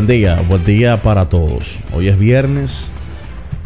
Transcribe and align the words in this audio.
Buen 0.00 0.08
día, 0.08 0.40
buen 0.48 0.64
día 0.64 1.02
para 1.02 1.28
todos. 1.28 1.78
Hoy 1.92 2.08
es 2.08 2.18
viernes 2.18 2.90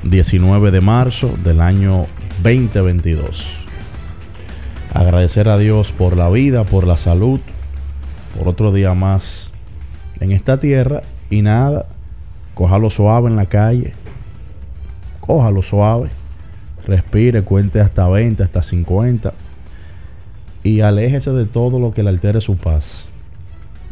19 0.02 0.72
de 0.72 0.80
marzo 0.80 1.32
del 1.44 1.60
año 1.60 2.08
2022. 2.42 3.54
Agradecer 4.92 5.48
a 5.48 5.58
Dios 5.58 5.92
por 5.92 6.16
la 6.16 6.28
vida, 6.30 6.64
por 6.64 6.88
la 6.88 6.96
salud, 6.96 7.38
por 8.36 8.48
otro 8.48 8.72
día 8.72 8.94
más 8.94 9.52
en 10.18 10.32
esta 10.32 10.58
tierra 10.58 11.02
y 11.30 11.42
nada, 11.42 11.86
cójalo 12.54 12.91
suave 12.91 13.28
en 13.30 13.36
la 13.36 13.46
calle, 13.46 13.92
cójalo 15.20 15.62
suave, 15.62 16.10
respire, 16.84 17.42
cuente 17.42 17.78
hasta 17.78 18.09
20, 18.09 18.42
hasta 18.42 18.60
50 18.60 19.32
y 20.64 20.80
aléjese 20.80 21.30
de 21.30 21.44
todo 21.44 21.78
lo 21.78 21.92
que 21.92 22.03
le 22.03 22.09
altere 22.09 22.41
su 22.41 22.56
paz, 22.56 23.12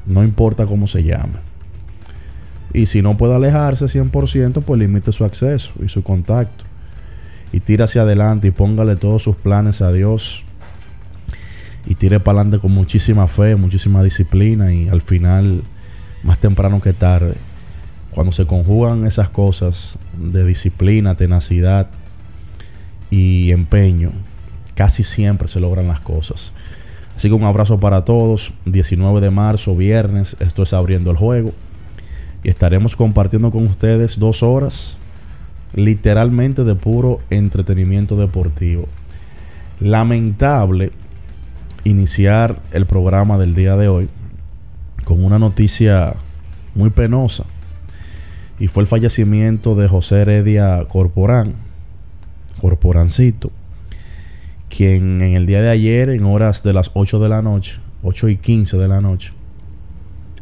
no 0.06 0.24
importa 0.24 0.66
cómo 0.66 0.88
se 0.88 1.04
llame. 1.04 1.51
Y 2.74 2.86
si 2.86 3.02
no 3.02 3.16
puede 3.16 3.34
alejarse 3.34 3.86
100%, 3.86 4.62
pues 4.62 4.80
limite 4.80 5.12
su 5.12 5.24
acceso 5.24 5.74
y 5.84 5.88
su 5.88 6.02
contacto. 6.02 6.64
Y 7.52 7.60
tire 7.60 7.84
hacia 7.84 8.02
adelante 8.02 8.48
y 8.48 8.50
póngale 8.50 8.96
todos 8.96 9.22
sus 9.22 9.36
planes 9.36 9.82
a 9.82 9.92
Dios. 9.92 10.44
Y 11.84 11.96
tire 11.96 12.18
para 12.20 12.40
adelante 12.40 12.60
con 12.60 12.72
muchísima 12.72 13.26
fe, 13.26 13.56
muchísima 13.56 14.02
disciplina. 14.02 14.72
Y 14.72 14.88
al 14.88 15.02
final, 15.02 15.62
más 16.22 16.38
temprano 16.38 16.80
que 16.80 16.94
tarde, 16.94 17.34
cuando 18.10 18.32
se 18.32 18.46
conjugan 18.46 19.06
esas 19.06 19.28
cosas 19.28 19.98
de 20.16 20.44
disciplina, 20.44 21.14
tenacidad 21.14 21.88
y 23.10 23.50
empeño, 23.50 24.12
casi 24.74 25.04
siempre 25.04 25.48
se 25.48 25.60
logran 25.60 25.88
las 25.88 26.00
cosas. 26.00 26.54
Así 27.16 27.28
que 27.28 27.34
un 27.34 27.44
abrazo 27.44 27.78
para 27.78 28.06
todos. 28.06 28.54
19 28.64 29.20
de 29.20 29.30
marzo, 29.30 29.76
viernes, 29.76 30.36
esto 30.40 30.62
es 30.62 30.72
abriendo 30.72 31.10
el 31.10 31.18
juego 31.18 31.52
y 32.42 32.48
estaremos 32.48 32.96
compartiendo 32.96 33.50
con 33.50 33.66
ustedes 33.66 34.18
dos 34.18 34.42
horas 34.42 34.98
literalmente 35.74 36.64
de 36.64 36.74
puro 36.74 37.20
entretenimiento 37.30 38.16
deportivo. 38.16 38.88
Lamentable 39.80 40.92
iniciar 41.84 42.60
el 42.72 42.86
programa 42.86 43.38
del 43.38 43.54
día 43.54 43.76
de 43.76 43.88
hoy 43.88 44.08
con 45.04 45.24
una 45.24 45.38
noticia 45.38 46.14
muy 46.74 46.90
penosa 46.90 47.44
y 48.58 48.68
fue 48.68 48.82
el 48.82 48.86
fallecimiento 48.86 49.74
de 49.74 49.88
José 49.88 50.20
Heredia 50.20 50.84
Corporán, 50.88 51.54
Corporancito, 52.60 53.50
quien 54.68 55.20
en 55.20 55.34
el 55.34 55.46
día 55.46 55.60
de 55.60 55.70
ayer, 55.70 56.10
en 56.10 56.24
horas 56.24 56.62
de 56.62 56.72
las 56.72 56.90
8 56.94 57.18
de 57.18 57.28
la 57.28 57.42
noche, 57.42 57.80
8 58.04 58.28
y 58.28 58.36
15 58.36 58.78
de 58.78 58.88
la 58.88 59.00
noche, 59.00 59.32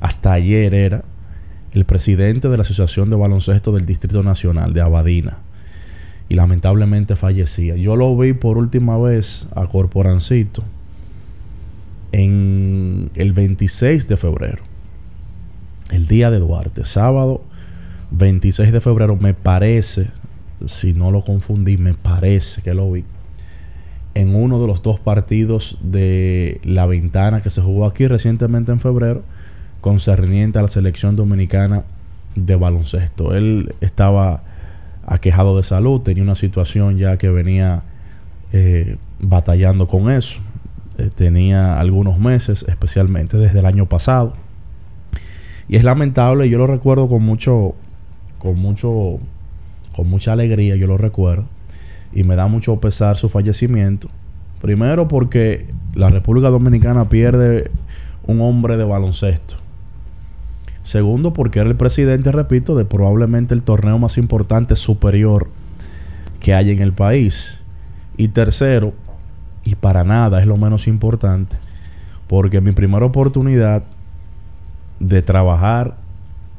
hasta 0.01 0.33
ayer 0.33 0.75
era 0.75 1.05
el 1.73 1.85
presidente 1.85 2.49
de 2.49 2.57
la 2.57 2.63
Asociación 2.63 3.11
de 3.11 3.17
Baloncesto 3.17 3.73
del 3.73 3.87
Distrito 3.87 4.23
Nacional 4.23 4.73
de 4.73 4.81
Abadina. 4.81 5.39
Y 6.29 6.35
lamentablemente 6.35 7.17
fallecía. 7.17 7.77
Yo 7.77 7.97
lo 7.97 8.17
vi 8.17 8.33
por 8.33 8.57
última 8.57 8.97
vez 8.99 9.49
a 9.55 9.67
Corporancito 9.67 10.63
en 12.13 13.11
el 13.15 13.33
26 13.33 14.07
de 14.07 14.17
febrero. 14.17 14.63
El 15.91 16.07
día 16.07 16.31
de 16.31 16.39
Duarte. 16.39 16.85
Sábado 16.85 17.43
26 18.13 18.73
de 18.73 18.81
febrero 18.81 19.17
me 19.17 19.35
parece, 19.35 20.09
si 20.67 20.93
no 20.93 21.11
lo 21.11 21.25
confundí, 21.25 21.77
me 21.77 21.95
parece 21.95 22.63
que 22.63 22.75
lo 22.75 22.91
vi. 22.91 23.05
En 24.15 24.35
uno 24.35 24.61
de 24.61 24.67
los 24.67 24.83
dos 24.83 24.99
partidos 24.99 25.79
de 25.83 26.61
la 26.65 26.87
ventana 26.87 27.41
que 27.41 27.51
se 27.51 27.61
jugó 27.61 27.87
aquí 27.87 28.07
recientemente 28.07 28.73
en 28.73 28.81
febrero 28.81 29.23
concerniente 29.81 30.59
a 30.59 30.63
la 30.63 30.69
selección 30.69 31.17
dominicana 31.17 31.85
de 32.35 32.57
baloncesto. 32.57 33.35
Él 33.35 33.75
estaba 33.81 34.43
aquejado 35.07 35.57
de 35.57 35.65
salud, 35.65 36.01
tenía 36.01 36.23
una 36.23 36.35
situación 36.35 36.97
ya 36.99 37.17
que 37.17 37.29
venía 37.31 37.83
eh, 38.53 38.97
batallando 39.19 39.89
con 39.89 40.11
eso. 40.11 40.41
Eh, 40.99 41.11
tenía 41.15 41.81
algunos 41.81 42.19
meses, 42.19 42.65
especialmente 42.69 43.37
desde 43.37 43.61
el 43.61 43.67
año 43.67 43.87
pasado. 43.87 44.35
Y 45.69 45.77
es 45.77 45.85
lamentable, 45.85 46.49
yo 46.51 46.59
lo 46.59 46.67
recuerdo 46.67 47.09
con 47.09 47.23
mucho, 47.23 47.75
con 48.39 48.59
mucho, 48.59 49.19
con 49.95 50.09
mucha 50.09 50.33
alegría, 50.33 50.77
yo 50.77 50.87
lo 50.87 50.99
recuerdo. 50.99 51.47
Y 52.13 52.25
me 52.25 52.35
da 52.35 52.49
mucho 52.49 52.81
pesar 52.81 53.17
su 53.17 53.29
fallecimiento. 53.29 54.09
Primero 54.61 55.09
porque 55.09 55.67
la 55.95 56.11
República 56.11 56.51
Dominicana 56.51 57.09
pierde 57.09 57.71
un 58.27 58.41
hombre 58.41 58.77
de 58.77 58.85
baloncesto. 58.85 59.60
Segundo, 60.83 61.33
porque 61.33 61.61
era 61.61 61.69
el 61.69 61.77
presidente, 61.77 62.33
repito, 62.33 62.75
de 62.75 62.85
probablemente 62.85 63.55
el 63.55 63.63
torneo 63.63 63.99
más 63.99 64.19
importante 64.19 64.77
superior 64.77 65.49
que 66.41 66.55
hay 66.55 66.71
en 66.71 66.81
el 66.81 66.93
país. 66.93 67.63
Y 68.17 68.29
tercero, 68.29 68.95
y 69.65 69.75
para 69.75 70.05
nada 70.05 70.41
es 70.41 70.47
lo 70.47 70.57
menos 70.57 70.89
importante, 70.89 71.57
porque 72.27 72.61
mi 72.61 72.73
primera 72.73 73.05
oportunidad 73.05 73.85
de 74.99 75.23
trabajar 75.23 75.97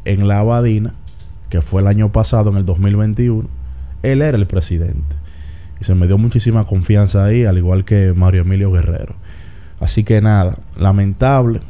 en 0.06 0.28
la 0.28 0.40
Abadina, 0.40 0.94
que 1.50 1.62
fue 1.62 1.82
el 1.82 1.88
año 1.88 2.12
pasado, 2.12 2.50
en 2.52 2.58
el 2.58 2.66
2021, 2.66 3.48
él 4.04 4.22
era 4.22 4.38
el 4.38 4.48
presidente. 4.48 5.16
Y 5.80 5.84
se 5.84 5.96
me 5.96 6.08
dio 6.08 6.18
muchísima 6.18 6.64
confianza 6.64 7.26
ahí, 7.26 7.46
al 7.46 7.58
igual 7.58 7.86
que 7.86 8.14
Mario 8.16 8.42
Emilio 8.42 8.72
Guerrero. 8.72 9.16
Así 9.80 10.04
que 10.04 10.22
nada, 10.22 10.60
lamentable, 10.78 11.62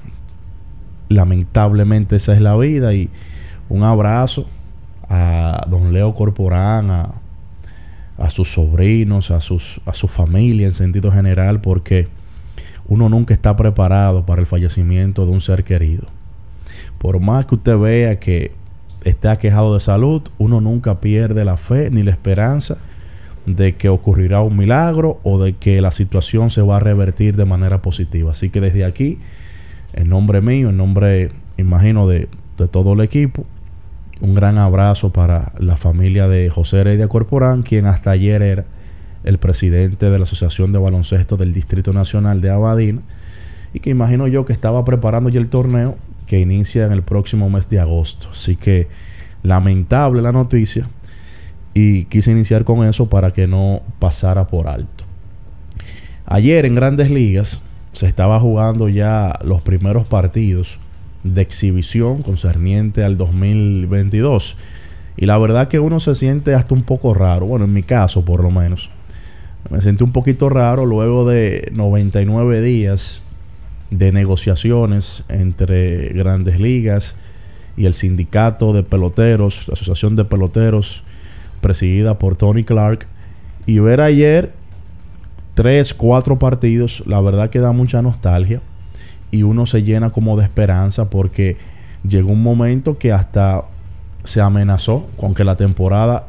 lamentablemente 1.11 2.15
esa 2.15 2.33
es 2.33 2.41
la 2.41 2.55
vida 2.55 2.93
y 2.93 3.09
un 3.69 3.83
abrazo 3.83 4.47
a 5.09 5.65
don 5.69 5.93
Leo 5.93 6.13
Corporán, 6.13 6.89
a, 6.89 7.13
a 8.17 8.29
sus 8.29 8.53
sobrinos, 8.53 9.31
a, 9.31 9.41
sus, 9.41 9.81
a 9.85 9.93
su 9.93 10.07
familia 10.07 10.67
en 10.67 10.73
sentido 10.73 11.11
general, 11.11 11.61
porque 11.61 12.07
uno 12.87 13.09
nunca 13.09 13.33
está 13.33 13.55
preparado 13.55 14.25
para 14.25 14.41
el 14.41 14.47
fallecimiento 14.47 15.25
de 15.25 15.31
un 15.31 15.41
ser 15.41 15.63
querido. 15.63 16.07
por 16.97 17.19
más 17.19 17.45
que 17.45 17.55
usted 17.55 17.77
vea 17.77 18.19
que 18.19 18.51
esté 19.03 19.27
aquejado 19.27 19.73
de 19.73 19.79
salud, 19.79 20.21
uno 20.37 20.61
nunca 20.61 20.99
pierde 20.99 21.43
la 21.45 21.57
fe 21.57 21.89
ni 21.89 22.03
la 22.03 22.11
esperanza 22.11 22.77
de 23.45 23.75
que 23.75 23.89
ocurrirá 23.89 24.41
un 24.41 24.55
milagro 24.55 25.19
o 25.23 25.39
de 25.41 25.53
que 25.53 25.81
la 25.81 25.91
situación 25.91 26.51
se 26.51 26.61
va 26.61 26.77
a 26.77 26.79
revertir 26.79 27.35
de 27.35 27.45
manera 27.45 27.81
positiva. 27.81 28.31
Así 28.31 28.49
que 28.49 28.61
desde 28.61 28.85
aquí, 28.85 29.17
en 29.93 30.09
nombre 30.09 30.41
mío, 30.41 30.69
en 30.69 30.77
nombre, 30.77 31.31
imagino, 31.57 32.07
de, 32.07 32.27
todo 32.71 32.93
el 32.93 33.01
equipo, 33.01 33.45
un 34.19 34.35
gran 34.35 34.59
abrazo 34.59 35.11
para 35.11 35.53
la 35.57 35.77
familia 35.77 36.27
de 36.27 36.49
José 36.51 36.81
Heredia 36.81 37.07
Corporán, 37.07 37.63
quien 37.63 37.87
hasta 37.87 38.11
ayer 38.11 38.43
era 38.43 38.65
el 39.23 39.39
presidente 39.39 40.11
de 40.11 40.17
la 40.19 40.23
Asociación 40.23 40.71
de 40.71 40.77
Baloncesto 40.77 41.37
del 41.37 41.53
Distrito 41.53 41.91
Nacional 41.91 42.39
de 42.39 42.51
Abadín, 42.51 43.01
y 43.73 43.79
que 43.79 43.89
imagino 43.89 44.27
yo 44.27 44.45
que 44.45 44.53
estaba 44.53 44.85
preparando 44.85 45.29
ya 45.29 45.39
el 45.39 45.49
torneo 45.49 45.97
que 46.27 46.39
inicia 46.39 46.85
en 46.85 46.91
el 46.91 47.01
próximo 47.01 47.49
mes 47.49 47.67
de 47.69 47.79
agosto. 47.79 48.27
Así 48.31 48.55
que 48.55 48.87
lamentable 49.43 50.21
la 50.21 50.31
noticia 50.31 50.87
y 51.73 52.05
quise 52.05 52.31
iniciar 52.31 52.63
con 52.63 52.87
eso 52.87 53.09
para 53.09 53.33
que 53.33 53.47
no 53.47 53.81
pasara 53.99 54.47
por 54.47 54.67
alto. 54.67 55.05
Ayer 56.25 56.65
en 56.65 56.75
grandes 56.75 57.09
ligas 57.09 57.61
se 57.93 58.07
estaba 58.07 58.39
jugando 58.39 58.89
ya 58.89 59.39
los 59.43 59.61
primeros 59.61 60.05
partidos 60.05 60.79
de 61.23 61.41
exhibición 61.41 62.21
concerniente 62.21 63.03
al 63.03 63.17
2022. 63.17 64.57
Y 65.17 65.25
la 65.25 65.37
verdad 65.37 65.67
que 65.67 65.79
uno 65.79 65.99
se 65.99 66.15
siente 66.15 66.53
hasta 66.53 66.73
un 66.73 66.83
poco 66.83 67.13
raro, 67.13 67.45
bueno, 67.45 67.65
en 67.65 67.73
mi 67.73 67.83
caso 67.83 68.23
por 68.23 68.41
lo 68.41 68.49
menos. 68.49 68.89
Me 69.69 69.81
sentí 69.81 70.03
un 70.03 70.11
poquito 70.11 70.49
raro 70.49 70.85
luego 70.85 71.27
de 71.27 71.69
99 71.73 72.61
días 72.61 73.21
de 73.91 74.11
negociaciones 74.11 75.23
entre 75.27 76.09
grandes 76.09 76.59
ligas 76.59 77.15
y 77.77 77.85
el 77.85 77.93
sindicato 77.93 78.73
de 78.73 78.83
peloteros, 78.83 79.67
la 79.67 79.73
asociación 79.73 80.15
de 80.15 80.25
peloteros 80.25 81.03
presidida 81.61 82.17
por 82.17 82.35
Tony 82.35 82.63
Clark. 82.63 83.05
Y 83.65 83.79
ver 83.79 84.01
ayer 84.01 84.53
tres, 85.53 85.93
cuatro 85.93 86.39
partidos, 86.39 87.03
la 87.05 87.21
verdad 87.21 87.49
que 87.49 87.59
da 87.59 87.71
mucha 87.71 88.01
nostalgia 88.01 88.61
y 89.31 89.43
uno 89.43 89.65
se 89.65 89.83
llena 89.83 90.09
como 90.09 90.37
de 90.37 90.43
esperanza 90.43 91.09
porque 91.09 91.57
llegó 92.07 92.31
un 92.31 92.43
momento 92.43 92.97
que 92.97 93.11
hasta 93.11 93.63
se 94.23 94.41
amenazó 94.41 95.07
con 95.17 95.33
que 95.33 95.43
la 95.43 95.55
temporada 95.55 96.27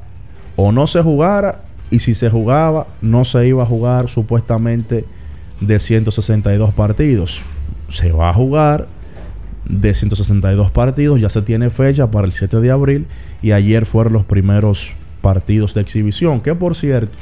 o 0.56 0.72
no 0.72 0.86
se 0.86 1.02
jugara 1.02 1.62
y 1.90 1.98
si 1.98 2.14
se 2.14 2.30
jugaba 2.30 2.86
no 3.02 3.24
se 3.24 3.46
iba 3.46 3.62
a 3.62 3.66
jugar 3.66 4.08
supuestamente 4.08 5.04
de 5.60 5.78
162 5.78 6.72
partidos. 6.72 7.42
Se 7.88 8.12
va 8.12 8.30
a 8.30 8.34
jugar 8.34 8.88
de 9.68 9.94
162 9.94 10.70
partidos, 10.70 11.20
ya 11.20 11.28
se 11.28 11.42
tiene 11.42 11.70
fecha 11.70 12.10
para 12.10 12.26
el 12.26 12.32
7 12.32 12.60
de 12.60 12.70
abril 12.70 13.06
y 13.42 13.52
ayer 13.52 13.86
fueron 13.86 14.14
los 14.14 14.24
primeros 14.24 14.92
partidos 15.20 15.74
de 15.74 15.82
exhibición. 15.82 16.40
Que 16.40 16.54
por 16.54 16.74
cierto, 16.74 17.18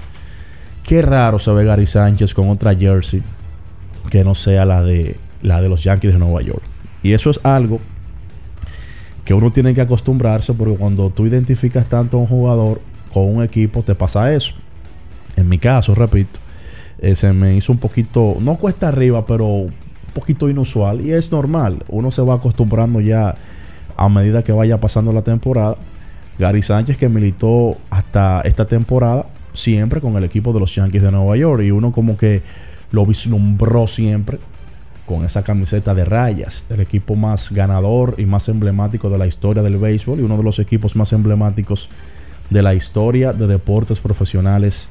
qué 0.85 1.03
raro 1.03 1.39
se 1.39 1.51
ve 1.53 1.65
Gary 1.65 1.87
Sánchez 1.87 2.35
con 2.35 2.49
otra 2.49 2.75
jersey 2.75 3.23
que 4.11 4.25
no 4.25 4.35
sea 4.35 4.65
la 4.65 4.83
de, 4.83 5.17
la 5.43 5.61
de 5.61 5.69
los 5.69 5.85
Yankees 5.85 6.13
de 6.13 6.19
Nueva 6.19 6.43
York. 6.43 6.63
Y 7.03 7.13
eso 7.13 7.31
es 7.31 7.41
algo 7.43 7.81
que 9.25 9.35
uno 9.35 9.51
tiene 9.53 9.75
que 9.75 9.81
acostumbrarse 9.81 10.53
porque 10.55 10.77
cuando 10.77 11.11
tú 11.11 11.27
identificas 11.27 11.87
tanto 11.87 12.17
a 12.17 12.21
un 12.21 12.27
jugador 12.27 12.81
con 13.13 13.35
un 13.35 13.43
equipo 13.43 13.83
te 13.83 13.95
pasa 13.95 14.35
eso. 14.35 14.55
En 15.37 15.49
mi 15.49 15.59
caso, 15.59 15.95
repito, 15.95 16.39
eh, 16.99 17.15
se 17.15 17.33
me 17.33 17.57
hizo 17.57 17.73
un 17.73 17.79
poquito, 17.79 18.37
no 18.41 18.57
cuesta 18.57 18.89
arriba, 18.89 19.25
pero 19.27 19.47
un 19.47 19.73
poquito 20.13 20.49
inusual. 20.49 21.01
Y 21.01 21.13
es 21.13 21.31
normal, 21.31 21.85
uno 21.89 22.11
se 22.11 22.23
va 22.23 22.35
acostumbrando 22.35 23.01
ya 23.01 23.37
a 23.97 24.09
medida 24.09 24.43
que 24.43 24.53
vaya 24.53 24.81
pasando 24.81 25.13
la 25.13 25.23
temporada. 25.23 25.77
Gary 26.39 26.63
Sánchez 26.63 26.97
que 26.97 27.09
militó 27.09 27.77
hasta 27.91 28.41
esta 28.43 28.65
temporada 28.65 29.27
siempre 29.53 30.01
con 30.01 30.17
el 30.17 30.25
equipo 30.25 30.53
de 30.53 30.61
los 30.61 30.75
Yankees 30.75 31.03
de 31.03 31.11
Nueva 31.11 31.37
York 31.37 31.63
y 31.63 31.71
uno 31.71 31.93
como 31.93 32.17
que 32.17 32.43
lo 32.93 33.07
vislumbró 33.07 33.87
siempre 33.87 34.39
con 35.07 35.25
esa 35.25 35.43
camiseta 35.43 35.95
de 35.95 36.05
rayas 36.05 36.67
del 36.69 36.81
equipo 36.81 37.17
más 37.17 37.51
ganador 37.51 38.15
y 38.19 38.27
más 38.27 38.49
emblemático 38.49 39.11
de 39.11 39.19
la 39.19 39.27
historia 39.27 39.63
del 39.63 39.77
béisbol 39.77 40.21
y 40.21 40.23
uno 40.23 40.37
de 40.37 40.45
los 40.45 40.59
equipos 40.59 40.95
más 40.95 41.13
emblemáticos 41.13 41.89
de 42.49 42.63
la 42.63 42.75
historia 42.75 43.33
de 43.33 43.47
deportes 43.47 44.01
profesionales 44.01 44.89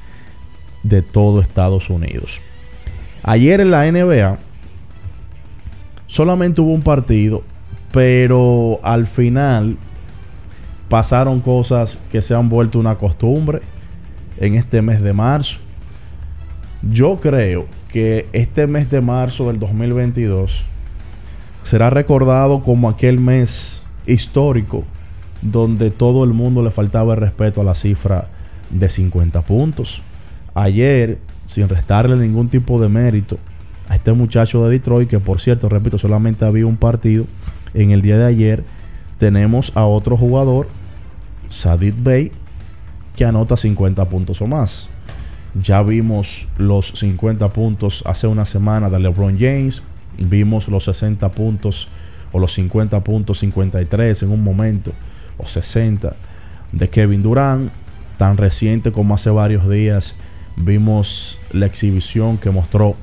de 0.84 1.02
todo 1.02 1.42
Estados 1.42 1.90
Unidos. 1.90 2.42
Ayer 3.24 3.60
en 3.62 3.72
la 3.72 3.90
NBA 3.90 4.38
solamente 6.08 6.62
hubo 6.62 6.72
un 6.72 6.82
partido, 6.82 7.44
pero 7.92 8.80
al 8.84 9.08
final 9.08 9.78
pasaron 10.90 11.40
cosas 11.40 12.00
que 12.12 12.22
se 12.22 12.34
han 12.34 12.50
vuelto 12.50 12.80
una 12.80 12.96
costumbre 12.96 13.62
en 14.40 14.56
este 14.56 14.82
mes 14.82 15.02
de 15.02 15.14
marzo. 15.14 15.60
Yo 16.82 17.20
creo 17.20 17.68
que 17.90 18.28
este 18.34 18.68
mes 18.68 18.90
de 18.90 19.02
marzo 19.02 19.48
del 19.48 19.60
2022 19.60 20.64
será 21.64 21.90
recordado 21.90 22.64
como 22.64 22.90
aquel 22.90 23.20
mes 23.20 23.84
histórico 24.08 24.86
donde 25.42 25.92
todo 25.92 26.24
el 26.24 26.34
mundo 26.34 26.64
le 26.64 26.72
faltaba 26.72 27.14
el 27.14 27.20
respeto 27.20 27.62
a 27.62 27.64
la 27.64 27.76
cifra 27.76 28.30
de 28.70 28.90
50 28.90 29.42
puntos. 29.42 30.02
Ayer, 30.54 31.20
sin 31.46 31.70
restarle 31.70 32.16
ningún 32.16 32.50
tipo 32.50 32.82
de 32.82 32.90
mérito 32.90 33.38
a 33.88 33.96
este 33.96 34.14
muchacho 34.14 34.64
de 34.64 34.72
Detroit, 34.72 35.10
que 35.10 35.20
por 35.20 35.40
cierto, 35.40 35.70
repito, 35.70 35.98
solamente 35.98 36.46
había 36.46 36.66
un 36.66 36.78
partido 36.78 37.26
en 37.74 37.92
el 37.92 38.02
día 38.02 38.18
de 38.18 38.26
ayer, 38.26 38.64
tenemos 39.18 39.72
a 39.76 39.86
otro 39.86 40.18
jugador 40.18 40.68
Sadid 41.50 41.96
Bey, 41.98 42.32
que 43.20 43.26
anota 43.26 43.58
50 43.58 44.06
puntos 44.06 44.42
o 44.42 44.48
más. 44.48 44.88
Ya 45.54 45.84
vimos 45.84 46.48
los 46.58 46.94
50 46.96 47.50
puntos 47.50 48.02
hace 48.06 48.28
una 48.28 48.46
semana 48.46 48.90
de 48.90 48.98
LeBron 48.98 49.38
James. 49.38 49.84
Vimos 50.18 50.70
los 50.70 50.86
60 50.86 51.30
puntos 51.32 51.90
o 52.32 52.40
los 52.40 52.54
50 52.54 53.04
puntos 53.04 53.40
53 53.40 54.24
en 54.24 54.32
un 54.32 54.42
momento 54.42 54.94
o 55.38 55.46
60 55.46 56.16
de 56.72 56.90
Kevin 56.90 57.22
Durant. 57.22 57.74
Tan 58.18 58.38
reciente 58.38 58.94
como 58.94 59.16
hace 59.16 59.30
varios 59.32 59.70
días 59.70 60.16
vimos 60.56 61.40
la 61.52 61.66
exhibición 61.66 62.38
que 62.38 62.52
mostró 62.52 62.96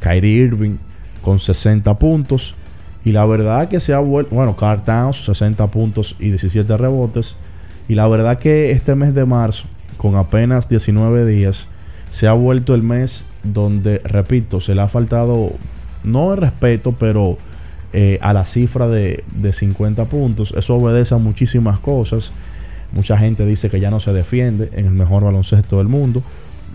Kyrie 0.00 0.44
Irving 0.44 0.76
con 1.22 1.38
60 1.38 1.98
puntos. 1.98 2.54
Y 3.02 3.12
la 3.12 3.24
verdad 3.24 3.66
que 3.68 3.80
se 3.80 3.94
ha 3.94 3.98
vuelto, 4.00 4.34
bueno, 4.34 4.54
Carl 4.56 4.84
Towns, 4.84 5.24
60 5.24 5.70
puntos 5.70 6.16
y 6.18 6.28
17 6.28 6.76
rebotes. 6.76 7.34
Y 7.88 7.94
la 7.94 8.08
verdad 8.08 8.38
que 8.38 8.70
este 8.70 8.94
mes 8.94 9.14
de 9.14 9.24
marzo, 9.26 9.66
con 9.96 10.16
apenas 10.16 10.68
19 10.68 11.26
días, 11.26 11.68
se 12.10 12.28
ha 12.28 12.32
vuelto 12.32 12.74
el 12.74 12.82
mes 12.82 13.26
donde, 13.42 13.98
repito, 13.98 14.60
se 14.60 14.74
le 14.74 14.82
ha 14.82 14.88
faltado, 14.88 15.52
no 16.02 16.32
el 16.32 16.38
respeto, 16.38 16.92
pero 16.92 17.38
eh, 17.92 18.18
a 18.22 18.32
la 18.32 18.44
cifra 18.44 18.88
de, 18.88 19.24
de 19.32 19.52
50 19.52 20.04
puntos. 20.06 20.54
Eso 20.56 20.76
obedece 20.76 21.14
a 21.14 21.18
muchísimas 21.18 21.78
cosas. 21.80 22.32
Mucha 22.92 23.18
gente 23.18 23.44
dice 23.44 23.68
que 23.68 23.80
ya 23.80 23.90
no 23.90 24.00
se 24.00 24.12
defiende 24.12 24.70
en 24.74 24.86
el 24.86 24.92
mejor 24.92 25.24
baloncesto 25.24 25.78
del 25.78 25.88
mundo. 25.88 26.22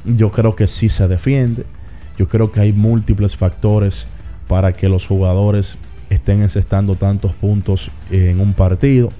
Yo 0.05 0.31
creo 0.31 0.55
que 0.55 0.67
sí 0.67 0.89
se 0.89 1.07
defiende. 1.07 1.65
Yo 2.17 2.27
creo 2.27 2.51
que 2.51 2.59
hay 2.59 2.73
múltiples 2.73 3.35
factores 3.35 4.07
para 4.47 4.73
que 4.73 4.89
los 4.89 5.07
jugadores 5.07 5.77
estén 6.09 6.41
encestando 6.41 6.95
tantos 6.95 7.33
puntos 7.33 7.91
en 8.11 8.41
un 8.41 8.53
partido. 8.53 9.11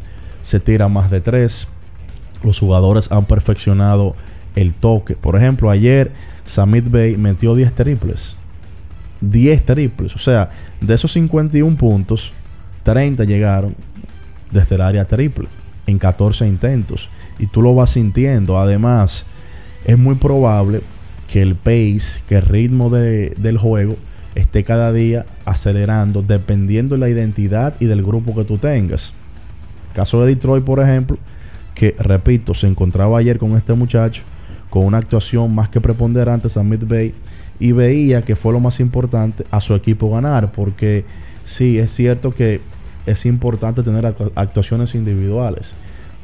Se 0.41 0.60
tira 0.60 0.89
más 0.89 1.10
de 1.10 1.22
tres. 1.22 1.67
Los 2.43 2.60
jugadores 2.60 3.12
han 3.12 3.25
perfeccionado 3.25 4.15
el 4.55 4.74
toque. 4.74 5.15
Por 5.15 5.36
ejemplo, 5.36 5.69
ayer 5.69 6.12
Samit 6.46 6.89
Bay 6.89 7.17
metió 7.17 7.55
10 7.55 7.74
triples. 7.74 8.39
10 9.22 9.65
triples. 9.65 10.15
O 10.15 10.19
sea, 10.19 10.50
de 10.81 10.93
esos 10.93 11.12
51 11.13 11.77
puntos, 11.77 12.34
30 12.84 13.24
llegaron 13.25 13.75
desde 14.51 14.75
el 14.75 14.81
área 14.81 15.05
triple 15.05 15.48
en 15.86 16.00
14 16.00 16.48
intentos. 16.48 17.10
Y 17.38 17.48
tú 17.48 17.62
lo 17.62 17.75
vas 17.75 17.91
sintiendo. 17.91 18.58
Además, 18.58 19.25
es 19.86 19.98
muy 19.98 20.15
probable 20.15 20.81
que 21.31 21.41
el 21.41 21.55
pace, 21.55 22.22
que 22.27 22.36
el 22.36 22.41
ritmo 22.41 22.89
del 22.89 23.58
juego 23.58 23.96
esté 24.36 24.63
cada 24.63 24.91
día 24.93 25.25
acelerando 25.46 26.22
dependiendo 26.22 26.96
de 26.96 27.00
la 27.00 27.10
identidad 27.10 27.75
y 27.79 27.86
del 27.86 28.03
grupo 28.03 28.36
que 28.36 28.46
tú 28.46 28.58
tengas. 28.58 29.13
Caso 29.93 30.22
de 30.22 30.36
Detroit, 30.36 30.63
por 30.63 30.79
ejemplo, 30.79 31.17
que 31.79 31.95
repito, 31.98 32.53
se 32.53 32.67
encontraba 32.67 33.19
ayer 33.19 33.39
con 33.39 33.55
este 33.55 33.71
muchacho 33.71 34.24
con 34.69 34.83
una 34.83 34.98
actuación 34.98 35.55
más 35.55 35.69
que 35.69 35.79
preponderante 35.79 36.50
a 36.59 36.62
Mid 36.62 36.83
Bay 36.86 37.13
y 37.57 37.71
veía 37.71 38.21
que 38.21 38.36
fue 38.36 38.51
lo 38.51 38.59
más 38.59 38.81
importante 38.81 39.45
a 39.50 39.62
su 39.62 39.74
equipo 39.74 40.12
ganar, 40.12 40.51
porque 40.51 41.05
sí, 41.45 41.77
es 41.77 41.93
cierto 41.93 42.31
que 42.31 42.59
es 43.05 43.25
importante 43.25 43.81
tener 43.81 44.13
actuaciones 44.36 44.93
individuales, 44.93 45.74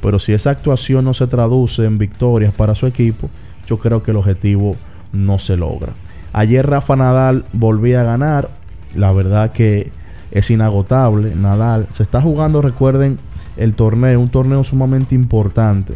pero 0.02 0.20
si 0.20 0.34
esa 0.34 0.50
actuación 0.50 1.06
no 1.06 1.14
se 1.14 1.26
traduce 1.26 1.86
en 1.86 2.00
victorias 2.00 2.54
para 2.54 2.76
su 2.76 2.86
equipo, 2.86 3.30
yo 3.66 3.80
creo 3.80 4.04
que 4.04 4.12
el 4.12 4.18
objetivo 4.18 4.76
no 5.14 5.40
se 5.40 5.56
logra. 5.56 5.94
Ayer 6.34 6.68
Rafa 6.68 6.98
Nadal 6.98 7.46
volvía 7.54 8.02
a 8.02 8.04
ganar. 8.04 8.50
La 8.94 9.14
verdad 9.14 9.54
que 9.54 9.92
es 10.32 10.52
inagotable. 10.52 11.34
Nadal 11.34 11.88
se 11.92 12.04
está 12.04 12.22
jugando, 12.22 12.62
recuerden, 12.62 13.20
el 13.58 13.74
torneo, 13.74 14.20
un 14.20 14.30
torneo 14.30 14.64
sumamente 14.64 15.16
importante 15.16 15.94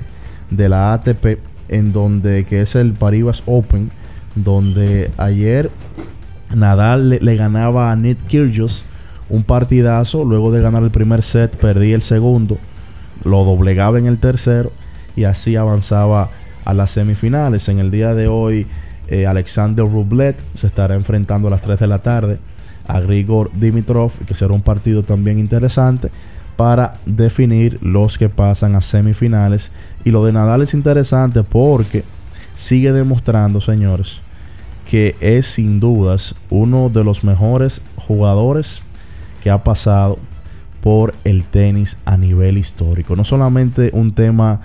de 0.49 0.69
la 0.69 0.93
ATP, 0.93 1.39
en 1.67 1.91
donde 1.93 2.45
que 2.45 2.61
es 2.61 2.75
el 2.75 2.93
Paribas 2.93 3.43
Open, 3.45 3.91
donde 4.35 5.11
ayer 5.17 5.69
Nadal 6.53 7.09
le, 7.09 7.35
ganaba 7.35 7.91
a 7.91 7.95
Nick 7.95 8.25
Kyrgios 8.27 8.83
un 9.29 9.43
partidazo, 9.43 10.25
luego 10.25 10.51
de 10.51 10.61
ganar 10.61 10.81
el 10.81 10.89
primer 10.89 11.21
set 11.21 11.55
perdí 11.55 11.91
el 11.93 12.01
segundo, 12.01 12.57
lo 13.23 13.43
doblegaba 13.43 13.99
en 13.99 14.07
el 14.07 14.17
tercero 14.17 14.71
y 15.15 15.25
así 15.25 15.55
avanzaba 15.55 16.31
a 16.65 16.73
las 16.73 16.91
semifinales. 16.91 17.69
En 17.69 17.79
el 17.79 17.91
día 17.91 18.15
de 18.15 18.27
hoy 18.27 18.65
eh, 19.07 19.27
Alexander 19.27 19.85
Rublet 19.85 20.37
se 20.55 20.67
estará 20.67 20.95
enfrentando 20.95 21.47
a 21.47 21.51
las 21.51 21.61
3 21.61 21.79
de 21.79 21.87
la 21.87 21.99
tarde 21.99 22.39
a 22.87 22.99
Grigor 23.01 23.51
Dimitrov, 23.53 24.11
que 24.25 24.33
será 24.33 24.53
un 24.53 24.63
partido 24.63 25.03
también 25.03 25.37
interesante 25.37 26.09
para 26.59 26.95
definir 27.05 27.79
los 27.81 28.17
que 28.17 28.27
pasan 28.27 28.75
a 28.75 28.81
semifinales. 28.81 29.71
Y 30.03 30.11
lo 30.11 30.25
de 30.25 30.33
Nadal 30.33 30.61
es 30.61 30.73
interesante 30.73 31.41
porque 31.41 32.03
sigue 32.53 32.91
demostrando, 32.91 33.61
señores, 33.61 34.19
que 34.85 35.15
es 35.21 35.45
sin 35.45 35.79
dudas 35.79 36.35
uno 36.49 36.89
de 36.89 37.05
los 37.05 37.23
mejores 37.23 37.81
jugadores 37.95 38.81
que 39.41 39.49
ha 39.49 39.63
pasado 39.63 40.19
por 40.81 41.15
el 41.23 41.45
tenis 41.45 41.97
a 42.03 42.17
nivel 42.17 42.57
histórico. 42.57 43.15
No 43.15 43.23
solamente 43.23 43.91
un 43.93 44.11
tema 44.11 44.59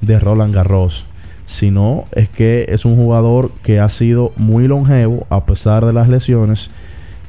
de 0.00 0.18
Roland 0.18 0.52
Garros, 0.52 1.04
sino 1.46 2.06
es 2.10 2.28
que 2.28 2.66
es 2.70 2.84
un 2.84 2.96
jugador 2.96 3.52
que 3.62 3.78
ha 3.78 3.88
sido 3.88 4.32
muy 4.34 4.66
longevo 4.66 5.28
a 5.30 5.46
pesar 5.46 5.86
de 5.86 5.92
las 5.92 6.08
lesiones. 6.08 6.70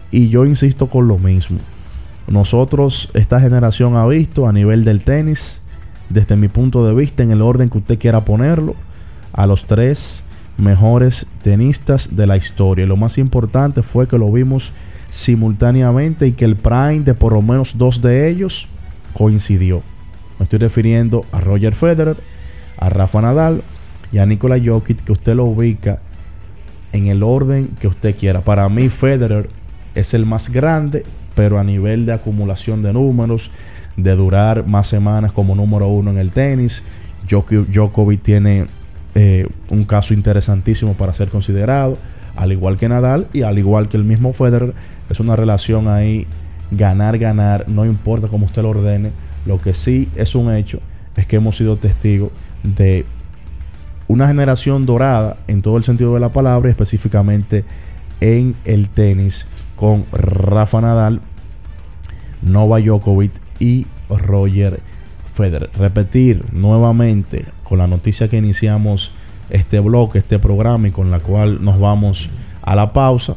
Y 0.10 0.30
yo 0.30 0.44
insisto 0.44 0.88
con 0.88 1.08
lo 1.08 1.20
mismo. 1.20 1.60
Nosotros, 2.28 3.10
esta 3.14 3.40
generación 3.40 3.96
ha 3.96 4.06
visto 4.06 4.48
a 4.48 4.54
nivel 4.54 4.84
del 4.84 5.02
tenis, 5.02 5.62
desde 6.10 6.36
mi 6.36 6.50
punto 6.50 6.86
de 6.86 6.94
vista, 6.94 7.24
en 7.24 7.32
el 7.32 7.42
orden 7.42 7.70
que 7.70 7.78
usted 7.78 7.98
quiera 7.98 8.26
ponerlo, 8.26 8.76
a 9.32 9.48
los 9.48 9.66
tres 9.66 10.24
mejores 10.58 11.26
tenistas 11.42 12.16
de 12.16 12.28
la 12.28 12.36
historia. 12.36 12.84
Y 12.84 12.88
lo 12.88 12.98
más 12.98 13.18
importante 13.18 13.82
fue 13.82 14.08
que 14.08 14.18
lo 14.18 14.32
vimos 14.32 14.74
simultáneamente 15.10 16.28
y 16.28 16.34
que 16.34 16.46
el 16.46 16.58
prime 16.58 17.02
de 17.02 17.14
por 17.14 17.34
lo 17.34 17.42
menos 17.42 17.78
dos 17.78 18.02
de 18.02 18.28
ellos 18.28 18.68
coincidió. 19.14 19.82
Me 20.38 20.44
estoy 20.44 20.60
refiriendo 20.60 21.26
a 21.32 21.40
Roger 21.40 21.74
Federer, 21.76 22.18
a 22.78 22.90
Rafa 22.90 23.22
Nadal 23.22 23.64
y 24.12 24.18
a 24.18 24.26
Nikola 24.26 24.58
Jokic, 24.64 25.04
que 25.04 25.12
usted 25.14 25.36
lo 25.36 25.46
ubica 25.46 26.00
en 26.92 27.08
el 27.08 27.24
orden 27.24 27.70
que 27.80 27.88
usted 27.88 28.16
quiera. 28.16 28.42
Para 28.42 28.68
mí 28.70 28.90
Federer 28.90 29.50
es 29.96 30.14
el 30.14 30.26
más 30.26 30.50
grande, 30.50 31.06
pero 31.38 31.60
a 31.60 31.64
nivel 31.64 32.08
de 32.08 32.14
acumulación 32.14 32.82
de 32.82 32.92
números, 32.94 33.52
de 33.96 34.16
durar 34.16 34.66
más 34.66 34.88
semanas 34.88 35.32
como 35.32 35.54
número 35.54 35.88
uno 35.88 36.10
en 36.10 36.18
el 36.18 36.32
tenis, 36.32 36.84
Djokovic 37.30 38.24
tiene 38.24 38.66
eh, 39.14 39.48
un 39.70 39.86
caso 39.86 40.16
interesantísimo 40.16 40.96
para 40.96 41.14
ser 41.14 41.30
considerado, 41.30 42.00
al 42.36 42.52
igual 42.52 42.78
que 42.78 42.90
Nadal 42.90 43.28
y 43.34 43.44
al 43.44 43.60
igual 43.60 43.88
que 43.88 43.98
el 43.98 44.04
mismo 44.04 44.34
Federer, 44.34 44.74
es 45.12 45.20
una 45.20 45.36
relación 45.36 45.88
ahí 45.88 46.26
ganar, 46.72 47.20
ganar, 47.20 47.66
no 47.70 47.86
importa 47.86 48.30
cómo 48.30 48.48
usted 48.48 48.64
lo 48.64 48.72
ordene, 48.72 49.12
lo 49.46 49.62
que 49.62 49.76
sí 49.76 50.10
es 50.16 50.34
un 50.34 50.52
hecho 50.52 50.80
es 51.16 51.28
que 51.28 51.36
hemos 51.36 51.56
sido 51.56 51.78
testigos 51.78 52.32
de 52.64 53.06
una 54.08 54.26
generación 54.26 54.88
dorada 54.88 55.38
en 55.48 55.62
todo 55.62 55.78
el 55.78 55.84
sentido 55.84 56.16
de 56.16 56.20
la 56.20 56.30
palabra, 56.30 56.68
específicamente 56.68 57.64
en 58.22 58.56
el 58.66 58.90
tenis 58.90 59.46
con 59.78 60.06
Rafa 60.12 60.82
Nadal, 60.82 61.22
Nova 62.42 62.80
Djokovic 62.80 63.32
y 63.60 63.86
Roger 64.10 64.80
Federer. 65.34 65.70
Repetir 65.78 66.46
nuevamente 66.52 67.46
con 67.64 67.78
la 67.80 67.88
noticia 67.88 68.28
que 68.28 68.38
iniciamos 68.38 69.12
este 69.50 69.80
bloque, 69.80 70.20
este 70.20 70.40
programa 70.40 70.88
y 70.88 70.92
con 70.92 71.12
la 71.12 71.20
cual 71.20 71.64
nos 71.64 71.80
vamos 71.80 72.30
a 72.62 72.76
la 72.76 72.94
pausa, 72.94 73.36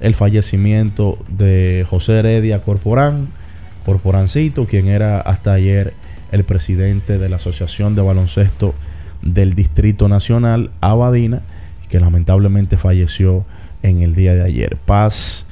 el 0.00 0.14
fallecimiento 0.14 1.18
de 1.28 1.86
José 1.88 2.20
Heredia 2.20 2.62
Corporán, 2.62 3.28
Corporancito, 3.84 4.66
quien 4.66 4.88
era 4.88 5.20
hasta 5.20 5.54
ayer 5.54 5.94
el 6.30 6.44
presidente 6.44 7.18
de 7.18 7.28
la 7.28 7.36
Asociación 7.36 7.94
de 7.94 8.02
Baloncesto 8.02 8.74
del 9.22 9.54
Distrito 9.54 10.08
Nacional, 10.08 10.70
Abadina, 10.80 11.42
que 11.88 11.98
lamentablemente 11.98 12.76
falleció 12.76 13.44
en 13.82 14.02
el 14.02 14.14
día 14.14 14.34
de 14.34 14.42
ayer. 14.42 14.76
Paz 14.76 15.46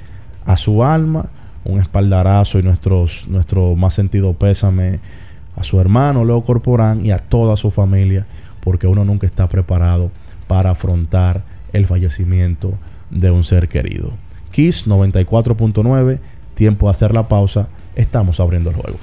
a 0.44 0.56
su 0.56 0.84
alma, 0.84 1.30
un 1.66 1.80
espaldarazo 1.80 2.58
y 2.58 2.62
nuestros, 2.62 3.26
nuestro 3.28 3.74
más 3.76 3.94
sentido 3.94 4.32
pésame 4.34 5.00
a 5.56 5.62
su 5.62 5.80
hermano 5.80 6.24
Leo 6.24 6.42
Corporán 6.42 7.04
y 7.04 7.10
a 7.10 7.18
toda 7.18 7.56
su 7.56 7.70
familia, 7.70 8.26
porque 8.60 8.86
uno 8.86 9.04
nunca 9.04 9.26
está 9.26 9.48
preparado 9.48 10.10
para 10.46 10.70
afrontar 10.70 11.42
el 11.72 11.86
fallecimiento 11.86 12.74
de 13.10 13.30
un 13.30 13.44
ser 13.44 13.68
querido. 13.68 14.12
Kiss 14.50 14.86
94.9, 14.86 16.18
tiempo 16.54 16.86
de 16.86 16.90
hacer 16.90 17.12
la 17.12 17.28
pausa, 17.28 17.68
estamos 17.94 18.40
abriendo 18.40 18.70
el 18.70 18.76
juego. 18.76 18.98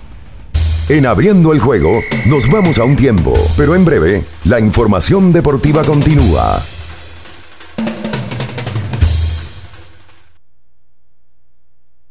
En 0.90 1.06
abriendo 1.06 1.54
el 1.54 1.60
juego, 1.60 2.02
nos 2.28 2.50
vamos 2.50 2.78
a 2.78 2.84
un 2.84 2.96
tiempo, 2.96 3.34
pero 3.56 3.76
en 3.76 3.86
breve, 3.86 4.24
la 4.46 4.60
información 4.60 5.32
deportiva 5.32 5.82
continúa. 5.84 6.62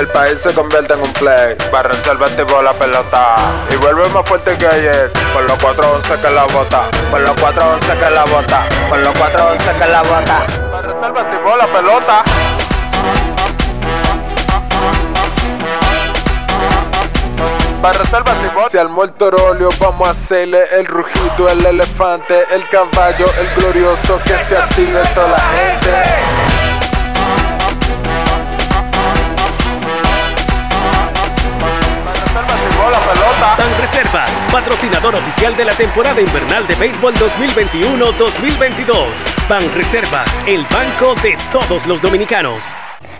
el 0.00 0.08
país 0.08 0.38
se 0.38 0.54
convierte 0.54 0.94
en 0.94 1.02
un 1.02 1.12
play. 1.12 1.56
Barra 1.70 1.94
el 1.94 2.46
por 2.46 2.64
la 2.64 2.72
pelota. 2.72 3.36
Y 3.70 3.76
vuelve 3.76 4.08
más 4.08 4.26
fuerte 4.26 4.56
que 4.56 4.66
ayer. 4.66 5.12
Por 5.34 5.44
los 5.44 5.58
4-11 5.58 6.20
que 6.20 6.30
la 6.30 6.44
bota. 6.44 6.90
Por 7.10 7.20
los 7.20 7.36
4-11 7.36 7.98
que 7.98 8.10
la 8.10 8.24
bota. 8.24 8.68
Por 8.88 8.98
los 8.98 9.14
4-11 9.14 9.78
que 9.78 9.86
la 9.86 10.02
bota. 10.02 10.46
Barra 10.72 11.32
el 11.32 11.40
por 11.40 11.58
la 11.58 11.66
pelota. 11.66 12.22
Para 17.82 18.68
Si 18.68 18.78
al 18.78 18.88
muerto 18.88 19.30
rolio 19.30 19.70
vamos 19.78 20.08
a 20.08 20.10
hacerle 20.10 20.64
el 20.72 20.86
rugido, 20.86 21.48
el 21.48 21.64
elefante, 21.64 22.44
el 22.52 22.68
caballo, 22.68 23.26
el 23.38 23.54
glorioso 23.54 24.18
que 24.24 24.38
se 24.44 24.56
active 24.56 25.02
toda 25.14 25.28
la 25.28 25.38
gente. 25.38 26.59
Reservas, 33.78 34.30
patrocinador 34.50 35.14
oficial 35.14 35.56
de 35.56 35.64
la 35.64 35.72
temporada 35.72 36.20
invernal 36.20 36.66
de 36.66 36.74
béisbol 36.74 37.14
2021-2022. 37.14 38.94
Ban 39.48 39.62
Reservas, 39.74 40.30
el 40.46 40.62
banco 40.62 41.14
de 41.22 41.36
todos 41.52 41.86
los 41.86 42.02
dominicanos. 42.02 42.64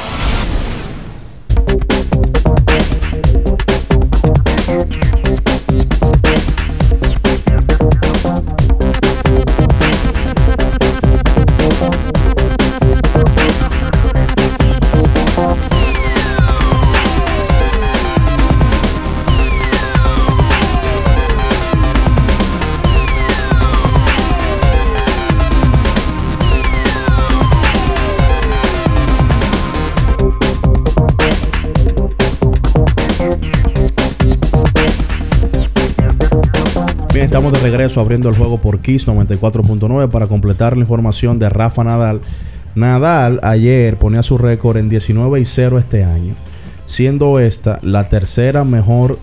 Estamos 37.31 37.53
de 37.53 37.59
regreso 37.59 38.01
abriendo 38.01 38.27
el 38.27 38.35
juego 38.35 38.57
por 38.57 38.81
Kiss 38.81 39.07
94.9 39.07 40.09
para 40.09 40.27
completar 40.27 40.75
la 40.75 40.81
información 40.81 41.39
de 41.39 41.47
Rafa 41.47 41.81
Nadal. 41.81 42.19
Nadal 42.75 43.39
ayer 43.41 43.97
ponía 43.97 44.21
su 44.21 44.37
récord 44.37 44.75
en 44.75 44.89
19 44.89 45.39
y 45.39 45.45
0 45.45 45.79
este 45.79 46.03
año, 46.03 46.35
siendo 46.87 47.39
esta 47.39 47.79
la 47.83 48.09
tercera 48.09 48.65
mejor 48.65 49.17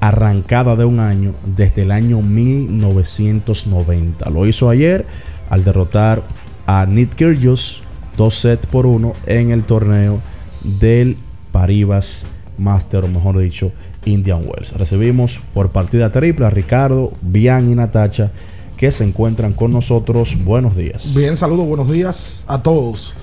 arrancada 0.00 0.76
de 0.76 0.86
un 0.86 0.98
año 0.98 1.34
desde 1.44 1.82
el 1.82 1.90
año 1.90 2.22
1990. 2.22 4.30
Lo 4.30 4.46
hizo 4.46 4.70
ayer 4.70 5.04
al 5.50 5.62
derrotar 5.62 6.22
a 6.66 6.86
Nick 6.86 7.16
Kyrgios 7.16 7.82
dos 8.16 8.36
sets 8.36 8.66
por 8.66 8.86
uno 8.86 9.12
en 9.26 9.50
el 9.50 9.64
torneo 9.64 10.20
del 10.64 11.18
Paribas 11.52 12.24
Master, 12.56 13.04
o 13.04 13.08
mejor 13.08 13.36
dicho, 13.36 13.72
Indian 14.04 14.42
Wells. 14.46 14.72
Recibimos 14.72 15.40
por 15.54 15.70
partida 15.70 16.10
triple 16.10 16.46
a 16.46 16.50
Ricardo, 16.50 17.12
Bian 17.22 17.70
y 17.70 17.74
Natacha 17.74 18.32
que 18.76 18.90
se 18.90 19.04
encuentran 19.04 19.52
con 19.52 19.72
nosotros. 19.72 20.36
Buenos 20.44 20.76
días. 20.76 21.14
Bien, 21.14 21.36
saludos, 21.36 21.66
buenos 21.66 21.90
días 21.90 22.44
a 22.48 22.62
todos. 22.62 23.14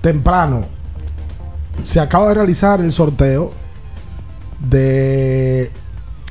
Temprano 0.00 0.64
se 1.82 2.00
acaba 2.00 2.28
de 2.28 2.34
realizar 2.34 2.80
el 2.80 2.92
sorteo 2.92 3.52
de 4.68 5.70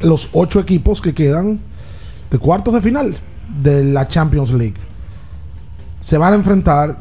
los 0.02 0.30
ocho 0.34 0.60
equipos 0.60 1.02
que 1.02 1.14
quedan 1.14 1.62
de 2.30 2.38
cuartos 2.38 2.74
de 2.74 2.82
final 2.82 3.16
de 3.62 3.84
la 3.86 4.08
Champions 4.08 4.52
League. 4.52 4.76
Se 6.00 6.18
van 6.18 6.34
a 6.34 6.36
enfrentar 6.36 6.98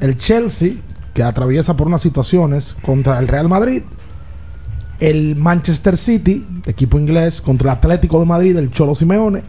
el 0.00 0.16
Chelsea, 0.16 0.74
que 1.14 1.22
atraviesa 1.22 1.76
por 1.76 1.86
unas 1.86 2.02
situaciones, 2.02 2.76
contra 2.82 3.18
el 3.18 3.28
Real 3.28 3.48
Madrid 3.48 3.82
el 5.00 5.36
Manchester 5.36 5.96
City, 5.96 6.46
equipo 6.66 6.98
inglés, 6.98 7.40
contra 7.40 7.72
el 7.72 7.78
Atlético 7.78 8.18
de 8.18 8.26
Madrid, 8.26 8.56
el 8.56 8.70
Cholo 8.70 8.94
Simeone, 8.94 9.42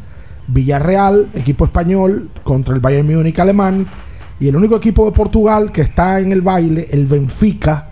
Villarreal, 0.48 1.30
equipo 1.34 1.66
español, 1.66 2.30
contra 2.44 2.74
el 2.74 2.82
Bayern 2.82 3.08
Múnich 3.08 3.40
alemán, 3.40 3.86
y 4.40 4.48
el 4.48 4.56
único 4.56 4.76
equipo 4.76 5.06
de 5.06 5.12
Portugal 5.12 5.72
que 5.72 5.82
está 5.82 6.20
en 6.20 6.32
el 6.32 6.42
baile, 6.42 6.88
el 6.92 7.08
Benfica, 7.08 7.90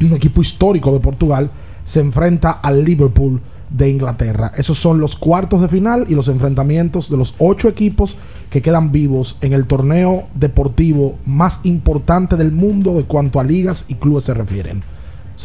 un 0.00 0.12
equipo 0.12 0.40
histórico 0.40 0.92
de 0.92 1.00
Portugal, 1.00 1.50
se 1.84 2.00
enfrenta 2.00 2.52
al 2.52 2.84
Liverpool 2.84 3.40
de 3.70 3.90
Inglaterra. 3.90 4.52
Esos 4.56 4.78
son 4.78 5.00
los 5.00 5.16
cuartos 5.16 5.60
de 5.60 5.68
final 5.68 6.06
y 6.08 6.14
los 6.14 6.28
enfrentamientos 6.28 7.10
de 7.10 7.16
los 7.16 7.34
ocho 7.38 7.68
equipos 7.68 8.16
que 8.50 8.62
quedan 8.62 8.92
vivos 8.92 9.36
en 9.40 9.52
el 9.52 9.66
torneo 9.66 10.28
deportivo 10.34 11.18
más 11.26 11.60
importante 11.64 12.36
del 12.36 12.52
mundo 12.52 12.94
de 12.94 13.04
cuanto 13.04 13.40
a 13.40 13.44
ligas 13.44 13.84
y 13.88 13.94
clubes 13.96 14.24
se 14.24 14.34
refieren. 14.34 14.84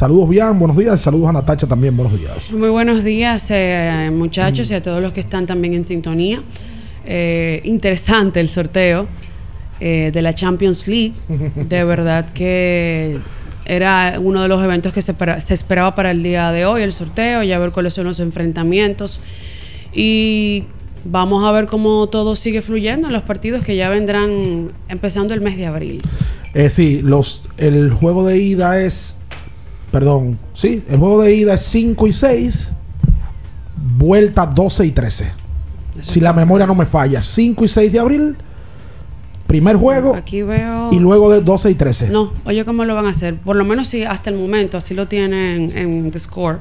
Saludos 0.00 0.30
bien, 0.30 0.58
buenos 0.58 0.78
días. 0.78 0.98
Saludos 0.98 1.28
a 1.28 1.32
Natacha 1.32 1.66
también, 1.66 1.94
buenos 1.94 2.18
días. 2.18 2.50
Muy 2.54 2.70
buenos 2.70 3.04
días, 3.04 3.50
eh, 3.50 4.10
muchachos, 4.10 4.70
y 4.70 4.74
a 4.74 4.80
todos 4.80 5.02
los 5.02 5.12
que 5.12 5.20
están 5.20 5.44
también 5.44 5.74
en 5.74 5.84
sintonía. 5.84 6.42
Eh, 7.04 7.60
interesante 7.64 8.40
el 8.40 8.48
sorteo 8.48 9.08
eh, 9.78 10.10
de 10.10 10.22
la 10.22 10.34
Champions 10.34 10.88
League. 10.88 11.12
De 11.68 11.84
verdad 11.84 12.30
que 12.30 13.18
era 13.66 14.18
uno 14.18 14.40
de 14.40 14.48
los 14.48 14.64
eventos 14.64 14.94
que 14.94 15.02
se, 15.02 15.14
se, 15.38 15.52
esperaba 15.52 15.94
para 15.94 16.12
el 16.12 16.22
día 16.22 16.50
de 16.50 16.64
hoy, 16.64 16.80
el 16.80 16.94
sorteo, 16.94 17.42
ya 17.42 17.58
ver 17.58 17.70
cuáles 17.70 17.92
son 17.92 18.06
los 18.06 18.20
enfrentamientos. 18.20 19.20
Y 19.92 20.64
vamos 21.04 21.44
a 21.44 21.52
ver 21.52 21.66
cómo 21.66 22.06
todo 22.06 22.36
sigue 22.36 22.62
fluyendo 22.62 23.08
en 23.08 23.12
los 23.12 23.22
partidos 23.24 23.64
que 23.64 23.76
ya 23.76 23.90
vendrán 23.90 24.72
empezando 24.88 25.34
el 25.34 25.42
mes 25.42 25.58
de 25.58 25.66
abril. 25.66 26.00
sí, 26.70 27.02
los, 27.02 27.44
el 27.58 27.90
juego 27.90 28.26
de 28.26 28.38
ida 28.38 28.80
es 28.80 29.18
Perdón, 29.90 30.38
sí, 30.54 30.84
el 30.88 30.98
juego 30.98 31.22
de 31.22 31.34
ida 31.34 31.54
es 31.54 31.62
5 31.62 32.06
y 32.06 32.12
6, 32.12 32.72
vuelta 33.96 34.46
12 34.46 34.86
y 34.86 34.90
13. 34.92 35.32
si 36.00 36.20
la 36.20 36.32
memoria 36.32 36.66
no 36.66 36.74
me 36.74 36.86
falla, 36.86 37.20
5 37.20 37.64
y 37.64 37.68
6 37.68 37.92
de 37.92 37.98
abril, 37.98 38.36
primer 39.46 39.76
juego. 39.76 40.14
Aquí 40.14 40.42
veo. 40.42 40.90
Y 40.92 40.98
luego 41.00 41.30
de 41.30 41.40
12 41.40 41.70
y 41.70 41.74
13. 41.74 42.08
No, 42.10 42.32
oye, 42.44 42.64
¿cómo 42.64 42.84
lo 42.84 42.94
van 42.94 43.06
a 43.06 43.10
hacer? 43.10 43.36
Por 43.36 43.56
lo 43.56 43.64
menos 43.64 43.88
si 43.88 44.04
hasta 44.04 44.30
el 44.30 44.36
momento, 44.36 44.78
así 44.78 44.94
lo 44.94 45.08
tienen 45.08 45.76
en 45.76 46.10
The 46.12 46.18
Score. 46.20 46.58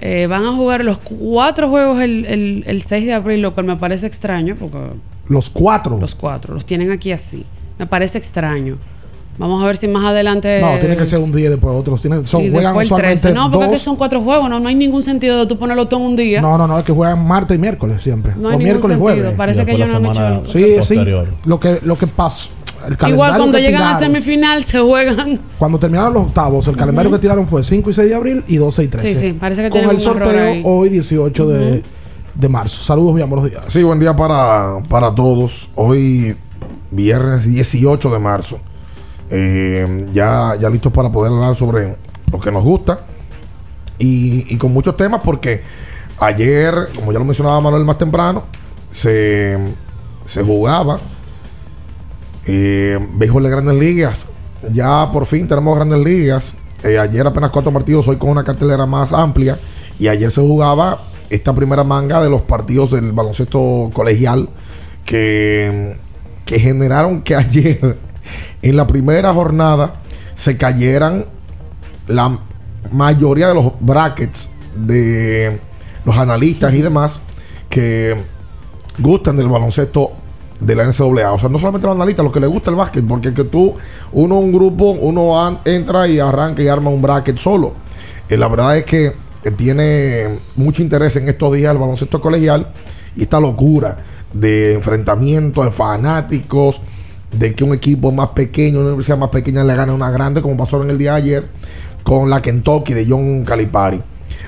Eh, 0.00 0.26
van 0.26 0.44
a 0.44 0.52
jugar 0.52 0.84
los 0.84 0.98
cuatro 0.98 1.68
juegos 1.68 2.00
el, 2.00 2.64
el 2.66 2.82
6 2.82 3.06
de 3.06 3.12
abril, 3.12 3.40
lo 3.40 3.54
cual 3.54 3.66
me 3.66 3.76
parece 3.76 4.06
extraño. 4.06 4.56
Porque 4.58 4.78
los 5.28 5.48
cuatro. 5.48 5.96
Los 5.96 6.16
cuatro, 6.16 6.54
los 6.54 6.66
tienen 6.66 6.90
aquí 6.90 7.12
así. 7.12 7.44
Me 7.78 7.86
parece 7.86 8.18
extraño. 8.18 8.78
Vamos 9.38 9.62
a 9.62 9.66
ver 9.66 9.76
si 9.76 9.88
más 9.88 10.04
adelante. 10.04 10.60
No, 10.60 10.78
tiene 10.78 10.96
que 10.96 11.06
ser 11.06 11.18
un 11.18 11.32
día 11.32 11.46
y 11.46 11.50
después 11.50 11.74
otros. 11.74 12.00
son, 12.24 12.50
juegan 12.50 12.76
usualmente 12.76 13.32
No, 13.32 13.50
porque 13.50 13.78
son 13.78 13.96
cuatro 13.96 14.20
juegos. 14.20 14.48
No, 14.50 14.60
no 14.60 14.68
hay 14.68 14.74
ningún 14.74 15.02
sentido 15.02 15.38
de 15.38 15.46
tú 15.46 15.58
ponerlo 15.58 15.88
todo 15.88 16.00
en 16.00 16.06
un 16.06 16.16
día. 16.16 16.40
No, 16.40 16.58
no, 16.58 16.66
no. 16.66 16.78
Es 16.78 16.84
que 16.84 16.92
juegan 16.92 17.26
martes 17.26 17.56
y 17.56 17.58
miércoles 17.58 18.02
siempre. 18.02 18.34
No 18.36 18.50
hay 18.50 18.56
o 18.56 18.58
miércoles 18.58 18.96
y 18.96 19.00
jueves. 19.00 19.34
Parece 19.36 19.64
que 19.64 19.72
ellos 19.72 19.90
no 20.00 20.10
han 20.10 20.42
hecho. 20.42 20.52
Sí, 20.52 20.76
sí. 20.82 21.00
Lo 21.44 21.58
que, 21.58 21.78
lo 21.82 21.96
que 21.96 22.06
pasó. 22.06 22.50
Igual 23.06 23.36
cuando 23.36 23.58
llegan 23.58 23.82
a 23.82 23.98
semifinal 23.98 24.64
se 24.64 24.80
juegan. 24.80 25.40
Cuando 25.58 25.78
terminaron 25.78 26.12
los 26.12 26.26
octavos, 26.26 26.66
el 26.66 26.76
calendario 26.76 27.10
que 27.12 27.18
tiraron 27.18 27.46
fue 27.46 27.62
5 27.62 27.90
y 27.90 27.92
6 27.92 28.08
de 28.08 28.14
abril 28.14 28.44
y 28.48 28.56
12 28.56 28.82
y 28.82 28.88
13. 28.88 29.08
Sí, 29.08 29.16
sí, 29.16 29.32
parece 29.34 29.62
que 29.62 29.70
Con 29.70 29.88
el 29.88 30.00
sorteo 30.00 30.62
hoy, 30.64 30.88
18 30.88 31.46
de, 31.46 31.82
de, 32.34 32.48
marzo. 32.48 32.82
Saludos, 32.82 33.14
bien, 33.14 33.30
buenos 33.30 33.48
días. 33.48 33.62
Sí, 33.68 33.84
buen 33.84 34.00
día 34.00 34.16
para, 34.16 34.82
para 34.88 35.14
todos. 35.14 35.70
Hoy, 35.76 36.34
viernes 36.90 37.44
18 37.44 38.10
de 38.10 38.18
marzo. 38.18 38.58
Eh, 39.34 40.10
ya, 40.12 40.56
ya 40.60 40.68
listos 40.68 40.92
para 40.92 41.10
poder 41.10 41.32
hablar 41.32 41.56
sobre 41.56 41.96
lo 42.30 42.38
que 42.38 42.50
nos 42.50 42.62
gusta 42.62 43.00
y, 43.98 44.56
con 44.58 44.72
muchos 44.72 44.94
temas 44.96 45.22
porque 45.24 45.62
Ayer, 46.22 46.90
como 46.94 47.12
ya 47.12 47.18
lo 47.18 47.24
mencionaba 47.24 47.60
Manuel 47.60 47.84
más 47.84 47.98
temprano, 47.98 48.44
se, 48.92 49.58
se 50.24 50.42
jugaba 50.44 51.00
eh, 52.46 52.96
béisbol 53.14 53.42
de 53.42 53.50
grandes 53.50 53.74
ligas. 53.74 54.26
Ya 54.72 55.10
por 55.10 55.26
fin 55.26 55.48
tenemos 55.48 55.74
grandes 55.74 55.98
ligas. 55.98 56.54
Eh, 56.84 56.96
ayer 56.96 57.26
apenas 57.26 57.50
cuatro 57.50 57.72
partidos, 57.72 58.06
hoy 58.06 58.18
con 58.18 58.30
una 58.30 58.44
cartelera 58.44 58.86
más 58.86 59.12
amplia. 59.12 59.58
Y 59.98 60.06
ayer 60.06 60.30
se 60.30 60.40
jugaba 60.40 61.02
esta 61.28 61.52
primera 61.52 61.82
manga 61.82 62.22
de 62.22 62.30
los 62.30 62.42
partidos 62.42 62.92
del 62.92 63.10
baloncesto 63.10 63.90
colegial 63.92 64.48
que, 65.04 65.96
que 66.44 66.60
generaron 66.60 67.22
que 67.22 67.34
ayer 67.34 67.96
en 68.62 68.76
la 68.76 68.86
primera 68.86 69.32
jornada 69.32 69.94
se 70.34 70.56
cayeran 70.56 71.26
la 72.06 72.38
mayoría 72.90 73.48
de 73.48 73.54
los 73.54 73.72
brackets 73.80 74.50
de 74.74 75.60
los 76.04 76.16
analistas 76.16 76.74
y 76.74 76.82
demás 76.82 77.20
que 77.68 78.16
gustan 78.98 79.36
del 79.36 79.48
baloncesto 79.48 80.12
de 80.60 80.74
la 80.74 80.84
NCAA. 80.84 81.32
O 81.32 81.38
sea, 81.38 81.48
no 81.48 81.58
solamente 81.58 81.86
los 81.86 81.96
analistas, 81.96 82.24
los 82.24 82.32
que 82.32 82.40
les 82.40 82.48
gusta 82.48 82.70
el 82.70 82.76
básquet, 82.76 83.06
porque 83.06 83.34
que 83.34 83.44
tú, 83.44 83.74
uno, 84.12 84.38
un 84.38 84.52
grupo, 84.52 84.90
uno 84.90 85.60
entra 85.64 86.06
y 86.08 86.18
arranca 86.18 86.62
y 86.62 86.68
arma 86.68 86.90
un 86.90 87.02
bracket 87.02 87.38
solo. 87.38 87.74
Eh, 88.28 88.36
la 88.36 88.48
verdad 88.48 88.76
es 88.76 88.84
que 88.84 89.06
eh, 89.44 89.50
tiene 89.50 90.38
mucho 90.56 90.82
interés 90.82 91.16
en 91.16 91.28
estos 91.28 91.54
días 91.54 91.72
el 91.72 91.78
baloncesto 91.78 92.20
colegial 92.20 92.68
y 93.16 93.22
esta 93.22 93.40
locura 93.40 93.98
de 94.32 94.74
enfrentamiento 94.74 95.64
de 95.64 95.70
fanáticos, 95.70 96.80
de 97.32 97.54
que 97.54 97.64
un 97.64 97.74
equipo 97.74 98.12
más 98.12 98.30
pequeño, 98.30 98.78
una 98.80 98.88
universidad 98.88 99.18
más 99.18 99.30
pequeña 99.30 99.64
le 99.64 99.74
gane 99.74 99.92
a 99.92 99.94
una 99.94 100.10
grande, 100.10 100.42
como 100.42 100.56
pasó 100.56 100.82
en 100.82 100.90
el 100.90 100.98
día 100.98 101.12
de 101.12 101.18
ayer 101.18 101.48
con 102.02 102.28
la 102.30 102.40
Kentucky 102.42 102.94
de 102.94 103.06
John 103.08 103.44
Calipari. 103.44 104.00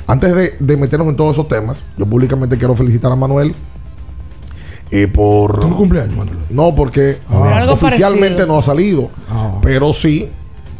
Antes 0.07 0.35
de, 0.35 0.55
de 0.59 0.77
meternos 0.77 1.09
en 1.09 1.17
todos 1.17 1.33
esos 1.33 1.49
temas, 1.49 1.83
yo 1.97 2.05
públicamente 2.05 2.59
quiero 2.59 2.75
felicitar 2.75 3.11
a 3.11 3.17
Manuel 3.17 3.55
eh, 4.91 5.09
por. 5.09 5.61
¿Tu 5.61 5.77
cumpleaños, 5.77 6.15
Manuel? 6.17 6.39
No, 6.51 6.75
porque 6.75 7.19
Ah. 7.31 7.67
Oficialmente 7.71 8.29
parecido. 8.35 8.47
no 8.47 8.59
ha 8.59 8.63
salido. 8.63 9.11
Pero 9.63 9.93
sí, 9.95 10.29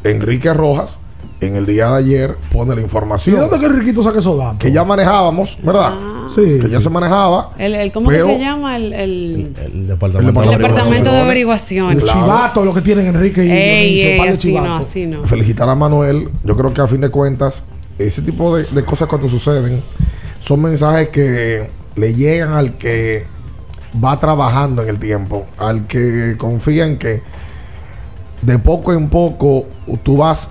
Enrique 0.05 0.53
Rojas, 0.53 0.99
en 1.41 1.57
el 1.57 1.67
día 1.67 1.91
de 1.91 1.99
ayer, 1.99 2.37
pone 2.53 2.75
la 2.75 2.81
¿Y 2.81 2.85
información. 2.85 3.39
dónde 3.39 3.59
que 3.61 3.69
Riquito 3.69 4.03
saca 4.03 4.19
esos 4.19 4.39
datos? 4.39 4.59
Que 4.59 4.73
ya 4.73 4.85
manejábamos, 4.85 5.59
¿verdad? 5.63 5.93
Sí. 6.35 6.59
Que 6.61 6.69
ya 6.71 6.81
se 6.81 6.89
manejaba. 6.89 7.51
El, 7.59 7.75
el- 7.75 7.93
¿Cómo 7.93 8.09
Pero- 8.09 8.27
que 8.29 8.33
se 8.35 8.39
llama? 8.41 8.77
El, 8.77 8.93
el, 8.95 9.55
El 9.65 9.87
departamento, 9.89 10.43
El 10.43 10.49
el 10.53 10.59
departamento 10.59 11.13
de 11.13 11.19
averiguación. 11.21 11.91
El 11.93 12.05
chivato, 12.05 12.65
lo 12.65 12.73
que 12.73 12.81
tienen 12.81 13.07
Enrique 13.09 13.45
y 13.45 13.51
Ey, 13.51 13.85
Dionisio, 13.95 14.09
ey, 14.13 14.19
par 14.19 14.27
de 14.29 14.33
así 14.33 14.53
no, 14.53 14.61
chivatos. 14.63 14.87
así 14.87 15.07
no. 15.07 15.25
felicitar 15.25 15.69
a 15.69 15.75
Manuel. 15.75 16.29
Yo 16.45 16.57
creo 16.57 16.73
que 16.73 16.81
a 16.81 16.87
fin 16.87 17.01
de 17.03 17.11
cuentas, 17.11 17.63
ese 17.99 18.23
tipo 18.23 18.57
de, 18.57 18.65
de 18.65 18.85
cosas 18.85 19.07
cuando 19.09 19.29
suceden 19.29 19.83
son 20.41 20.63
mensajes 20.63 21.09
que 21.11 21.69
le 21.97 22.15
llegan 22.15 22.53
al 22.55 22.77
que 22.79 23.27
va 24.03 24.19
trabajando 24.19 24.83
en 24.83 24.89
el 24.89 24.99
tiempo, 24.99 25.45
al 25.59 25.87
que 25.87 26.37
confía 26.39 26.87
en 26.87 26.97
que 26.99 27.23
de 28.43 28.59
poco 28.59 28.93
en 28.93 29.09
poco 29.09 29.67
tú 30.03 30.17
vas 30.19 30.51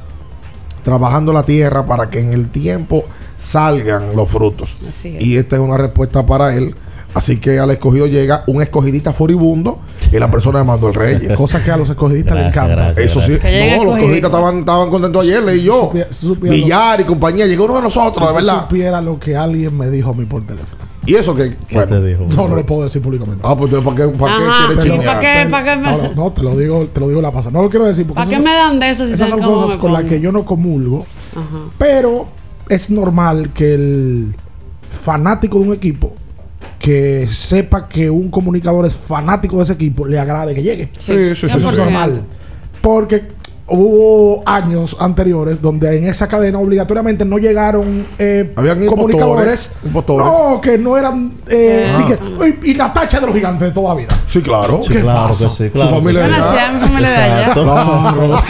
trabajando 0.83 1.33
la 1.33 1.43
tierra 1.43 1.85
para 1.85 2.09
que 2.09 2.19
en 2.19 2.33
el 2.33 2.49
tiempo 2.49 3.05
salgan 3.37 4.15
los 4.15 4.29
frutos. 4.29 4.75
Así 4.87 5.15
es. 5.17 5.23
Y 5.23 5.37
esta 5.37 5.55
es 5.55 5.61
una 5.61 5.77
respuesta 5.77 6.25
para 6.25 6.55
él. 6.55 6.75
Así 7.15 7.37
que 7.37 7.59
al 7.59 7.69
escogido 7.69 8.07
llega 8.07 8.43
un 8.47 8.61
escogidista 8.63 9.13
furibundo 9.13 9.79
en 10.11 10.19
la 10.19 10.31
persona 10.31 10.59
de 10.59 10.65
Manuel 10.65 10.95
Reyes. 10.95 11.37
Cosa 11.37 11.63
que 11.63 11.69
a 11.69 11.77
los 11.77 11.87
escogidistas 11.87 12.35
les 12.35 12.47
encanta. 12.47 12.75
gracias. 12.75 13.05
Eso 13.11 13.21
sí, 13.21 13.33
no, 13.77 13.83
los 13.85 13.95
escogidistas 13.97 14.31
estaban, 14.31 14.59
estaban 14.59 14.89
contentos 14.89 15.21
ayer, 15.23 15.43
leí 15.43 15.61
yo. 15.63 15.91
Villar 16.41 17.01
y 17.01 17.03
compañía, 17.03 17.45
llegó 17.45 17.65
uno 17.65 17.75
de 17.75 17.81
nosotros, 17.83 18.15
Si 18.17 18.25
de 18.25 18.33
verdad. 18.33 18.61
supiera 18.61 18.99
lo 18.99 19.19
que 19.19 19.35
alguien 19.37 19.77
me 19.77 19.89
dijo 19.91 20.09
a 20.09 20.13
mí 20.15 20.25
por 20.25 20.41
teléfono. 20.45 20.81
Y 21.05 21.15
eso 21.15 21.35
que. 21.35 21.55
¿Qué 21.67 21.81
te 21.85 22.01
dijo? 22.01 22.25
No, 22.29 22.47
no 22.47 22.55
lo 22.55 22.65
puedo 22.65 22.83
decir 22.83 23.01
públicamente. 23.01 23.41
Ah, 23.43 23.55
pues 23.57 23.71
entonces, 23.73 23.93
¿para 23.93 24.11
qué, 24.11 24.17
para 24.17 24.37
qué 24.37 24.75
quieres 24.81 25.05
para 25.05 25.19
qué, 25.19 25.49
para 25.49 25.63
qué 25.75 25.81
me, 25.81 25.91
No, 25.91 26.13
no, 26.15 26.31
te 26.31 26.41
lo 26.43 26.57
digo, 26.57 26.85
te 26.93 26.99
lo 26.99 27.07
digo 27.09 27.21
la 27.21 27.31
pasada. 27.31 27.51
No 27.51 27.63
lo 27.63 27.69
quiero 27.69 27.85
decir 27.85 28.05
porque 28.05 28.19
¿para 28.19 28.29
qué 28.29 28.35
esas 28.35 28.43
me 28.43 28.49
son- 28.51 28.59
dan 28.71 28.79
de 28.79 28.89
eso 28.89 29.05
si 29.07 29.13
esas 29.13 29.29
son 29.29 29.41
cosas 29.41 29.77
con 29.77 29.91
las 29.93 30.03
que 30.05 30.19
yo 30.21 30.31
no 30.31 30.45
comulgo. 30.45 30.99
Ajá. 31.31 31.43
Pero 31.77 32.27
es 32.69 32.89
normal 32.89 33.51
que 33.53 33.73
el 33.73 34.35
fanático 34.91 35.59
de 35.59 35.67
un 35.67 35.73
equipo 35.73 36.13
que 36.79 37.27
sepa 37.27 37.87
que 37.89 38.09
un 38.09 38.29
comunicador 38.29 38.85
es 38.85 38.93
fanático 38.93 39.57
de 39.57 39.63
ese 39.63 39.73
equipo 39.73 40.05
le 40.05 40.19
agrade 40.19 40.53
que 40.55 40.63
llegue. 40.63 40.89
Sí, 40.97 41.13
Sí, 41.13 41.35
sí, 41.35 41.35
sí, 41.35 41.57
Eso 41.57 41.57
es 41.57 41.63
100%. 41.63 41.77
normal. 41.77 42.21
Porque 42.81 43.23
hubo 43.67 44.43
años 44.45 44.95
anteriores 44.99 45.61
donde 45.61 45.97
en 45.97 46.05
esa 46.05 46.27
cadena 46.27 46.59
obligatoriamente 46.59 47.23
no 47.25 47.37
llegaron 47.37 48.05
eh, 48.19 48.51
Habían 48.55 48.85
comunicadores. 48.85 49.71
impostores, 49.83 49.85
impostores. 49.85 50.25
No, 50.27 50.61
que 50.61 50.77
no 50.77 50.97
eran. 50.97 51.33
eh, 51.47 51.89
Ah. 51.93 51.97
ni 51.99 52.05
que- 52.51 52.67
y, 52.67 52.71
y 52.71 52.73
la 52.75 52.91
tacha 52.91 53.19
de 53.19 53.25
los 53.27 53.35
gigantes 53.35 53.67
de 53.69 53.73
toda 53.73 53.89
la 53.89 54.01
vida. 54.01 54.21
Sí, 54.25 54.41
claro. 54.41 54.81
Sí, 54.83 54.93
¿Qué 54.93 55.01
claro 55.01 55.27
pasa? 55.29 55.45
que 55.45 55.49
sí. 55.55 55.65
Su 55.67 55.71
Claro 55.71 55.89
mi 55.91 55.97
familia 55.97 56.27
de 56.27 56.33
allá. 56.35 56.73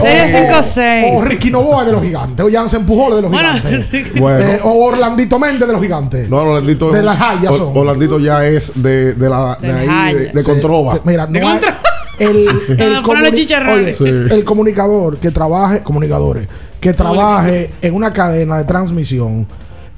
O- 0.00 0.04
5-6. 0.04 1.04
O 1.16 1.22
Ricky 1.22 1.50
Novoa 1.50 1.84
de 1.84 1.92
los 1.92 2.02
gigantes. 2.02 2.44
O 2.44 2.50
Jansen 2.50 2.84
Pujol 2.84 3.16
de 3.16 3.22
los 3.22 3.30
gigantes. 3.30 3.86
Bueno. 4.20 4.44
Eh, 4.50 4.60
o 4.62 4.84
Orlandito 4.84 5.38
Méndez 5.38 5.66
de 5.66 5.72
los 5.72 5.82
gigantes. 5.82 6.28
No, 6.28 6.38
Orlandito. 6.38 6.90
De 6.92 7.02
las 7.02 7.20
Hayas. 7.20 7.52
Orlandito 7.74 8.18
ya 8.18 8.44
es 8.46 8.72
de, 8.74 9.14
de 9.14 9.28
la. 9.28 9.56
De, 9.60 9.72
De 9.72 9.88
ahí, 9.88 10.14
de, 10.14 10.28
de 10.32 10.44
Controva. 10.44 11.00
mira, 11.04 11.26
no 11.26 11.32
De 11.32 11.40
hay- 11.40 11.44
Controva. 11.46 11.78
El. 12.22 13.94
Sí. 13.94 14.42
comunicador 14.44 15.16
que 15.18 15.30
trabaje, 15.30 15.82
comunicadores, 15.82 16.48
que 16.80 16.92
trabaje 16.92 17.70
en 17.82 17.94
una 17.94 18.12
cadena 18.12 18.58
de 18.58 18.64
transmisión 18.64 19.46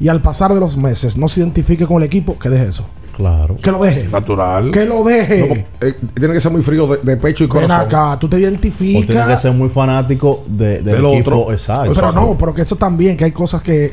y 0.00 0.08
al 0.08 0.20
pasar 0.20 0.52
de 0.52 0.60
los 0.60 0.76
meses 0.76 1.16
no 1.16 1.28
se 1.28 1.40
identifique 1.40 1.86
con 1.86 1.98
el 1.98 2.02
equipo, 2.04 2.38
que 2.38 2.48
deje 2.48 2.68
eso. 2.68 2.86
Claro. 3.16 3.54
Que 3.62 3.70
lo 3.70 3.80
deje. 3.82 4.08
Natural. 4.08 4.72
Que 4.72 4.84
lo 4.84 5.04
deje. 5.04 5.48
No, 5.80 5.86
eh, 5.86 5.94
tiene 6.14 6.34
que 6.34 6.40
ser 6.40 6.50
muy 6.50 6.62
frío 6.62 6.88
de, 6.88 6.96
de 7.00 7.16
pecho 7.16 7.44
y 7.44 7.46
Ven 7.46 7.62
corazón. 7.62 7.86
acá, 7.86 8.18
tú 8.18 8.28
te 8.28 8.34
O 8.34 8.38
tiene 8.38 8.50
identificas. 8.54 9.28
que 9.28 9.36
ser 9.36 9.52
muy 9.52 9.68
fanático 9.68 10.42
de, 10.48 10.80
del 10.82 10.84
Del 10.84 11.06
equipo. 11.06 11.30
otro. 11.42 11.52
Exacto. 11.52 11.92
Pero 11.94 12.10
no, 12.12 12.36
pero 12.36 12.52
que 12.52 12.62
eso 12.62 12.74
también, 12.74 13.16
que 13.16 13.24
hay 13.24 13.30
cosas 13.32 13.62
que. 13.62 13.92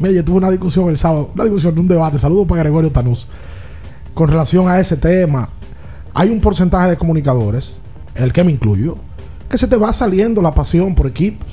Mira, 0.00 0.14
yo 0.14 0.24
tuve 0.24 0.38
una 0.38 0.50
discusión 0.50 0.88
el 0.88 0.96
sábado, 0.96 1.28
una 1.34 1.44
discusión, 1.44 1.78
un 1.78 1.86
debate. 1.86 2.18
Saludos 2.18 2.46
para 2.48 2.62
Gregorio 2.62 2.90
Tanús. 2.90 3.28
Con 4.14 4.28
relación 4.28 4.66
a 4.66 4.80
ese 4.80 4.96
tema, 4.96 5.50
hay 6.14 6.30
un 6.30 6.40
porcentaje 6.40 6.90
de 6.90 6.96
comunicadores, 6.96 7.78
en 8.14 8.22
el 8.24 8.32
que 8.32 8.44
me 8.44 8.52
incluyo, 8.52 8.96
que 9.48 9.58
se 9.58 9.66
te 9.66 9.76
va 9.76 9.92
saliendo 9.92 10.40
la 10.40 10.54
pasión 10.54 10.94
por 10.94 11.06
equipos. 11.06 11.46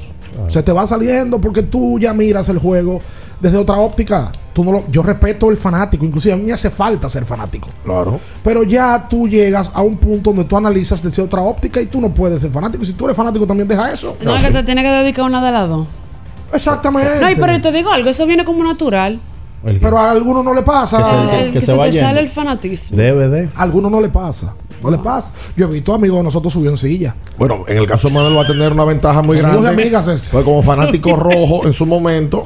Se 0.48 0.64
te 0.64 0.72
va 0.72 0.88
saliendo 0.88 1.42
porque 1.42 1.62
tú 1.62 2.00
ya 2.00 2.14
miras 2.14 2.48
el 2.48 2.58
juego 2.58 3.02
desde 3.42 3.58
otra 3.58 3.76
óptica. 3.76 4.32
Tú 4.54 4.64
no 4.64 4.72
lo- 4.72 4.84
yo 4.90 5.04
respeto 5.04 5.50
el 5.50 5.58
fanático, 5.58 6.06
inclusive 6.06 6.34
a 6.34 6.38
mí 6.38 6.44
me 6.44 6.54
hace 6.54 6.70
falta 6.70 7.10
ser 7.10 7.26
fanático. 7.26 7.68
Claro. 7.84 8.20
Pero 8.44 8.64
ya 8.64 9.08
tú 9.10 9.28
llegas 9.28 9.72
a 9.74 9.82
un 9.82 9.98
punto 9.98 10.30
donde 10.32 10.46
tú 10.46 10.56
analizas 10.58 11.04
desde 11.04 11.22
otra 11.22 11.42
óptica 11.42 11.82
y 11.82 11.86
tú 11.88 12.00
no 12.00 12.14
puedes 12.14 12.42
ser 12.42 12.50
fanático. 12.52 12.84
Si 12.86 12.94
tú 12.94 13.06
eres 13.06 13.18
fanático, 13.18 13.46
también 13.46 13.68
deja 13.68 13.92
eso. 13.92 14.16
No, 14.24 14.36
es 14.36 14.44
que 14.44 14.52
te 14.52 14.64
tiene 14.64 14.84
que 14.84 14.90
dedicar 14.90 15.26
una 15.26 15.44
de 15.46 15.52
las 15.52 15.68
dos. 15.68 15.88
Exactamente. 16.54 17.20
No, 17.22 17.30
y 17.30 17.36
pero 17.36 17.60
te 17.62 17.72
digo 17.72 17.92
algo, 17.92 18.10
eso 18.10 18.26
viene 18.26 18.44
como 18.46 18.64
natural. 18.64 19.20
Pero 19.64 19.98
a 19.98 20.12
algunos 20.12 20.44
no 20.44 20.54
le 20.54 20.64
pasa. 20.64 20.98
Que 20.98 21.04
se- 21.04 21.10
que- 21.10 21.46
El 21.46 21.54
que, 21.54 21.62
se 21.62 21.78
te 21.78 22.00
sale 22.00 22.20
el 22.22 22.28
fanatismo. 22.30 22.98
DVD. 22.98 23.50
a 23.56 23.62
algunos 23.62 23.92
no 23.92 24.02
le 24.02 24.10
pasa. 24.10 24.54
No 24.84 24.92
le 24.92 24.98
pasa. 24.98 25.32
Yo 25.56 25.66
he 25.68 25.70
visto 25.72 25.94
amigos 25.94 26.18
de 26.18 26.24
nosotros 26.24 26.52
subió 26.54 26.70
en 26.72 26.78
silla. 26.78 27.16
Bueno, 27.38 27.64
en 27.68 27.78
el 27.78 27.88
caso 27.88 28.08
de 28.08 28.14
Manuel 28.14 28.38
va 28.38 28.44
a 28.44 28.48
tener 28.48 28.72
una 28.72 28.86
ventaja 28.86 29.22
muy 29.22 29.38
grande. 29.38 29.68
amigas 29.70 30.08
es- 30.08 30.30
Pues 30.32 30.44
como 30.44 30.62
fanático 30.64 31.16
rojo 31.16 31.66
en 31.66 31.74
su 31.74 31.86
momento, 31.86 32.46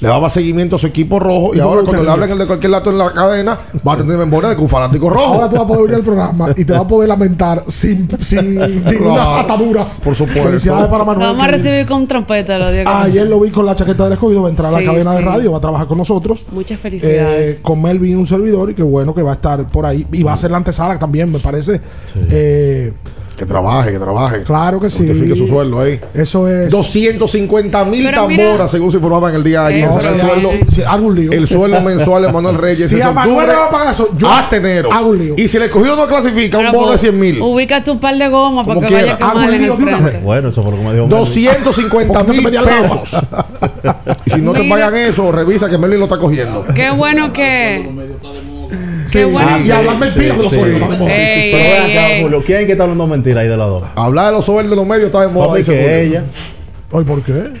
le 0.00 0.08
daba 0.08 0.28
seguimiento 0.30 0.76
a 0.76 0.78
su 0.78 0.86
equipo 0.86 1.18
rojo 1.18 1.54
y 1.54 1.58
Y 1.58 1.60
ahora 1.60 1.82
cuando 1.82 2.02
lo 2.02 2.04
le 2.04 2.10
hablen 2.12 2.30
el 2.30 2.38
de 2.38 2.46
cualquier 2.46 2.72
dato 2.72 2.90
en 2.90 2.98
la 2.98 3.12
cadena, 3.12 3.58
va 3.86 3.92
a 3.94 3.96
tener 3.96 4.16
memoria 4.18 4.50
de 4.50 4.56
que 4.56 4.62
un 4.62 4.68
fanático 4.68 5.08
rojo. 5.10 5.24
Ahora 5.34 5.48
tú 5.48 5.56
vas 5.56 5.64
a 5.64 5.66
poder 5.66 5.82
venir 5.82 5.96
al 5.96 6.02
programa 6.02 6.48
y 6.56 6.64
te 6.64 6.72
vas 6.72 6.82
a 6.82 6.86
poder 6.86 7.08
lamentar 7.08 7.62
sin, 7.68 8.08
sin 8.20 8.54
ninguna 8.56 9.24
Claro, 9.24 9.36
ataduras. 9.36 10.00
por 10.02 10.14
supuesto. 10.14 10.42
Felicidades 10.44 10.86
para 10.86 10.98
Lo 10.98 11.06
Manuel. 11.06 11.28
vamos 11.28 11.44
a 11.44 11.48
recibir 11.48 11.86
con 11.86 12.06
trompeta 12.06 12.58
los 12.58 12.72
días 12.72 12.84
que 12.84 12.90
Ayer 12.92 13.26
lo 13.28 13.40
vi 13.40 13.50
con 13.50 13.64
la 13.66 13.74
chaqueta 13.76 14.04
del 14.04 14.14
escogido, 14.14 14.42
va 14.42 14.48
a 14.48 14.50
entrar 14.50 14.74
a 14.74 14.78
Sí, 14.78 14.84
la 14.84 14.92
cadena 14.92 15.12
de 15.14 15.20
radio, 15.22 15.52
va 15.52 15.58
a 15.58 15.60
trabajar 15.60 15.86
con 15.86 15.98
nosotros. 15.98 16.44
Muchas 16.50 16.78
felicidades. 16.80 17.56
Eh, 17.56 17.58
con 17.62 17.80
Melvin 17.82 18.16
un 18.18 18.26
servidor 18.26 18.70
y 18.70 18.74
qué 18.74 18.82
bueno 18.82 19.14
que 19.14 19.22
va 19.22 19.32
a 19.32 19.34
estar 19.34 19.66
por 19.66 19.86
ahí. 19.86 20.06
Y 20.12 20.22
va 20.22 20.32
a 20.32 20.36
ser 20.36 20.50
la 20.50 20.56
antesala 20.58 20.98
también, 20.98 21.30
me 21.30 21.38
parece. 21.38 21.75
Eh, 22.30 22.92
Que 23.36 23.44
trabaje, 23.44 23.92
que 23.92 23.98
trabaje. 23.98 24.42
claro 24.44 24.80
que 24.80 24.88
sí. 24.88 25.06
Justifique 25.06 25.36
su 25.36 25.46
sueldo 25.46 25.78
ahí. 25.80 26.00
Eso 26.14 26.48
es. 26.48 26.70
250 26.70 27.84
mil 27.84 28.10
tamboras, 28.10 28.70
según 28.70 28.90
se 28.90 28.96
informaba 28.96 29.28
en 29.28 29.36
el 29.36 29.44
día 29.44 29.60
de 29.64 29.74
ayer. 29.74 29.88
No, 29.90 29.98
era 30.00 30.08
el 30.10 30.20
sueldo, 30.20 30.48
un 31.06 31.14
lío. 31.14 31.32
el 31.32 31.46
sueldo 31.46 31.80
mensual 31.82 32.22
de 32.22 32.32
Manuel 32.32 32.56
Reyes. 32.56 32.88
Si 32.88 32.98
a 32.98 33.12
Manuel 33.12 33.46
le 33.48 33.54
va 33.54 33.66
a 33.66 33.70
pagar 33.70 33.92
eso, 33.92 34.08
yo 34.16 34.30
hasta 34.30 34.56
enero. 34.56 34.90
hago 34.90 35.10
un 35.10 35.18
lío. 35.18 35.34
Y 35.36 35.48
si 35.48 35.58
el 35.58 35.64
escogido 35.64 35.96
no 35.96 36.06
clasifica, 36.06 36.56
un 36.56 36.64
Pero, 36.64 36.72
bono 36.78 36.92
de 36.92 36.98
pues, 36.98 37.00
100 37.02 37.20
mil. 37.20 37.42
Ubica 37.42 37.84
tu 37.84 38.00
par 38.00 38.16
de 38.16 38.26
goma 38.28 38.64
para 38.64 38.80
que 38.80 38.86
vaya 38.86 38.96
quiera. 38.98 39.14
a 39.14 39.18
quemar 39.18 39.36
Hago 39.36 39.52
en 39.52 39.62
el 39.64 39.72
frente. 39.74 40.18
Bueno, 40.24 40.48
eso 40.48 40.62
fue 40.62 40.70
lo 40.70 40.78
que 40.78 40.82
me 40.84 40.92
dijo. 40.94 41.06
Melvin. 41.06 41.24
250 41.24 42.18
Porque 42.24 42.40
mil 42.40 42.50
te 42.50 42.58
pesos. 42.58 43.16
y 44.24 44.30
si 44.30 44.40
no 44.40 44.52
te 44.54 44.62
Mira. 44.62 44.76
pagan 44.76 44.96
eso, 44.96 45.30
revisa 45.30 45.68
que 45.68 45.76
Melvin 45.76 45.98
lo 45.98 46.04
está 46.06 46.18
cogiendo. 46.18 46.64
Qué 46.74 46.90
bueno 46.90 47.30
que. 47.34 47.86
Sí, 49.06 49.24
bueno. 49.24 49.58
sí, 49.58 49.68
y 49.68 49.70
hablar 49.70 49.98
mentiras 49.98 50.36
de 50.36 50.42
los 50.42 50.52
Pero 50.52 50.64
vean 51.04 51.10
ey. 51.10 52.22
Julio, 52.22 52.42
¿quién 52.44 52.58
es 52.60 52.66
que 52.66 52.72
está 52.72 52.84
hablando 52.84 53.06
mentira 53.06 53.40
ahí 53.40 53.48
de 53.48 53.56
las 53.56 53.68
dos? 53.68 53.82
Hablar 53.94 54.26
de 54.26 54.32
los 54.32 54.44
sueldos 54.44 54.70
de 54.70 54.76
los 54.76 54.86
medios 54.86 55.06
está 55.06 55.20
de 55.22 55.28
moda. 55.28 55.60
Que 55.62 56.02
ella. 56.02 56.24
Ay, 56.92 57.04
¿por 57.04 57.22
qué? 57.22 57.52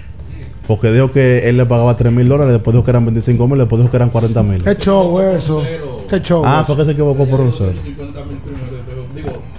Porque 0.66 0.90
dijo 0.92 1.12
que 1.12 1.48
él 1.48 1.56
le 1.56 1.66
pagaba 1.66 1.96
3 1.96 2.12
mil 2.12 2.28
dólares, 2.28 2.52
después 2.52 2.74
dijo 2.74 2.84
que 2.84 2.90
eran 2.90 3.04
25 3.04 3.46
mil, 3.46 3.58
después 3.58 3.80
dijo 3.80 3.90
que 3.90 3.96
eran 3.96 4.10
40 4.10 4.42
mil. 4.42 4.64
Qué 4.64 4.74
show 4.74 5.20
eso. 5.20 5.62
Qué 6.10 6.20
show. 6.20 6.42
Ah, 6.44 6.64
fue 6.66 6.76
que 6.76 6.84
se 6.84 6.90
equivocó 6.92 7.24
por 7.26 7.40
un 7.40 7.52
cero. 7.52 7.72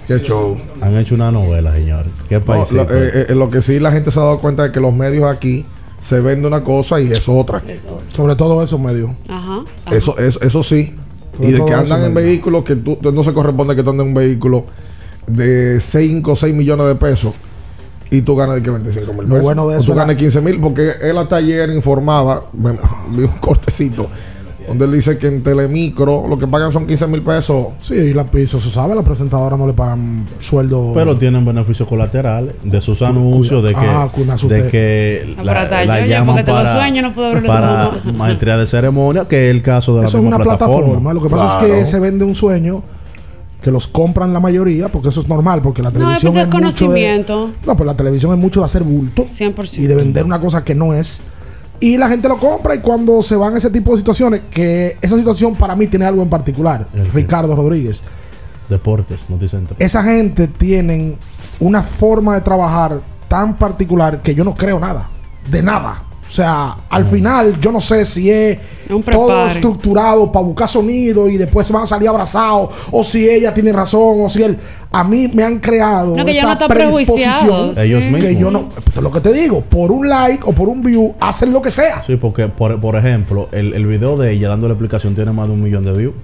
Qué 0.06 0.18
show. 0.20 0.58
Han 0.80 0.96
hecho 0.96 1.14
una 1.14 1.30
novela, 1.30 1.74
señores. 1.74 2.10
Qué 2.28 2.36
No, 2.36 2.44
país. 2.44 2.72
lo, 2.72 2.82
eh, 2.82 3.26
eh, 3.28 3.34
lo 3.34 3.48
que 3.48 3.60
sí 3.62 3.78
la 3.80 3.92
gente 3.92 4.10
se 4.10 4.18
ha 4.18 4.22
dado 4.22 4.38
cuenta 4.40 4.66
es 4.66 4.72
que 4.72 4.80
los 4.80 4.94
medios 4.94 5.24
aquí 5.24 5.64
se 6.00 6.20
vende 6.20 6.46
una 6.46 6.62
cosa 6.64 7.00
y 7.00 7.10
es 7.10 7.28
otra. 7.28 7.62
Sobre 8.14 8.36
todo 8.36 8.62
esos 8.62 8.80
medios. 8.80 9.10
Ajá. 9.28 9.64
Eso, 9.90 10.16
eso, 10.18 10.40
eso 10.40 10.62
sí. 10.62 10.94
Y 11.40 11.52
de 11.52 11.64
que 11.64 11.74
andan 11.74 12.04
en 12.04 12.14
vehículos 12.14 12.64
que 12.64 12.76
tú, 12.76 12.98
no 13.00 13.22
se 13.24 13.32
corresponde 13.32 13.76
que 13.76 13.82
tú 13.82 13.90
andes 13.90 14.02
en 14.04 14.08
un 14.08 14.14
vehículo 14.14 14.66
de 15.26 15.80
5 15.80 16.32
o 16.32 16.36
6 16.36 16.54
millones 16.54 16.86
de 16.86 16.94
pesos 16.94 17.34
y 18.10 18.22
tú 18.22 18.34
ganas 18.34 18.56
de 18.56 18.62
que 18.62 18.70
25 18.70 19.12
mil 19.12 19.26
pesos. 19.26 19.42
bueno 19.42 19.68
de 19.68 19.76
O 19.76 19.78
eso 19.78 19.86
tú 19.86 19.92
era- 19.92 20.02
ganas 20.02 20.16
15 20.16 20.40
mil 20.40 20.60
porque 20.60 20.92
él 21.02 21.18
hasta 21.18 21.36
ayer 21.36 21.68
informaba, 21.70 22.44
vi 22.52 23.22
un 23.22 23.28
cortecito, 23.40 24.08
donde 24.68 24.84
él 24.84 24.92
dice 24.92 25.18
que 25.18 25.26
en 25.26 25.42
Telemicro 25.42 26.26
lo 26.28 26.38
que 26.38 26.46
pagan 26.46 26.72
son 26.72 26.86
15 26.86 27.06
mil 27.06 27.22
pesos. 27.22 27.68
Sí, 27.80 27.94
y 27.94 28.12
la 28.14 28.24
piso 28.24 28.60
se 28.60 28.70
sabe, 28.70 28.94
la 28.94 29.02
presentadora 29.02 29.56
no 29.56 29.66
le 29.66 29.72
pagan 29.72 30.26
sueldo. 30.38 30.92
Pero 30.94 31.16
tienen 31.16 31.44
beneficios 31.44 31.88
colaterales 31.88 32.54
de 32.62 32.80
sus 32.80 33.02
anuncios, 33.02 33.62
de 33.62 33.74
que, 33.74 33.80
Ah, 33.80 34.08
de 34.48 34.66
que 34.68 35.34
Ah, 35.38 35.84
yo, 35.84 35.86
ya, 35.86 36.06
llaman 36.06 36.44
para, 36.44 36.66
sueño, 36.66 37.02
no 37.02 37.12
puedo 37.12 37.42
para 37.46 37.92
maestría 38.16 38.56
de 38.56 38.66
ceremonia, 38.66 39.26
que 39.26 39.48
es 39.48 39.54
el 39.54 39.62
caso 39.62 39.94
de 39.94 40.02
la 40.02 40.08
Eso 40.08 40.18
es 40.18 40.24
una 40.24 40.38
plataforma. 40.38 41.12
Lo 41.12 41.22
que 41.22 41.28
pasa 41.28 41.58
es 41.58 41.64
que 41.64 41.86
se 41.86 41.98
vende 42.00 42.24
un 42.24 42.34
sueño 42.34 42.82
que 43.60 43.72
los 43.72 43.88
compran 43.88 44.32
la 44.32 44.40
mayoría, 44.40 44.88
porque 44.88 45.08
eso 45.08 45.20
es 45.20 45.28
normal, 45.28 45.60
porque 45.62 45.82
la 45.82 45.90
No, 45.90 46.12
es 46.12 46.20
televisión 46.20 46.32
porque 46.32 46.40
es 46.40 46.46
es 46.46 46.54
mucho 46.54 46.56
de, 46.56 46.62
conocimiento. 46.62 47.50
No, 47.66 47.76
pues 47.76 47.86
la 47.86 47.94
televisión 47.94 48.32
es 48.32 48.38
mucho 48.38 48.60
de 48.60 48.66
hacer 48.66 48.84
bulto 48.84 49.24
100%. 49.24 49.78
y 49.78 49.86
de 49.86 49.94
vender 49.96 50.24
una 50.24 50.40
cosa 50.40 50.64
que 50.64 50.74
no 50.74 50.94
es. 50.94 51.22
Y 51.80 51.96
la 51.96 52.08
gente 52.08 52.28
lo 52.28 52.36
compra 52.36 52.74
y 52.74 52.78
cuando 52.80 53.22
se 53.22 53.36
van 53.36 53.56
ese 53.56 53.70
tipo 53.70 53.92
de 53.92 53.98
situaciones, 53.98 54.42
que 54.50 54.96
esa 55.00 55.16
situación 55.16 55.54
para 55.54 55.76
mí 55.76 55.86
tiene 55.86 56.06
algo 56.06 56.22
en 56.22 56.28
particular, 56.28 56.86
Ricardo 57.12 57.54
Rodríguez. 57.54 58.02
Deportes, 58.68 59.20
Noticentro. 59.28 59.76
Esa 59.78 60.02
gente 60.02 60.48
tienen 60.48 61.18
una 61.60 61.82
forma 61.82 62.34
de 62.34 62.40
trabajar 62.40 63.00
tan 63.28 63.56
particular 63.56 64.22
que 64.22 64.34
yo 64.34 64.44
no 64.44 64.54
creo 64.54 64.78
nada, 64.78 65.08
de 65.50 65.62
nada. 65.62 66.02
O 66.28 66.30
sea, 66.30 66.76
al 66.90 67.06
final 67.06 67.58
yo 67.58 67.72
no 67.72 67.80
sé 67.80 68.04
si 68.04 68.30
es 68.30 68.58
todo 69.10 69.46
estructurado 69.46 70.30
para 70.30 70.44
buscar 70.44 70.68
sonido 70.68 71.28
y 71.28 71.36
después 71.38 71.66
se 71.66 71.72
van 71.72 71.84
a 71.84 71.86
salir 71.86 72.08
abrazados, 72.08 72.70
o 72.90 73.02
si 73.02 73.28
ella 73.28 73.52
tiene 73.54 73.72
razón, 73.72 74.20
o 74.24 74.28
si 74.28 74.42
él. 74.42 74.58
A 74.90 75.04
mí 75.04 75.28
me 75.34 75.42
han 75.42 75.58
creado 75.58 76.16
No, 76.16 76.24
que 76.24 76.32
ya 76.32 76.38
esa 76.40 76.46
no 76.46 76.52
está 76.54 76.68
predisposición 76.68 77.30
prejuiciado, 77.30 77.82
Ellos 77.82 78.02
sí. 78.02 78.10
que 78.10 78.28
mismos. 78.28 78.38
yo 78.40 78.50
no. 78.50 78.68
pues, 78.68 78.96
lo 78.96 79.10
que 79.10 79.20
te 79.20 79.32
digo, 79.32 79.60
por 79.62 79.92
un 79.92 80.08
like 80.08 80.42
o 80.46 80.52
por 80.52 80.68
un 80.68 80.82
view, 80.82 81.14
hacen 81.20 81.52
lo 81.52 81.60
que 81.60 81.70
sea. 81.70 82.02
Sí, 82.02 82.16
porque, 82.16 82.48
por, 82.48 82.78
por 82.80 82.96
ejemplo, 82.96 83.48
el, 83.52 83.74
el 83.74 83.86
video 83.86 84.16
de 84.16 84.32
ella 84.32 84.48
dando 84.48 84.66
la 84.68 84.74
explicación 84.74 85.14
tiene 85.14 85.32
más 85.32 85.46
de 85.48 85.54
un 85.54 85.62
millón 85.62 85.84
de 85.84 85.92
views. 85.92 86.14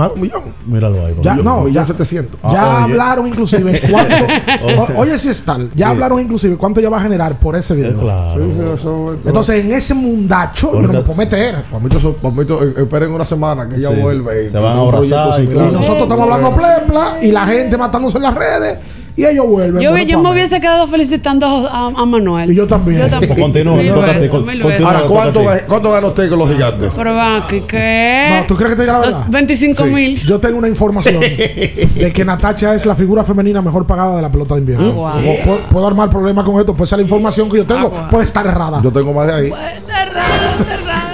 Más 0.00 0.08
de 0.08 0.14
un 0.14 0.20
millón. 0.22 0.42
Míralo 0.66 1.06
ahí. 1.06 1.16
Ya, 1.22 1.34
no, 1.36 1.68
ya, 1.68 1.86
700. 1.86 2.40
Ah, 2.42 2.50
ya 2.52 2.62
oye. 2.68 2.84
hablaron 2.84 3.26
inclusive 3.26 3.80
cuánto. 3.90 4.14
o- 4.96 5.00
oye, 5.00 5.18
si 5.18 5.28
es 5.28 5.42
tal. 5.44 5.70
Ya 5.74 5.86
Sí. 5.86 5.92
hablaron 5.92 6.20
inclusive 6.20 6.56
cuánto 6.56 6.80
ya 6.80 6.88
va 6.88 6.98
a 6.98 7.02
generar 7.02 7.38
por 7.38 7.54
ese 7.56 7.74
video. 7.74 7.90
Eh, 7.92 7.96
claro. 8.00 8.44
Sí, 8.44 8.52
sí, 8.56 8.64
eso- 8.74 9.16
Entonces, 9.24 9.64
en 9.64 9.72
ese 9.72 9.94
mundacho, 9.94 10.72
yo 10.72 10.82
no 10.82 10.92
me 10.92 11.00
puedo 11.02 11.14
meter. 11.16 11.62
Papito, 11.70 11.98
eso- 11.98 12.14
papito, 12.14 12.62
eh, 12.64 12.72
esperen 12.78 13.12
una 13.12 13.24
semana 13.24 13.68
que 13.68 13.76
ella 13.76 13.90
Sí, 13.94 14.00
vuelve. 14.00 14.48
se 14.48 14.58
van 14.58 14.76
a 14.76 14.80
abrazar 14.80 15.40
y. 15.40 15.44
Y 15.44 15.54
nosotros 15.54 16.02
estamos 16.02 16.20
hablando 16.20 16.50
plepla 16.52 17.18
y 17.22 17.30
la 17.32 17.46
gente 17.46 17.76
matándose 17.76 18.16
en 18.16 18.22
las 18.22 18.34
redes 18.34 18.78
y 19.20 19.26
ellos 19.26 19.46
vuelven. 19.46 19.82
Yo, 19.82 19.90
Bueno, 19.90 20.06
yo 20.06 20.20
me 20.22 20.30
hubiese 20.30 20.60
quedado 20.60 20.86
felicitando 20.86 21.46
a, 21.46 21.86
a 21.88 22.04
Manuel. 22.06 22.50
Y 22.52 22.54
yo 22.54 22.66
también. 22.66 23.00
Yo 23.00 23.08
también. 23.08 23.32
Pues 23.32 23.42
continúa, 23.42 23.76
tócate, 23.94 24.20
mil 24.20 24.62
continúa. 24.62 24.90
Ahora, 24.92 25.02
¿cuánto, 25.06 25.44
¿cuánto 25.68 25.90
gana 25.92 26.06
usted 26.06 26.28
con 26.30 26.38
los 26.38 26.50
gigantes? 26.50 26.92
Pero 26.96 27.14
va, 27.14 27.46
¿qué? 27.48 27.62
qué? 27.64 28.28
No, 28.40 28.46
¿tú 28.46 28.56
crees 28.56 28.70
que 28.70 28.76
te 28.76 28.82
diga 28.82 28.94
la 28.94 28.98
verdad? 29.00 29.20
Los 29.20 29.30
25 29.30 29.84
mil. 29.84 30.16
Yo 30.16 30.38
tengo 30.38 30.58
una 30.58 30.68
información 30.68 31.20
de 31.20 32.12
que 32.14 32.24
Natacha 32.24 32.74
es 32.74 32.86
la 32.86 32.94
figura 32.94 33.24
femenina 33.24 33.60
mejor 33.62 33.86
pagada 33.86 34.16
de 34.16 34.22
la 34.22 34.30
pelota 34.32 34.54
de 34.54 34.60
invierno. 34.60 35.06
Ah. 35.06 35.14
¿Puedo, 35.14 35.34
puedo- 35.44 35.68
puedo 35.68 35.86
armar 35.86 36.08
problemas 36.10 36.44
con 36.44 36.58
esto? 36.58 36.74
Pues 36.74 36.88
esa 36.88 36.96
es 36.96 37.00
la 37.00 37.02
información 37.04 37.48
que 37.50 37.58
yo 37.58 37.66
tengo. 37.66 37.92
Ah, 37.96 38.08
puede 38.10 38.24
estar 38.24 38.46
errada. 38.46 38.80
Yo 38.82 38.90
tengo 38.90 39.12
más 39.12 39.26
de 39.26 39.32
ahí. 39.32 39.52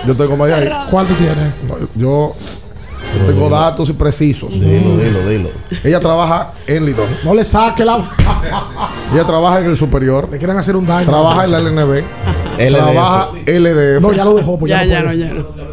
Yo 0.07 0.15
tengo 0.15 0.37
más 0.37 0.49
de 0.49 0.55
ahí. 0.55 0.71
¿Cuál 0.91 1.07
tú 1.07 1.15
tienes? 1.15 1.89
Yo 1.95 2.35
tengo 3.19 3.49
datos 3.49 3.89
y 3.89 3.93
precisos. 3.93 4.53
Dilo, 4.53 4.97
dilo, 4.97 5.29
dilo. 5.29 5.49
Ella 5.85 6.01
trabaja 6.01 6.53
en 6.67 6.85
Lidón. 6.87 7.09
No 7.25 7.35
le 7.35 7.45
saque 7.45 7.85
la. 7.85 7.97
Ella 9.13 9.25
trabaja 9.25 9.61
en 9.61 9.71
el 9.71 9.77
superior. 9.77 10.29
Le 10.31 10.39
quieren 10.39 10.57
hacer 10.59 10.77
un 10.77 10.87
daño. 10.87 11.07
Trabaja 11.09 11.45
en 11.45 11.53
la 11.53 11.61
LNB. 11.61 12.03
LDF. 12.59 12.73
Trabaja 12.77 13.29
LDF. 13.47 14.01
No, 14.01 14.13
ya 14.13 14.25
lo 14.25 14.35
dejó. 14.35 14.59
Pues 14.59 14.71
Ya, 14.71 14.85
ya, 14.85 15.01
ya, 15.01 15.03
no 15.03 15.13
ya. 15.13 15.33
no. 15.33 15.67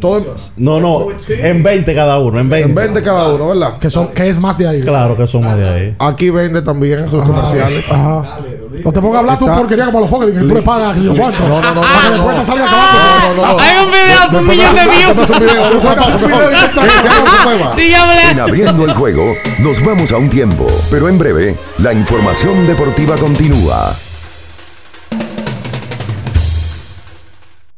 Todo 0.00 0.34
No, 0.58 0.78
no, 0.78 1.06
en 1.28 1.62
20 1.62 1.94
cada 1.94 2.18
uno, 2.18 2.38
en 2.38 2.50
20. 2.50 2.68
en 2.68 2.74
20 2.74 3.02
cada 3.02 3.32
uno, 3.34 3.48
¿verdad? 3.48 3.78
Que, 3.78 3.88
son, 3.88 4.08
que 4.08 4.28
es 4.28 4.38
más 4.38 4.58
de 4.58 4.68
ahí. 4.68 4.82
Claro 4.82 5.16
que 5.16 5.26
somos 5.26 5.56
de 5.56 5.66
ahí. 5.68 5.96
Aquí 5.98 6.28
vende 6.28 6.60
también 6.60 7.00
en 7.00 7.10
sus 7.10 7.22
comerciales. 7.24 7.84
Ajá. 7.90 8.38
No 8.84 8.92
te 8.92 9.00
pongas 9.00 9.16
a 9.16 9.18
hablar 9.20 9.38
tu 9.38 9.46
porquería 9.46 9.84
como 9.86 10.00
los 10.00 10.10
focos. 10.10 10.30
Que 10.30 10.40
tú 10.40 10.54
le 10.54 10.62
pagas. 10.62 10.96
que 10.96 11.02
yo 11.04 11.14
cuánto. 11.14 11.46
No, 11.46 11.60
no, 11.60 11.74
no, 11.74 11.80
Para 11.82 12.00
que 12.02 12.08
no, 12.08 12.14
después 12.14 12.34
no. 12.36 12.40
te 12.42 12.46
salga 12.46 12.64
No, 12.64 12.70
acabando. 12.70 13.34
no, 13.46 13.52
no. 13.52 13.58
Hay 13.60 13.76
un 13.84 13.90
video 13.90 14.40
un 14.40 14.46
millón 14.48 14.74
de 14.74 14.82
views. 14.84 15.30
un 15.30 15.38
video, 15.38 15.70
un 15.70 16.26
video. 16.26 17.74
Sí, 17.76 17.90
ya. 17.90 18.30
En 18.30 18.40
abriendo 18.40 18.84
el 18.84 18.92
juego, 18.94 19.34
nos 19.58 19.84
vamos 19.84 20.12
a 20.12 20.16
un 20.18 20.28
tiempo, 20.28 20.66
pero 20.90 21.08
en 21.08 21.18
breve, 21.18 21.56
la 21.78 21.92
información 21.92 22.66
deportiva 22.66 23.16
continúa. 23.16 23.94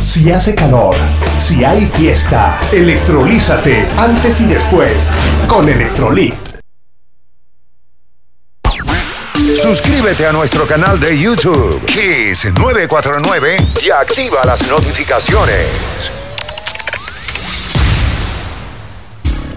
si 0.00 0.30
hace 0.30 0.54
calor, 0.54 0.96
si 1.38 1.64
hay 1.64 1.86
fiesta, 1.86 2.60
electrolízate 2.72 3.86
antes 3.96 4.40
y 4.40 4.46
después 4.46 5.10
con 5.48 5.68
Electrolit. 5.68 6.34
Suscríbete 9.62 10.26
a 10.26 10.32
nuestro 10.32 10.66
canal 10.66 11.00
de 11.00 11.18
YouTube, 11.18 11.84
Kiss 11.86 12.46
949, 12.54 13.56
y 13.84 13.90
activa 13.90 14.44
las 14.44 14.68
notificaciones. 14.68 15.66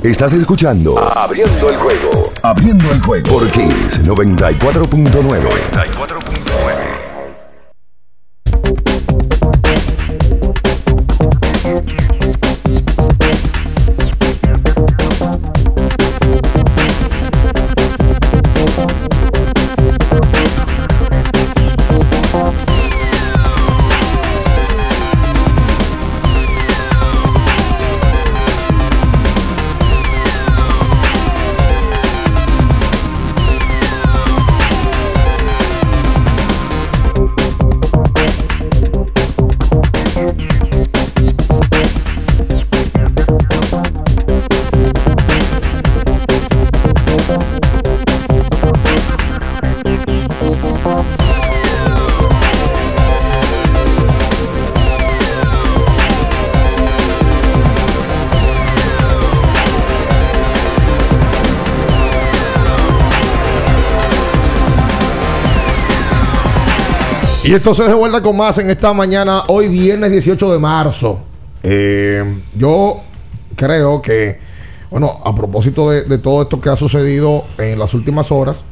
Estás 0.02 0.32
escuchando 0.32 0.98
Abriendo 0.98 1.70
el 1.70 1.76
juego. 1.76 2.32
Abriendo 2.42 2.90
el 2.92 3.02
juego 3.02 3.40
por 3.40 3.52
Kiss 3.52 4.02
94.9. 4.04 6.49
Y 67.50 67.54
esto 67.56 67.74
se 67.74 67.82
de 67.84 67.96
vuelta 67.96 68.22
con 68.22 68.38
más 68.38 68.60
en 68.60 68.70
esta 68.70 68.94
mañana, 68.94 69.42
hoy 69.48 69.70
viernes 69.70 70.12
18 70.12 70.54
de 70.54 70.60
marzo. 70.60 71.20
Eh, 71.64 72.42
yo 72.56 73.02
creo 73.56 74.04
que, 74.04 74.38
bueno, 74.92 75.18
a 75.26 75.34
propósito 75.34 75.90
de, 75.90 76.04
de 76.04 76.20
todo 76.20 76.44
esto 76.44 76.62
que 76.62 76.70
ha 76.70 76.76
sucedido 76.78 77.46
en 77.58 77.80
las 77.80 77.96
últimas 77.96 78.32
horas, 78.32 78.64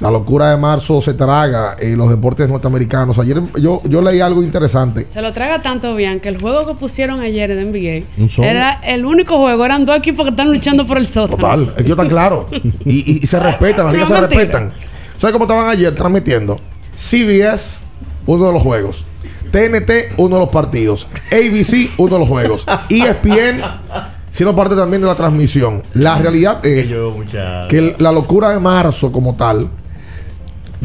la 0.00 0.10
locura 0.10 0.48
de 0.50 0.56
marzo 0.56 1.02
se 1.02 1.12
traga 1.12 1.76
en 1.78 1.98
los 1.98 2.08
deportes 2.08 2.48
norteamericanos. 2.48 3.18
Ayer 3.18 3.42
yo, 3.60 3.78
yo 3.84 4.00
leí 4.00 4.20
algo 4.22 4.42
interesante. 4.42 5.06
Se 5.06 5.20
lo 5.20 5.34
traga 5.34 5.60
tanto 5.60 5.94
bien 5.94 6.20
que 6.20 6.30
el 6.30 6.40
juego 6.40 6.66
que 6.66 6.72
pusieron 6.80 7.20
ayer 7.20 7.50
en 7.50 7.70
NBA 7.70 8.06
era 8.42 8.80
el 8.84 9.04
único 9.04 9.36
juego. 9.36 9.66
Eran 9.66 9.84
dos 9.84 9.94
equipos 9.98 10.24
que 10.24 10.30
están 10.30 10.50
luchando 10.50 10.86
por 10.86 10.96
el 10.96 11.04
sótano. 11.04 11.36
Total, 11.42 11.74
es 11.76 11.84
que 11.84 11.90
está 11.90 12.06
claro. 12.08 12.46
Y, 12.86 13.12
y- 13.12 13.20
y 13.22 13.26
se 13.26 13.38
respetan, 13.40 13.84
las 13.84 13.94
ligas 13.94 14.08
No, 14.08 14.14
se 14.16 14.20
mentira. 14.22 14.40
respetan. 14.44 14.72
¿Sabes 15.18 15.32
cómo 15.34 15.44
estaban 15.44 15.68
ayer 15.68 15.94
transmitiendo? 15.94 16.58
CBS, 16.96 17.80
uno 18.28 18.46
de 18.46 18.52
los 18.52 18.62
juegos. 18.62 19.04
TNT, 19.50 20.18
uno 20.18 20.36
de 20.36 20.40
los 20.42 20.50
partidos. 20.50 21.08
ABC, 21.32 21.90
uno 21.96 22.14
de 22.14 22.18
los 22.20 22.28
juegos. 22.28 22.66
ESPN, 22.90 23.62
siendo 24.30 24.54
parte 24.54 24.76
también 24.76 25.00
de 25.00 25.08
la 25.08 25.14
transmisión. 25.14 25.82
La 25.94 26.18
realidad 26.18 26.64
es 26.64 26.94
que 27.68 27.96
la 27.98 28.12
locura 28.12 28.50
de 28.50 28.60
marzo 28.60 29.10
como 29.10 29.34
tal 29.34 29.70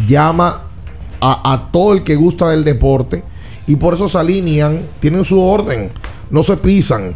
llama 0.08 0.62
a, 1.20 1.54
a 1.54 1.72
todo 1.72 1.94
el 1.94 2.04
que 2.04 2.16
gusta 2.16 2.50
del 2.50 2.64
deporte 2.64 3.24
y 3.68 3.76
por 3.76 3.94
eso 3.94 4.08
se 4.08 4.18
alinean, 4.18 4.82
tienen 5.02 5.26
su 5.26 5.42
orden, 5.42 5.92
no 6.30 6.44
se 6.44 6.56
pisan. 6.56 7.16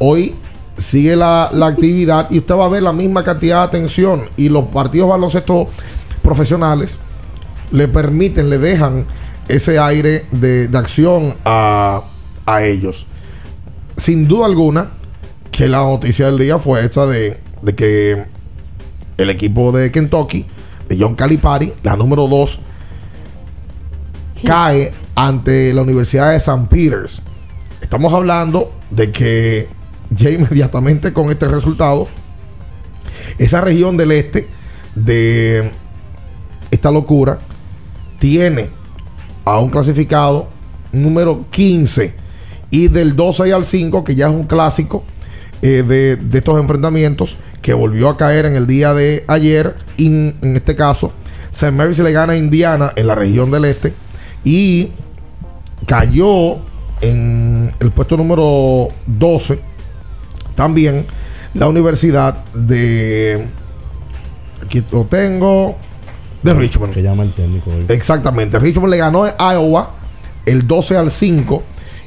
Hoy 0.00 0.34
sigue 0.76 1.14
la, 1.14 1.50
la 1.52 1.66
actividad 1.66 2.28
y 2.32 2.38
usted 2.38 2.56
va 2.56 2.64
a 2.64 2.68
ver 2.68 2.82
la 2.82 2.92
misma 2.92 3.22
cantidad 3.22 3.58
de 3.58 3.78
atención 3.78 4.24
y 4.36 4.48
los 4.48 4.64
partidos 4.66 5.08
baloncesto 5.08 5.66
profesionales 6.20 6.98
le 7.70 7.86
permiten, 7.86 8.50
le 8.50 8.58
dejan 8.58 9.06
ese 9.48 9.78
aire 9.78 10.24
de, 10.30 10.68
de 10.68 10.78
acción 10.78 11.34
a, 11.44 12.02
a 12.46 12.64
ellos. 12.64 13.06
Sin 13.96 14.26
duda 14.26 14.46
alguna, 14.46 14.92
que 15.50 15.68
la 15.68 15.78
noticia 15.78 16.26
del 16.26 16.38
día 16.38 16.58
fue 16.58 16.84
esta 16.84 17.06
de, 17.06 17.38
de 17.62 17.74
que 17.74 18.24
el 19.18 19.30
equipo 19.30 19.72
de 19.72 19.90
Kentucky, 19.90 20.46
de 20.88 20.96
John 20.98 21.14
Calipari, 21.14 21.72
la 21.82 21.96
número 21.96 22.26
2, 22.26 22.60
cae 24.44 24.92
ante 25.14 25.72
la 25.74 25.82
Universidad 25.82 26.30
de 26.30 26.36
St. 26.36 26.66
Peters. 26.68 27.22
Estamos 27.80 28.12
hablando 28.12 28.72
de 28.90 29.12
que 29.12 29.68
ya 30.10 30.30
inmediatamente 30.30 31.12
con 31.12 31.30
este 31.30 31.48
resultado, 31.48 32.08
esa 33.38 33.60
región 33.60 33.96
del 33.96 34.12
este 34.12 34.48
de 34.94 35.70
esta 36.70 36.90
locura 36.90 37.38
tiene 38.18 38.70
a 39.44 39.58
un 39.58 39.70
clasificado 39.70 40.48
número 40.92 41.46
15 41.50 42.14
y 42.70 42.88
del 42.88 43.16
12 43.16 43.52
al 43.52 43.64
5, 43.64 44.04
que 44.04 44.14
ya 44.14 44.26
es 44.26 44.32
un 44.32 44.44
clásico 44.44 45.04
eh, 45.62 45.82
de, 45.86 46.16
de 46.16 46.38
estos 46.38 46.58
enfrentamientos, 46.58 47.36
que 47.60 47.74
volvió 47.74 48.08
a 48.08 48.16
caer 48.16 48.46
en 48.46 48.54
el 48.54 48.66
día 48.66 48.94
de 48.94 49.24
ayer. 49.28 49.76
en 49.98 50.36
este 50.42 50.74
caso, 50.74 51.12
St. 51.52 51.70
Mary's 51.72 51.98
le 51.98 52.12
gana 52.12 52.32
a 52.32 52.36
Indiana 52.36 52.92
en 52.96 53.06
la 53.06 53.14
región 53.14 53.50
del 53.50 53.66
este 53.66 53.92
y 54.44 54.90
cayó 55.86 56.56
en 57.00 57.72
el 57.80 57.90
puesto 57.90 58.16
número 58.16 58.88
12 59.06 59.72
también 60.54 61.06
la 61.54 61.68
Universidad 61.68 62.44
de. 62.54 63.46
Aquí 64.64 64.84
lo 64.90 65.04
tengo. 65.04 65.76
De 66.42 66.54
Richmond. 66.54 66.92
Que 66.92 67.02
llama 67.02 67.22
el 67.22 67.32
técnico 67.32 67.70
hoy. 67.70 67.84
Exactamente. 67.88 68.58
Richmond 68.58 68.90
le 68.90 68.98
ganó 68.98 69.26
en 69.26 69.34
Iowa 69.38 69.94
el 70.46 70.66
12 70.66 70.96
al 70.96 71.10
5. 71.10 71.62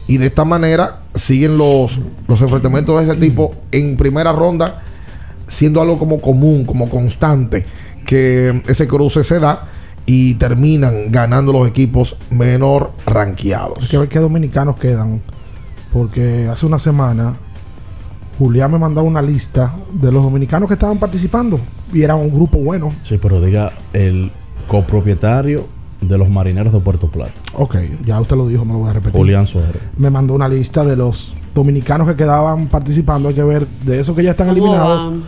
Y 0.08 0.17
de 0.17 0.28
esta 0.28 0.45
manera 0.45 1.02
siguen 1.15 1.58
los, 1.58 2.00
los 2.28 2.41
enfrentamientos 2.41 3.00
de 3.00 3.12
ese 3.12 3.19
tipo 3.19 3.56
en 3.71 3.98
primera 3.98 4.32
ronda, 4.34 4.84
siendo 5.48 5.82
algo 5.82 5.98
como 5.98 6.21
común, 6.21 6.65
como 6.65 6.89
constante, 6.89 7.65
que 8.06 8.62
ese 8.67 8.88
cruce 8.88 9.24
se 9.24 9.39
da 9.39 9.67
y 10.06 10.36
terminan 10.36 11.12
ganando 11.12 11.52
los 11.52 11.67
equipos 11.67 12.15
menor 12.30 12.91
ranqueados. 13.08 13.80
Hay 13.82 13.88
que 13.88 13.98
ver 13.98 14.10
qué 14.10 14.19
dominicanos 14.19 14.78
quedan. 14.78 15.24
Porque 15.91 16.48
hace 16.52 16.65
una 16.65 16.78
semana 16.78 17.38
Julián 18.38 18.71
me 18.71 18.78
mandaba 18.80 19.08
una 19.08 19.21
lista 19.21 19.74
de 19.93 20.12
los 20.12 20.24
dominicanos 20.24 20.67
que 20.67 20.74
estaban 20.74 20.98
participando. 20.98 21.60
Y 21.93 22.02
era 22.02 22.15
un 22.15 22.30
grupo 22.30 22.58
bueno. 22.58 22.91
Sí, 23.02 23.17
pero 23.21 23.39
diga 23.39 23.71
el 23.93 24.32
copropietario 24.67 25.67
de 26.02 26.17
los 26.17 26.30
marineros 26.30 26.74
de 26.74 26.80
Puerto 26.80 27.08
Plata. 27.08 27.32
Ok, 27.54 27.78
ya 28.06 28.19
usted 28.19 28.36
lo 28.36 28.48
dijo, 28.48 28.65
me 28.65 28.74
lo 28.74 28.80
voy 28.80 28.89
a 28.89 28.93
repetir. 28.93 29.17
Julián 29.17 29.48
Suárez. 29.48 29.82
Me 29.98 30.10
mandó 30.10 30.34
una 30.34 30.48
lista 30.48 30.84
de 30.84 30.95
los 30.95 31.34
dominicanos 31.54 32.08
que 32.08 32.15
quedaban 32.15 32.67
participando. 32.67 33.30
Hay 33.30 33.36
que 33.36 33.43
ver 33.43 33.65
de 33.84 34.00
esos 34.00 34.15
que 34.15 34.24
ya 34.24 34.32
están 34.32 34.48
¿Cómo 34.48 34.58
eliminados. 34.60 35.06
van? 35.06 35.24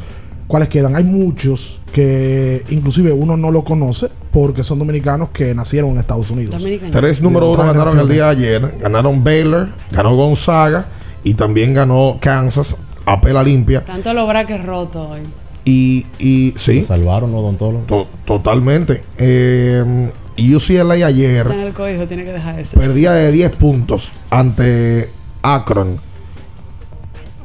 ¿Cuáles 0.48 0.70
quedan? 0.70 0.96
Hay 0.96 1.04
muchos 1.04 1.82
que 1.92 2.64
inclusive 2.70 3.12
uno 3.12 3.36
no 3.36 3.52
lo 3.52 3.64
conoce 3.64 4.08
porque 4.32 4.64
son 4.64 4.80
dominicanos 4.80 5.30
que 5.32 5.54
nacieron 5.54 5.92
en 5.92 5.98
Estados 5.98 6.30
Unidos. 6.32 6.64
Tres 6.92 7.22
número 7.22 7.52
uno 7.52 7.64
ganaron 7.64 8.00
el 8.00 8.08
día 8.08 8.26
de 8.26 8.32
ayer. 8.32 8.74
Ganaron 8.82 9.24
Baylor, 9.24 9.70
ganó 9.92 10.16
Gonzaga 10.16 10.86
y 11.24 11.34
también 11.34 11.74
ganó 11.74 12.18
Kansas 12.22 12.78
a 13.08 13.20
pela 13.22 13.42
limpia. 13.42 13.84
Tanto 13.84 14.14
los 14.14 14.28
braques 14.28 14.64
rotos 14.64 15.08
hoy. 15.12 15.22
Y, 15.66 16.06
y 16.20 16.54
sí. 16.58 16.84
salvaron 16.84 17.32
los 17.32 17.42
odontólogos. 17.42 17.88
To- 17.88 18.08
totalmente. 18.26 19.04
Eh, 19.18 20.12
UCLA 20.38 20.94
ayer 21.08 21.38
Está 21.48 21.54
en 21.56 21.60
el 21.62 21.74
código, 21.74 22.06
tiene 22.06 22.24
que 22.24 22.32
dejar 22.34 22.60
eso. 22.60 22.78
perdía 22.80 23.12
de 23.14 23.32
10 23.32 23.56
puntos 23.56 24.12
ante 24.30 25.10
Akron. 25.42 26.00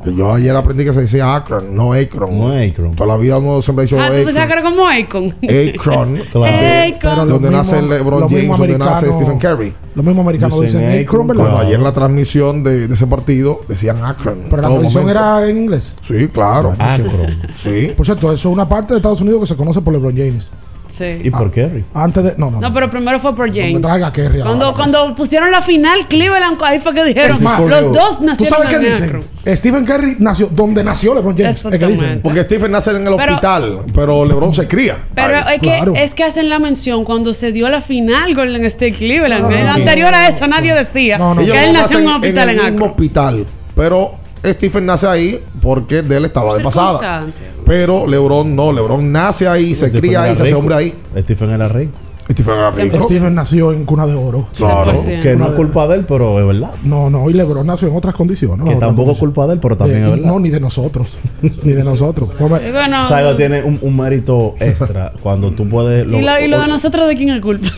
Que 0.02 0.14
yo 0.14 0.32
ayer 0.32 0.54
aprendí 0.56 0.84
que 0.84 0.92
se 0.92 1.02
decía 1.02 1.34
Akron, 1.34 1.74
no 1.76 1.92
Akron. 1.92 2.36
No 2.36 2.48
Akron. 2.48 2.96
Toda 2.96 3.06
la 3.08 3.16
vida 3.16 3.38
uno 3.38 3.62
siempre 3.62 3.82
ha 3.82 3.84
dicho 3.84 3.98
Ah, 4.00 4.06
Akron. 4.42 4.62
como 4.62 4.86
Akon. 4.88 5.34
Akron. 5.42 6.18
Akon. 6.18 7.28
Donde 7.28 7.50
Los 7.50 7.52
nace 7.52 7.82
LeBron 7.82 8.28
James, 8.28 8.48
donde 8.58 8.78
nace 8.78 9.12
Stephen 9.12 9.38
Curry. 9.38 9.74
Los 9.94 10.04
mismos 10.04 10.22
americanos 10.24 10.60
Dicen 10.60 10.80
dicen 10.80 10.90
Akron, 10.90 11.04
Akron, 11.06 11.26
¿verdad? 11.28 11.42
Bueno, 11.44 11.58
ayer 11.58 11.74
en 11.74 11.82
la 11.84 11.92
transmisión 11.92 12.64
de, 12.64 12.88
de 12.88 12.94
ese 12.94 13.06
partido 13.06 13.60
decían 13.68 14.04
Akron. 14.04 14.46
Pero 14.50 14.62
la 14.62 14.68
transmisión 14.68 15.08
era 15.08 15.48
en 15.48 15.56
inglés. 15.58 15.94
Sí, 16.00 16.28
claro. 16.28 16.74
Akron. 16.78 17.38
Sí. 17.54 17.92
Por 17.96 18.04
cierto, 18.06 18.32
eso 18.32 18.48
es 18.48 18.52
una 18.52 18.68
parte 18.68 18.94
de 18.94 18.98
Estados 18.98 19.20
Unidos 19.20 19.40
que 19.40 19.46
se 19.46 19.56
conoce 19.56 19.80
por 19.82 19.92
LeBron 19.92 20.16
James. 20.16 20.50
Sí. 20.96 21.18
¿Y 21.24 21.30
por 21.30 21.50
Kerry? 21.50 21.84
Antes 21.94 22.24
de. 22.24 22.34
No, 22.36 22.50
no. 22.50 22.60
No, 22.60 22.72
pero 22.72 22.90
primero 22.90 23.18
fue 23.18 23.34
por 23.34 23.50
me 23.50 23.56
James. 23.56 23.80
traiga 23.80 24.08
a 24.08 24.12
Kerry 24.12 24.40
Cuando, 24.40 24.66
ahora, 24.66 24.76
cuando 24.76 25.14
pusieron 25.14 25.50
la 25.50 25.62
final, 25.62 26.06
Cleveland, 26.06 26.58
ahí 26.62 26.78
fue 26.80 26.92
que 26.94 27.04
dijeron, 27.04 27.30
Es 27.30 27.40
más, 27.40 27.66
los 27.68 27.92
dos 27.92 28.18
¿Tú 28.18 28.24
nacieron 28.24 28.62
sabes 28.62 28.68
qué 28.68 28.86
en 28.86 28.92
dicen? 28.92 29.56
Stephen 29.56 29.84
Curry 29.84 30.16
nació 30.18 30.48
donde 30.48 30.84
nació 30.84 31.14
LeBron 31.14 31.36
James. 31.36 31.64
Es 31.64 31.78
que 31.78 31.86
dicen. 31.86 32.20
Porque 32.22 32.42
Stephen 32.42 32.70
nace 32.70 32.90
en 32.90 33.06
el 33.06 33.16
Pero- 33.16 33.34
hospital, 33.34 33.80
pero 33.94 34.24
LeBron 34.24 34.52
se 34.54 34.68
cría. 34.68 34.98
Pero 35.14 35.38
ahí. 35.46 35.56
es, 35.56 35.60
que, 35.60 36.02
es 36.02 36.14
que 36.14 36.24
hacen 36.24 36.48
la 36.48 36.58
mención 36.58 37.04
cuando 37.04 37.32
se 37.32 37.52
dio 37.52 37.68
la 37.68 37.80
final 37.80 38.34
Golden 38.34 38.64
State 38.66 38.92
Cleveland. 38.92 39.42
No, 39.42 39.50
no, 39.50 39.72
Anterior 39.72 40.10
no, 40.12 40.16
a 40.16 40.28
eso, 40.28 40.46
nadie 40.46 40.74
decía 40.74 41.18
que 41.18 41.64
él 41.64 41.72
nació 41.72 41.98
en 41.98 42.06
un 42.06 42.12
hospital 42.12 42.50
en, 42.50 42.58
el 42.58 42.64
mismo 42.64 42.76
Akron. 42.86 42.90
hospital. 42.90 43.46
Pero 43.74 44.21
Stephen 44.44 44.86
nace 44.86 45.06
ahí 45.06 45.44
porque 45.60 46.02
de 46.02 46.16
él 46.16 46.24
estaba 46.24 46.56
de 46.56 46.64
pasada. 46.64 47.26
Pero 47.66 48.06
LeBron 48.06 48.54
no. 48.54 48.72
LeBron 48.72 49.10
nace 49.12 49.46
ahí, 49.46 49.74
se 49.74 49.86
Stephen 49.88 50.00
cría 50.00 50.22
ahí, 50.22 50.36
se 50.36 50.42
hace 50.42 50.54
hombre 50.54 50.74
ahí. 50.74 50.94
Stephen 51.18 51.50
era 51.50 51.68
rico. 51.68 51.92
Stephen 52.30 52.54
era 52.54 52.70
rico. 52.70 53.04
Stephen 53.04 53.34
nació 53.34 53.72
en 53.72 53.84
cuna 53.84 54.06
de 54.06 54.14
oro. 54.14 54.46
Claro. 54.56 54.92
Que 55.22 55.36
no 55.36 55.48
es 55.48 55.52
culpa 55.52 55.86
de 55.86 55.96
él, 55.96 56.04
pero 56.06 56.38
es 56.40 56.46
verdad. 56.46 56.70
No, 56.84 57.10
no, 57.10 57.28
y 57.28 57.32
LeBron 57.32 57.66
nació 57.66 57.88
en 57.88 57.96
otras 57.96 58.14
condiciones. 58.14 58.66
Que 58.68 58.76
tampoco 58.76 59.12
es 59.12 59.18
culpa 59.18 59.46
de 59.46 59.54
él, 59.54 59.58
pero 59.60 59.76
también 59.76 60.00
Eh, 60.00 60.04
es 60.04 60.10
verdad. 60.12 60.26
No, 60.26 60.38
ni 60.40 60.50
de 60.50 60.60
nosotros. 60.60 61.16
ni 61.42 61.72
de 61.72 61.84
nosotros. 61.84 62.30
Bueno, 62.38 63.06
Saigo 63.06 63.34
tiene 63.36 63.62
un, 63.62 63.78
un 63.82 63.96
mérito 63.96 64.54
extra 64.60 65.12
cuando 65.22 65.50
tú 65.52 65.68
puedes. 65.68 66.06
y, 66.06 66.08
lo, 66.22 66.40
y 66.40 66.48
lo 66.48 66.60
de 66.60 66.68
nosotros, 66.68 67.06
¿de 67.08 67.16
quién 67.16 67.30
es 67.30 67.40
culpa? 67.40 67.68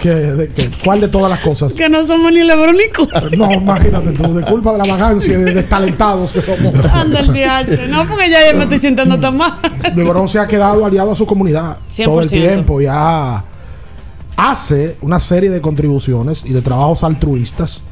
¿qué- 0.00 0.10
de- 0.14 0.48
qué- 0.52 0.70
¿Cuál 0.84 1.00
de 1.00 1.08
todas 1.08 1.30
las 1.30 1.40
cosas? 1.40 1.74
que 1.74 1.88
no 1.88 2.04
somos 2.06 2.32
ni 2.32 2.42
Lebron 2.44 2.76
ni 2.76 2.88
Curry. 2.88 3.36
No, 3.36 3.50
imagínate 3.52 4.12
tú, 4.12 4.34
de 4.34 4.42
culpa 4.44 4.72
de 4.72 4.78
la 4.78 4.84
vagancia 4.84 5.34
y 5.34 5.42
de, 5.42 5.54
de 5.54 5.62
talentados 5.64 6.32
que 6.32 6.40
somos. 6.40 6.74
Anda 6.92 7.20
el 7.20 7.26
DH. 7.28 7.88
No, 7.88 8.06
porque 8.06 8.30
ya 8.30 8.38
me 8.56 8.64
estoy 8.64 8.78
sintiendo 8.78 9.18
tan 9.18 9.36
mal. 9.36 9.52
LeBron 9.94 10.28
se 10.28 10.38
ha 10.38 10.46
quedado 10.46 10.84
aliado 10.84 11.12
a 11.12 11.14
su 11.14 11.26
comunidad 11.26 11.78
todo 12.04 12.20
el 12.20 12.26
100%. 12.28 12.30
tiempo. 12.30 12.80
Ya 12.80 13.44
hace 14.38 14.96
una 15.02 15.18
serie 15.18 15.50
de 15.50 15.60
contribuciones 15.60 16.44
y 16.46 16.52
de 16.54 16.62
trabajos 16.62 17.02
altruistas 17.04 17.82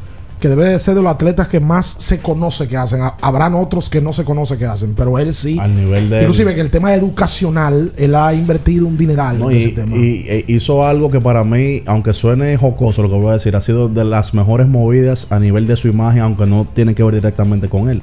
que 0.40 0.48
debe 0.48 0.66
de 0.68 0.78
ser 0.78 0.94
de 0.94 1.02
los 1.02 1.10
atletas 1.10 1.48
que 1.48 1.60
más 1.60 1.96
se 1.98 2.18
conoce 2.18 2.68
que 2.68 2.76
hacen. 2.76 3.00
Ha- 3.02 3.16
Habrán 3.22 3.54
otros 3.54 3.88
que 3.88 4.00
no 4.02 4.12
se 4.12 4.22
conoce 4.24 4.56
que 4.58 4.66
hacen, 4.66 4.94
pero 4.94 5.18
él 5.18 5.32
sí. 5.34 5.58
Al 5.58 5.74
nivel 5.74 6.08
de. 6.10 6.16
él. 6.18 6.22
Inclusive 6.24 6.54
que 6.54 6.60
el 6.60 6.70
tema 6.70 6.94
educacional, 6.94 7.92
él 7.96 8.14
ha 8.14 8.32
invertido 8.34 8.86
un 8.86 8.96
dineral 8.98 9.38
No, 9.38 9.50
en 9.50 9.56
y, 9.56 9.60
ese 9.60 9.68
tema. 9.70 9.96
y- 9.96 10.24
e 10.28 10.44
hizo 10.48 10.86
algo 10.86 11.10
que 11.10 11.20
para 11.20 11.42
mí, 11.42 11.82
aunque 11.86 12.12
suene 12.12 12.56
jocoso 12.58 13.02
lo 13.02 13.08
que 13.10 13.16
voy 13.16 13.30
a 13.30 13.32
decir, 13.32 13.56
ha 13.56 13.60
sido 13.62 13.88
de 13.88 14.04
las 14.04 14.34
mejores 14.34 14.68
movidas 14.68 15.26
a 15.30 15.38
nivel 15.40 15.66
de 15.66 15.76
su 15.76 15.88
imagen, 15.88 16.20
aunque 16.22 16.46
no 16.46 16.66
tiene 16.72 16.94
que 16.94 17.02
ver 17.02 17.14
directamente 17.14 17.68
con 17.68 17.88
él. 17.88 18.02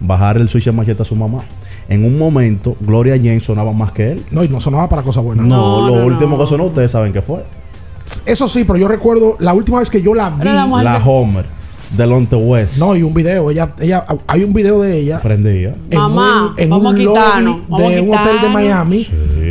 Bajar 0.00 0.36
el 0.38 0.48
switch 0.48 0.64
de 0.66 0.72
machete 0.72 1.02
a 1.02 1.04
su 1.04 1.16
mamá. 1.16 1.42
En 1.88 2.04
un 2.04 2.16
momento, 2.18 2.76
Gloria 2.80 3.16
James 3.16 3.42
sonaba 3.42 3.72
más 3.72 3.90
que 3.92 4.12
él. 4.12 4.22
no, 4.30 4.42
y 4.44 4.48
no 4.48 4.58
sonaba 4.60 4.88
para 4.88 5.02
cosas 5.02 5.22
buenas. 5.24 5.44
No, 5.44 5.86
lo 5.86 6.06
último 6.06 6.38
que 6.38 6.46
sonó, 6.46 6.64
ustedes 6.64 6.90
saben 6.92 7.12
qué 7.12 7.20
fue. 7.20 7.44
Eso 8.26 8.48
sí, 8.48 8.64
pero 8.64 8.78
yo 8.78 8.88
recuerdo 8.88 9.36
la 9.38 9.52
última 9.52 9.78
vez 9.78 9.90
que 9.90 10.02
yo 10.02 10.14
la 10.14 10.30
vi. 10.30 10.44
La 10.44 10.66
La 10.82 10.98
Homer, 11.04 11.44
Delonte 11.96 12.36
West. 12.36 12.78
No, 12.78 12.96
y 12.96 13.02
un 13.02 13.14
video. 13.14 13.50
Ella, 13.50 13.74
ella, 13.80 14.04
hay 14.26 14.44
un 14.44 14.52
video 14.52 14.82
de 14.82 14.96
ella 14.98 15.20
Prendía. 15.20 15.74
en 15.90 15.98
Mamá, 15.98 16.54
un, 16.56 16.60
en 16.60 16.70
vamos 16.70 16.86
un 16.86 16.94
a 16.94 16.98
quitarnos, 16.98 17.56
lobby 17.56 17.66
vamos 17.68 17.86
a 17.86 17.94
de 17.94 18.00
un 18.00 18.14
hotel 18.14 18.40
de 18.40 18.48
quitarnos. 18.48 19.10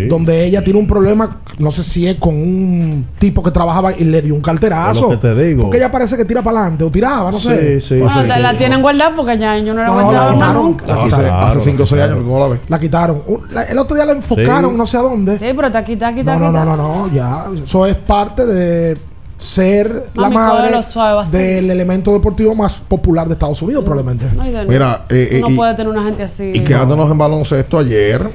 Donde 0.09 0.45
ella 0.45 0.63
tiene 0.63 0.79
un 0.79 0.87
problema, 0.87 1.37
no 1.59 1.71
sé 1.71 1.83
si 1.83 2.07
es 2.07 2.15
con 2.15 2.35
un 2.35 3.05
tipo 3.19 3.41
que 3.43 3.51
trabajaba 3.51 3.91
y 3.97 4.03
le 4.03 4.21
dio 4.21 4.33
un 4.35 4.41
carterazo. 4.41 4.91
Es 4.91 5.01
lo 5.01 5.09
que 5.11 5.17
te 5.17 5.35
digo. 5.35 5.63
Porque 5.63 5.77
ella 5.77 5.91
parece 5.91 6.17
que 6.17 6.25
tira 6.25 6.41
para 6.41 6.59
adelante 6.59 6.83
o 6.83 6.89
tiraba, 6.91 7.31
no 7.31 7.39
sé. 7.39 7.79
Sí, 7.81 7.87
sí, 7.95 7.99
Bueno, 8.01 8.21
sí. 8.21 8.27
la 8.41 8.53
tienen 8.53 8.81
guardada 8.81 9.15
porque 9.15 9.37
ya 9.37 9.57
yo 9.57 9.73
no 9.73 9.81
la 9.81 9.87
No, 9.87 9.93
voy 9.93 10.03
no, 10.03 10.09
a 10.09 10.13
la 10.13 10.19
guardar 10.19 10.35
más 10.37 10.47
quitaron. 10.47 10.63
nunca. 10.65 10.85
La 10.87 10.93
Hace, 10.95 11.03
quitaron. 11.05 11.43
hace 11.49 11.59
5 11.61 11.83
o 11.83 11.85
6 11.85 12.01
años 12.01 12.17
que 12.17 12.23
no 12.23 12.39
la 12.39 12.47
ve. 12.47 12.59
La 12.67 12.79
quitaron. 12.79 13.23
La- 13.51 13.63
el 13.63 13.77
otro 13.77 13.95
día 13.95 14.05
la 14.05 14.11
enfocaron, 14.13 14.71
Sí. 14.71 14.77
no 14.77 14.87
sé 14.87 14.97
a 14.97 15.01
dónde. 15.01 15.39
Sí, 15.39 15.45
pero 15.55 15.67
está 15.67 15.79
aquí, 15.79 15.93
está 15.93 16.11
No, 16.11 16.39
no, 16.39 16.51
no, 16.51 16.65
no, 16.65 16.75
no, 16.75 17.11
ya. 17.13 17.45
Eso 17.63 17.85
es 17.85 17.97
parte 17.97 18.45
de 18.45 18.97
ser 19.37 20.09
la 20.13 20.29
madre 20.29 20.81
suave, 20.83 21.27
del 21.29 21.69
elemento 21.69 22.13
deportivo 22.13 22.55
más 22.55 22.75
popular 22.81 23.27
de 23.27 23.33
Estados 23.33 23.61
Unidos, 23.61 23.83
probablemente. 23.83 24.25
No, 24.35 24.47
y 24.47 24.51
de- 24.51 24.65
Mira, 24.65 25.05
eh, 25.09 25.27
eh, 25.31 25.39
no 25.41 25.49
y- 25.49 25.55
puede 25.55 25.73
tener 25.73 25.91
una 25.91 26.03
gente 26.03 26.23
así. 26.23 26.51
Y 26.53 26.59
quedándonos 26.61 27.11
en 27.11 27.17
baloncesto 27.17 27.77
ayer, 27.77 28.29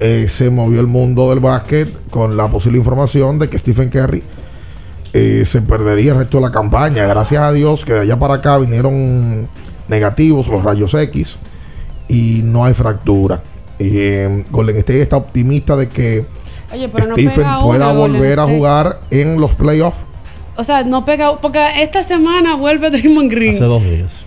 eh, 0.00 0.26
se 0.28 0.50
movió 0.50 0.80
el 0.80 0.86
mundo 0.86 1.30
del 1.30 1.40
básquet 1.40 2.08
con 2.10 2.36
la 2.36 2.48
posible 2.48 2.78
información 2.78 3.38
de 3.38 3.48
que 3.48 3.58
Stephen 3.58 3.88
Curry 3.88 4.22
eh, 5.12 5.44
se 5.46 5.62
perdería 5.62 6.12
el 6.12 6.18
resto 6.18 6.38
de 6.38 6.42
la 6.42 6.52
campaña. 6.52 7.06
Gracias 7.06 7.42
a 7.42 7.52
Dios 7.52 7.84
que 7.84 7.92
de 7.92 8.00
allá 8.00 8.18
para 8.18 8.34
acá 8.34 8.58
vinieron 8.58 9.48
negativos 9.88 10.48
los 10.48 10.64
rayos 10.64 10.92
X 10.94 11.38
y 12.08 12.42
no 12.44 12.64
hay 12.64 12.74
fractura. 12.74 13.42
Eh, 13.78 14.44
Golden 14.50 14.76
State 14.76 15.02
está 15.02 15.16
optimista 15.16 15.76
de 15.76 15.88
que 15.88 16.26
Oye, 16.72 16.88
pero 16.88 17.08
no 17.08 17.14
Stephen 17.14 17.46
pueda 17.62 17.92
volver 17.92 18.40
a 18.40 18.44
jugar 18.44 19.00
en 19.10 19.40
los 19.40 19.52
playoffs. 19.52 19.98
O 20.56 20.64
sea, 20.64 20.84
no 20.84 21.04
pega. 21.04 21.40
Porque 21.40 21.60
esta 21.82 22.02
semana 22.02 22.56
vuelve 22.56 22.90
Draymond 22.90 23.30
Green. 23.30 23.54
Hace 23.54 23.64
dos 23.64 23.82
días. 23.82 24.24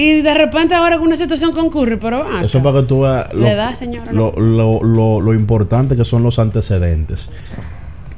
Y 0.00 0.22
de 0.22 0.32
repente 0.34 0.74
ahora 0.74 0.96
con 0.98 1.06
una 1.08 1.16
situación 1.16 1.52
con 1.52 1.70
Curry, 1.70 1.96
pero 1.96 2.24
Eso 2.42 2.58
es 2.58 2.64
para 2.64 2.80
que 2.80 2.86
tú 2.86 3.00
veas 3.00 3.32
lo, 3.34 3.40
Le 3.40 3.54
da, 3.54 3.74
señora, 3.74 4.12
lo, 4.12 4.32
lo, 4.38 4.82
lo- 4.84 5.20
lo 5.20 5.34
importante 5.34 5.96
que 5.96 6.04
son 6.04 6.22
los 6.22 6.38
antecedentes. 6.38 7.28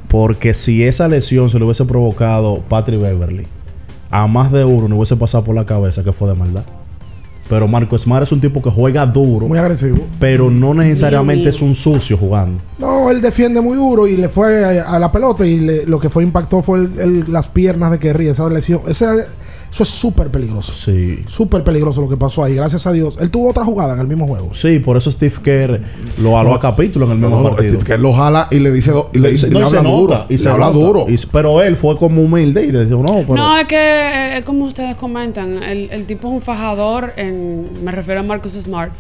Porque 0.09 0.55
si 0.55 0.83
esa 0.85 1.09
lesión 1.09 1.49
se 1.51 1.59
le 1.59 1.65
hubiese 1.65 1.85
provocado 1.85 2.59
Patrick 2.69 3.01
Beverly, 3.01 3.47
a 4.11 4.27
más 4.27 4.51
de 4.51 4.65
uno 4.65 4.89
no 4.89 4.97
hubiese 4.97 5.17
pasado 5.17 5.45
por 5.45 5.55
la 5.55 5.65
cabeza 5.65 6.03
que 6.03 6.13
fue 6.13 6.29
de 6.29 6.35
maldad. 6.35 6.65
Pero 7.49 7.67
Marco 7.67 7.97
Smart 7.99 8.23
es 8.25 8.31
un 8.33 8.41
tipo 8.41 8.63
que 8.63 8.71
juega 8.71 9.05
duro, 9.07 9.49
Muy 9.49 9.59
agresivo. 9.59 9.99
pero 10.21 10.51
no 10.53 10.73
necesariamente 10.75 11.49
es 11.49 11.61
un 11.61 11.75
sucio 11.75 12.17
jugando. 12.17 12.61
No, 12.79 13.11
él 13.11 13.21
defiende 13.21 13.61
muy 13.61 13.77
duro 13.77 14.07
y 14.07 14.17
le 14.17 14.29
fue 14.29 14.81
a, 14.81 14.89
a 14.95 14.99
la 15.01 15.11
pelota 15.11 15.45
y 15.47 15.59
le- 15.59 15.85
lo 15.87 15.99
que 15.99 16.09
fue 16.09 16.23
impactó 16.23 16.63
fue 16.63 16.79
el- 16.81 17.01
el- 17.01 17.33
las 17.33 17.49
piernas 17.49 17.91
de 17.91 17.99
Kerry, 17.99 18.29
esa 18.29 18.49
lesión. 18.49 18.83
Ese- 18.87 19.25
eso 19.73 19.83
es 19.85 19.89
súper 19.89 20.31
peligroso. 20.31 20.73
Sí. 20.73 21.21
Súper 21.27 21.63
peligroso 21.63 22.01
lo 22.01 22.09
que 22.09 22.17
pasó 22.17 22.43
ahí. 22.43 22.55
Gracias 22.55 22.87
a 22.87 22.93
Dios. 22.93 23.17
Él 23.21 23.31
tuvo 23.31 23.51
otra 23.51 23.65
jugada 23.65 23.95
en 23.95 24.01
el 24.01 24.07
mismo 24.09 24.27
juego. 24.27 24.51
Sí, 24.53 24.79
por 24.81 24.97
eso 24.97 25.11
Steve 25.11 25.35
Kerr 25.43 25.81
lo 26.21 26.39
aló 26.39 26.55
a 26.55 26.61
capítulo 26.61 27.07
en 27.07 27.13
el 27.13 27.19
mismo 27.19 27.37
No, 27.37 27.43
no, 27.45 27.51
partido. 27.51 27.75
Steve 27.75 27.85
Kerr 27.87 28.01
lo 28.01 28.13
jala 28.13 28.49
y 28.51 28.59
le 28.59 28.73
dice 28.73 28.91
do- 28.91 29.11
y 29.13 29.19
le, 29.21 29.33
Y 29.33 29.39
se- 29.39 29.47
y 29.47 29.51
le 29.51 29.63
habla 29.63 29.83
nota, 29.83 29.97
duro. 29.97 30.27
y 30.29 30.39
se 30.39 30.45
le 30.45 30.51
habla 30.51 30.67
nota. 30.67 30.79
duro. 30.79 31.07
Y- 31.09 31.17
pero 31.31 31.63
él 31.63 31.77
fue 31.77 31.97
como 31.97 32.23
humilde 32.23 32.65
y 32.67 32.73
le 32.73 32.85
dijo, 32.85 33.03
no, 33.03 33.21
pero... 33.23 33.35
No, 33.37 33.57
es 33.59 33.67
que 33.67 33.77
eh, 33.77 34.39
es 34.39 34.45
como 34.45 34.65
ustedes 34.65 34.97
comentan, 34.97 35.63
el, 35.63 35.89
el 35.91 36.05
tipo 36.07 36.29
es 36.29 36.35
un 36.35 36.41
fajador, 36.43 37.13
en, 37.17 37.67
me 37.85 37.93
refiero 37.93 38.21
a 38.21 38.23
Marcus 38.25 38.53
Smart. 38.55 38.93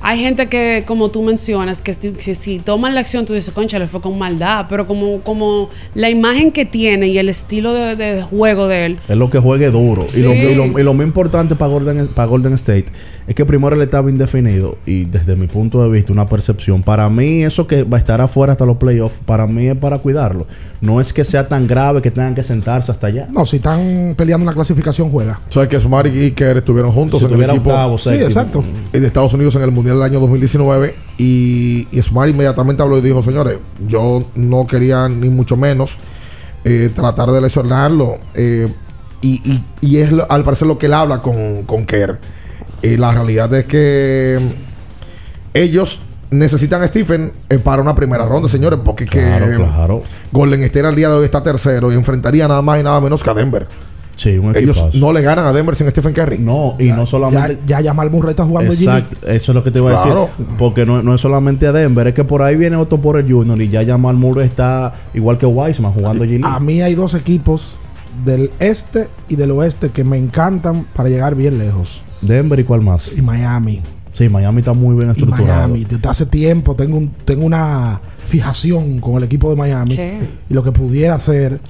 Hay 0.00 0.20
gente 0.20 0.48
que, 0.48 0.84
como 0.86 1.10
tú 1.10 1.22
mencionas, 1.22 1.80
que 1.80 1.92
si, 1.92 2.34
si 2.34 2.58
toman 2.60 2.94
la 2.94 3.00
acción, 3.00 3.26
tú 3.26 3.34
dices, 3.34 3.52
concha, 3.52 3.78
le 3.78 3.88
fue 3.88 4.00
con 4.00 4.16
maldad, 4.16 4.66
pero 4.68 4.86
como, 4.86 5.20
como 5.22 5.70
la 5.94 6.08
imagen 6.08 6.52
que 6.52 6.64
tiene 6.64 7.08
y 7.08 7.18
el 7.18 7.28
estilo 7.28 7.74
de, 7.74 7.96
de 7.96 8.22
juego 8.22 8.68
de 8.68 8.86
él, 8.86 8.98
Es 9.08 9.16
lo 9.16 9.28
que 9.28 9.38
juegue 9.38 9.70
duro. 9.70 10.06
Y, 10.14 10.20
lo, 10.20 10.34
y, 10.34 10.54
lo, 10.54 10.78
y 10.78 10.82
lo 10.82 10.94
más 10.94 11.06
importante 11.06 11.56
para 11.56 11.72
Golden, 11.72 12.06
para 12.08 12.28
Golden 12.28 12.54
State 12.54 12.86
es 13.28 13.34
que 13.34 13.44
primero 13.44 13.76
él 13.76 13.82
estaba 13.82 14.10
indefinido. 14.10 14.78
Y 14.86 15.04
desde 15.04 15.36
mi 15.36 15.46
punto 15.46 15.82
de 15.82 15.90
vista, 15.90 16.12
una 16.12 16.26
percepción. 16.26 16.82
Para 16.82 17.08
mí, 17.10 17.44
eso 17.44 17.66
que 17.66 17.84
va 17.84 17.98
a 17.98 18.00
estar 18.00 18.20
afuera 18.22 18.52
hasta 18.52 18.64
los 18.64 18.78
playoffs, 18.78 19.20
para 19.26 19.46
mí 19.46 19.66
es 19.68 19.76
para 19.76 19.98
cuidarlo. 19.98 20.46
No 20.80 21.00
es 21.00 21.12
que 21.12 21.24
sea 21.24 21.46
tan 21.46 21.66
grave 21.66 22.00
que 22.02 22.10
tengan 22.10 22.34
que 22.34 22.42
sentarse 22.42 22.90
hasta 22.90 23.08
allá. 23.08 23.28
No, 23.30 23.44
si 23.44 23.56
están 23.56 24.14
peleando 24.16 24.42
en 24.44 24.46
la 24.46 24.54
clasificación, 24.54 25.10
juega. 25.10 25.40
Sabes 25.50 25.68
que 25.68 25.78
Smart 25.78 26.08
y 26.12 26.30
Kerr 26.32 26.56
estuvieron 26.56 26.90
juntos 26.92 27.20
Si 27.20 27.26
en 27.26 27.34
el 27.34 27.42
equipo 27.50 27.68
octavo, 27.70 27.98
Sí, 27.98 28.14
exacto. 28.14 28.64
de 28.92 29.06
Estados 29.06 29.34
Unidos 29.34 29.54
en 29.56 29.62
el 29.62 29.72
Mundial 29.72 29.96
del 29.96 30.04
año 30.04 30.20
2019 30.20 30.94
y, 31.18 31.86
y 31.92 32.02
Smart 32.02 32.30
inmediatamente 32.30 32.82
habló 32.82 32.96
y 32.98 33.02
dijo, 33.02 33.22
señores, 33.22 33.58
yo 33.86 34.24
no 34.36 34.66
quería 34.66 35.08
ni 35.08 35.28
mucho 35.28 35.56
menos 35.56 35.96
eh, 36.64 36.90
tratar 36.94 37.30
de 37.30 37.40
lesionarlo 37.40 38.18
eh, 38.34 38.68
y, 39.20 39.40
y- 39.52 39.64
y 39.80 39.96
es 39.98 40.12
lo- 40.12 40.30
al 40.30 40.44
parecer 40.44 40.66
lo 40.66 40.78
que 40.78 40.86
él 40.86 40.94
habla 40.94 41.20
con, 41.22 41.64
con 41.64 41.84
Kerr. 41.84 42.18
Eh, 42.82 42.96
la 42.96 43.12
realidad 43.12 43.52
es 43.54 43.64
que 43.66 44.38
ellos 45.54 46.00
necesitan 46.30 46.82
a 46.82 46.86
Stephen 46.86 47.32
eh, 47.48 47.58
para 47.58 47.82
una 47.82 47.94
primera 47.94 48.24
ronda, 48.26 48.48
señores, 48.48 48.78
porque 48.84 49.06
Claro, 49.06 49.46
que 49.46 49.54
claro. 49.56 50.02
Golden 50.30 50.62
State 50.64 50.86
al 50.86 50.94
día 50.94 51.08
de 51.08 51.14
hoy 51.14 51.24
está 51.24 51.42
tercero 51.42 51.90
y 51.92 51.94
enfrentaría 51.94 52.46
nada 52.46 52.62
más 52.62 52.80
y 52.80 52.82
nada 52.82 53.00
menos 53.00 53.22
que 53.22 53.30
a 53.30 53.34
Denver. 53.34 53.66
Sí, 54.16 54.36
un 54.36 54.54
Ellos 54.56 54.76
equipazo. 54.76 54.98
no 54.98 55.12
le 55.12 55.22
ganan 55.22 55.46
a 55.46 55.52
Denver 55.52 55.76
sin 55.76 55.88
Stephen 55.90 56.12
Curry. 56.12 56.38
No, 56.38 56.74
y 56.78 56.90
no 56.90 57.06
solamente... 57.06 57.60
Ya, 57.66 57.80
ya 57.80 57.90
Jamal 57.90 58.10
Murray 58.10 58.30
está 58.30 58.44
jugando. 58.44 58.72
Exacto, 58.72 59.16
eso 59.28 59.52
es 59.52 59.54
lo 59.54 59.62
que 59.62 59.70
te 59.70 59.78
iba 59.78 59.90
a 59.90 59.92
decir. 59.92 60.12
Porque 60.58 60.84
no, 60.84 61.04
no 61.04 61.14
es 61.14 61.20
solamente 61.20 61.68
a 61.68 61.72
Denver, 61.72 62.08
es 62.08 62.14
que 62.14 62.24
por 62.24 62.42
ahí 62.42 62.56
viene 62.56 62.74
otro 62.76 63.00
por 63.00 63.16
el 63.16 63.32
Junior 63.32 63.60
y 63.62 63.68
ya 63.68 63.86
Jamal 63.86 64.16
Murray 64.16 64.46
está 64.46 64.92
igual 65.14 65.38
que 65.38 65.46
Wiseman 65.46 65.92
jugando 65.92 66.24
allí. 66.24 66.40
A 66.42 66.58
mí 66.58 66.82
hay 66.82 66.96
dos 66.96 67.14
equipos 67.14 67.76
del 68.24 68.50
este 68.58 69.08
y 69.28 69.36
del 69.36 69.50
oeste 69.52 69.90
que 69.90 70.04
me 70.04 70.16
encantan 70.18 70.84
para 70.94 71.08
llegar 71.08 71.34
bien 71.34 71.58
lejos. 71.58 72.02
Denver 72.20 72.58
y 72.58 72.64
cuál 72.64 72.80
más. 72.82 73.12
Y 73.16 73.22
Miami. 73.22 73.80
Sí, 74.12 74.28
Miami 74.28 74.58
está 74.60 74.72
muy 74.72 74.96
bien 74.96 75.08
Y 75.08 75.12
estructurado. 75.12 75.68
Miami, 75.68 75.84
desde 75.84 76.08
hace 76.08 76.26
tiempo 76.26 76.74
tengo, 76.74 76.96
un- 76.96 77.10
tengo 77.24 77.44
una 77.46 78.00
fijación 78.24 78.98
con 78.98 79.16
el 79.16 79.24
equipo 79.24 79.48
de 79.50 79.56
Miami 79.56 79.94
Sí. 79.96 80.10
y 80.50 80.54
lo 80.54 80.62
que 80.62 80.72
pudiera 80.72 81.14
hacer. 81.14 81.60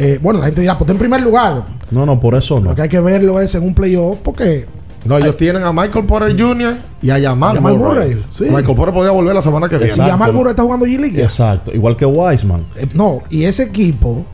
eh, 0.00 0.20
bueno, 0.22 0.38
la 0.38 0.46
gente 0.46 0.60
dirá, 0.60 0.78
pues 0.78 0.88
en 0.92 0.96
primer 0.96 1.20
lugar. 1.20 1.64
No, 1.90 2.06
no, 2.06 2.20
por 2.20 2.36
eso 2.36 2.60
no. 2.60 2.70
Lo 2.70 2.76
que 2.76 2.82
hay 2.82 2.88
que 2.88 3.00
verlo 3.00 3.40
es 3.40 3.52
en 3.56 3.64
un 3.64 3.74
playoff 3.74 4.18
porque 4.22 4.66
No, 5.04 5.16
ellos 5.18 5.36
tienen 5.36 5.64
a 5.64 5.72
Michael 5.72 6.04
Porter 6.06 6.40
Jr. 6.40 6.76
y 7.02 7.10
a 7.10 7.20
Jamal, 7.20 7.56
Jamal 7.56 7.76
Murray. 7.78 8.10
Murray, 8.14 8.24
sí. 8.30 8.44
Michael 8.44 8.76
Porter 8.76 8.94
podría 8.94 9.10
volver 9.12 9.34
la 9.34 9.42
semana 9.42 9.68
que 9.68 9.76
viene. 9.78 9.92
si 9.92 10.00
Jamal 10.00 10.32
Murray 10.32 10.50
está 10.52 10.62
jugando 10.62 10.86
G-League. 10.86 11.20
Exacto. 11.20 11.72
Igual 11.74 11.96
que 11.96 12.06
Wiseman. 12.06 12.60
Eh, 12.76 12.86
No, 12.94 13.22
y 13.28 13.42
ese 13.44 13.64
equipo 13.64 14.24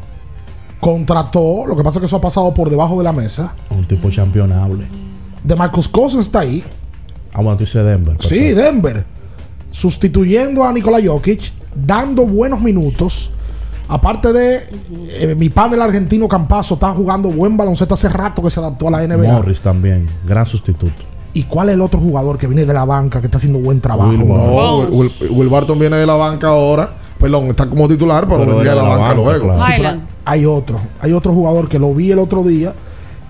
contrató, 0.85 1.65
lo 1.67 1.75
que 1.75 1.83
pasa 1.83 1.99
es 1.99 2.01
que 2.01 2.07
eso 2.07 2.17
ha 2.17 2.21
pasado 2.21 2.53
por 2.53 2.69
debajo 2.69 2.99
de 2.99 3.05
la 3.05 3.13
mesa. 3.13 3.55
Un 3.71 3.87
tipo 3.89 4.11
championable. 4.11 4.85
De 5.43 5.57
Marcus 5.57 5.89
Cousins 5.89 6.27
está 6.27 6.41
ahí. 6.41 6.63
Ah, 7.33 7.41
bueno, 7.41 7.57
tú 7.57 7.65
dices 7.65 7.83
Denver. 7.83 8.17
Sí, 8.21 8.29
perfecto. 8.37 8.61
Denver. 8.63 9.05
Sustituyendo 9.71 10.63
a 10.63 10.73
Nikola 10.73 10.99
Jokic, 11.03 11.53
dando 11.75 12.27
buenos 12.27 12.61
minutos. 12.61 13.31
Aparte 13.89 14.33
de 14.33 14.61
eh, 15.11 15.35
mi 15.37 15.49
panel 15.49 15.81
argentino 15.83 16.29
Campazo 16.29 16.75
está 16.75 16.91
jugando 16.93 17.31
buen 17.31 17.57
baloncesto 17.57 17.95
hace 17.95 18.09
rato 18.11 18.43
que 18.43 18.51
se 18.51 18.61
adaptó 18.61 18.89
a 18.89 18.91
la 18.93 19.07
NBA. 19.07 19.33
Morris 19.33 19.63
también. 19.63 20.07
Gran 20.27 20.45
sustituto. 20.45 20.93
¿Y 21.33 21.45
cuál 21.45 21.71
es 21.71 21.75
el 21.75 21.81
otro 21.81 21.99
jugador 21.99 22.37
que 22.39 22.47
viene 22.47 22.65
de 22.67 22.73
la 22.75 22.85
banca 22.85 23.21
que 23.21 23.27
está 23.27 23.39
haciendo 23.39 23.59
buen 23.59 23.81
trabajo? 23.81 24.11
Will 24.11 24.27
No, 24.29 24.77
Will, 24.79 24.89
Will- 24.91 25.31
Will 25.31 25.49
Barton 25.49 25.79
viene 25.79 25.97
de 25.97 26.07
la 26.07 26.15
banca 26.15 26.49
ahora. 26.49 26.93
Perdón, 27.25 27.47
está 27.51 27.67
como 27.67 27.89
titular, 27.89 28.25
pero, 28.27 28.41
Pero 28.41 28.51
vendría 28.53 28.75
de 28.75 28.83
la, 28.83 28.89
banca, 28.89 29.15
luego. 29.15 29.59
Sí, 29.59 29.73
pero 29.77 29.91
hay 30.25 30.45
otro, 30.47 30.79
hay 31.01 31.13
otro 31.13 31.33
jugador 31.33 31.69
que 31.69 31.79
lo 31.79 31.95
vi 31.95 32.11
el 32.11 32.19
otro 32.19 32.43
día 32.43 32.75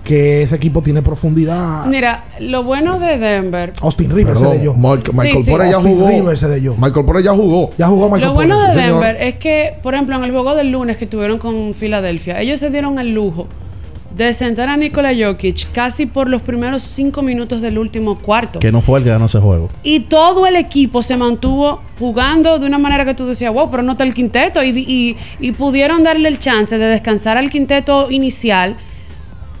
que 0.03 0.43
ese 0.43 0.55
equipo 0.55 0.81
tiene 0.81 1.01
profundidad. 1.01 1.85
Mira, 1.87 2.25
lo 2.39 2.63
bueno 2.63 2.99
de 2.99 3.17
Denver. 3.17 3.73
Austin 3.81 4.11
Rivers 4.11 4.39
Perdón, 4.39 4.53
se 4.53 4.59
de 4.59 4.65
yo. 4.65 4.73
Mark- 4.75 5.11
Michael 5.13 5.43
sí. 5.43 5.49
Porter 5.49 5.69
ya 5.69 5.75
Austin 5.77 5.95
jugó. 5.95 6.07
Rivers 6.09 6.39
se 6.39 6.47
de 6.47 6.61
yo. 6.61 6.75
Michael 6.75 7.05
Porter 7.05 7.23
ya 7.23 7.31
jugó. 7.31 7.69
Ya 7.77 7.87
jugó 7.87 8.05
Michael 8.05 8.21
Lo 8.25 8.33
bueno 8.35 8.55
Porter, 8.55 8.75
de 8.75 8.79
sí, 8.81 8.85
señor. 8.85 9.03
Denver 9.03 9.23
es 9.23 9.35
que, 9.35 9.73
por 9.81 9.93
ejemplo, 9.95 10.15
en 10.15 10.23
el 10.25 10.31
juego 10.31 10.53
del 10.55 10.71
lunes 10.71 10.97
que 10.97 11.07
tuvieron 11.07 11.39
con 11.39 11.73
Filadelfia, 11.73 12.39
ellos 12.39 12.59
se 12.59 12.69
dieron 12.69 12.99
el 12.99 13.13
lujo 13.15 13.47
de 14.15 14.33
sentar 14.33 14.69
a 14.69 14.77
Nikola 14.77 15.11
Jokic 15.13 15.71
casi 15.73 16.05
por 16.05 16.29
los 16.29 16.41
primeros 16.41 16.81
cinco 16.83 17.21
minutos 17.21 17.61
del 17.61 17.77
último 17.77 18.17
cuarto. 18.17 18.59
Que 18.59 18.71
no 18.71 18.81
fue 18.81 18.99
el 18.99 19.03
que 19.03 19.09
ganó 19.11 19.25
ese 19.25 19.39
juego. 19.39 19.69
Y 19.83 20.01
todo 20.01 20.45
el 20.47 20.55
equipo 20.55 21.01
se 21.01 21.17
mantuvo 21.17 21.81
jugando 21.99 22.57
de 22.57 22.65
una 22.65 22.77
manera 22.77 23.03
que 23.03 23.13
tú 23.13 23.25
decías, 23.25 23.51
wow, 23.53 23.69
pero 23.69 23.83
no 23.83 23.91
está 23.93 24.05
el 24.05 24.13
quinteto. 24.13 24.63
Y, 24.63 24.69
y- 24.69 25.17
y 25.39 25.51
pudieron 25.51 26.03
darle 26.03 26.29
el 26.29 26.39
chance 26.39 26.77
de 26.77 26.85
descansar 26.85 27.37
al 27.37 27.49
quinteto 27.49 28.09
inicial 28.09 28.77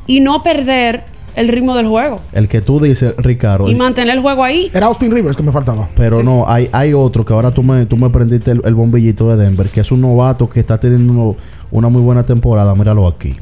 y 0.07 0.19
no 0.21 0.41
perder 0.41 1.03
el 1.35 1.49
ritmo 1.49 1.75
del 1.75 1.87
juego. 1.87 2.21
El 2.31 2.47
que 2.47 2.61
tú 2.61 2.79
dices, 2.79 3.13
Ricardo. 3.17 3.67
Y 3.69 3.75
mantener 3.75 4.15
el 4.15 4.21
juego 4.21 4.41
ahí. 4.41 4.71
Era 4.73 4.85
Austin 4.85 5.11
Rivers 5.11 5.35
que 5.35 5.43
me 5.43 5.51
faltaba. 5.51 5.89
Pero 5.97 6.23
no, 6.23 6.45
hay, 6.47 6.69
hay 6.71 6.93
otro 6.93 7.25
que 7.25 7.33
ahora 7.33 7.51
tú 7.51 7.61
me, 7.61 7.85
tú 7.87 7.97
me 7.97 8.09
prendiste 8.09 8.51
el, 8.51 8.61
el 8.63 8.73
bombillito 8.73 9.27
de 9.35 9.43
Denver, 9.43 9.67
que 9.67 9.81
es 9.81 9.91
un 9.91 9.99
novato 9.99 10.47
que 10.49 10.61
está 10.61 10.79
teniendo 10.79 11.11
uno- 11.11 11.35
una 11.71 11.89
muy 11.89 12.01
buena 12.01 12.23
temporada. 12.25 12.73
Míralo 12.73 13.05
aquí. 13.05 13.35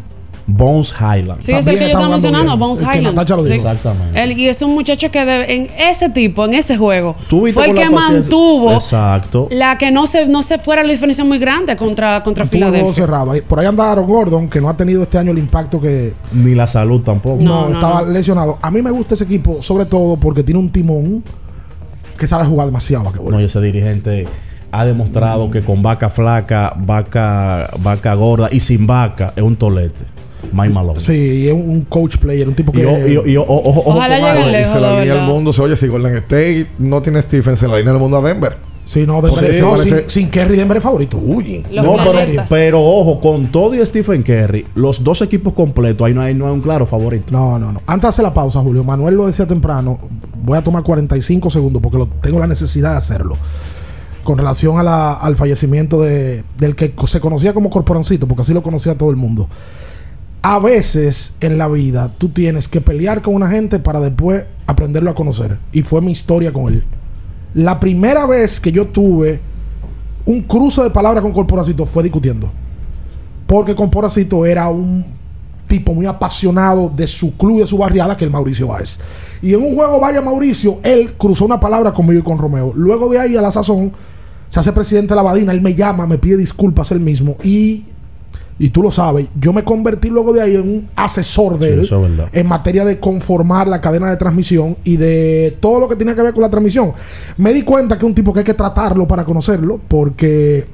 Bones 0.46 0.94
Highland. 1.00 1.42
Sí, 1.42 1.54
es 1.54 1.66
el 1.68 1.76
que 1.76 1.82
yo 1.82 1.88
estaba 1.88 2.10
mencionando, 2.10 2.58
Bones 2.58 2.82
Highland. 2.82 3.18
Sí. 3.48 3.54
Exactamente. 3.54 4.22
Él- 4.24 4.38
y 4.38 4.48
es 4.50 4.62
un 4.62 4.74
muchacho 4.74 5.10
que 5.10 5.24
de- 5.26 5.56
en 5.56 5.70
ese 5.78 6.10
tipo, 6.10 6.44
en 6.46 6.54
ese 6.54 6.78
juego, 6.78 7.16
fue 7.30 7.50
el 7.50 7.54
que 7.54 7.62
paciencia- 7.82 7.90
mantuvo 7.92 8.74
Exacto. 8.74 9.48
la 9.52 9.78
que 9.78 9.90
no 9.92 10.06
se, 10.06 10.26
no 10.26 10.44
se 10.44 10.58
fuera 10.60 10.84
la 10.84 10.92
diferencia 10.92 11.24
muy 11.24 11.40
grande 11.40 11.76
contra, 11.78 12.22
contra 12.24 12.46
Filadelfia. 12.46 12.94
cerrado. 12.94 13.34
Por 13.48 13.60
ahí 13.60 13.66
anda 13.66 13.90
Aaron 13.92 14.06
Gordon, 14.06 14.50
que 14.50 14.60
no 14.60 14.68
ha 14.70 14.76
tenido 14.76 15.04
este 15.04 15.18
año 15.18 15.32
el 15.32 15.38
impacto 15.40 15.80
que 15.80 16.14
Ni 16.34 16.54
la 16.56 16.68
salud 16.68 17.02
tampoco. 17.02 17.42
no, 17.42 17.70
estaba 17.74 18.02
lesionado. 18.04 18.58
A 18.62 18.70
mí 18.70 18.82
me 18.82 18.92
gusta 18.92 19.14
ese 19.16 19.24
equipo, 19.24 19.62
sobre 19.62 19.86
todo 19.86 20.18
porque 20.18 20.44
tiene 20.44 20.60
un 20.60 20.70
timón 20.70 21.24
que 22.18 22.28
sabe 22.28 22.46
jugar 22.46 22.68
demasiado. 22.68 23.06
basquetbol. 23.06 23.32
No, 23.34 23.40
y 23.42 23.46
ese 23.46 23.60
dirigente 23.62 24.28
ha 24.72 24.86
demostrado 24.86 25.50
que 25.52 25.62
con 25.62 25.82
vaca 25.84 26.10
flaca, 26.10 26.74
vaca, 26.76 27.70
vaca 27.80 28.14
gorda 28.16 28.50
y 28.52 28.60
sin 28.60 28.86
vaca 28.88 29.32
es 29.36 29.44
un 29.44 29.56
tolete. 29.56 30.04
Mike 30.52 30.74
Malone. 30.74 31.00
Sí, 31.00 31.14
y 31.14 31.48
es 31.48 31.54
un 31.54 31.82
coach 31.90 32.18
player, 32.18 32.48
un 32.48 32.56
tipo 32.56 32.72
que. 32.72 32.82
Y 32.82 32.86
o- 32.86 33.08
y 33.08 33.18
o- 33.18 33.28
y 33.28 33.38
o- 33.38 33.44
ojo- 33.44 33.80
ojo 33.82 33.90
Ojalá 33.92 34.20
con 34.20 34.30
algo. 34.30 34.50
lejos, 34.50 34.72
se 34.74 34.80
la 34.80 34.92
de 34.94 35.00
línea 35.02 35.16
del 35.16 35.24
mundo. 35.26 35.54
Se 35.54 35.62
oye, 35.62 35.78
si 35.78 35.88
Golden 35.88 36.16
State 36.18 36.68
no 36.80 37.02
tiene 37.02 37.22
Stephen, 37.22 37.56
se 37.58 37.68
la 37.68 37.78
línea 37.78 37.94
del 37.94 38.02
mundo 38.02 38.18
a 38.18 38.22
Denver. 38.22 38.58
Sí, 38.86 39.06
no, 39.08 39.22
parece- 39.22 40.00
sin, 40.00 40.10
sin 40.10 40.30
Kerry 40.30 40.58
Denver 40.58 40.76
es 40.76 40.84
favorito. 40.84 41.18
Uy. 41.18 41.64
No, 41.72 41.96
pero, 41.96 42.44
pero 42.50 42.82
ojo, 42.84 43.20
con 43.22 43.48
todo 43.50 43.74
y 43.74 43.86
Stephen 43.86 44.22
Curry, 44.24 44.66
los 44.76 45.02
dos 45.04 45.22
equipos 45.22 45.54
completos, 45.54 46.06
ahí 46.06 46.14
no 46.14 46.22
hay, 46.22 46.34
no 46.34 46.48
hay 46.48 46.52
un 46.54 46.60
claro 46.60 46.86
favorito. 46.86 47.26
No, 47.32 47.58
no, 47.58 47.72
no. 47.72 47.82
Antes 47.88 48.02
de 48.04 48.08
hacer 48.10 48.24
la 48.24 48.34
pausa, 48.34 48.60
Julio, 48.60 48.84
Manuel 48.84 49.16
lo 49.16 49.26
decía 49.26 49.48
temprano. 49.48 50.00
Voy 50.44 50.58
a 50.58 50.64
tomar 50.64 50.84
45 50.84 51.50
segundos 51.50 51.82
porque 51.82 51.98
lo, 51.98 52.08
tengo 52.08 52.40
la 52.40 52.46
necesidad 52.48 52.92
de 52.92 52.98
hacerlo. 52.98 53.38
Con 54.26 54.38
relación 54.38 54.78
a 54.78 54.84
la- 54.84 55.14
al 55.14 55.38
fallecimiento 55.38 56.02
de, 56.02 56.44
del 56.58 56.76
que 56.76 56.94
se 57.08 57.22
conocía 57.22 57.54
como 57.54 57.70
Corporancito, 57.70 58.28
porque 58.28 58.42
así 58.42 58.54
lo 58.54 58.62
conocía 58.64 58.98
todo 58.98 59.10
el 59.12 59.16
mundo. 59.16 59.48
A 60.44 60.60
veces 60.60 61.34
en 61.40 61.58
la 61.58 61.70
vida 61.70 62.12
tú 62.18 62.28
tienes 62.28 62.68
que 62.68 62.82
pelear 62.82 63.22
con 63.22 63.34
una 63.34 63.50
gente 63.50 63.80
para 63.80 64.02
después 64.02 64.46
aprenderlo 64.68 65.10
a 65.10 65.16
conocer. 65.16 65.58
Y 65.72 65.84
fue 65.84 66.02
mi 66.02 66.12
historia 66.12 66.52
con 66.52 66.72
él. 66.72 66.84
La 67.54 67.80
primera 67.80 68.26
vez 68.26 68.60
que 68.60 68.72
yo 68.72 68.88
tuve 68.88 69.40
un 70.26 70.42
cruce 70.42 70.84
de 70.84 70.90
palabras 70.90 71.24
con 71.24 71.32
Corporacito 71.32 71.86
fue 71.86 72.04
discutiendo. 72.04 72.52
Porque 73.48 73.74
Corporacito 73.74 74.46
era 74.46 74.68
un 74.68 75.06
tipo 75.66 75.94
muy 75.94 76.06
apasionado 76.06 76.92
de 76.94 77.08
su 77.08 77.38
club 77.38 77.58
y 77.58 77.60
de 77.62 77.68
su 77.68 77.78
barriada, 77.78 78.18
que 78.18 78.26
el 78.26 78.32
Mauricio 78.32 78.68
Báez. 78.68 79.00
Y 79.42 79.54
en 79.54 79.62
un 79.62 79.76
juego 79.76 79.98
varias 80.00 80.26
Mauricio, 80.26 80.80
él 80.84 81.14
cruzó 81.14 81.46
una 81.46 81.60
palabra 81.60 81.94
conmigo 81.94 82.20
y 82.20 82.24
con 82.24 82.38
Romeo. 82.38 82.74
Luego 82.76 83.10
de 83.10 83.18
ahí, 83.18 83.38
a 83.38 83.42
la 83.42 83.50
sazón, 83.50 83.94
se 84.50 84.60
hace 84.60 84.74
presidente 84.74 85.14
de 85.14 85.16
la 85.16 85.22
Badina, 85.22 85.54
él 85.54 85.62
me 85.62 85.74
llama, 85.74 86.06
me 86.06 86.18
pide 86.18 86.38
disculpas 86.38 86.92
él 86.92 87.00
mismo. 87.00 87.38
Y, 87.44 87.86
y 88.60 88.70
tú 88.70 88.84
lo 88.84 88.92
sabes, 88.92 89.28
yo 89.40 89.52
me 89.52 89.64
convertí 89.64 90.10
luego 90.10 90.32
de 90.32 90.42
ahí 90.42 90.56
en 90.56 90.62
un 90.62 90.90
asesor 90.96 91.58
de 91.58 91.68
Sí, 91.68 91.74
él 91.74 91.80
es 91.82 92.38
en 92.40 92.48
materia 92.48 92.86
de 92.86 93.00
conformar 93.00 93.68
la 93.68 93.82
cadena 93.82 94.10
de 94.10 94.18
transmisión 94.18 94.78
y 94.84 94.98
de 94.98 95.58
todo 95.60 95.80
lo 95.80 95.88
que 95.88 95.96
tenía 95.96 96.16
que 96.16 96.22
ver 96.22 96.34
con 96.34 96.44
la 96.44 96.50
transmisión. 96.50 96.94
Me 97.38 97.54
di 97.54 97.64
cuenta 97.64 97.98
que 97.98 98.06
un 98.06 98.14
tipo 98.14 98.32
que 98.32 98.40
hay 98.40 98.46
que 98.46 98.54
tratarlo 98.54 99.08
para 99.08 99.26
conocerlo, 99.26 99.80
porque 99.88 100.68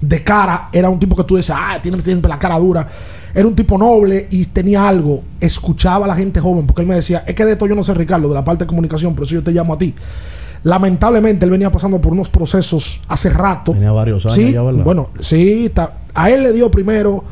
de 0.00 0.24
cara 0.24 0.68
era 0.72 0.90
un 0.90 0.98
tipo 0.98 1.14
que 1.14 1.24
tú 1.24 1.36
decías, 1.36 1.58
ah, 1.60 1.78
tiene 1.80 2.00
siempre 2.00 2.28
la 2.28 2.38
cara 2.38 2.58
dura. 2.58 2.88
Era 3.34 3.46
un 3.46 3.54
tipo 3.54 3.78
noble 3.78 4.26
y 4.30 4.44
tenía 4.46 4.86
algo. 4.86 5.22
Escuchaba 5.40 6.04
a 6.04 6.08
la 6.08 6.16
gente 6.16 6.40
joven, 6.40 6.66
porque 6.66 6.82
él 6.82 6.88
me 6.88 6.96
decía, 6.96 7.24
es 7.26 7.34
que 7.34 7.44
de 7.44 7.52
esto 7.52 7.66
yo 7.66 7.74
no 7.74 7.84
sé, 7.84 7.94
Ricardo, 7.94 8.28
de 8.28 8.34
la 8.34 8.44
parte 8.44 8.64
de 8.64 8.68
comunicación, 8.68 9.14
por 9.14 9.24
eso 9.24 9.34
yo 9.34 9.42
te 9.42 9.52
llamo 9.52 9.74
a 9.74 9.78
ti. 9.78 9.94
Lamentablemente 10.64 11.44
él 11.44 11.50
venía 11.50 11.70
pasando 11.70 12.00
por 12.00 12.12
unos 12.12 12.28
procesos 12.28 13.00
hace 13.08 13.30
rato. 13.30 13.72
Tenía 13.72 13.90
varios 13.92 14.24
años 14.26 14.34
Sí, 14.36 14.52
ya, 14.52 14.62
¿verdad? 14.62 14.84
bueno, 14.84 15.10
sí, 15.20 15.66
está- 15.66 15.98
a 16.14 16.30
él 16.30 16.42
le 16.44 16.52
dio 16.52 16.70
primero, 16.70 17.24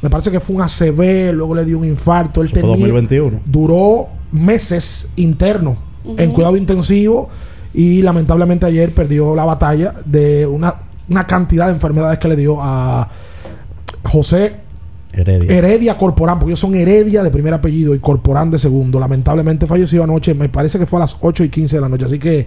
me 0.00 0.08
parece 0.10 0.30
que 0.30 0.40
fue 0.40 0.56
un 0.56 0.62
ACV, 0.62 1.32
luego 1.32 1.54
le 1.54 1.64
dio 1.64 1.78
un 1.78 1.84
infarto. 1.84 2.40
Él 2.40 2.46
Eso 2.46 2.54
fue 2.54 2.60
tenía, 2.62 2.76
2021. 2.76 3.40
duró 3.44 4.08
meses 4.32 5.08
interno 5.16 5.76
en 6.16 6.32
cuidado 6.32 6.56
intensivo 6.56 7.28
y 7.74 8.02
lamentablemente 8.02 8.66
ayer 8.66 8.92
perdió 8.94 9.34
la 9.36 9.44
batalla 9.44 9.94
de 10.04 10.46
una, 10.46 10.74
una 11.08 11.26
cantidad 11.26 11.66
de 11.66 11.72
enfermedades 11.72 12.18
que 12.18 12.28
le 12.28 12.36
dio 12.36 12.56
a 12.60 13.08
José 14.02 14.56
Heredia. 15.12 15.56
Heredia 15.56 15.98
Corporán, 15.98 16.38
porque 16.38 16.52
ellos 16.52 16.60
son 16.60 16.74
Heredia 16.74 17.22
de 17.22 17.30
primer 17.30 17.52
apellido 17.54 17.94
y 17.94 17.98
Corporán 17.98 18.50
de 18.50 18.58
segundo. 18.58 18.98
Lamentablemente 18.98 19.66
falleció 19.66 20.04
anoche, 20.04 20.34
me 20.34 20.48
parece 20.48 20.78
que 20.78 20.86
fue 20.86 20.98
a 20.98 21.00
las 21.00 21.16
8 21.20 21.44
y 21.44 21.48
15 21.48 21.76
de 21.76 21.80
la 21.80 21.88
noche. 21.88 22.06
Así 22.06 22.18
que 22.18 22.46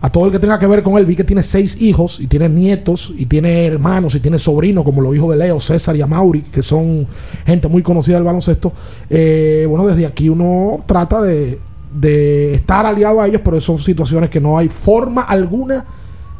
a 0.00 0.10
todo 0.10 0.26
el 0.26 0.32
que 0.32 0.38
tenga 0.38 0.58
que 0.58 0.66
ver 0.66 0.82
con 0.82 0.96
él, 0.96 1.06
vi 1.06 1.16
que 1.16 1.24
tiene 1.24 1.42
seis 1.42 1.82
hijos 1.82 2.20
y 2.20 2.28
tiene 2.28 2.48
nietos 2.48 3.12
y 3.16 3.26
tiene 3.26 3.66
hermanos 3.66 4.14
y 4.14 4.20
tiene 4.20 4.38
sobrinos, 4.38 4.84
como 4.84 5.00
los 5.00 5.14
hijos 5.14 5.30
de 5.30 5.36
Leo, 5.36 5.58
César 5.58 5.96
y 5.96 6.00
Amauri, 6.00 6.42
que 6.42 6.62
son 6.62 7.06
gente 7.44 7.66
muy 7.68 7.82
conocida 7.82 8.16
del 8.16 8.24
baloncesto. 8.24 8.72
Eh, 9.10 9.66
bueno, 9.68 9.86
desde 9.86 10.06
aquí 10.06 10.28
uno 10.28 10.84
trata 10.86 11.20
de, 11.20 11.58
de 11.92 12.54
estar 12.54 12.86
aliado 12.86 13.20
a 13.20 13.26
ellos, 13.26 13.40
pero 13.42 13.60
son 13.60 13.78
situaciones 13.78 14.30
que 14.30 14.40
no 14.40 14.56
hay 14.56 14.68
forma 14.68 15.22
alguna 15.22 15.84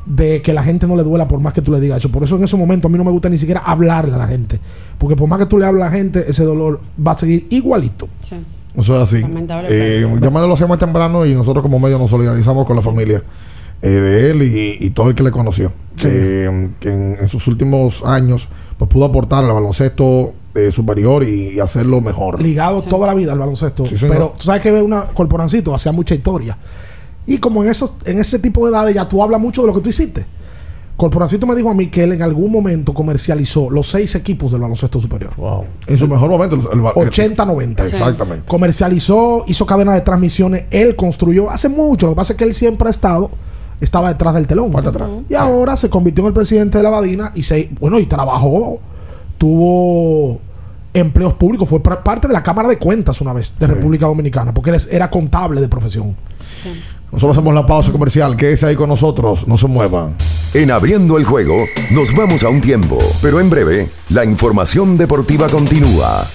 de 0.09 0.41
que 0.41 0.55
la 0.55 0.63
gente 0.63 0.87
no 0.87 0.97
le 0.97 1.03
duela 1.03 1.29
por 1.29 1.39
más 1.39 1.53
que 1.53 1.61
tú 1.61 1.71
le 1.71 1.81
digas 1.81 1.99
eso. 1.99 2.11
Por 2.11 2.23
eso 2.25 2.37
en 2.37 2.45
ese 2.45 2.57
momento 2.57 2.89
a 2.89 2.91
mí 2.91 2.97
no 2.97 3.05
me 3.05 3.11
gusta 3.11 3.29
ni 3.29 3.37
siquiera 3.37 3.61
hablarle 3.61 4.15
a 4.15 4.19
la 4.19 4.27
gente. 4.27 4.59
Porque 4.97 5.15
por 5.15 5.29
más 5.29 5.39
que 5.39 5.47
tú 5.47 5.59
le 5.59 5.67
hables 5.67 5.83
a 5.83 5.87
la 5.87 5.93
gente, 5.93 6.25
ese 6.27 6.45
dolor 6.45 6.81
va 7.07 7.13
a 7.13 7.17
seguir 7.17 7.47
igualito. 7.51 8.09
Sí. 8.21 8.37
Eso 8.75 8.97
es 8.97 9.03
así. 9.03 9.21
Lamentablemente. 9.21 10.03
Eh, 10.03 10.07
me 10.07 10.41
lo 10.41 10.55
hacía 10.55 10.67
más 10.67 10.79
temprano 10.79 11.27
y 11.27 11.35
nosotros 11.35 11.63
como 11.63 11.79
medio 11.79 11.99
nos 11.99 12.11
solidarizamos 12.11 12.67
con 12.67 12.77
la 12.77 12.83
familia 12.83 13.23
eh, 13.83 13.89
de 13.89 14.31
él 14.31 14.43
y, 14.43 14.87
y 14.87 14.91
todo 14.91 15.11
el 15.11 15.15
que 15.15 15.23
le 15.23 15.31
conoció. 15.31 15.73
Sí. 15.97 16.09
Eh, 16.11 16.71
que 16.81 16.89
en, 16.89 17.17
en 17.21 17.29
sus 17.29 17.47
últimos 17.47 18.03
años 18.05 18.49
pues 18.79 18.89
pudo 18.89 19.05
aportar 19.05 19.45
al 19.45 19.53
baloncesto 19.53 20.33
eh, 20.55 20.71
superior 20.71 21.23
y, 21.25 21.51
y 21.57 21.61
hacerlo 21.61 22.01
mejor. 22.01 22.41
Ligado 22.41 22.81
toda 22.81 23.09
la 23.09 23.15
vida 23.15 23.33
al 23.33 23.39
baloncesto. 23.39 23.85
Pero 24.01 24.35
tú 24.39 24.45
sabes 24.45 24.63
que 24.63 24.73
una 24.73 25.03
corporancito 25.07 25.75
hacía 25.75 25.93
mucha 25.93 26.15
historia. 26.15 26.57
Y 27.29 27.39
como 27.39 27.63
en 27.63 27.71
esos, 27.71 27.93
en 28.07 28.19
ese 28.19 28.39
tipo 28.41 28.65
de 28.67 28.73
edades 28.73 28.95
ya 28.95 29.09
tú 29.09 29.23
hablas 29.23 29.41
mucho 29.41 29.61
de 29.63 29.69
lo 29.69 29.75
que 29.75 29.81
tú 29.83 29.91
hiciste. 29.91 30.27
Corporacito 30.97 31.47
me 31.47 31.55
dijo 31.55 31.71
a 31.71 31.75
mí 31.75 31.91
que 31.91 32.03
él 32.03 32.13
en 32.13 32.23
algún 32.23 32.51
momento 32.51 32.93
comercializó 32.93 33.71
los 33.71 33.87
seis 33.89 34.17
equipos 34.17 34.51
del 34.51 34.61
baloncesto 34.63 35.01
superior. 35.01 35.31
Wow. 35.37 35.65
En 35.87 35.97
su 35.97 36.09
mejor 36.09 36.29
momento. 36.29 36.57
el- 36.57 36.63
el- 36.63 36.81
80-90. 36.85 37.87
Exactamente. 37.87 38.45
Comercializó, 38.47 39.45
hizo 39.47 39.65
cadena 39.65 39.95
de 39.95 40.01
transmisiones, 40.01 40.65
él 40.73 40.97
construyó 40.97 41.51
hace 41.51 41.69
mucho. 41.69 42.07
Lo 42.07 42.13
que 42.13 42.17
pasa 42.17 42.33
es 42.33 42.37
que 42.37 42.43
él 42.45 42.53
siempre 42.55 42.89
ha 42.89 42.91
estado, 42.91 43.31
estaba 43.81 44.09
detrás 44.09 44.35
del 44.35 44.49
telón. 44.49 44.73
Y 45.29 45.35
ahora 45.35 45.77
se 45.77 45.89
convirtió 45.89 46.23
en 46.25 46.29
el 46.29 46.33
presidente 46.35 46.79
de 46.79 46.83
la 46.85 46.91
Badina 46.91 47.31
y 47.37 47.45
se, 47.45 47.71
bueno, 47.79 48.01
y 48.01 48.07
trabajó, 48.07 48.81
tuvo 49.39 50.41
empleos 50.95 51.35
públicos, 51.35 51.69
fue 51.69 51.81
par- 51.83 52.03
parte 52.03 52.27
de 52.29 52.35
la 52.35 52.43
Cámara 52.43 52.69
de 52.69 52.79
Cuentas 52.79 53.21
una 53.21 53.33
vez 53.33 53.55
de 53.59 53.67
República 53.67 54.07
Dominicana, 54.07 54.53
porque 54.55 54.71
él 54.71 54.77
es- 54.77 54.89
era 54.91 55.11
contable 55.11 55.61
de 55.61 55.69
profesión. 55.69 56.17
Nosotros 57.11 57.37
hacemos 57.39 57.55
la 57.55 57.67
pausa 57.67 57.91
comercial. 57.91 58.37
Quédese 58.37 58.67
ahí 58.67 58.77
con 58.77 58.89
nosotros. 58.91 59.47
No 59.49 59.57
se 59.57 59.67
muevan. 59.67 60.15
En 60.53 60.71
abriendo 60.71 61.17
el 61.17 61.25
juego, 61.25 61.57
nos 61.91 62.15
vamos 62.15 62.43
a 62.43 62.49
un 62.51 62.61
tiempo, 62.61 62.99
pero 63.23 63.41
en 63.41 63.49
breve, 63.49 63.89
la 64.11 64.25
información 64.25 64.97
deportiva 64.99 65.49
continúa. 65.49 66.27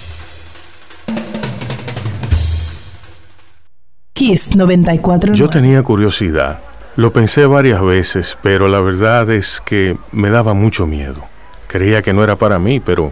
Kiss 4.13 4.55
94. 4.55 5.33
Yo 5.33 5.49
tenía 5.49 5.81
curiosidad. 5.83 6.59
Lo 6.95 7.11
pensé 7.11 7.45
varias 7.47 7.81
veces, 7.81 8.37
pero 8.41 8.67
la 8.67 8.79
verdad 8.79 9.29
es 9.31 9.61
que 9.65 9.97
me 10.11 10.29
daba 10.29 10.53
mucho 10.53 10.85
miedo. 10.85 11.23
Creía 11.67 12.03
que 12.03 12.13
no 12.13 12.23
era 12.23 12.35
para 12.37 12.59
mí, 12.59 12.79
pero 12.79 13.11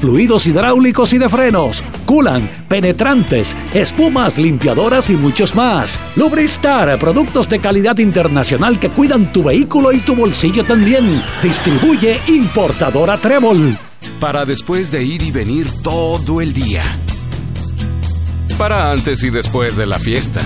fluidos 0.00 0.46
hidráulicos 0.46 1.12
y 1.12 1.18
de 1.18 1.28
frenos, 1.28 1.84
culan, 2.06 2.50
penetrantes, 2.68 3.56
espumas, 3.72 4.38
limpiadoras 4.38 5.10
y 5.10 5.14
muchos 5.14 5.54
más. 5.54 5.98
Lubristar, 6.16 6.98
productos 6.98 7.48
de 7.48 7.58
calidad 7.58 7.98
internacional 7.98 8.78
que 8.80 8.90
cuidan 8.90 9.32
tu 9.32 9.44
vehículo 9.44 9.92
y 9.92 9.98
tu 9.98 10.14
bolsillo 10.14 10.64
también. 10.64 11.22
Distribuye 11.42 12.20
importadora 12.26 13.18
Trébol. 13.18 13.78
Para 14.18 14.44
después 14.44 14.90
de 14.90 15.04
ir 15.04 15.22
y 15.22 15.30
venir 15.30 15.68
todo 15.82 16.40
el 16.40 16.52
día. 16.52 16.84
Para 18.58 18.90
antes 18.90 19.22
y 19.22 19.30
después 19.30 19.76
de 19.76 19.86
la 19.86 19.98
fiesta. 19.98 20.42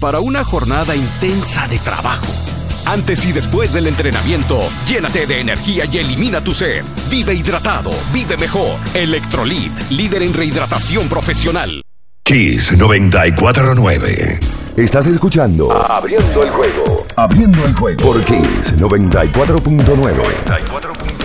Para 0.00 0.20
una 0.20 0.44
jornada 0.44 0.94
intensa 0.94 1.66
de 1.68 1.78
trabajo. 1.78 2.45
Antes 2.86 3.26
y 3.26 3.32
después 3.32 3.72
del 3.72 3.88
entrenamiento, 3.88 4.60
llénate 4.86 5.26
de 5.26 5.40
energía 5.40 5.84
y 5.90 5.98
elimina 5.98 6.40
tu 6.40 6.54
sed. 6.54 6.84
Vive 7.10 7.34
hidratado, 7.34 7.90
vive 8.12 8.36
mejor. 8.36 8.78
Electrolit, 8.94 9.72
líder 9.90 10.22
en 10.22 10.32
rehidratación 10.32 11.08
profesional. 11.08 11.82
Kiss 12.24 12.76
949. 12.76 14.38
Estás 14.76 15.06
escuchando 15.06 15.72
Abriendo 15.72 16.42
el 16.42 16.50
juego. 16.50 17.06
Abriendo 17.16 17.64
el 17.64 17.74
juego. 17.74 18.02
Por 18.02 18.22
Kiss 18.24 18.76
94.9. 18.76 21.15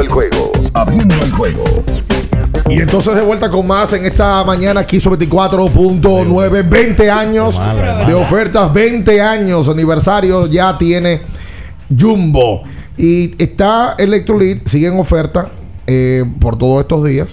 Abriendo 0.00 0.02
el 0.02 0.08
juego. 0.08 0.52
Abriendo 0.72 1.14
el 1.16 1.32
juego. 1.32 1.64
Y 2.70 2.80
entonces 2.80 3.14
de 3.14 3.20
vuelta 3.20 3.50
con 3.50 3.66
más 3.66 3.92
en 3.92 4.06
esta 4.06 4.42
mañana 4.44 4.80
aquí 4.80 4.98
sobre 4.98 5.26
24.9, 5.28 6.68
20 6.68 7.10
años 7.10 7.60
de 8.06 8.14
ofertas, 8.14 8.72
20 8.72 9.20
años 9.20 9.68
aniversario 9.68 10.46
ya 10.46 10.78
tiene 10.78 11.20
Jumbo. 11.98 12.62
Y 12.96 13.34
está 13.42 13.94
Electrolit, 13.98 14.66
sigue 14.66 14.86
en 14.86 14.98
oferta 14.98 15.50
eh, 15.92 16.24
por 16.38 16.56
todos 16.56 16.82
estos 16.82 17.04
días. 17.04 17.30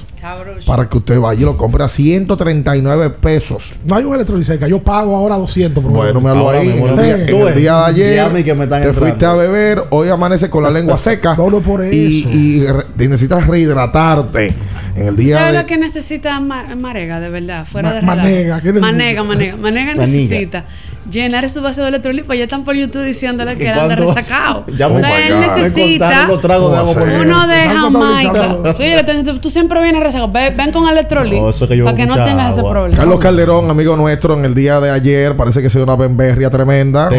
Para 0.66 0.89
que 0.89 0.97
usted 0.97 1.20
vaya 1.20 1.39
y 1.41 1.45
lo 1.45 1.55
compre 1.58 1.84
a 1.84 1.88
139 1.88 3.12
pesos. 3.12 3.74
No 3.86 3.95
hay 3.95 4.03
un 4.03 4.16
electroliseca, 4.16 4.68
yo 4.68 4.82
pago 4.82 5.16
ahora 5.16 5.36
200. 5.38 5.82
por 5.84 5.93
Bueno, 5.93 6.20
me 6.20 6.30
habló 6.32 6.47
Ahora 6.47 6.60
ahí. 6.60 6.68
En 6.70 6.74
mismo, 6.74 6.88
el, 6.89 6.95
día, 7.05 7.16
en 7.20 7.26
tú 7.28 7.38
el 7.38 7.45
ves, 7.45 7.55
día 7.55 7.76
de 7.78 7.86
ayer, 7.86 8.16
llame 8.16 8.43
que 8.43 8.53
me 8.55 8.64
están 8.66 8.82
te 8.82 8.88
entrando. 8.89 9.10
fuiste 9.12 9.26
a 9.26 9.34
beber, 9.36 9.84
hoy 9.91 10.10
amanece 10.10 10.49
con 10.49 10.64
la 10.64 10.72
lengua 10.72 10.97
seca. 10.97 11.38
y, 11.91 11.95
y 12.28 12.64
re- 12.68 12.86
y 12.99 13.08
necesitas 13.08 13.45
rehidratarte. 13.47 14.55
En 14.95 15.08
el 15.10 15.16
día 15.16 15.38
¿Sabes 15.38 15.53
de. 15.53 15.60
lo 15.62 15.66
que 15.68 15.78
necesita 15.78 16.39
Ma- 16.39 16.76
Marega, 16.76 17.20
de 17.20 17.30
verdad? 17.30 17.66
Fuera 17.66 17.89
Ma- 17.89 17.95
de? 17.95 18.01
Manega, 18.01 18.55
¿qué 18.62 18.74
necesita? 18.74 18.91
Manega, 18.91 19.24
Manega. 19.24 19.55
Manega 19.58 19.93
necesita 19.93 20.66
llenar 21.10 21.49
su 21.49 21.62
vaso 21.62 21.82
de 21.84 21.89
electrolipo. 21.89 22.34
Ya 22.34 22.43
están 22.43 22.64
por 22.64 22.76
YouTube 22.76 23.03
diciéndole 23.03 23.58
que 23.58 23.64
¿Y 23.66 23.68
él 23.68 23.80
anda 23.80 23.95
cuánto? 23.95 24.14
resacado. 24.16 24.66
Ya 24.78 24.89
me- 24.89 24.95
O 24.97 24.99
sea, 24.99 25.28
él 25.28 25.34
Oh 25.34 25.39
necesita 25.39 26.28
los 26.28 26.41
tragos 26.41 26.72
de 26.72 26.78
agua 26.78 26.93
por 26.93 27.08
uno 27.08 27.47
de. 27.47 27.55
Jamaica. 27.68 28.55
Tú, 29.41 29.49
siempre 29.49 29.82
vienes 29.82 30.01
resacado. 30.03 30.32
Ve- 30.32 30.49
Ven 30.51 30.72
con 30.72 30.88
electrolito 30.88 31.41
No, 31.41 31.49
eso 31.49 31.66
es 31.66 31.70
que 31.70 31.78
yo 31.78 31.86
para 31.86 31.95
que 31.97 32.05
no 32.05 32.16
tengas 32.24 32.53
ese 32.53 32.64
problema. 32.68 32.97
Carlos 32.97 33.20
Calderón, 33.20 33.70
amigo 33.70 33.95
nuestro, 33.95 34.38
en 34.38 34.45
el 34.45 34.53
día 34.55 34.80
de 34.80 34.89
ayer, 34.91 35.36
parece 35.36 35.62
que 35.62 35.70
se 35.70 35.78
dio 35.78 35.84
una 35.86 35.95
bemberria 35.95 36.49
tremenda. 36.49 37.10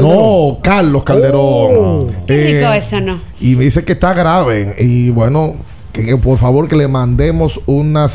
No, 0.00 0.58
Carlos 0.62 1.02
Calderón. 1.04 2.08
Qué 2.26 2.58
rico 2.60 2.72
Eh, 2.72 2.78
eso, 2.78 3.00
¿no? 3.00 3.20
y 3.40 3.56
me 3.56 3.64
dice 3.64 3.84
que 3.84 3.92
está 3.92 4.12
grave. 4.14 4.74
Y 4.78 5.10
bueno, 5.10 5.54
que, 6.04 6.16
por 6.16 6.38
favor 6.38 6.68
que 6.68 6.76
le 6.76 6.88
mandemos 6.88 7.60
una, 7.66 8.08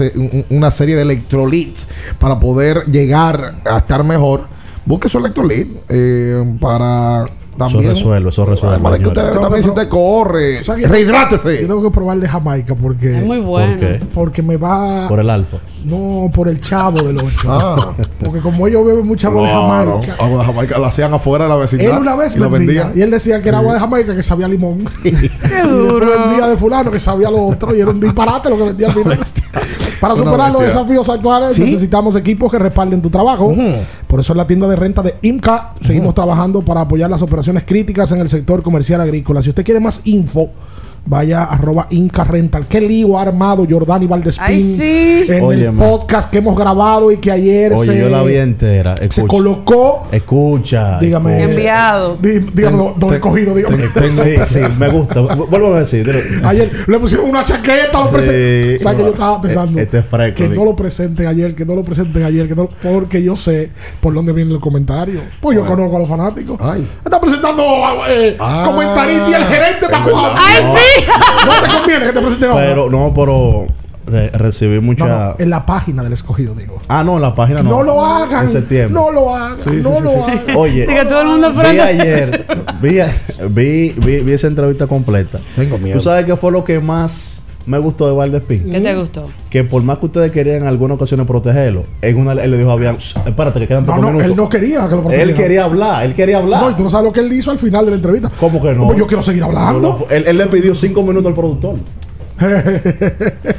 una 0.49 0.71
serie 0.71 0.95
de 0.95 1.01
electrolits 1.01 1.88
para 2.19 2.39
poder 2.39 2.86
llegar 2.91 3.55
a 3.65 3.77
estar 3.77 4.03
mejor. 4.03 4.47
Busque 4.86 5.09
su 5.09 5.17
electrolit 5.17 5.69
eh, 5.89 6.57
para 6.59 7.25
También. 7.57 7.83
Eso 7.83 7.93
resuelve, 7.93 8.29
eso 8.29 8.45
resuelve. 8.45 8.75
Además 8.75 8.93
de 8.93 8.99
que 8.99 9.07
usted 9.07 9.39
también 9.39 9.63
si 9.63 9.69
usted 9.69 9.87
corre, 9.87 10.61
rehidrátese. 10.63 11.61
Yo 11.61 11.67
tengo 11.67 11.83
que 11.83 11.91
probar 11.91 12.19
de 12.19 12.27
Jamaica 12.27 12.75
porque. 12.75 13.19
Es 13.19 13.25
muy 13.25 13.39
bueno. 13.39 13.73
¿Por 13.73 13.79
qué? 13.79 14.05
Porque 14.13 14.41
me 14.41 14.57
va. 14.57 15.07
Por 15.07 15.19
el 15.19 15.29
alfa. 15.29 15.57
No, 15.85 16.29
por 16.33 16.47
el 16.47 16.59
chavo 16.61 17.01
del 17.01 17.17
8. 17.17 17.47
Ah. 17.47 17.93
Porque 18.23 18.39
como 18.39 18.67
ellos 18.67 18.85
beben 18.85 19.05
mucha 19.05 19.27
agua 19.27 19.47
de. 19.47 19.53
Jamaica. 19.53 20.15
Agua 20.19 20.39
de 20.39 20.45
Jamaica 20.45 20.79
la 20.79 20.87
hacían 20.87 21.13
afuera 21.13 21.45
de 21.45 21.49
la 21.49 21.55
vecindad. 21.57 21.95
Él 21.95 22.01
una 22.01 22.15
vez 22.15 22.35
y 22.35 22.39
lo 22.39 22.49
vendía, 22.49 22.91
y 22.95 23.01
él 23.01 23.11
decía 23.11 23.41
que 23.41 23.49
era 23.49 23.59
agua 23.59 23.73
de 23.73 23.79
Jamaica 23.79 24.15
que 24.15 24.23
sabía 24.23 24.47
limón. 24.47 24.85
y 25.03 25.11
después 25.11 25.99
vendía 25.99 26.47
de 26.47 26.57
fulano 26.57 26.91
que 26.91 26.99
sabía 26.99 27.29
lo 27.29 27.47
otro 27.47 27.75
y 27.75 27.81
era 27.81 27.91
un 27.91 27.99
disparate 27.99 28.49
lo 28.49 28.57
que 28.57 28.63
vendía 28.63 28.87
al 28.87 28.93
final. 28.93 29.19
Para 29.99 30.15
superar 30.15 30.51
los 30.51 30.61
desafíos 30.61 31.07
actuales 31.07 31.55
¿Sí? 31.55 31.61
necesitamos 31.61 32.15
equipos 32.17 32.51
que 32.51 32.59
respalden 32.59 33.01
tu 33.01 33.09
trabajo. 33.09 33.53
Por 34.07 34.19
eso 34.19 34.33
en 34.33 34.37
la 34.37 34.47
tienda 34.47 34.67
de 34.67 34.75
renta 34.75 35.01
de 35.01 35.15
IMCA 35.21 35.73
seguimos 35.79 36.13
trabajando 36.13 36.61
para 36.61 36.81
apoyar 36.81 37.09
las 37.09 37.21
operaciones 37.21 37.42
críticas 37.65 38.11
en 38.11 38.19
el 38.19 38.29
sector 38.29 38.61
comercial 38.61 39.01
agrícola. 39.01 39.41
Si 39.41 39.49
usted 39.49 39.63
quiere 39.63 39.79
más 39.79 40.01
info, 40.05 40.51
vaya 41.05 41.43
arroba 41.43 41.87
Inca 41.89 42.23
Rental. 42.23 42.65
Qué 42.67 42.79
lío 42.81 43.17
ha 43.17 43.23
armado 43.23 43.65
Jordani 43.69 44.07
Valdespín 44.07 44.45
Ay, 44.45 44.61
sí. 44.61 45.25
en 45.31 45.51
el 45.51 45.71
podcast 45.73 46.31
que 46.31 46.37
hemos 46.37 46.57
grabado 46.57 47.11
y 47.11 47.17
que 47.17 47.31
ayer 47.31 47.73
Oye, 47.73 47.91
se, 47.93 47.99
yo 47.99 48.09
la 48.09 48.23
vi 48.23 48.35
entera. 48.37 48.95
se 49.09 49.27
colocó. 49.27 50.07
Escucha. 50.11 50.99
Dígame. 50.99 51.37
escucha. 51.39 51.51
Enviado. 51.53 52.17
Dí- 52.21 52.39
Dígame, 52.53 52.77
don- 52.77 52.93
don 52.99 53.13
escogido, 53.13 53.53
dígame. 53.53 53.83
Sí, 54.11 54.35
sí, 54.47 54.59
me 54.79 54.89
gusta. 54.89 55.21
Vuelvo 55.21 55.73
a 55.75 55.79
decir. 55.79 56.05
dilo. 56.05 56.47
Ayer 56.47 56.71
le 56.87 56.99
pusieron 56.99 57.29
una 57.29 57.43
chaqueta, 57.43 57.99
lo 58.11 58.21
Sí. 58.21 58.79
¿Sabes 58.79 58.97
que 58.97 59.03
yo 59.03 59.09
estaba 59.09 59.41
pensando? 59.41 59.79
Este 59.79 59.99
es 59.99 60.05
fresco, 60.05 60.37
que 60.37 60.49
digo. 60.49 60.63
no 60.63 60.71
lo 60.71 60.75
presenten 60.75 61.27
ayer, 61.27 61.53
que 61.55 61.65
no 61.65 61.75
lo 61.75 61.83
presenten 61.83 62.23
ayer, 62.23 62.47
que 62.47 62.55
no, 62.55 62.69
porque 62.81 63.21
yo 63.21 63.35
sé 63.35 63.69
por 64.01 64.13
dónde 64.13 64.31
viene 64.31 64.53
el 64.53 64.59
comentario. 64.59 65.19
Pues 65.41 65.57
yo 65.57 65.65
conozco 65.65 65.97
a 65.97 65.99
los 65.99 66.07
fanáticos. 66.09 66.57
Ay. 66.61 66.87
Está 67.03 67.19
presentando 67.19 67.63
eh, 68.09 68.37
Ah, 68.39 68.63
comentarista 68.65 69.29
y 69.29 69.33
el 69.33 69.43
gerente. 69.45 69.87
¡Ay, 69.91 70.63
sí! 70.75 70.92
No 71.45 71.51
te 71.67 71.73
conviene 71.73 72.05
que 72.05 72.13
te 72.13 72.19
presenten 72.21 72.49
ahora. 72.51 72.65
Pero 72.65 72.89
no, 72.89 73.13
pero 73.13 73.65
re- 74.05 74.29
recibí 74.29 74.79
mucha. 74.79 75.05
No, 75.05 75.17
no, 75.29 75.35
en 75.39 75.49
la 75.49 75.65
página 75.65 76.03
del 76.03 76.13
escogido, 76.13 76.55
digo. 76.55 76.79
Ah, 76.87 77.03
no, 77.03 77.15
en 77.15 77.21
la 77.21 77.35
página 77.35 77.61
no. 77.63 77.69
No, 77.69 77.83
lo 77.83 78.05
hagan. 78.05 78.43
En 78.43 78.49
septiembre. 78.49 78.93
No 78.93 79.11
lo 79.11 79.35
hagan. 79.35 79.57
no 79.81 79.99
lo 80.01 80.23
hagan. 80.25 80.41
Oye, 80.55 80.87
Diga 80.87 81.07
todo 81.07 81.21
el 81.21 81.27
mundo 81.27 81.53
vi 81.53 81.79
ayer, 81.79 82.45
vi, 82.81 82.99
vi, 83.49 83.93
vi, 83.97 84.19
vi 84.19 84.31
esa 84.33 84.47
entrevista 84.47 84.87
completa. 84.87 85.39
Tengo 85.55 85.77
miedo. 85.77 85.97
¿Tú 85.97 86.03
sabes 86.03 86.25
qué 86.25 86.35
fue 86.35 86.51
lo 86.51 86.63
que 86.63 86.79
más 86.79 87.41
me 87.66 87.78
gustó 87.78 88.07
de 88.07 88.14
Valdespín? 88.14 88.70
¿Qué 88.70 88.82
te 88.82 88.95
gustó? 88.95 89.28
Que 89.49 89.64
por 89.64 89.82
más 89.84 89.97
que 89.99 90.05
ustedes 90.07 90.32
querían 90.32 90.57
en 90.57 90.68
algunas 90.68 90.95
ocasiones 90.95 91.26
protegerlo, 91.26 91.84
en 92.01 92.18
una 92.18 92.34
él 92.34 92.51
le 92.51 92.57
dijo 92.57 92.72
a 92.72 92.78
"Shh, 92.78 93.16
espérate 93.26 93.59
que 93.59 93.68
quedan 93.68 93.84
No, 93.86 93.88
pocos 93.88 94.01
no, 94.01 94.07
minutos. 94.07 94.30
él 94.32 94.36
no 94.38 94.49
quería 94.49 94.88
que 94.89 94.95
lo 94.95 95.01
protegieran. 95.01 95.30
Él 95.30 95.36
quería 95.36 95.64
hablar, 95.64 96.05
él 96.05 96.14
quería 96.14 96.38
hablar. 96.39 96.61
No, 96.64 96.72
y 96.72 96.74
tú 96.76 96.84
no 96.84 96.89
sabes 96.89 97.05
lo 97.05 97.14
que 97.14 97.22
él 97.22 97.32
hizo 97.34 97.51
al 97.51 97.59
final 97.59 97.86
de 97.86 97.91
la 97.91 97.97
entrevista. 97.97 98.30
¿Cómo 98.39 98.61
que 98.61 98.74
no? 98.74 98.86
Pues 98.88 98.97
yo 98.99 99.07
quiero 99.07 99.24
seguir 99.24 99.43
hablando. 99.43 99.80
No, 99.82 99.99
no, 99.99 100.05
él, 100.09 100.24
él 100.28 100.38
le 100.38 100.47
pidió 100.47 100.76
cinco 100.76 101.01
minutos 101.03 101.28
al 101.28 101.36
productor. 101.36 101.76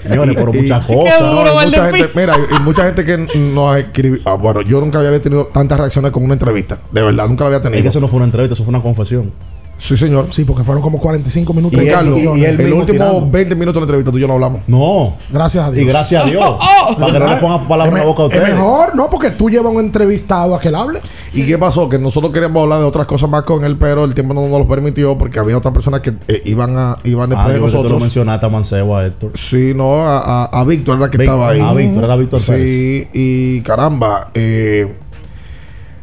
Señores, 0.02 0.36
por 0.36 0.54
Y- 0.54 0.62
muchas 0.62 0.84
cosas. 0.86 1.20
duro, 1.20 1.44
No, 1.44 1.62
y 1.62 1.66
mucha 1.66 1.90
gente, 1.92 2.10
mira, 2.14 2.34
y, 2.58 2.62
mucha 2.62 2.84
gente 2.84 3.04
que 3.04 3.16
nos 3.52 3.78
escribió. 3.78 4.20
Ah, 4.24 4.34
bueno, 4.34 4.60
yo 4.62 4.80
nunca 4.80 4.98
había 4.98 5.20
tenido 5.22 5.46
tantas 5.46 5.78
reacciones 5.78 6.10
con 6.10 6.22
una 6.24 6.34
entrevista. 6.34 6.78
De 6.92 7.02
verdad, 7.02 7.26
nunca 7.28 7.44
la 7.44 7.48
había 7.48 7.58
Es 7.58 7.62
que 7.64 7.70
tenido. 7.70 7.88
eso 7.88 8.00
no 8.00 8.08
fue 8.08 8.16
una 8.16 8.26
entrevista, 8.26 8.54
eso 8.54 8.64
fue 8.64 8.70
una 8.72 8.82
confesión. 8.82 9.32
Sí, 9.76 9.96
señor. 9.96 10.28
Sí, 10.30 10.44
porque 10.44 10.62
fueron 10.64 10.82
como 10.82 10.98
45 10.98 11.52
minutos. 11.52 11.78
Y 11.80 11.84
de 11.84 11.88
él- 11.90 11.94
canciones. 11.94 12.40
y 12.40 12.44
él 12.44 12.60
el 12.60 12.72
último 12.72 12.98
tirando. 13.04 13.28
20 13.30 13.54
minutos 13.56 13.74
de 13.74 13.80
la 13.80 13.84
entrevista 13.84 14.10
tú 14.12 14.18
y 14.18 14.20
yo 14.20 14.26
no 14.28 14.34
hablamos. 14.34 14.60
No. 14.66 15.16
Gracias 15.30 15.64
a 15.66 15.70
Dios. 15.70 15.84
Y 15.84 15.86
gracias 15.88 16.24
a 16.24 16.26
Dios. 16.30 16.44
Para 16.98 17.12
que 17.12 17.18
no 17.18 17.28
le 17.28 17.36
pongan 17.36 17.68
palabras 17.68 17.94
en 17.94 18.00
la 18.00 18.06
boca 18.06 18.22
a 18.22 18.26
Es 18.26 18.32
ustedes. 18.36 18.54
mejor, 18.54 18.94
¿no? 18.94 19.10
Porque 19.10 19.30
tú 19.32 19.50
llevas 19.50 19.72
un 19.74 19.80
entrevistado 19.80 20.54
a 20.54 20.60
que 20.60 20.68
él 20.68 20.74
hable. 20.76 21.00
¿Y 21.34 21.44
qué 21.44 21.58
pasó? 21.58 21.88
Que 21.88 21.98
nosotros 21.98 22.32
queríamos 22.32 22.62
hablar 22.62 22.78
de 22.78 22.84
otras 22.84 23.06
cosas 23.06 23.28
más 23.28 23.42
con 23.42 23.64
él, 23.64 23.76
pero 23.76 24.04
el 24.04 24.14
tiempo 24.14 24.32
no 24.32 24.46
nos 24.48 24.58
lo 24.60 24.68
permitió 24.68 25.18
porque 25.18 25.38
había 25.40 25.58
otras 25.58 25.74
personas 25.74 26.00
que 26.00 26.14
eh, 26.28 26.42
iban 26.44 26.76
a 26.78 26.96
iban 27.04 27.28
después 27.28 27.46
Ah, 27.46 27.52
de 27.52 27.54
creo 27.56 27.66
que 27.66 27.70
tú 27.72 27.76
lo 27.76 27.82
nosotros. 27.82 28.00
mencionaste 28.00 28.46
a 28.46 28.48
Mancebo, 28.48 28.96
a 28.96 29.04
Héctor. 29.06 29.32
Sí, 29.34 29.72
no, 29.74 30.06
a, 30.06 30.44
a, 30.44 30.60
a 30.60 30.64
Víctor 30.64 30.98
era 30.98 31.10
que 31.10 31.18
Víctor, 31.18 31.34
estaba 31.34 31.50
ahí. 31.50 31.60
a 31.60 31.72
Víctor, 31.72 32.04
era 32.04 32.16
Víctor 32.16 32.40
Sí, 32.40 33.08
y 33.12 33.60
caramba, 33.62 34.30
eh, 34.34 34.94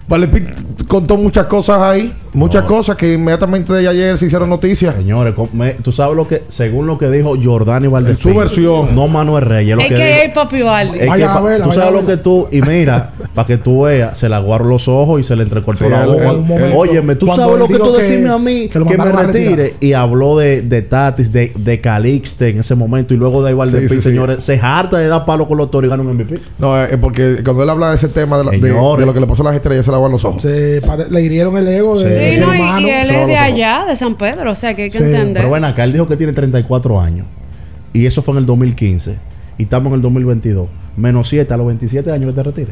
Valepín 0.08 0.48
contó 0.88 1.16
muchas 1.16 1.46
cosas 1.46 1.82
ahí, 1.82 2.14
muchas 2.34 2.64
cosas 2.64 2.96
que 2.96 3.14
inmediatamente 3.14 3.74
de 3.74 3.88
ayer 3.88 4.18
se 4.18 4.26
hicieron 4.28 4.50
noticias. 4.50 4.96
Señores, 4.96 5.34
me- 5.54 5.74
tú 5.76 5.92
sabes 5.92 6.16
lo 6.16 6.28
que, 6.28 6.44
según 6.48 6.88
lo 6.88 6.98
que 6.98 7.10
dijo 7.10 7.36
Jordani. 7.42 7.88
En 8.08 8.18
su 8.18 8.34
versión. 8.34 8.96
No 8.96 9.08
Manuel 9.08 9.44
Reyes. 9.46 9.76
Lo 9.76 9.82
Es 9.82 9.90
que 9.90 9.96
que 9.96 10.04
hay 10.04 10.30
Papi 10.32 10.62
Valdi. 10.62 11.00
es 11.00 11.12
que 11.14 11.24
a 11.24 11.42
verla, 11.42 11.66
tú 11.66 11.72
sabes 11.72 11.92
lo 11.94 12.06
que 12.06 12.18
tú, 12.18 12.48
y 12.52 12.62
mira, 12.62 13.14
para 13.34 13.46
que 13.48 13.58
tú 13.58 13.84
veas, 13.84 14.18
se 14.18 14.30
le 14.30 14.36
aguaron 14.36 14.70
los 14.70 14.88
ojos 14.88 15.20
y 15.20 15.24
se 15.24 15.36
le 15.36 15.44
entrecortó 15.44 15.86
Sí, 15.86 15.90
la 15.90 16.06
boca. 16.06 16.32
Óyeme, 16.76 17.16
tú 17.16 17.28
sabes 17.28 17.58
lo 17.60 17.68
que 17.68 17.78
tú 17.78 17.92
decirme 17.94 18.30
a 18.30 18.38
mí, 18.38 18.70
que 18.70 18.80
me 18.98 19.12
retire. 19.12 19.76
Y 19.80 19.94
habló 19.94 20.38
de, 20.38 20.62
de 20.62 20.82
Tatis, 20.82 21.32
de, 21.32 21.52
de 21.56 21.82
Calixte 21.82 22.50
en 22.50 22.60
ese 22.60 22.76
momento, 22.76 23.14
y 23.14 23.18
luego 23.18 23.44
de 23.44 23.54
Valdespín, 23.54 23.90
Sí, 23.90 23.96
sí, 23.96 24.02
sí. 24.02 24.10
señores, 24.10 24.44
se 24.44 24.60
harta 24.62 24.98
de 24.98 25.08
dar 25.08 25.26
palo 25.26 25.48
con 25.48 25.58
los 25.58 25.70
toros 25.72 25.88
y 25.88 25.90
gana 25.90 26.04
un 26.04 26.14
MVP. 26.16 26.40
No, 26.60 26.82
es 26.82 26.96
porque 26.98 27.38
cuando 27.44 27.64
él 27.64 27.70
habla 27.70 27.90
de 27.90 27.96
ese 27.96 28.08
tema 28.08 28.38
de, 28.38 28.46
la- 28.46 28.52
de- 28.52 29.06
lo 29.06 29.14
que 29.14 29.20
le 29.20 29.28
pasó 29.28 29.42
a 29.42 29.46
las 29.46 29.56
estrellas, 29.56 29.86
se 29.86 29.92
le 29.92 29.98
aguan 29.98 30.12
los 30.12 30.24
ojos. 30.26 30.42
Se 30.42 30.82
le 31.10 31.22
hirieron 31.22 31.58
el 31.58 31.68
ego 31.68 31.98
de, 32.00 32.21
Sí. 32.22 32.26
de 32.26 32.32
Sí, 32.32 32.38
ser 32.38 32.48
no, 32.48 32.54
y, 32.56 32.60
humano. 32.60 32.80
y 32.88 32.90
él 32.90 33.10
es 33.12 33.28
de 33.28 33.38
allá, 33.38 33.86
de 33.88 33.96
San 33.96 34.16
Pedro, 34.16 34.52
o 34.52 34.56
sea 34.56 34.74
que 34.76 34.84
hay 34.84 34.90
que 34.90 34.98
Sí, 34.98 35.04
entender. 35.04 35.34
Pero 35.36 35.50
bueno, 35.50 35.68
acá 35.68 35.84
él 35.84 35.94
dijo 35.94 36.08
que 36.08 36.16
tiene 36.18 36.34
34 36.34 37.00
años. 37.00 37.28
Y 37.94 38.06
eso 38.06 38.22
fue 38.22 38.34
en 38.34 38.40
el 38.40 38.46
2015. 38.46 39.16
Y 39.58 39.64
estamos 39.64 39.88
en 39.90 39.96
el 39.96 40.02
2022. 40.02 40.68
Menos 40.98 41.30
7 41.30 41.54
a 41.54 41.58
los 41.58 41.68
27 41.68 42.12
años 42.12 42.28
que 42.30 42.34
te 42.36 42.44
retire. 42.44 42.72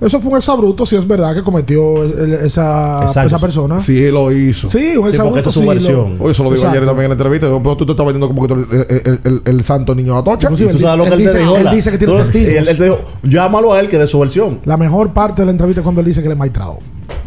Eso 0.00 0.20
fue 0.20 0.30
un 0.30 0.36
exabruto, 0.36 0.86
si 0.86 0.94
es 0.94 1.04
verdad 1.08 1.34
que 1.34 1.42
cometió 1.42 2.04
el- 2.04 2.34
esa, 2.34 3.00
Exacto. 3.02 3.26
esa 3.26 3.38
persona. 3.40 3.80
Sí, 3.80 4.00
él 4.04 4.14
lo 4.14 4.30
hizo. 4.30 4.70
Sí, 4.70 4.96
un 4.96 5.02
Sí, 5.06 5.10
exabruto. 5.10 5.24
porque 5.24 5.40
esa 5.40 5.48
es 5.48 5.54
su 5.54 5.58
sí, 5.60 5.66
lo- 5.66 5.72
versión. 5.72 6.16
Oye, 6.20 6.30
eso 6.32 6.42
lo 6.44 6.50
digo 6.50 6.54
Exacto. 6.54 6.68
ayer 6.76 6.86
también 6.86 7.04
en 7.06 7.08
la 7.10 7.14
entrevista. 7.14 7.46
Pero 7.48 7.76
tú 7.76 7.84
te 7.84 7.92
estás 7.92 8.06
vendiendo 8.06 8.28
como 8.28 8.42
que 8.42 8.48
tú 8.54 8.60
eres 8.72 8.86
el, 8.90 9.12
el- 9.12 9.20
el- 9.24 9.42
el 9.56 9.64
santo 9.64 9.96
niño 9.96 10.16
atocha. 10.16 10.46
Inclusive, 10.46 10.70
¿Y 10.70 10.72
tú 10.74 10.78
él 10.78 10.84
sabes 10.84 10.98
lo 10.98 11.04
dice- 11.04 11.16
que 11.16 11.16
él, 11.16 11.20
él 11.20 11.26
te 11.26 11.32
dice- 11.32 11.42
dijo? 11.42 11.56
él 11.56 11.64
la- 11.64 11.72
dice 11.74 11.90
que 11.90 11.98
tiene 11.98 12.14
testigos. 12.16 12.48
Él, 12.48 12.68
él 12.68 12.78
te 12.78 12.84
dijo, 12.84 12.98
llámalo 13.24 13.72
a 13.74 13.80
él 13.80 13.88
que 13.88 13.98
de 13.98 14.06
su 14.06 14.20
versión. 14.20 14.60
La 14.64 14.76
mejor 14.76 15.12
parte 15.12 15.42
de 15.42 15.46
la 15.46 15.50
entrevista 15.50 15.80
es 15.80 15.82
cuando 15.82 16.00
él 16.00 16.06
dice 16.06 16.22
que 16.22 16.28
le 16.28 16.36
maestrado. 16.36 16.78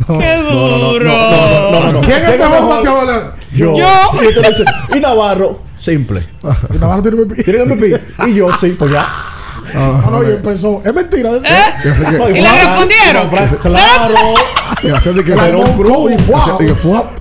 ¡Qué 0.08 0.36
No, 0.38 0.68
no, 0.68 0.78
no, 0.78 0.92
duro! 0.94 1.06
no, 1.06 1.12
no, 1.12 1.72
no, 1.72 1.80
no, 1.80 1.92
no. 1.94 2.02
¿Quién 2.02 2.24
es 2.24 2.30
el 2.30 2.40
mejor 2.40 2.70
bateador? 2.70 3.34
Yo. 3.54 3.78
Yo. 3.78 4.12
Y, 4.22 4.26
él 4.26 4.34
te 4.42 4.48
dice, 4.48 4.66
y 4.96 5.00
Navarro, 5.00 5.60
simple. 5.78 6.24
Y 6.74 6.78
Navarro 6.78 7.02
tiene 7.02 7.18
MVP. 7.18 7.44
¿Tiene 7.44 7.66
MVP? 7.66 8.02
Y 8.28 8.36
yo, 8.36 8.48
sí, 8.58 8.76
pues 8.78 8.92
ya. 8.92 9.08
Ah, 9.76 10.10
no, 10.12 10.24
y 10.24 10.32
empezó. 10.32 10.82
Es 10.84 10.94
mentira. 10.94 11.32
de 11.32 11.38
¿Eh? 11.40 12.32
¿Y 12.36 12.42
le 12.42 12.52
respondieron? 12.52 13.30
Claro. 13.62 14.16
Y 14.84 14.90
hacían 14.90 15.16
de 15.16 15.24
que 15.24 15.34
era 15.34 15.58
un 15.58 15.78
grupo. 15.78 16.08
que. 16.58 16.74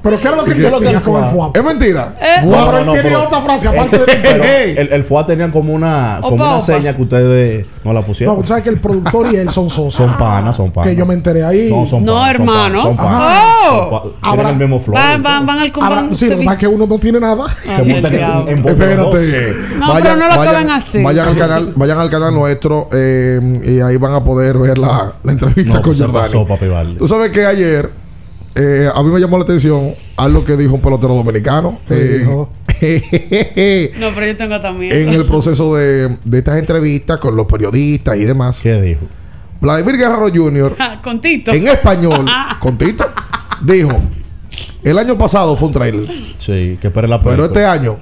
Pero 0.02 0.20
¿qué 0.20 0.28
era 0.28 0.36
lo 0.36 0.44
que 0.44 0.50
¿Y 0.50 0.54
él 0.54 0.58
qué 0.58 0.64
decía 0.64 0.98
sí, 0.98 1.04
con 1.10 1.24
el 1.24 1.30
fuá? 1.30 1.50
Es 1.54 1.64
mentira. 1.64 2.14
¿Eh? 2.20 2.44
No, 2.44 2.66
pero 2.66 2.78
él 2.78 2.86
no, 2.86 2.92
tiene 2.92 3.16
otra 3.16 3.42
frase 3.42 3.68
aparte 3.68 3.96
el, 3.96 4.40
de 4.40 4.72
el, 4.80 4.92
el 4.92 5.04
FUA 5.04 5.26
tenía 5.26 5.50
como 5.50 5.72
una, 5.72 6.18
como 6.20 6.34
Opa, 6.36 6.44
una 6.44 6.54
opa. 6.56 6.64
seña 6.64 6.94
que 6.96 7.02
ustedes 7.02 7.66
no 7.84 7.92
la 7.92 8.02
pusieron. 8.02 8.38
No, 8.38 8.46
sabes 8.46 8.62
que 8.62 8.70
el 8.70 8.78
productor 8.78 9.32
y 9.32 9.36
él 9.36 9.50
son 9.50 9.68
socios. 9.68 9.94
son 9.94 10.16
panas, 10.16 10.56
son 10.56 10.70
panas. 10.70 10.90
Que 10.90 10.96
yo 10.96 11.04
me 11.06 11.14
enteré 11.14 11.44
ahí. 11.44 11.70
No, 11.70 11.86
son 11.86 12.04
No, 12.04 12.26
hermanos. 12.26 12.82
panas, 12.82 12.96
son 12.96 13.04
panas. 13.04 13.44
Oh. 13.70 14.12
Ahora- 14.22 14.50
el 14.50 14.56
mismo 14.56 14.80
flow. 14.80 14.94
Van, 14.94 15.22
van, 15.22 15.46
van 15.46 15.58
al 15.58 15.70
van, 15.70 16.10
sí, 16.14 16.28
se 16.28 16.36
lo 16.36 16.50
que 16.50 16.56
que 16.56 16.66
uno 16.66 16.86
no 16.86 16.98
tiene 16.98 17.20
nada. 17.20 17.46
Se 17.48 17.82
montan 17.82 18.14
en. 18.48 18.68
Espérate. 18.68 19.54
No, 19.78 19.94
pero 19.94 20.16
no 20.16 20.26
lo 20.26 20.32
acaben 20.32 20.70
así. 20.70 21.02
Vayan 21.02 21.28
al 21.28 21.36
canal, 21.36 21.72
vayan 21.76 21.98
al 21.98 22.10
canal 22.10 22.34
nuestro 22.40 22.88
eh, 22.92 23.40
y 23.64 23.80
ahí 23.80 23.96
van 23.96 24.14
a 24.14 24.24
poder 24.24 24.58
ver 24.58 24.78
la, 24.78 25.12
la 25.22 25.32
entrevista 25.32 25.74
No, 25.74 25.82
con 25.82 25.94
se 25.94 26.04
Jordani. 26.04 26.26
pasó, 26.26 26.46
papi 26.46 26.66
Valde. 26.66 26.98
Tú 26.98 27.06
sabes 27.08 27.30
que 27.30 27.44
ayer 27.46 27.90
eh, 28.54 28.88
a 28.92 29.02
mí 29.02 29.10
me 29.10 29.20
llamó 29.20 29.36
la 29.38 29.44
atención 29.44 29.92
algo 30.16 30.44
que 30.44 30.56
dijo 30.56 30.74
un 30.74 30.80
pelotero 30.80 31.14
dominicano. 31.14 31.78
¿Qué 31.86 31.94
eh, 31.94 32.18
dijo? 32.18 32.50
No, 34.00 34.08
pero 34.14 34.26
yo 34.26 34.36
tengo 34.36 34.60
también. 34.60 34.92
en 34.92 35.08
el 35.10 35.24
proceso 35.32 35.74
de, 35.76 36.16
de 36.24 36.38
estas 36.38 36.56
entrevistas 36.58 37.18
con 37.18 37.36
los 37.36 37.46
periodistas 37.46 38.16
y 38.16 38.24
demás. 38.24 38.58
¿Qué 38.62 38.80
dijo? 38.80 39.02
Vladimir 39.60 39.96
Guerrero 39.98 40.28
Jr. 40.34 40.76
Con 41.02 41.20
Tito. 41.20 41.50
en 41.52 41.66
español, 41.68 42.26
con 42.60 42.78
Tito, 42.78 43.04
dijo: 43.62 43.90
El 44.82 44.98
año 44.98 45.18
pasado 45.18 45.54
fue 45.56 45.68
un 45.68 45.74
trailer, 45.74 46.06
Sí, 46.38 46.78
que 46.80 46.86
espere 46.88 47.06
la 47.06 47.18
pero 47.20 47.42
película. 47.44 47.46
este 47.46 47.66
año, 47.66 47.98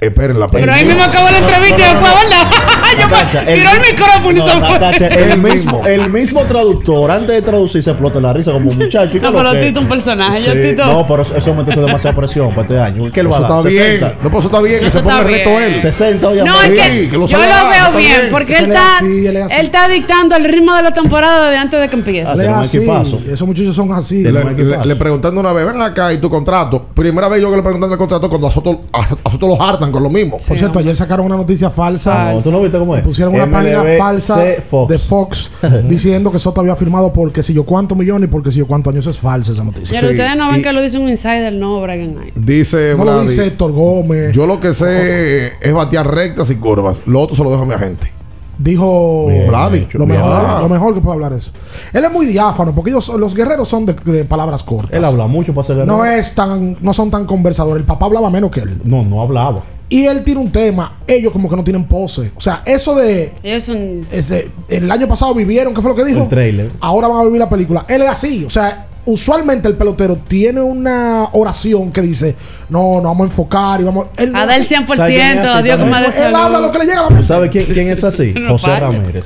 esperen 0.00 0.38
la 0.38 0.46
Pero 0.48 0.72
ahí 0.72 0.84
mismo 0.84 1.02
acabó 1.02 1.30
la 1.30 1.38
entrevista 1.38 1.78
y 1.90 1.94
no, 1.94 2.00
no, 2.00 2.06
fue, 2.06 2.10
no. 2.10 2.30
¿verdad? 2.30 2.50
Yo 2.98 3.06
me- 3.08 3.12
Natacha, 3.12 3.44
tiró 3.44 3.70
el 3.72 3.80
micrófono 3.80 4.30
y 4.38 4.40
se 4.50 4.58
fue. 4.58 4.70
Natacha, 4.78 5.06
el, 5.08 5.30
El 5.32 5.38
mismo, 5.42 5.86
el 5.86 6.10
mismo 6.10 6.42
traductor, 6.44 7.10
antes 7.10 7.28
de 7.34 7.42
traducir, 7.42 7.82
se 7.82 7.90
explota 7.90 8.20
la 8.20 8.32
risa 8.32 8.52
como 8.52 8.70
un 8.70 8.78
muchacho. 8.78 9.16
¿Y 9.16 9.20
qué 9.20 9.26
No, 9.26 9.30
lo 9.32 9.38
pero 9.50 9.60
Tito 9.60 9.80
un 9.80 9.88
personaje, 9.88 10.40
yo 10.42 10.52
Tito. 10.52 10.84
No, 10.84 11.06
pero 11.06 11.22
eso, 11.22 11.54
me 11.54 11.62
hace 11.62 11.80
demasiada 11.80 12.16
presión 12.16 12.50
para 12.50 12.62
este 12.62 12.78
año. 12.80 13.10
¿Qué 13.10 13.20
él 13.20 13.32
va 13.32 13.38
a 13.38 13.40
dar? 13.40 13.50
está 13.58 13.68
bien. 13.68 13.82
60. 14.00 14.14
No, 14.22 14.30
pues 14.30 14.38
eso 14.44 14.46
está 14.48 14.60
bien, 14.62 14.80
que 14.80 14.90
se 14.90 15.00
ponga 15.00 15.18
el 15.20 15.24
reto 15.26 15.60
él. 15.60 15.80
60, 15.80 16.28
oye, 16.28 16.42
No, 16.44 16.62
es 16.62 16.70
Sí, 16.70 17.08
que, 17.10 17.16
lo 17.18 17.26
yo 17.26 17.38
lo 17.38 17.44
veo 17.44 17.98
bien, 17.98 18.20
bien. 18.20 18.28
porque 18.30 18.52
Él 18.54 18.64
él 18.64 18.70
es 18.72 18.76
está, 18.76 18.96
así, 18.98 19.26
él 19.26 19.36
está 19.66 19.88
dictando 19.88 20.36
el 20.36 20.44
ritmo 20.44 20.74
de 20.74 20.82
la 20.82 20.92
temporada 20.92 21.50
de 21.50 21.56
antes 21.56 21.80
de 21.80 21.88
que 21.88 21.96
empiece. 21.96 22.46
Ah. 22.48 22.62
Esos 22.64 23.46
muchachos 23.46 23.74
son 23.74 23.92
así. 23.92 24.22
Le, 24.22 24.96
preguntando 24.96 25.40
una 25.40 25.52
vez, 25.52 25.66
ven 25.66 25.80
acá 25.80 26.12
y 26.12 26.18
tu 26.18 26.30
contrato. 26.30 26.86
Primera 26.94 27.28
vez 27.28 27.40
yo 27.42 27.50
que 27.50 27.56
le 27.56 27.62
preguntan 27.62 27.90
el 27.90 27.98
contrato 27.98 28.28
cuando 28.28 28.46
a 28.46 28.50
Soto, 28.50 28.82
a, 28.92 29.00
a 29.24 29.30
Soto 29.30 29.48
lo 29.48 29.60
hartan 29.60 29.85
están 29.86 29.92
con 29.92 30.02
lo 30.02 30.10
mismo. 30.10 30.38
Por 30.46 30.58
cierto, 30.58 30.78
ayer 30.78 30.94
sacaron 30.96 31.26
una 31.26 31.36
noticia 31.36 31.70
falsa. 31.70 32.32
No, 32.32 32.40
¿tú 32.42 32.50
no 32.50 32.60
viste 32.60 32.78
cómo 32.78 32.96
es? 32.96 33.02
Pusieron 33.02 33.34
una 33.34 33.50
página 33.50 33.82
falsa 33.98 34.40
Fox. 34.68 34.88
de 34.90 34.98
Fox 34.98 35.50
diciendo 35.88 36.30
que 36.30 36.38
Soto 36.38 36.60
había 36.60 36.76
firmado 36.76 37.12
por 37.12 37.32
que 37.32 37.42
si 37.42 37.52
yo 37.54 37.64
cuántos 37.64 37.96
millones 37.96 38.28
y 38.28 38.30
por 38.32 38.42
que 38.42 38.50
si 38.50 38.58
yo 38.58 38.66
cuántos 38.66 38.92
años. 38.92 39.04
Eso 39.04 39.10
es 39.10 39.18
falsa 39.18 39.52
esa 39.52 39.64
noticia. 39.64 39.98
Pero 40.00 40.12
ustedes 40.12 40.36
no 40.36 40.50
ven 40.50 40.62
que 40.62 40.72
lo 40.72 40.82
dice 40.82 40.98
un 40.98 41.08
insider, 41.08 41.52
no, 41.52 41.80
Brian 41.80 42.14
Knight. 42.14 42.34
Dice 42.34 42.92
No 42.96 43.04
lo 43.04 43.12
Vladi, 43.12 43.28
dice 43.28 43.46
Héctor 43.46 43.72
Gómez. 43.72 44.32
Yo 44.32 44.46
lo 44.46 44.60
que 44.60 44.74
sé 44.74 45.52
es 45.60 45.72
batear 45.72 46.12
rectas 46.12 46.50
y 46.50 46.56
curvas. 46.56 47.00
Lo 47.06 47.20
otro 47.20 47.36
se 47.36 47.44
lo 47.44 47.50
dejo 47.50 47.62
a 47.62 47.66
mi 47.66 47.74
agente. 47.74 48.12
Dijo 48.58 49.26
Bien 49.28 49.50
lo 49.92 50.06
mejor, 50.06 50.32
Ah. 50.32 50.58
lo 50.62 50.68
mejor 50.70 50.94
que 50.94 51.00
puede 51.02 51.14
hablar 51.14 51.34
eso. 51.34 51.50
Él 51.92 52.02
es 52.04 52.10
muy 52.10 52.24
diáfano 52.24 52.74
porque 52.74 52.90
ellos, 52.90 53.08
los 53.10 53.34
guerreros 53.34 53.68
son 53.68 53.84
de, 53.84 53.92
de 53.92 54.24
palabras 54.24 54.62
cortas. 54.64 54.94
Él 54.96 55.04
habla 55.04 55.26
mucho 55.26 55.52
para 55.52 55.66
ser 55.66 55.76
No 55.86 55.98
guerrero. 55.98 56.18
es 56.20 56.34
tan, 56.34 56.74
no 56.80 56.94
son 56.94 57.10
tan 57.10 57.26
conversadores. 57.26 57.82
El 57.82 57.86
papá 57.86 58.06
hablaba 58.06 58.30
menos 58.30 58.50
que 58.50 58.60
él. 58.60 58.80
No, 58.84 59.02
no 59.04 59.20
hablaba. 59.20 59.62
Y 59.88 60.04
él 60.06 60.22
tiene 60.24 60.40
un 60.40 60.50
tema. 60.50 60.98
Ellos 61.06 61.32
como 61.32 61.48
que 61.48 61.54
no 61.56 61.62
tienen 61.62 61.84
pose. 61.84 62.32
O 62.36 62.40
sea, 62.40 62.62
eso 62.66 62.94
de 62.96 63.32
Ellos 63.42 63.64
son. 63.64 64.04
ese- 64.10 64.48
el 64.68 64.90
año 64.90 65.06
pasado 65.06 65.32
vivieron, 65.34 65.72
¿qué 65.74 65.80
fue 65.80 65.90
lo 65.90 65.96
que 65.96 66.04
dijo? 66.04 66.22
El 66.24 66.28
trailer. 66.28 66.70
Ahora 66.80 67.06
van 67.08 67.20
a 67.20 67.24
vivir 67.24 67.38
la 67.38 67.48
película. 67.48 67.84
Él 67.88 68.02
es 68.02 68.08
así. 68.08 68.44
O 68.44 68.50
sea, 68.50 68.86
usualmente 69.04 69.68
el 69.68 69.76
pelotero 69.76 70.16
tiene 70.16 70.60
una 70.60 71.28
oración 71.32 71.92
que 71.92 72.00
dice, 72.00 72.34
no, 72.68 72.96
no 72.96 73.02
vamos 73.04 73.20
a 73.20 73.24
enfocar 73.26 73.80
y 73.80 73.84
vamos... 73.84 74.08
Él 74.16 74.32
no 74.32 74.38
A 74.38 74.42
es 74.42 74.46
dar 74.48 74.56
el 74.56 74.62
así. 74.64 74.74
100%, 74.74 74.96
¿Sabe 74.96 75.14
quién 75.14 75.38
es 75.38 75.44
así 75.44 75.58
adiós 75.70 75.88
más 75.88 76.16
de 76.16 76.26
Él 76.26 76.34
habla 76.34 76.58
lo 76.58 76.72
que 76.72 76.78
le 76.78 76.84
llega 76.86 76.98
a 76.98 77.02
la 77.02 77.08
¿Tú 77.08 77.14
mente. 77.14 77.28
sabes 77.28 77.50
quién, 77.52 77.66
quién 77.66 77.88
es 77.88 78.02
así? 78.02 78.32
No 78.36 78.48
José. 78.58 78.80
Ramírez. 78.80 79.24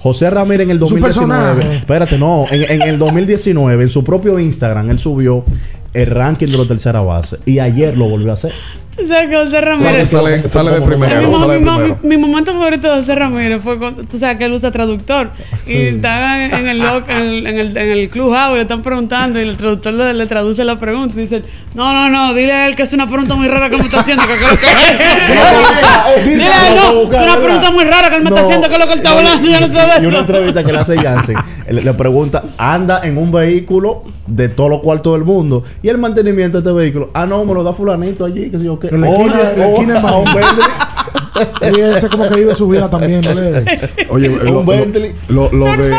José 0.00 0.30
Ramírez 0.30 0.64
en 0.64 0.70
el 0.72 0.78
Su 0.78 0.86
2019. 0.86 1.52
personaje. 1.54 1.76
Espérate, 1.76 2.18
no. 2.18 2.46
En, 2.50 2.64
en 2.68 2.82
el 2.88 2.98
2019, 2.98 3.82
en 3.84 3.90
su 3.90 4.02
propio 4.02 4.38
Instagram, 4.40 4.90
él 4.90 4.98
subió 4.98 5.44
el 5.92 6.06
ranking 6.06 6.48
de 6.48 6.56
la 6.58 6.64
tercera 6.66 7.00
base. 7.02 7.36
Y 7.46 7.58
ayer 7.60 7.96
lo 7.96 8.08
volvió 8.08 8.30
a 8.30 8.34
hacer. 8.34 8.52
Tú 9.00 9.06
sabes 9.08 9.30
que 9.30 9.36
José 9.36 9.60
Ramírez. 9.60 10.10
Sale, 10.10 10.48
sale 10.48 10.70
de 10.72 10.80
primero. 10.82 11.22
mo- 11.28 11.40
Sale 11.40 11.52
de 11.54 11.60
mi 11.60 11.66
primero. 11.70 11.98
mi 12.02 12.16
momento 12.18 12.52
favorito 12.52 12.90
de 12.90 12.96
José 13.00 13.14
Ramírez 13.14 13.62
fue 13.62 13.78
cuando 13.78 14.02
tú 14.04 14.18
sabes 14.18 14.36
que 14.38 14.44
él 14.44 14.52
usa 14.52 14.70
traductor 14.70 15.30
y 15.66 15.74
están 15.74 16.40
en, 16.40 16.54
en 16.54 16.68
el, 16.68 16.80
en, 16.80 16.86
el, 17.20 17.46
en, 17.46 17.58
el, 17.58 17.76
en 17.76 17.88
el 17.90 18.08
clubhouse 18.08 18.52
y 18.52 18.56
le 18.56 18.62
están 18.62 18.82
preguntando 18.82 19.40
y 19.40 19.42
el 19.48 19.56
traductor 19.56 19.92
le, 19.94 20.12
le 20.14 20.26
traduce 20.26 20.64
la 20.64 20.78
pregunta 20.78 21.14
y 21.16 21.22
dice 21.22 21.42
no 21.74 21.92
no 21.92 22.08
no 22.10 22.34
dile 22.34 22.52
a 22.52 22.66
él 22.66 22.76
que 22.76 22.82
es 22.82 22.92
una 22.92 23.06
pregunta 23.08 23.34
muy 23.34 23.48
rara 23.48 23.70
que 23.70 23.76
me 23.76 23.84
está 23.84 24.00
haciendo 24.00 24.24
que, 24.26 24.34
que- 24.34 24.58
que- 24.58 26.24
dile 26.30 26.44
a 26.44 26.68
él 26.68 26.74
no 26.76 27.02
es 27.02 27.22
una 27.24 27.36
pregunta 27.40 27.70
muy 27.70 27.84
rara 27.84 28.08
que 28.10 28.16
él 28.16 28.22
me 28.22 28.28
está 28.30 28.40
No. 28.40 28.46
haciendo 28.46 28.68
que 28.68 28.74
es 28.74 28.80
lo 28.80 28.86
que 28.86 28.92
él 28.92 28.98
está 28.98 29.10
hablando 29.12 29.48
yo 29.48 29.60
no 29.60 29.66
sé 29.68 29.80
de 29.80 30.02
Y 30.02 30.06
una 30.06 30.18
entrevista 30.18 30.64
que 30.64 30.72
le 30.72 30.78
hace 30.78 30.96
Jansen, 30.98 31.36
le, 31.70 31.82
le 31.82 31.94
pregunta, 31.94 32.42
anda 32.58 33.00
en 33.04 33.16
un 33.18 33.30
vehículo 33.32 34.02
de 34.26 34.48
todos 34.48 34.70
los 34.70 34.80
cuartos 34.80 35.12
del 35.14 35.24
mundo. 35.24 35.62
Y 35.82 35.88
el 35.88 35.98
mantenimiento 35.98 36.60
de 36.60 36.68
este 36.68 36.72
vehículo, 36.76 37.10
ah, 37.14 37.26
no, 37.26 37.44
me 37.44 37.52
lo 37.54 37.62
da 37.64 37.72
fulanito 37.72 38.24
allí, 38.24 38.48
que 38.50 38.58
sé 38.58 38.64
yo 38.64 38.78
qué. 38.78 38.88
En 38.90 39.00
la 39.00 39.08
esquina- 39.08 39.50
en 39.52 39.58
la 39.58 39.66
esquina 39.68 39.98
es 39.98 40.04
un 40.04 40.24
Bentley. 40.24 41.96
Y 41.96 42.00
sé 42.00 42.08
como 42.08 42.28
que 42.28 42.34
vive 42.34 42.54
su 42.54 42.68
vida 42.68 42.90
también. 42.90 43.20
¿no 43.22 43.32
le- 43.34 43.64
Oye, 44.10 44.28
lo, 44.28 44.44
lo- 44.52 44.64
Bentley. 44.64 45.14
lo- 45.28 45.50
lo 45.52 45.64
de. 45.76 45.94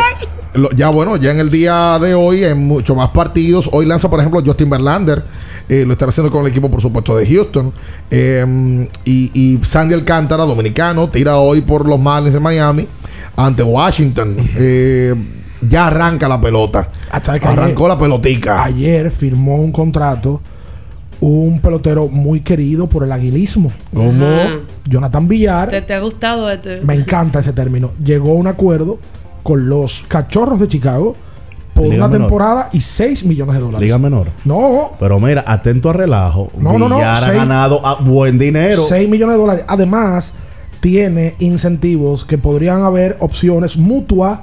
lo- 0.54 0.70
ya 0.72 0.88
bueno, 0.90 1.16
ya 1.16 1.30
en 1.32 1.40
el 1.40 1.50
día 1.50 1.98
de 1.98 2.14
hoy, 2.14 2.44
en 2.44 2.58
muchos 2.66 2.96
más 2.96 3.08
partidos. 3.10 3.68
Hoy 3.72 3.86
lanza, 3.86 4.08
por 4.10 4.20
ejemplo, 4.20 4.40
Justin 4.44 4.70
Verlander. 4.70 5.24
eh, 5.68 5.84
lo 5.86 5.92
estará 5.92 6.10
haciendo 6.10 6.30
con 6.30 6.42
el 6.42 6.48
equipo, 6.48 6.70
por 6.70 6.82
supuesto, 6.82 7.16
de 7.16 7.24
Houston. 7.26 7.72
Eh, 8.10 8.86
y, 9.04 9.30
y 9.32 9.58
Sandy 9.64 9.94
Alcántara, 9.94 10.44
dominicano, 10.44 11.08
tira 11.08 11.38
hoy 11.38 11.60
por 11.62 11.88
los 11.88 11.98
Marlins 11.98 12.34
de 12.34 12.40
Miami 12.40 12.86
ante 13.36 13.62
Washington. 13.62 14.36
Eh, 14.56 15.14
ya 15.62 15.86
arranca 15.86 16.28
la 16.28 16.38
pelota. 16.40 16.88
Ah, 17.10 17.20
¿sabes 17.22 17.40
que 17.40 17.46
Arrancó 17.48 17.84
ayer- 17.86 17.88
la 17.88 17.98
pelotica. 17.98 18.64
Ayer 18.64 19.10
firmó 19.10 19.54
un 19.56 19.70
contrato 19.72 20.42
un 21.22 21.60
pelotero 21.60 22.08
muy 22.08 22.40
querido 22.40 22.88
por 22.88 23.04
el 23.04 23.12
aguilismo. 23.12 23.70
¿Cómo? 23.94 24.26
Ajá. 24.26 24.56
Jonathan 24.88 25.28
Villar. 25.28 25.68
¿Te, 25.68 25.80
te 25.80 25.94
ha 25.94 26.00
gustado 26.00 26.50
este 26.50 26.80
Me 26.80 26.94
encanta 26.94 27.38
ese 27.38 27.52
término. 27.52 27.92
Llegó 28.04 28.32
a 28.32 28.34
un 28.34 28.48
acuerdo 28.48 28.98
con 29.44 29.68
los 29.68 30.04
cachorros 30.08 30.58
de 30.58 30.66
Chicago 30.68 31.14
por 31.74 31.84
Liga 31.84 31.96
una 31.96 32.08
menor. 32.08 32.26
temporada 32.28 32.68
y 32.72 32.80
6 32.80 33.24
millones 33.24 33.54
de 33.54 33.60
dólares. 33.60 33.80
Liga 33.80 33.98
menor. 33.98 34.26
No, 34.44 34.90
Pero 34.98 35.18
mira, 35.20 35.44
atento 35.46 35.90
a 35.90 35.92
relajo. 35.92 36.50
No, 36.58 36.76
no, 36.78 36.88
no, 36.88 36.96
Villar 36.96 37.12
ha 37.16 37.26
seis- 37.26 37.36
ganado 37.36 37.86
a 37.86 37.94
buen 38.02 38.36
dinero. 38.38 38.82
6 38.82 39.08
millones 39.08 39.36
de 39.36 39.40
dólares. 39.40 39.64
Además, 39.68 40.34
tiene 40.80 41.36
incentivos 41.38 42.24
que 42.24 42.36
podrían 42.36 42.82
haber 42.82 43.16
opciones 43.20 43.76
mutuas 43.76 44.40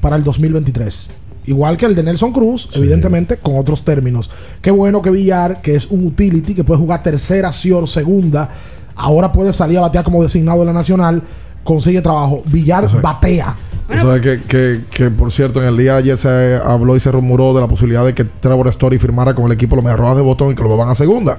para 0.00 0.16
el 0.16 0.24
2023. 0.24 1.10
Igual 1.46 1.76
que 1.76 1.86
el 1.86 1.94
de 1.94 2.02
Nelson 2.02 2.32
Cruz, 2.32 2.68
evidentemente, 2.74 3.36
con 3.36 3.58
otros 3.58 3.82
términos. 3.82 4.30
Qué 4.62 4.70
bueno 4.70 5.02
que 5.02 5.10
Villar, 5.10 5.60
que 5.60 5.76
es 5.76 5.86
un 5.86 6.06
utility, 6.06 6.54
que 6.54 6.64
puede 6.64 6.80
jugar 6.80 7.02
tercera, 7.02 7.52
Sior, 7.52 7.86
segunda, 7.86 8.48
ahora 8.96 9.30
puede 9.30 9.52
salir 9.52 9.78
a 9.78 9.82
batear 9.82 10.04
como 10.04 10.22
designado 10.22 10.60
de 10.60 10.66
la 10.66 10.72
Nacional, 10.72 11.22
consigue 11.62 12.00
trabajo. 12.00 12.42
Villar 12.46 12.88
batea. 13.02 13.54
O 13.88 13.92
sea, 13.92 14.20
que, 14.20 14.40
que, 14.40 14.80
que, 14.90 15.10
por 15.10 15.30
cierto, 15.30 15.60
en 15.60 15.68
el 15.68 15.76
día 15.76 15.92
de 15.92 15.98
ayer 15.98 16.16
se 16.16 16.58
habló 16.64 16.96
y 16.96 17.00
se 17.00 17.12
rumoró 17.12 17.52
de 17.52 17.60
la 17.60 17.68
posibilidad 17.68 18.04
de 18.04 18.14
que 18.14 18.24
Trevor 18.24 18.68
Story 18.68 18.98
firmara 18.98 19.34
con 19.34 19.44
el 19.44 19.52
equipo 19.52 19.76
los 19.76 19.84
Medias 19.84 20.00
Rojas 20.00 20.16
de 20.16 20.22
Boston 20.22 20.52
y 20.52 20.54
que 20.54 20.62
lo 20.62 20.74
van 20.76 20.88
a 20.88 20.94
segunda. 20.94 21.38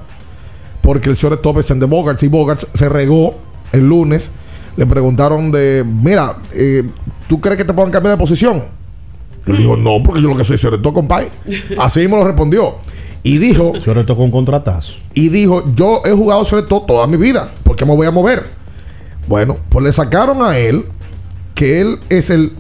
Porque 0.82 1.10
el 1.10 1.16
shortstop 1.16 1.58
es 1.58 1.68
de 1.68 1.86
Bogarts 1.86 2.22
y 2.22 2.28
Bogarts 2.28 2.68
se 2.74 2.90
regó 2.90 3.36
el 3.72 3.90
lunes. 3.90 4.30
Le 4.78 4.86
preguntaron 4.86 5.52
de, 5.52 5.84
mira, 5.84 6.36
eh, 6.54 6.84
¿tú 7.28 7.42
crees 7.42 7.58
que 7.58 7.66
te 7.66 7.74
puedan 7.74 7.92
cambiar 7.92 8.16
de 8.16 8.20
posición? 8.20 8.62
Y 9.48 9.52
él 9.52 9.58
dijo, 9.58 9.78
no, 9.78 10.02
porque 10.04 10.22
yo 10.22 10.30
lo 10.30 10.38
que 10.38 10.44
soy 10.44 10.58
shortstop, 10.58 10.94
compadre. 10.94 11.30
Así 11.78 12.00
mismo 12.00 12.18
lo 12.18 12.26
respondió. 12.26 12.76
Y 13.24 13.38
dijo, 13.40 13.74
Sobre 13.82 14.04
todo 14.04 14.18
con 14.18 14.32
contratazo. 14.32 14.96
y 15.14 15.30
dijo, 15.30 15.64
yo 15.76 16.02
he 16.06 16.12
jugado 16.12 16.46
sobre 16.46 16.64
todo 16.64 16.82
toda 16.84 17.08
mi 17.08 17.18
vida, 17.18 17.52
¿por 17.64 17.76
qué 17.76 17.86
me 17.86 17.96
voy 17.96 18.06
a 18.06 18.12
mover? 18.12 18.46
Bueno, 19.28 19.58
pues 19.70 19.84
le 19.84 19.92
sacaron 19.94 20.44
a 20.44 20.58
él 20.58 20.86
que 21.56 21.82
él 21.82 22.00
es 22.10 22.30
el 22.30 22.52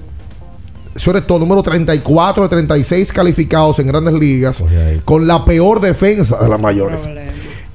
sobre 0.95 1.21
todo 1.21 1.39
número 1.39 1.61
34 1.61 2.43
de 2.43 2.49
36 2.49 3.11
calificados 3.11 3.77
en 3.79 3.87
grandes 3.87 4.13
ligas 4.13 4.63
con 5.03 5.27
la 5.27 5.43
peor 5.45 5.81
defensa 5.81 6.37
de 6.41 6.47
las 6.49 6.59
mayores. 6.59 7.07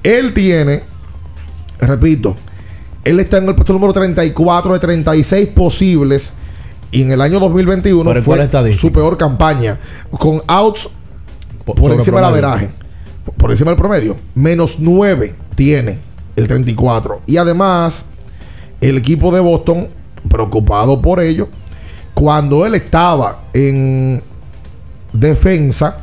Él 0.03 0.33
tiene, 0.33 0.81
repito, 1.79 2.35
él 3.05 3.19
está 3.19 3.37
en 3.37 3.47
el 3.47 3.55
puesto 3.55 3.73
número 3.73 3.93
34 3.93 4.73
de 4.73 4.79
36 4.79 5.47
posibles 5.49 6.33
y 6.91 7.01
en 7.03 7.11
el 7.11 7.21
año 7.21 7.39
2021 7.39 8.03
Pero 8.03 8.23
¿cuál 8.25 8.39
fue 8.49 8.73
su 8.73 8.91
peor 8.91 9.17
campaña 9.17 9.79
con 10.09 10.41
outs 10.47 10.89
por, 11.65 11.77
sobre 11.77 11.95
encima 11.95 12.17
del 12.17 12.25
averaje, 12.25 12.69
por- 13.25 13.33
por 13.35 13.51
encima 13.51 13.71
del 13.71 13.77
promedio, 13.77 14.17
menos 14.35 14.77
9 14.79 15.35
tiene 15.55 15.99
el 16.35 16.47
34 16.47 17.21
y 17.27 17.37
además 17.37 18.05
el 18.81 18.97
equipo 18.97 19.31
de 19.31 19.39
Boston 19.39 19.89
preocupado 20.29 21.01
por 21.01 21.19
ello 21.19 21.47
cuando 22.13 22.65
él 22.65 22.75
estaba 22.75 23.41
en 23.53 24.21
defensa 25.13 25.97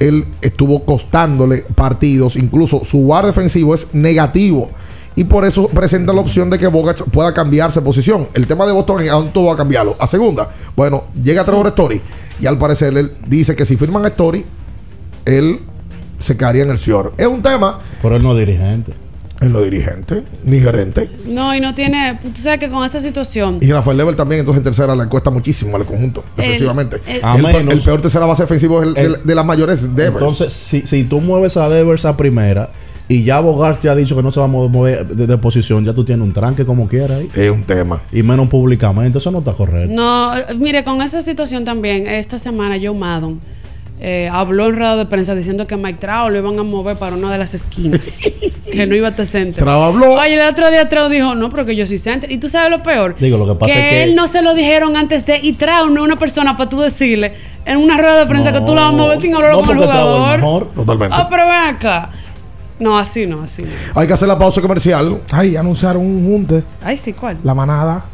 él 0.00 0.26
estuvo 0.42 0.84
costándole 0.84 1.58
partidos, 1.74 2.36
incluso 2.36 2.84
su 2.84 3.06
bar 3.06 3.24
defensivo 3.26 3.74
es 3.74 3.86
negativo. 3.92 4.70
Y 5.16 5.24
por 5.24 5.44
eso 5.44 5.68
presenta 5.68 6.12
la 6.12 6.20
opción 6.20 6.50
de 6.50 6.58
que 6.58 6.66
Bogarts 6.66 7.04
pueda 7.12 7.32
cambiarse 7.32 7.78
de 7.80 7.84
posición. 7.86 8.28
El 8.34 8.46
tema 8.46 8.66
de 8.66 8.72
Boston, 8.72 9.02
¿a 9.08 9.12
dónde 9.12 9.30
vas 9.42 9.54
a 9.54 9.56
cambiarlo? 9.56 9.96
A 10.00 10.06
segunda. 10.06 10.48
Bueno, 10.74 11.04
llega 11.22 11.44
Trevor 11.44 11.68
Story. 11.68 12.00
Y 12.40 12.46
al 12.46 12.58
parecer 12.58 12.96
él 12.96 13.12
dice 13.26 13.54
que 13.54 13.64
si 13.64 13.76
firman 13.76 14.04
a 14.04 14.08
Story, 14.08 14.44
él 15.24 15.60
se 16.18 16.36
quedaría 16.36 16.64
en 16.64 16.70
el 16.70 16.78
Sior. 16.78 17.12
Es 17.16 17.26
un 17.28 17.42
tema. 17.42 17.78
Pero 18.02 18.16
él 18.16 18.22
no 18.22 18.32
es 18.36 18.46
dirigente. 18.46 18.92
Él 19.40 19.52
no 19.52 19.58
es 19.58 19.64
dirigente, 19.70 20.22
ni 20.44 20.58
gerente. 20.60 21.10
no 21.26 21.54
y 21.54 21.60
no 21.60 21.74
tiene 21.74 22.18
tú 22.22 22.40
sabes 22.40 22.60
que 22.60 22.70
con 22.70 22.84
esa 22.84 23.00
situación 23.00 23.58
Y 23.60 23.70
Rafael 23.72 23.96
Level 23.98 24.14
también, 24.14 24.38
entonces 24.40 24.58
en 24.60 24.64
tercera 24.64 24.94
le 24.94 25.06
cuesta 25.06 25.28
muchísimo 25.30 25.76
al 25.76 25.84
conjunto, 25.84 26.24
defensivamente. 26.36 27.00
el- 27.06 27.22
A 27.24 27.34
el, 27.36 27.80
peor 27.80 28.00
tercera 28.00 28.26
base 28.26 28.44
defensivo 28.44 28.80
es 28.82 28.88
el, 28.90 28.96
el- 28.96 29.12
de, 29.14 29.18
de 29.24 29.34
las 29.34 29.44
mayores 29.44 29.82
Devers. 29.94 30.14
Entonces, 30.14 30.52
si, 30.52 30.86
si 30.86 31.02
tú 31.04 31.20
mueves 31.20 31.56
a 31.56 31.68
Devers 31.68 32.04
a 32.04 32.16
primera 32.16 32.70
y 33.08 33.22
ya 33.22 33.40
Bogart 33.40 33.80
te 33.80 33.88
ha 33.90 33.94
dicho 33.94 34.16
que 34.16 34.22
no 34.22 34.32
se 34.32 34.40
va 34.40 34.46
a 34.46 34.48
mo- 34.48 34.68
mover 34.68 35.06
de, 35.06 35.26
de 35.26 35.38
posición, 35.38 35.84
ya 35.84 35.92
tú 35.92 36.04
tienes 36.04 36.26
un 36.26 36.32
tranque 36.32 36.64
como 36.64 36.88
quieras 36.88 37.18
ahí. 37.20 37.30
es 37.34 37.50
un 37.50 37.62
tema. 37.64 38.00
Y 38.12 38.22
menos 38.22 38.48
públicamente, 38.48 39.18
eso 39.18 39.30
no 39.30 39.38
está 39.40 39.52
correcto. 39.52 39.92
No, 39.94 40.36
eh, 40.36 40.44
mire, 40.56 40.84
con 40.84 41.02
esa 41.02 41.20
situación 41.22 41.64
también, 41.64 42.06
esta 42.06 42.38
semana 42.38 42.76
Joe 42.82 42.94
Maddon 42.96 43.40
eh, 44.00 44.28
habló 44.32 44.66
en 44.68 44.76
rueda 44.76 44.96
de 44.96 45.06
prensa 45.06 45.34
diciendo 45.34 45.66
que 45.66 45.76
Mike 45.76 45.98
Trout 46.00 46.32
lo 46.32 46.38
iban 46.38 46.58
a 46.58 46.62
mover 46.62 46.96
para 46.96 47.14
una 47.16 47.30
de 47.30 47.38
las 47.38 47.54
esquinas, 47.54 48.22
que 48.72 48.86
no 48.86 48.94
iba 48.96 49.06
a 49.08 49.10
estar 49.10 49.24
center. 49.24 49.62
Trout 49.62 49.82
habló. 49.84 50.14
Oye, 50.14 50.34
el 50.34 50.48
otro 50.48 50.68
día 50.70 50.88
Trout 50.88 51.10
dijo, 51.12 51.34
no, 51.34 51.48
porque 51.48 51.76
yo 51.76 51.86
soy 51.86 51.98
center. 51.98 52.30
Y 52.32 52.38
tú 52.38 52.48
sabes 52.48 52.70
lo 52.70 52.82
peor. 52.82 53.14
Digo, 53.20 53.38
lo 53.38 53.46
que 53.46 53.54
pasa 53.58 53.72
es 53.72 53.78
que- 53.90 54.02
él 54.04 54.14
no 54.16 54.26
se 54.26 54.42
lo 54.42 54.54
dijeron 54.54 54.96
antes 54.96 55.24
de, 55.26 55.38
y 55.42 55.52
Trout 55.52 55.90
no 55.90 56.00
es 56.00 56.06
una 56.06 56.18
persona 56.18 56.56
para 56.56 56.68
tú 56.68 56.80
decirle 56.80 57.34
en 57.66 57.78
una 57.78 57.96
rueda 57.96 58.18
de 58.18 58.26
prensa 58.26 58.50
No, 58.50 58.60
que 58.60 58.66
tú 58.66 58.74
la 58.74 58.80
vas 58.82 58.90
a 58.90 58.96
mover 58.96 59.20
sin 59.20 59.34
hablar 59.34 59.52
no, 59.52 59.60
con 59.60 59.70
el 59.70 59.76
porque 59.76 59.82
Trout 59.92 59.94
es 60.00 60.06
el 60.08 60.14
jugador. 60.16 60.38
mejor. 60.40 60.70
Totalmente. 60.74 61.16
Ah, 61.18 61.26
pero 61.30 61.42
ven 61.44 61.54
acá. 61.76 62.10
No, 62.78 62.98
así 62.98 63.26
no, 63.26 63.42
así 63.42 63.62
no. 63.62 63.68
Hay 64.00 64.06
que 64.06 64.12
hacer 64.12 64.28
la 64.28 64.38
pausa 64.38 64.60
comercial. 64.60 65.20
Ay, 65.30 65.56
anunciaron 65.56 66.04
un 66.04 66.24
junte. 66.24 66.64
Ay, 66.82 66.96
sí, 66.96 67.12
¿cuál? 67.12 67.38
La 67.44 67.54
manada. 67.54 68.04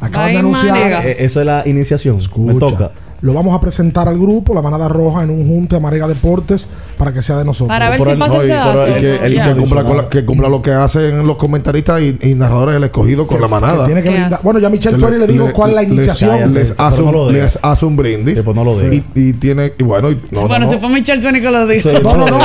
Acaban 0.00 0.28
Ay, 0.28 0.32
de 0.34 0.38
anunciar. 0.40 1.06
Eh, 1.06 1.16
eso 1.20 1.40
es 1.40 1.46
la 1.46 1.66
iniciación. 1.66 2.18
Me 2.36 2.54
toca. 2.54 2.90
Lo 3.22 3.32
vamos 3.32 3.54
a 3.56 3.60
presentar 3.60 4.08
al 4.08 4.18
grupo, 4.18 4.52
la 4.54 4.62
manada 4.62 4.88
roja, 4.88 5.22
en 5.22 5.30
un 5.30 5.46
junte 5.48 5.76
a 5.76 5.80
Marega 5.80 6.06
Deportes 6.06 6.68
para 6.98 7.12
que 7.12 7.22
sea 7.22 7.36
de 7.38 7.44
nosotros. 7.44 7.68
Para 7.68 7.90
ver 7.90 8.00
si 8.00 8.14
pasa 8.16 8.36
ese 8.38 8.46
y 8.46 8.50
dato. 8.50 8.84
que, 8.98 9.28
y 9.30 9.40
que 9.40 9.54
cumpla, 9.60 9.84
con 9.84 9.96
la- 9.96 10.08
que 10.08 10.24
cumpla 10.24 10.48
lo 10.48 10.62
que 10.62 10.70
hacen 10.72 11.26
los 11.26 11.36
comentaristas 11.36 12.00
y, 12.02 12.18
y 12.22 12.34
narradores 12.34 12.74
del 12.74 12.84
escogido 12.84 13.26
con 13.26 13.40
la 13.40 13.48
manada. 13.48 13.86
tiene 13.86 14.02
que 14.02 14.08
¿Qué 14.10 14.14
brindar- 14.16 14.34
hace? 14.34 14.42
Bueno, 14.44 14.60
ya 14.60 14.68
Michelle 14.70 14.98
Torres 14.98 15.18
le 15.20 15.26
dijo 15.26 15.50
cuál 15.52 15.70
es 15.70 15.76
la 15.76 15.82
iniciación. 15.82 16.54
Les, 16.54 16.74
hace, 16.76 17.02
no 17.02 17.24
un, 17.26 17.32
les 17.32 17.58
hace 17.62 17.84
un 17.86 17.96
brindis. 17.96 18.42
pues 18.42 18.54
no 18.56 18.64
lo 18.64 18.92
y, 18.92 19.04
y 19.14 19.32
tiene. 19.34 19.72
Y 19.78 19.82
bueno, 19.84 20.10
y, 20.10 20.20
no, 20.30 20.42
bueno, 20.42 20.58
no, 20.60 20.66
si 20.70 20.74
no. 20.76 20.80
fue 20.80 20.88
Michelle 20.90 21.22
Tony 21.22 21.40
que 21.40 21.50
lo 21.50 21.66
dijo. 21.66 21.90
Sí. 21.90 21.96
No, 22.02 22.16
no, 22.16 22.26
no. 22.26 22.38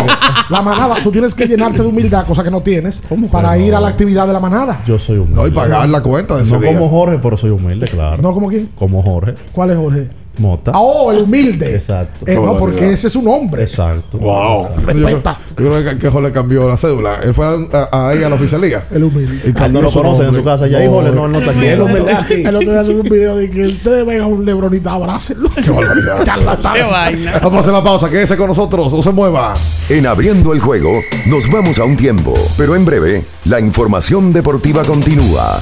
La 0.49 0.61
manada, 0.61 0.95
tú 1.03 1.11
tienes 1.11 1.33
que 1.35 1.47
llenarte 1.47 1.81
de 1.81 1.87
humildad, 1.87 2.25
cosa 2.25 2.43
que 2.43 2.51
no 2.51 2.61
tienes, 2.61 3.01
para 3.31 3.57
ir 3.57 3.73
a 3.75 3.79
la 3.81 3.89
actividad 3.89 4.27
de 4.27 4.33
la 4.33 4.39
manada. 4.39 4.79
Yo 4.87 4.97
soy 4.99 5.17
humilde. 5.17 5.35
No, 5.35 5.47
y 5.47 5.51
pagar 5.51 5.87
la 5.89 6.01
cuenta 6.01 6.35
de 6.37 6.43
ese 6.43 6.57
No 6.57 6.65
como 6.65 6.89
Jorge, 6.89 7.19
pero 7.21 7.37
soy 7.37 7.49
humilde, 7.51 7.87
claro. 7.87 8.21
¿No 8.21 8.33
como 8.33 8.47
quién? 8.47 8.69
Como 8.75 9.01
Jorge. 9.03 9.33
¿Cuál 9.51 9.71
es 9.71 9.77
Jorge? 9.77 10.07
Mota. 10.37 10.71
Ah, 10.73 10.79
oh, 10.79 11.11
el 11.11 11.19
humilde. 11.23 11.75
Exacto. 11.75 12.25
Eh, 12.25 12.35
no, 12.35 12.57
porque 12.57 12.91
ese 12.91 13.07
es 13.07 13.15
un 13.15 13.27
hombre. 13.27 13.63
Exacto. 13.63 14.17
Wow. 14.17 14.61
Exacto. 14.61 14.79
Yo 14.81 14.85
creo, 14.87 15.05
Respeta. 15.05 15.37
yo 15.49 15.69
creo 15.69 15.83
que, 15.83 15.97
que 15.99 16.09
Jorge 16.09 16.31
cambió 16.31 16.67
la 16.69 16.77
cédula. 16.77 17.15
Él 17.21 17.33
fue 17.33 17.45
a, 17.45 17.89
a, 17.91 18.09
ahí 18.09 18.23
a 18.23 18.29
la 18.29 18.35
oficialía. 18.35 18.85
El 18.91 19.03
humilde. 19.03 19.39
Y 19.43 19.49
Él 19.49 19.73
no 19.73 19.81
lo 19.81 19.89
su 19.89 19.99
conocen 19.99 20.27
en 20.27 20.33
nombre. 20.33 20.41
su 20.41 20.45
casa. 20.45 20.67
Ya, 20.67 20.83
híjole, 20.83 21.11
no, 21.11 21.25
él 21.25 21.31
no 21.33 21.39
está 21.39 21.51
aquí. 21.51 21.67
Aquí. 21.67 22.33
El 22.45 22.55
otro 22.55 22.71
día 22.71 22.83
subí 22.85 22.99
un 23.01 23.09
video 23.09 23.35
de 23.35 23.49
que 23.51 23.67
ustedes 23.67 24.05
ven 24.05 24.21
a 24.21 24.25
un 24.27 24.45
lebronita, 24.45 24.93
abrácenlo. 24.93 25.49
Qué 25.53 25.69
barbaridad. 25.69 26.23
Charlatán. 26.23 26.73
Qué 26.73 26.83
vaina. 26.83 27.31
Vamos 27.43 27.57
a 27.57 27.59
hacer 27.59 27.73
la 27.73 27.83
pausa. 27.83 28.09
Quédese 28.09 28.37
con 28.37 28.47
nosotros. 28.47 28.91
No 28.93 29.01
se 29.01 29.11
mueva. 29.11 29.53
En 29.89 30.07
abriendo 30.07 30.53
el 30.53 30.59
juego, 30.59 30.91
nos 31.27 31.49
vamos 31.51 31.77
a 31.79 31.83
un 31.83 31.97
tiempo, 31.97 32.33
pero 32.57 32.75
en 32.75 32.85
breve, 32.85 33.23
la 33.45 33.59
información 33.59 34.31
deportiva 34.31 34.83
continúa. 34.83 35.61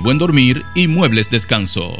buen 0.01 0.17
dormir 0.17 0.63
y 0.75 0.87
muebles 0.87 1.29
descanso. 1.29 1.91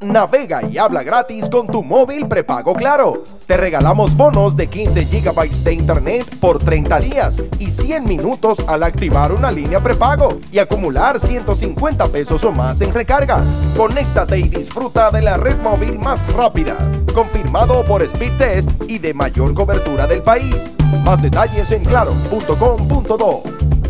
Navega 0.00 0.62
y 0.68 0.76
habla 0.78 1.02
gratis 1.02 1.48
con 1.48 1.66
tu 1.66 1.82
móvil 1.82 2.28
prepago 2.28 2.74
Claro. 2.74 3.22
Te 3.46 3.56
regalamos 3.56 4.16
bonos 4.16 4.56
de 4.56 4.68
15 4.68 5.04
GB 5.04 5.50
de 5.64 5.72
internet 5.72 6.38
por 6.38 6.58
30 6.58 7.00
días 7.00 7.42
y 7.58 7.66
100 7.66 8.04
minutos 8.04 8.58
al 8.68 8.82
activar 8.82 9.32
una 9.32 9.50
línea 9.50 9.80
prepago 9.80 10.38
y 10.50 10.58
acumular 10.58 11.18
150 11.18 12.08
pesos 12.08 12.44
o 12.44 12.52
más 12.52 12.80
en 12.80 12.92
recarga. 12.92 13.44
Conéctate 13.76 14.38
y 14.38 14.48
disfruta 14.48 15.10
de 15.10 15.22
la 15.22 15.36
red 15.36 15.56
móvil 15.62 15.98
más 15.98 16.30
rápida, 16.32 16.76
confirmado 17.14 17.84
por 17.84 18.06
Speedtest 18.06 18.70
y 18.88 18.98
de 18.98 19.14
mayor 19.14 19.54
cobertura 19.54 20.06
del 20.06 20.22
país. 20.22 20.76
Más 21.04 21.22
detalles 21.22 21.70
en 21.72 21.84
claro.com.do. 21.84 23.42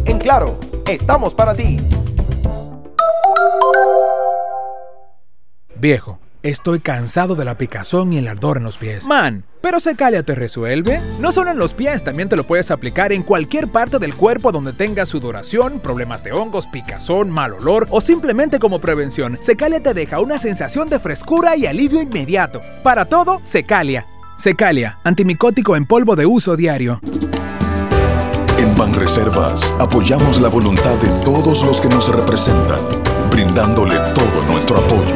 En 0.05 0.19
Claro, 0.19 0.59
estamos 0.87 1.35
para 1.35 1.55
ti. 1.55 1.81
Viejo, 5.79 6.19
estoy 6.43 6.81
cansado 6.81 7.35
de 7.35 7.45
la 7.45 7.59
picazón 7.59 8.13
y 8.13 8.19
el 8.19 8.29
ardor 8.29 8.57
en 8.57 8.65
los 8.65 8.79
pies. 8.79 9.07
Man, 9.07 9.45
pero 9.61 9.79
Secalia 9.79 10.23
te 10.23 10.35
resuelve. 10.35 11.01
No 11.21 11.33
solo 11.33 11.51
en 11.51 11.59
los 11.59 11.75
pies, 11.75 12.03
también 12.03 12.29
te 12.29 12.37
lo 12.37 12.47
puedes 12.47 12.71
aplicar 12.71 13.13
en 13.13 13.23
cualquier 13.23 13.69
parte 13.69 13.99
del 13.99 14.15
cuerpo 14.15 14.53
donde 14.53 14.73
tengas 14.73 15.11
sudoración, 15.11 15.81
problemas 15.81 16.25
de 16.25 16.33
hongos, 16.33 16.67
picazón, 16.67 17.31
mal 17.31 17.53
olor 17.53 17.87
o 17.91 18.01
simplemente 18.01 18.59
como 18.59 18.81
prevención. 18.81 19.39
Secalia 19.41 19.81
te 19.81 19.93
deja 19.93 20.21
una 20.21 20.39
sensación 20.39 20.89
de 20.89 20.99
frescura 20.99 21.57
y 21.57 21.67
alivio 21.67 22.01
inmediato. 22.01 22.61
Para 22.83 23.05
todo, 23.05 23.41
Secalia. 23.43 24.07
Secalia, 24.37 24.99
antimicótico 25.05 25.77
en 25.77 25.87
polvo 25.87 26.17
de 26.17 26.27
uso 26.27 26.57
diario. 26.57 27.01
En 28.59 28.75
Banreservas 28.75 29.75
apoyamos 29.79 30.41
la 30.41 30.49
voluntad 30.49 30.97
de 30.97 31.09
todos 31.25 31.63
los 31.65 31.81
que 31.81 31.89
nos 31.89 32.09
representan, 32.09 32.81
brindándole 33.31 33.99
todo 34.15 34.43
nuestro 34.47 34.79
apoyo 34.79 35.15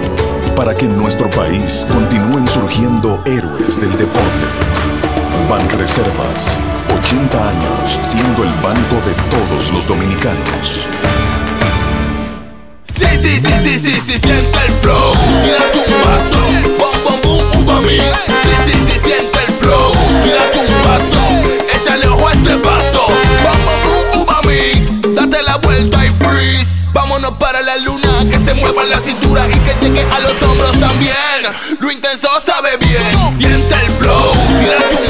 para 0.56 0.74
que 0.74 0.84
en 0.84 0.96
nuestro 0.96 1.30
país 1.30 1.86
continúen 1.90 2.46
surgiendo 2.46 3.22
héroes 3.24 3.80
del 3.80 3.90
deporte. 3.92 4.46
Banreservas, 5.48 6.58
80 6.98 7.48
años 7.48 7.98
siendo 8.02 8.44
el 8.44 8.50
banco 8.62 8.96
de 9.06 9.14
todos 9.30 9.72
los 9.72 9.86
dominicanos. 9.86 10.86
Sí, 12.84 13.06
sí, 13.22 13.40
sí, 13.40 13.52
sí, 13.62 13.78
sí, 13.78 14.00
sí, 14.06 14.18
siente 14.18 14.58
el 14.66 14.72
flow. 14.82 15.12
Tírate 15.42 15.78
un 15.78 15.84
paso. 16.02 16.38
Bom, 16.78 16.96
bom, 17.04 17.20
boom, 17.22 17.64
uva 17.64 17.80
mix. 17.80 18.04
Sí, 18.26 18.32
sí, 18.66 18.72
sí, 18.86 18.98
siente 19.02 19.38
el 19.46 19.52
flow. 19.54 19.90
Tírate 20.22 20.58
un 20.58 20.66
paso. 20.82 21.22
Échale 21.74 22.06
ojo 22.08 22.28
a 22.28 22.32
este 22.32 22.56
paso. 22.58 23.06
Bom, 23.42 23.58
bom, 23.64 23.80
boom, 24.12 24.22
uva 24.22 24.40
mix. 24.42 25.00
Date 25.14 25.42
la 25.42 25.56
vuelta 25.56 26.04
y 26.04 26.08
freeze. 26.22 26.79
Vámonos 26.92 27.32
para 27.32 27.62
la 27.62 27.76
luna. 27.78 28.24
Que 28.30 28.38
se 28.38 28.54
mueva 28.54 28.84
la 28.84 28.98
cintura 28.98 29.46
y 29.48 29.58
que 29.60 29.74
llegue 29.86 30.02
a 30.02 30.20
los 30.20 30.42
hombros 30.42 30.78
también. 30.78 31.16
Lo 31.78 31.90
intenso 31.90 32.28
sabe 32.44 32.76
bien. 32.78 33.38
Siente 33.38 33.74
el 33.74 33.92
flow. 33.98 34.32
Tírate 34.60 34.96
un 34.96 35.09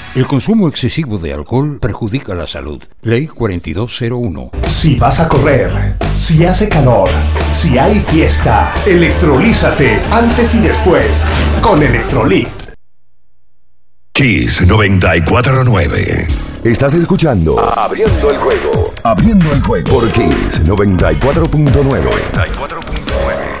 El 0.13 0.27
consumo 0.27 0.67
excesivo 0.67 1.17
de 1.17 1.33
alcohol 1.33 1.79
perjudica 1.79 2.35
la 2.35 2.45
salud. 2.45 2.83
Ley 3.01 3.27
4201. 3.27 4.51
Si 4.67 4.97
vas 4.97 5.21
a 5.21 5.29
correr, 5.29 5.95
si 6.13 6.45
hace 6.45 6.67
calor, 6.67 7.09
si 7.53 7.77
hay 7.77 8.01
fiesta, 8.01 8.73
electrolízate 8.85 10.01
antes 10.11 10.53
y 10.55 10.59
después 10.59 11.25
con 11.61 11.81
Electrolit. 11.81 12.49
Kiss 14.11 14.67
949. 14.67 16.27
Estás 16.65 16.93
escuchando 16.93 17.57
Abriendo 17.57 18.31
el 18.31 18.37
juego. 18.37 18.93
Abriendo 19.03 19.53
el 19.53 19.63
juego 19.63 19.89
por 19.89 20.11
Kiss 20.11 20.61
94.9. 20.65 23.60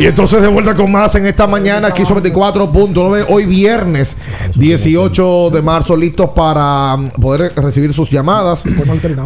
Y 0.00 0.06
entonces 0.06 0.40
de 0.40 0.48
vuelta 0.48 0.74
con 0.74 0.90
más 0.90 1.14
en 1.16 1.26
esta 1.26 1.46
mañana, 1.46 1.88
aquí 1.88 2.06
sobre 2.06 2.32
24.9, 2.32 3.26
hoy 3.28 3.44
viernes 3.44 4.16
18 4.54 5.50
de 5.50 5.60
marzo, 5.60 5.94
listos 5.94 6.30
para 6.34 6.96
mm, 6.96 7.10
poder 7.20 7.52
recibir 7.54 7.92
sus 7.92 8.08
llamadas 8.08 8.64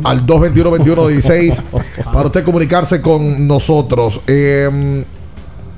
al 0.03 0.27
221-2116 0.27 1.63
para 2.13 2.27
usted 2.27 2.43
comunicarse 2.43 3.01
con 3.01 3.47
nosotros. 3.47 4.21
Eh, 4.27 5.05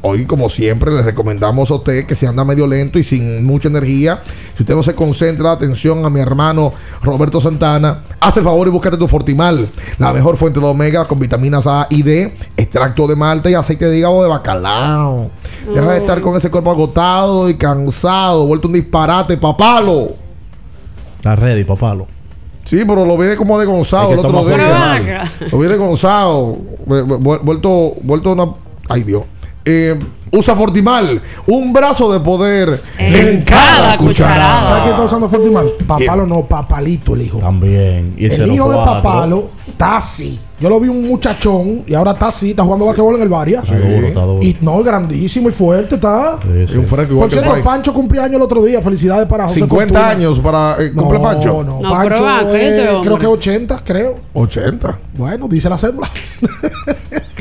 Hoy, 0.09 0.25
como 0.25 0.49
siempre, 0.49 0.93
les 0.93 1.05
recomendamos 1.05 1.69
a 1.69 1.75
usted 1.75 2.07
que 2.07 2.15
si 2.15 2.27
anda 2.27 2.45
medio 2.45 2.65
lento 2.69 2.97
y 2.99 3.03
sin 3.03 3.45
mucha 3.45 3.67
energía, 3.67 4.21
si 4.57 4.63
usted 4.63 4.77
no 4.77 4.85
se 4.85 4.95
concentra, 4.95 5.51
atención 5.51 6.05
a 6.05 6.11
mi 6.11 6.21
hermano 6.21 6.73
Roberto 7.03 7.41
Santana, 7.41 8.03
haz 8.21 8.37
el 8.37 8.45
favor 8.45 8.69
y 8.69 8.71
búscate 8.71 8.97
tu 8.97 9.09
Fortimal, 9.09 9.69
la 9.99 10.13
mejor 10.13 10.37
fuente 10.37 10.61
de 10.61 10.67
omega 10.67 11.07
con 11.09 11.19
vitaminas 11.19 11.67
A 11.67 11.89
y 11.91 12.03
D, 12.05 12.33
extracto 12.57 13.09
de 13.09 13.17
malta 13.17 13.51
y 13.51 13.55
aceite 13.55 13.87
de 13.89 13.99
hígado 13.99 14.23
de 14.23 14.29
bacalao. 14.29 15.31
Deja 15.75 15.91
de 15.91 15.99
estar 15.99 16.21
con 16.21 16.37
ese 16.37 16.53
cuerpo 16.53 16.71
agotado 16.71 17.51
y 17.51 17.55
cansado, 17.57 18.47
vuelto 18.47 18.69
un 18.69 18.75
disparate, 18.75 19.37
papalo. 19.37 20.11
Está 21.17 21.35
ready, 21.35 21.65
papalo. 21.65 22.07
Sí, 22.65 22.79
pero 22.87 23.05
lo 23.05 23.19
vi 23.19 23.35
como 23.35 23.59
de 23.59 23.67
Gonzalo 23.67 24.11
el 24.13 24.19
otro 24.21 24.45
día. 24.57 25.25
Lo 25.51 25.59
vi 25.59 25.67
de 25.67 25.77
Gonzalo. 25.77 26.59
vu- 26.87 27.19
vu- 27.19 27.41
Vuelto, 27.43 27.95
vuelto 28.03 28.31
una. 28.33 28.47
Ay, 28.89 29.03
Dios. 29.03 29.25
Eh, 29.69 29.99
usa 30.31 30.55
Fortimal. 30.55 31.21
Un 31.49 31.73
brazo 31.73 32.13
de 32.13 32.21
poder 32.21 32.81
en, 32.99 33.43
cada 33.43 33.99
cucharada. 33.99 34.65
¿Sabes 34.65 34.83
quién 34.85 34.95
está 34.95 35.05
usando 35.05 35.29
Fortimal? 35.29 35.73
Papalo 35.85 36.25
no, 36.25 36.43
Papalito, 36.47 37.15
el 37.15 37.23
hijo. 37.23 37.39
También. 37.39 38.15
Y 38.17 38.27
el 38.27 38.53
hijo 38.53 38.71
de 38.71 38.77
Papalo 38.77 39.51
está 39.67 39.97
así. 39.97 40.39
Yo 40.59 40.71
lo 40.71 40.81
vi 40.81 40.89
un 40.89 41.07
muchachón 41.07 41.83
y 41.87 41.93
ahora 41.95 42.13
está 42.13 42.29
así, 42.29 42.51
está 42.51 42.63
jugando 42.65 42.87
basquetbol 42.87 43.17
en 43.17 43.23
el 43.23 43.29
Varia. 43.29 43.63
Y 44.41 44.57
no, 44.63 44.83
grandísimo 44.83 45.51
y 45.51 45.53
fuerte 45.53 45.97
está. 45.97 46.39
Y 46.47 46.77
un 46.77 46.87
fresco 46.87 47.13
igual 47.13 47.29
Por 47.29 47.39
cierto. 47.39 47.63
Pancho 47.63 47.93
cumpleaños 47.93 48.37
el 48.37 48.43
otro 48.43 48.63
día. 48.65 48.81
Felicidades 48.81 49.27
para 49.29 49.45
José 49.45 49.61
50 49.61 49.93
Fortuna. 49.93 50.09
años 50.09 50.39
para. 50.39 50.77
eh, 50.83 50.93
¿Cumple 50.95 51.19
no, 51.19 51.23
Pancho? 51.25 51.63
No, 51.63 51.81
No, 51.83 51.91
Pancho 51.91 52.09
pero 52.09 52.23
va, 52.23 52.37
cállate, 52.39 52.89
hombre. 52.89 53.01
creo 53.05 53.19
que 53.19 53.27
80, 53.27 53.81
creo. 53.85 54.15
80. 54.33 54.99
Bueno, 55.19 55.47
dice 55.49 55.69
la 55.69 55.77
cédula. 55.77 56.09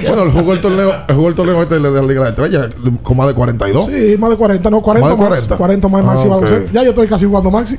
Bueno, 0.06 0.24
él 0.24 0.32
jugó 0.32 0.52
el 0.54 0.62
torneo, 0.62 0.94
él 1.08 1.16
jugó 1.16 1.30
el 1.30 1.36
torneo 1.36 1.62
este 1.64 1.76
de 1.76 1.80
la 1.80 1.90
Liga 2.02 2.26
de 2.26 2.26
la 2.26 2.30
Estrella 2.30 2.70
con 3.02 3.16
más 3.18 3.28
de 3.28 3.34
42. 3.34 3.86
Sí, 3.88 4.16
más 4.20 4.30
de 4.30 4.36
40, 4.36 4.70
no, 4.70 4.82
40 4.82 5.10
Más 5.10 5.18
más. 5.18 5.30
de 5.42 5.48
40. 5.48 5.58
40, 5.58 5.88
más 5.88 6.02
Ah, 6.02 6.06
Maxi 6.06 6.28
ok. 6.28 6.34
Baloncesto. 6.34 6.74
Ya 6.74 6.84
yo 6.84 6.90
estoy 6.90 7.08
casi 7.08 7.26
jugando 7.26 7.50
Maxi. 7.50 7.78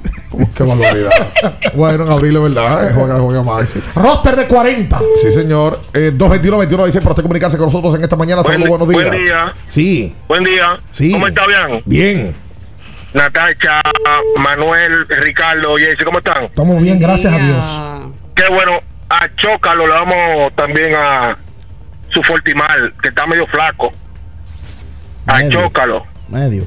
Qué 0.57 0.65
barbaridad. 0.65 1.11
bueno, 1.77 2.05
en 2.07 2.13
abril 2.13 2.37
es 2.37 2.43
verdad. 2.43 2.89
eh, 2.89 2.93
Juega, 2.95 3.21
juega 3.21 3.43
Maxi. 3.45 3.79
Roster 3.95 4.35
de 4.35 4.49
40. 4.49 4.99
Sí, 5.23 5.26
señor. 5.31 5.81
Eh, 5.95 6.11
221 6.15 6.87
dice 6.87 6.99
para 7.01 7.11
usted 7.11 7.23
comunicarse 7.23 7.57
con 7.57 7.67
nosotros 7.67 7.95
en 7.97 8.03
esta 8.03 8.17
mañana. 8.17 8.43
Saludos, 8.43 8.69
buenos 8.69 8.89
días. 8.89 9.07
Buen 9.09 9.19
día. 9.19 9.53
Sí. 9.67 10.15
Buen 10.29 10.45
día. 10.45 10.81
Sí. 10.91 11.13
¿Cómo 11.13 11.27
está 11.27 11.47
bien? 11.47 11.83
Bien. 11.85 12.35
Natacha, 13.15 13.81
Manuel, 14.39 15.09
Ricardo, 15.09 15.77
Jesse, 15.77 16.05
¿cómo 16.05 16.19
están? 16.19 16.45
Estamos 16.45 16.83
bien, 16.83 16.99
gracias 16.99 17.33
a 17.33 17.39
Dios. 17.39 17.83
Qué 18.35 18.45
bueno. 18.51 18.81
A 19.09 19.29
Chócalo 19.37 19.87
le 19.87 19.93
damos 19.93 20.57
también 20.57 20.93
a 20.95 21.39
su 22.09 22.21
Fortimal, 22.25 22.93
que 23.01 23.09
está 23.11 23.25
medio 23.27 23.47
flaco. 23.47 23.93
A 25.27 25.39
Medio. 25.39 25.51
Chócalo. 25.51 26.07
Medio. 26.29 26.65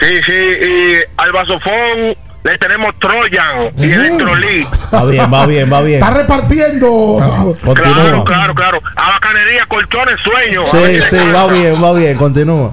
Sí, 0.00 0.22
sí. 0.24 0.32
Y 0.32 0.94
al 1.18 1.32
vasofón 1.32 2.16
le 2.46 2.58
tenemos 2.58 2.94
Trojan 2.98 3.70
y 3.76 3.92
Electrolit. 3.92 4.68
Va 4.94 5.04
bien, 5.04 5.32
va 5.32 5.46
bien, 5.46 5.72
va 5.72 5.82
bien. 5.82 5.98
Está 6.02 6.10
repartiendo. 6.10 7.16
Claro, 7.18 7.56
Continúa. 7.64 8.24
claro, 8.24 8.54
claro. 8.54 8.80
A 8.96 9.10
Bacanería, 9.10 9.66
Colchones, 9.66 10.20
Sueño. 10.20 10.62
A 10.62 10.70
Sí, 10.70 11.02
sí, 11.02 11.16
va 11.34 11.46
bien, 11.48 11.82
va 11.82 11.92
bien. 11.92 12.16
Continúa. 12.16 12.72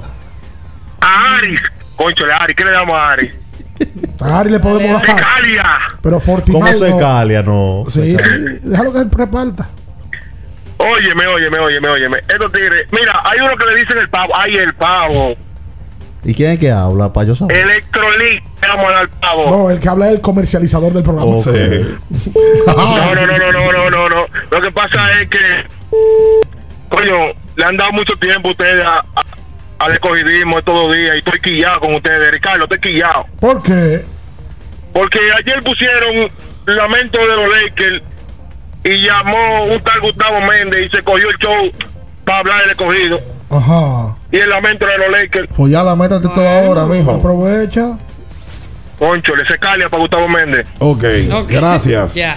A 1.02 1.38
Aris. 1.38 1.60
Concho, 1.96 2.26
le 2.26 2.34
Aris. 2.34 2.56
¿Qué 2.56 2.64
le 2.66 2.72
damos 2.72 2.94
a 2.94 3.12
Aris? 3.12 3.32
A 4.22 4.40
Ari 4.40 4.50
le 4.52 4.60
podemos 4.60 5.02
dar. 5.02 5.16
Calia. 5.16 5.80
Pero 6.02 6.20
Fortimal. 6.20 6.62
¿Cómo 6.62 6.74
se 6.86 6.90
no. 6.92 7.00
calia? 7.00 7.42
No. 7.42 7.84
Sí, 7.90 8.16
Se 8.16 8.24
sí. 8.24 8.60
Déjalo 8.70 8.94
que 8.94 9.00
él 9.00 9.10
reparta. 9.12 9.68
Óyeme, 10.78 11.28
óyeme, 11.28 11.60
óyeme, 11.60 11.88
óyeme. 11.90 12.18
Estos 12.28 12.52
tigres, 12.52 12.88
mira, 12.92 13.22
hay 13.24 13.40
uno 13.40 13.56
que 13.58 13.66
le 13.66 13.76
dicen 13.78 13.98
el 13.98 14.10
pavo. 14.10 14.34
Ay, 14.38 14.56
el 14.56 14.74
pavo. 14.76 15.34
¿Y 16.26 16.34
quién 16.34 16.52
es 16.52 16.60
que 16.60 16.72
habla, 16.72 17.12
para 17.12 17.28
yo 17.28 17.36
saber? 17.36 17.58
Electrolit. 17.58 18.44
Le 18.62 18.68
vamos 18.68 18.90
a 18.92 18.94
dar 18.94 19.10
pavo. 19.10 19.50
No, 19.50 19.70
el 19.70 19.80
que 19.80 19.90
habla 19.90 20.08
es 20.08 20.14
el 20.14 20.22
comercializador 20.22 20.94
del 20.94 21.04
programa. 21.04 21.36
No, 22.66 23.16
no, 23.16 23.26
no, 23.28 23.38
no, 23.38 23.52
no, 23.52 23.72
no, 23.72 23.90
no, 23.90 24.10
no. 24.10 24.26
Lo 24.52 24.62
que 24.62 24.72
pasa 24.72 25.22
es 25.22 25.30
que, 25.30 25.40
coño, 26.90 27.34
le 27.56 27.66
han 27.66 27.78
dado 27.78 27.92
mucho 27.92 28.14
tiempo 28.18 28.50
a 28.50 28.52
ustedes 28.52 28.86
a- 28.86 29.00
a- 29.16 29.86
al 29.86 29.92
escogidismo 29.94 30.60
estos 30.60 30.74
dos 30.74 30.96
días 30.96 31.16
y 31.16 31.18
estoy 31.20 31.40
quillado 31.42 31.80
con 31.82 31.96
ustedes, 31.96 32.32
Ricardo, 32.32 32.64
estoy 32.64 32.80
quillado. 32.80 33.26
¿Por 33.40 33.62
qué? 33.62 34.06
Porque 34.94 35.20
ayer 35.38 35.62
pusieron 35.64 36.32
lamento 36.66 37.20
de 37.20 37.28
los 37.36 37.50
Lakers 37.64 38.02
y 38.86 39.02
llamó 39.06 39.66
un 39.66 39.82
tal 39.84 40.00
Gustavo 40.02 40.40
Méndez 40.42 40.86
y 40.88 40.90
se 40.96 41.04
cogió 41.04 41.30
el 41.30 41.38
show 41.38 41.72
para 42.26 42.40
hablar 42.40 42.62
del 42.62 42.70
escogido 42.72 43.20
Ajá. 43.58 44.16
y 44.32 44.38
el 44.38 44.50
lamento 44.50 44.86
de 44.88 44.98
los 44.98 45.12
Lakers. 45.12 45.50
Pues 45.56 45.72
ya 45.72 45.84
la 45.84 45.96
métate 45.96 46.28
todo 46.28 46.48
ahora, 46.48 46.86
mijo. 46.86 47.12
Aprovecha. 47.12 47.98
Concho, 49.00 49.36
le 49.36 49.46
se 49.46 49.58
calia 49.58 49.90
para 49.90 50.02
Gustavo 50.02 50.28
Méndez. 50.28 50.66
Ok, 50.80 51.04
gracias. 51.50 52.14
Ya. 52.16 52.36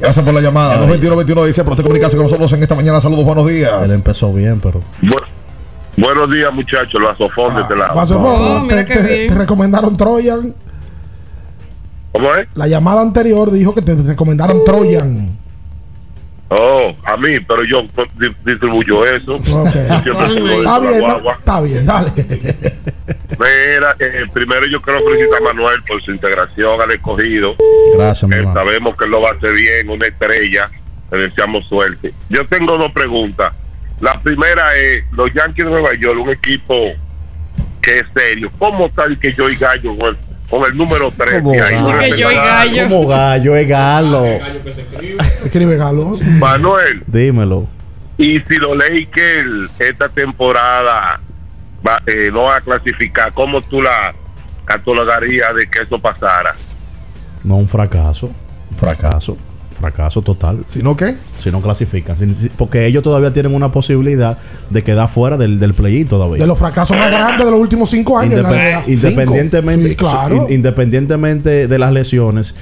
Gracias 0.00 0.24
por 0.24 0.32
la 0.32 0.40
llamada. 0.40 0.76
221 0.76 1.44
dice 1.44 1.62
para 1.64 1.72
usted 1.72 1.82
comunicarse 1.82 2.16
con 2.16 2.26
nosotros 2.26 2.52
en 2.52 2.62
esta 2.62 2.74
mañana. 2.76 3.00
Saludos, 3.00 3.24
buenos 3.24 3.46
días. 3.48 3.72
Él 3.82 3.90
empezó 3.90 4.32
bien, 4.32 4.60
pero. 4.60 4.80
buenos 5.96 6.30
días, 6.30 6.52
muchachos, 6.54 7.00
los 7.00 7.10
azofón 7.14 7.56
de 7.56 7.62
este 7.62 7.74
lado. 7.74 7.94
Vasofón, 7.96 8.40
Oh, 8.40 8.60
mira 8.60 8.84
te, 8.86 8.94
te- 8.94 9.26
te 9.26 9.34
recomendaron 9.34 9.96
Trojan. 9.96 10.54
¿Cómo 12.12 12.34
es? 12.34 12.48
La 12.54 12.66
llamada 12.68 13.00
anterior 13.00 13.50
dijo 13.50 13.74
que 13.74 13.82
te 13.82 13.94
recomendaron 13.96 14.64
Trojan. 14.64 15.36
Oh, 16.50 16.96
a 17.04 17.16
mí, 17.18 17.38
pero 17.40 17.62
yo 17.64 17.82
di- 18.18 18.34
distribuyo 18.44 19.04
eso. 19.04 19.38
Yo 19.44 19.64
Está 19.66 20.78
bien, 20.80 21.04
está 21.38 21.60
bien, 21.60 21.86
dale. 21.86 22.12
Mira, 23.38 23.94
eh, 23.98 24.24
primero 24.32 24.66
yo 24.66 24.80
quiero 24.80 25.00
felicitar 25.00 25.40
a 25.42 25.44
Manuel 25.44 25.82
por 25.86 26.02
su 26.02 26.10
integración 26.10 26.80
al 26.80 26.90
escogido. 26.92 27.54
Gracias, 27.96 28.30
Eh, 28.32 28.44
sabemos 28.54 28.96
que 28.96 29.04
él 29.04 29.10
lo 29.10 29.20
va 29.20 29.30
a 29.30 29.32
hacer 29.34 29.52
bien, 29.52 29.90
una 29.90 30.06
estrella. 30.06 30.70
Le 31.10 31.18
deseamos 31.18 31.66
suerte. 31.68 32.12
Yo 32.30 32.44
tengo 32.46 32.76
dos 32.78 32.92
preguntas. 32.92 33.52
La 34.00 34.20
primera 34.20 34.74
es, 34.76 35.04
los 35.12 35.32
Yankees 35.34 35.64
de 35.66 35.70
Nueva 35.70 35.94
York, 35.94 36.18
un 36.20 36.30
equipo 36.30 36.92
que 37.82 37.94
es 37.98 38.04
serio. 38.14 38.50
¿Cómo 38.58 38.90
el 39.06 39.18
que 39.18 39.32
yo 39.32 39.48
y 39.50 39.56
Gallo 39.56 39.96
con 39.96 40.08
el, 40.08 40.16
con 40.48 40.64
el 40.64 40.76
número 40.76 41.10
3? 41.16 41.34
Como 41.42 41.52
gallo. 41.52 41.98
Que 41.98 42.10
yo 42.18 42.30
y 42.30 42.34
gallo. 42.34 42.82
Como 42.88 43.06
gallo, 43.08 43.56
es 43.56 43.68
galo. 43.68 44.24
Escribe 45.44 45.76
Galo. 45.76 46.18
Manuel, 46.38 47.02
Dímelo. 47.06 47.66
y 48.16 48.40
si 48.40 48.56
los 48.56 48.76
Lakers 48.76 49.48
esta 49.78 50.08
temporada 50.08 51.20
va, 51.86 52.02
eh, 52.06 52.30
no 52.32 52.44
va 52.44 52.56
a 52.56 52.60
clasificar, 52.60 53.32
¿cómo 53.32 53.60
tú 53.62 53.80
la 53.82 54.14
catalogarías 54.64 55.54
de 55.54 55.68
que 55.68 55.82
eso 55.82 55.98
pasara? 55.98 56.54
No, 57.44 57.56
un 57.56 57.68
fracaso. 57.68 58.30
Un 58.70 58.76
fracaso. 58.76 59.36
Fracaso 59.80 60.22
total. 60.22 60.64
¿Si 60.66 60.82
no 60.82 60.96
qué? 60.96 61.14
Si 61.40 61.50
no 61.50 61.60
clasifican. 61.60 62.18
Si- 62.18 62.32
si- 62.34 62.48
Porque 62.48 62.84
ellos 62.86 63.02
todavía 63.02 63.32
tienen 63.32 63.54
una 63.54 63.70
posibilidad 63.70 64.38
de 64.70 64.82
quedar 64.82 65.08
fuera 65.08 65.36
del, 65.36 65.58
del 65.60 65.72
play-in 65.74 66.08
todavía. 66.08 66.38
De 66.42 66.46
los 66.48 66.58
fracasos 66.58 66.96
más 66.96 67.10
grandes 67.10 67.44
de 67.44 67.50
los 67.52 67.60
últimos 67.60 67.88
cinco 67.90 68.18
años. 68.18 68.42
la 68.42 68.82
independientemente, 68.86 69.88
Sí, 69.90 69.96
claro. 69.96 70.46
in- 70.48 70.54
independientemente 70.54 71.68
de 71.68 71.78
las 71.78 71.92
lesiones 71.92 72.54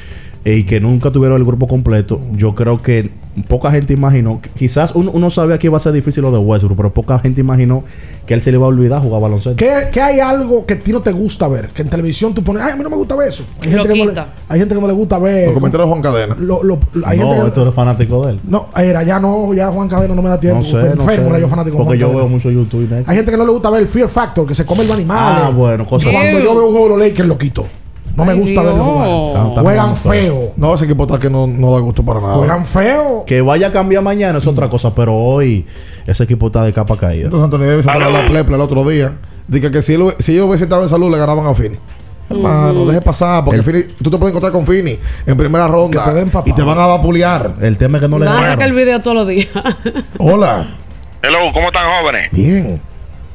y 0.49 0.63
que 0.63 0.81
nunca 0.81 1.11
tuvieron 1.11 1.39
el 1.41 1.45
grupo 1.45 1.67
completo, 1.67 2.21
yo 2.35 2.55
creo 2.55 2.81
que 2.81 3.11
poca 3.49 3.71
gente 3.73 3.93
imaginó, 3.93 4.41
quizás 4.57 4.93
uno, 4.95 5.11
uno 5.13 5.29
sabía 5.29 5.59
que 5.59 5.67
iba 5.67 5.77
a 5.77 5.81
ser 5.81 5.93
difícil 5.93 6.23
lo 6.23 6.31
de 6.31 6.39
Westbrook, 6.39 6.77
pero 6.77 6.95
poca 6.95 7.19
gente 7.19 7.41
imaginó 7.41 7.83
que 8.27 8.33
él 8.35 8.41
se 8.41 8.53
le 8.53 8.57
iba 8.57 8.65
a 8.65 8.69
olvidar 8.69 9.03
jugar 9.03 9.21
baloncesto. 9.21 9.57
¿Qué, 9.57 9.89
qué 9.93 10.01
hay 10.01 10.21
algo 10.21 10.65
que 10.65 10.75
a 10.75 10.79
ti 10.79 10.93
no 10.93 11.01
te 11.03 11.11
gusta 11.11 11.49
ver? 11.49 11.67
Que 11.69 11.83
en 11.83 11.89
televisión 11.89 12.33
tú 12.33 12.45
pones, 12.45 12.63
ay, 12.63 12.71
a 12.73 12.77
mí 12.77 12.85
no 12.85 12.91
me 12.91 12.95
gusta 12.97 13.17
ver 13.17 13.29
eso. 13.29 13.43
Hay, 13.61 13.71
gente 13.71 13.89
que 13.89 14.05
no, 14.05 14.13
le, 14.13 14.21
hay 14.49 14.59
gente 14.61 14.75
que 14.77 14.81
no 14.81 14.87
le 14.87 14.93
gusta 14.93 15.19
ver. 15.19 15.47
Los 15.47 15.55
comentarios 15.55 15.89
de 15.89 15.91
Juan 15.93 16.03
Cadena. 16.03 16.37
Lo- 16.39 16.63
lo- 16.63 16.79
hay 17.05 17.19
no, 17.19 17.27
gente 17.27 17.43
que- 17.43 17.49
esto 17.49 17.63
eres 17.63 17.75
fanático 17.75 18.25
de 18.27 18.33
él. 18.35 18.41
No, 18.47 18.69
era 18.77 19.03
ya 19.03 19.19
no, 19.19 19.53
ya 19.53 19.67
Juan 19.73 19.89
Cadena 19.89 20.15
no 20.15 20.23
me 20.23 20.29
da 20.29 20.39
tiempo. 20.39 20.59
No 20.61 20.65
sé, 20.65 20.77
no 20.77 20.93
enfermo, 20.93 21.25
sé. 21.25 21.31
era 21.31 21.39
yo 21.41 21.49
fanático 21.49 21.77
Porque 21.79 21.89
Juan 21.89 21.99
yo 21.99 22.07
Cadena. 22.07 22.23
veo 22.23 22.29
mucho 22.29 22.51
YouTube. 22.53 22.89
¿no? 22.89 22.97
Hay 23.05 23.17
gente 23.17 23.33
que 23.33 23.37
no 23.37 23.45
le 23.45 23.51
gusta 23.51 23.69
ver 23.69 23.81
el 23.83 23.89
Fear 23.89 24.09
Factor, 24.09 24.47
que 24.47 24.55
se 24.55 24.65
come 24.65 24.85
los 24.85 24.93
animales. 24.93 25.43
Ah, 25.45 25.51
bueno, 25.51 25.85
cosas 25.85 26.13
Cuando 26.13 26.39
yo 26.39 26.55
veo 26.55 26.67
un 26.67 26.71
juego 26.71 26.85
de 26.85 26.91
los 26.91 26.99
Lakers, 27.09 27.29
lo 27.29 27.37
quito. 27.37 27.67
No 28.17 28.25
me 28.25 28.35
gusta 28.35 28.63
Dios. 28.63 28.65
verlo 28.65 28.85
jugar. 28.85 29.63
Juegan 29.63 29.97
feo. 29.97 30.53
No, 30.57 30.75
ese 30.75 30.85
equipo 30.87 31.05
está 31.05 31.19
que 31.19 31.29
no, 31.31 31.47
no 31.47 31.73
da 31.75 31.81
gusto 31.81 32.03
para 32.03 32.21
nada. 32.21 32.35
Juegan 32.37 32.65
feo. 32.67 33.25
Que 33.27 33.43
vaya 33.43 33.69
a 33.69 33.73
cambiar 33.73 34.03
mañana 34.03 34.39
es 34.39 34.47
otra 34.47 34.69
cosa, 34.69 34.95
pero 34.95 35.15
hoy 35.15 35.67
ese 36.07 36.25
equipo 36.25 36.47
está 36.47 36.65
de 36.65 36.73
capa 36.73 36.97
caída. 36.97 37.25
Entonces 37.27 37.45
Antonio 37.45 37.69
Davis 37.69 37.85
para 37.87 38.11
la 38.11 38.27
pleple 38.27 38.55
el 38.57 38.61
otro 38.63 38.89
día. 38.89 39.13
Dice 39.47 39.71
que 39.71 39.83
si, 39.83 39.95
él, 39.95 40.15
si 40.19 40.33
ellos 40.33 40.47
hubiesen 40.47 40.65
estado 40.67 40.83
en 40.83 40.89
salud 40.89 41.11
le 41.11 41.19
ganaban 41.19 41.47
a 41.47 41.55
Fini. 41.55 41.77
Hermano, 42.29 42.87
deje 42.87 43.01
pasar, 43.01 43.45
porque 43.45 43.63
Fini, 43.63 43.83
tú 44.03 44.11
te 44.11 44.19
puedes 44.19 44.31
encontrar 44.35 44.53
con 44.53 44.67
Fini 44.67 44.99
en 45.25 45.37
primera 45.37 45.69
ronda 45.69 46.03
Que 46.05 46.11
te 46.11 46.17
den 46.17 46.31
papá. 46.31 46.51
y 46.51 46.53
te 46.53 46.63
van 46.63 46.77
a 46.79 46.87
vapulear. 46.87 47.55
El 47.61 47.77
tema 47.77 47.99
es 47.99 48.03
que 48.03 48.09
no 48.09 48.19
le 48.19 48.27
Van 48.27 48.43
a 48.43 48.47
sacar 48.49 48.67
el 48.67 48.75
video 48.75 49.01
todos 49.01 49.17
los 49.19 49.29
días. 49.29 49.47
Hola. 50.19 50.67
Hello, 51.23 51.53
¿cómo 51.53 51.69
están 51.69 51.85
jóvenes? 52.01 52.31
Bien. 52.33 52.81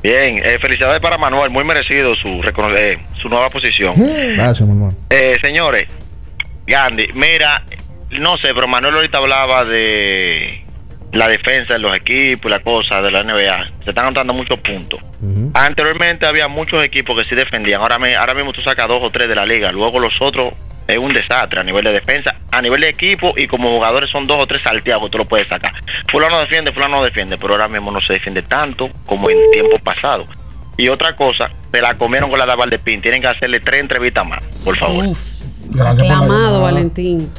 Bien, 0.04 0.40
eh, 0.44 0.58
felicidades 0.60 1.00
para 1.00 1.18
Manuel, 1.18 1.50
muy 1.52 1.64
merecido 1.64 2.16
su, 2.16 2.42
eh, 2.78 3.00
su 3.20 3.30
nueva 3.30 3.50
posición. 3.50 3.94
Gracias, 4.36 4.62
mi 4.68 4.74
hermano. 4.76 4.96
Eh, 5.10 5.34
señores, 5.42 5.86
Gandhi, 6.66 7.10
mira, 7.14 7.64
no 8.20 8.38
sé, 8.38 8.54
pero 8.54 8.68
Manuel 8.68 8.96
ahorita 8.96 9.20
hablaba 9.20 9.64
de 9.66 10.64
la 11.12 11.28
defensa 11.28 11.74
de 11.74 11.80
los 11.80 11.96
equipos 11.96 12.50
y 12.50 12.54
la 12.54 12.62
cosa 12.62 13.02
de 13.02 13.12
la 13.12 13.24
NBA. 13.24 13.70
Se 13.84 13.90
están 13.92 14.06
anotando 14.06 14.34
muchos 14.34 14.58
puntos. 14.60 15.00
Anteriormente 15.54 16.26
había 16.26 16.48
muchos 16.48 16.84
equipos 16.84 17.22
que 17.22 17.30
sí 17.30 17.36
defendían. 17.36 17.82
Ahora, 17.82 18.00
me- 18.00 18.16
ahora 18.16 18.34
mismo 18.34 18.54
tú 18.54 18.62
sacas 18.62 18.88
dos 18.88 19.02
o 19.04 19.12
tres 19.12 19.28
de 19.30 19.36
la 19.36 19.46
liga. 19.46 19.72
Luego 19.72 20.00
los 20.00 20.20
otros 20.22 20.54
es 20.88 20.98
un 20.98 21.14
desastre 21.14 21.60
a 21.60 21.64
nivel 21.64 21.84
de 21.84 21.94
defensa. 21.94 22.36
A 22.52 22.62
nivel 22.62 22.82
de 22.82 22.90
equipo 22.90 23.34
y 23.38 23.48
como 23.48 23.72
jugadores 23.72 24.10
son 24.10 24.28
dos 24.28 24.38
o 24.40 24.48
tres 24.48 24.62
salteados 24.62 25.04
que 25.04 25.10
tú 25.12 25.18
lo 25.20 25.26
puedes 25.26 25.48
sacar. 25.48 25.74
Fulano 26.10 26.40
defiende, 26.40 26.72
fulano 26.74 26.98
no 26.98 27.04
defiende. 27.04 27.38
Pero 27.38 27.54
ahora 27.54 27.68
mismo 27.68 27.92
no 27.92 28.02
se 28.02 28.14
defiende 28.14 28.42
tanto 28.42 28.90
como 29.06 29.30
en 29.30 29.38
tiempos 29.52 29.80
pasados. 29.82 30.28
Y 30.78 30.90
otra 30.90 31.16
cosa, 31.16 31.50
se 31.72 31.82
la 31.82 31.98
comieron 31.98 32.30
con 32.30 32.40
la 32.40 32.46
de 32.46 32.56
Valdepín. 32.56 33.02
Tienen 33.02 33.22
que 33.22 33.28
hacerle 33.28 33.60
tres 33.60 33.82
entrevistas 33.82 34.26
más, 34.26 34.44
por 34.66 34.76
favor. 34.76 35.06
Gracias 35.06 35.46
por 35.70 35.78
la 35.78 35.92
Aclamado, 35.92 36.28
llamada. 36.28 36.60
Valentín. 36.60 37.30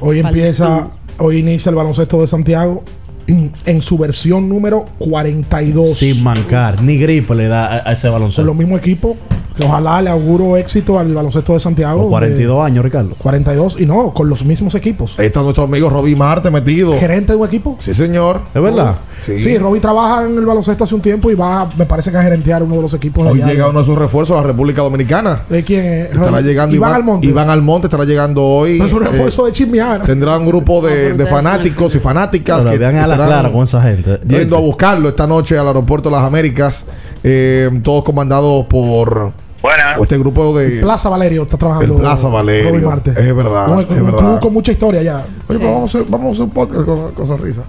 Hoy 0.00 0.20
empieza, 0.20 0.90
hoy 1.18 1.38
inicia 1.38 1.70
el 1.70 1.76
baloncesto 1.76 2.20
de 2.20 2.26
Santiago 2.28 2.84
en 3.26 3.82
su 3.82 3.98
versión 3.98 4.48
número 4.48 4.84
42. 4.98 5.88
Sin 5.94 6.22
mancar, 6.22 6.80
ni 6.82 6.98
gripe 6.98 7.34
le 7.34 7.48
da 7.48 7.66
a, 7.66 7.88
a 7.88 7.92
ese 7.92 8.02
Son 8.02 8.12
baloncesto. 8.12 8.42
los 8.42 8.56
mismos 8.56 8.78
equipos 8.80 9.16
que 9.56 9.64
ojalá 9.64 10.00
le 10.02 10.10
auguro 10.10 10.56
éxito 10.56 10.98
al 10.98 11.12
baloncesto 11.14 11.54
de 11.54 11.60
Santiago. 11.60 12.00
Con 12.02 12.10
42 12.10 12.64
años, 12.64 12.84
Ricardo. 12.84 13.14
42 13.18 13.80
y 13.80 13.86
no, 13.86 14.12
con 14.12 14.28
los 14.28 14.44
mismos 14.44 14.74
equipos. 14.74 15.18
Ahí 15.18 15.26
está 15.26 15.42
nuestro 15.42 15.64
amigo 15.64 15.88
Roby 15.90 16.16
Marte 16.16 16.50
metido. 16.50 16.98
Gerente 16.98 17.32
de 17.32 17.38
un 17.38 17.46
equipo. 17.46 17.76
Sí, 17.80 17.94
señor. 17.94 18.40
¿Es 18.54 18.62
verdad? 18.62 18.96
Sí. 19.18 19.38
Sí, 19.38 19.56
Roby 19.58 19.80
trabaja 19.80 20.24
en 20.26 20.36
el 20.36 20.44
baloncesto 20.46 20.84
hace 20.84 20.94
un 20.94 21.00
tiempo 21.00 21.30
y 21.30 21.34
va, 21.34 21.68
me 21.76 21.86
parece 21.86 22.10
que 22.10 22.16
a 22.16 22.22
gerentear 22.22 22.62
uno 22.62 22.76
de 22.76 22.82
los 22.82 22.94
equipos. 22.94 23.24
de 23.24 23.30
Hoy 23.32 23.42
llega 23.42 23.68
uno 23.68 23.80
de 23.80 23.84
sus 23.86 23.96
refuerzos 23.96 24.36
a 24.36 24.40
la 24.40 24.46
República 24.48 24.82
Dominicana. 24.82 25.40
¿De 25.48 25.62
quién 25.62 25.84
es? 25.84 26.10
Estará 26.12 26.30
Roby? 26.30 26.42
llegando 26.42 26.74
Iván 26.74 26.90
Iván, 26.90 27.00
Almonte. 27.00 27.26
Iván 27.28 27.50
Almonte 27.50 27.86
estará 27.86 28.04
llegando 28.04 28.42
hoy. 28.42 28.78
No 28.78 28.86
es 28.86 28.92
un 28.92 29.02
eh, 29.04 29.08
refuerzo 29.08 29.46
de 29.46 29.52
chismear. 29.52 30.02
tendrá 30.02 30.36
un 30.38 30.46
grupo 30.46 30.80
de, 30.84 31.14
de 31.14 31.26
fanáticos 31.26 31.94
y 31.94 31.98
fanáticas 32.00 32.64
Pero 32.64 32.78
vean 32.78 32.96
a 32.96 33.06
la 33.06 33.14
clara 33.16 33.50
con 33.52 33.64
esa 33.64 33.80
gente. 33.82 34.18
yendo 34.26 34.56
a 34.56 34.60
buscarlo 34.60 35.08
esta 35.08 35.26
noche 35.26 35.56
al 35.58 35.66
aeropuerto 35.68 36.08
de 36.10 36.16
las 36.16 36.24
Américas. 36.24 36.84
Eh, 37.22 37.70
todos 37.82 38.04
comandados 38.04 38.66
por 38.66 39.32
Buenas. 39.60 40.00
este 40.00 40.18
grupo 40.18 40.58
de 40.58 40.80
Plaza 40.80 41.08
Valerio 41.08 41.42
está 41.42 41.56
trabajando. 41.56 41.94
el 41.94 42.00
Plaza 42.00 42.28
Valerio. 42.28 42.88
Marte. 42.88 43.10
Es 43.16 43.34
verdad. 43.36 43.68
Un, 43.68 43.80
es 43.82 43.88
un 43.90 44.04
verdad. 44.06 44.18
club 44.18 44.40
con 44.40 44.52
mucha 44.52 44.72
historia 44.72 45.02
ya. 45.02 45.24
Oye, 45.48 45.58
pero 45.58 45.72
vamos, 45.72 45.94
a 45.94 45.98
hacer, 45.98 46.10
vamos 46.10 46.28
a 46.28 46.30
hacer 46.32 46.42
un 46.44 46.50
podcast 46.50 46.84
con, 46.84 47.12
con 47.12 47.26
sonrisa. 47.26 47.62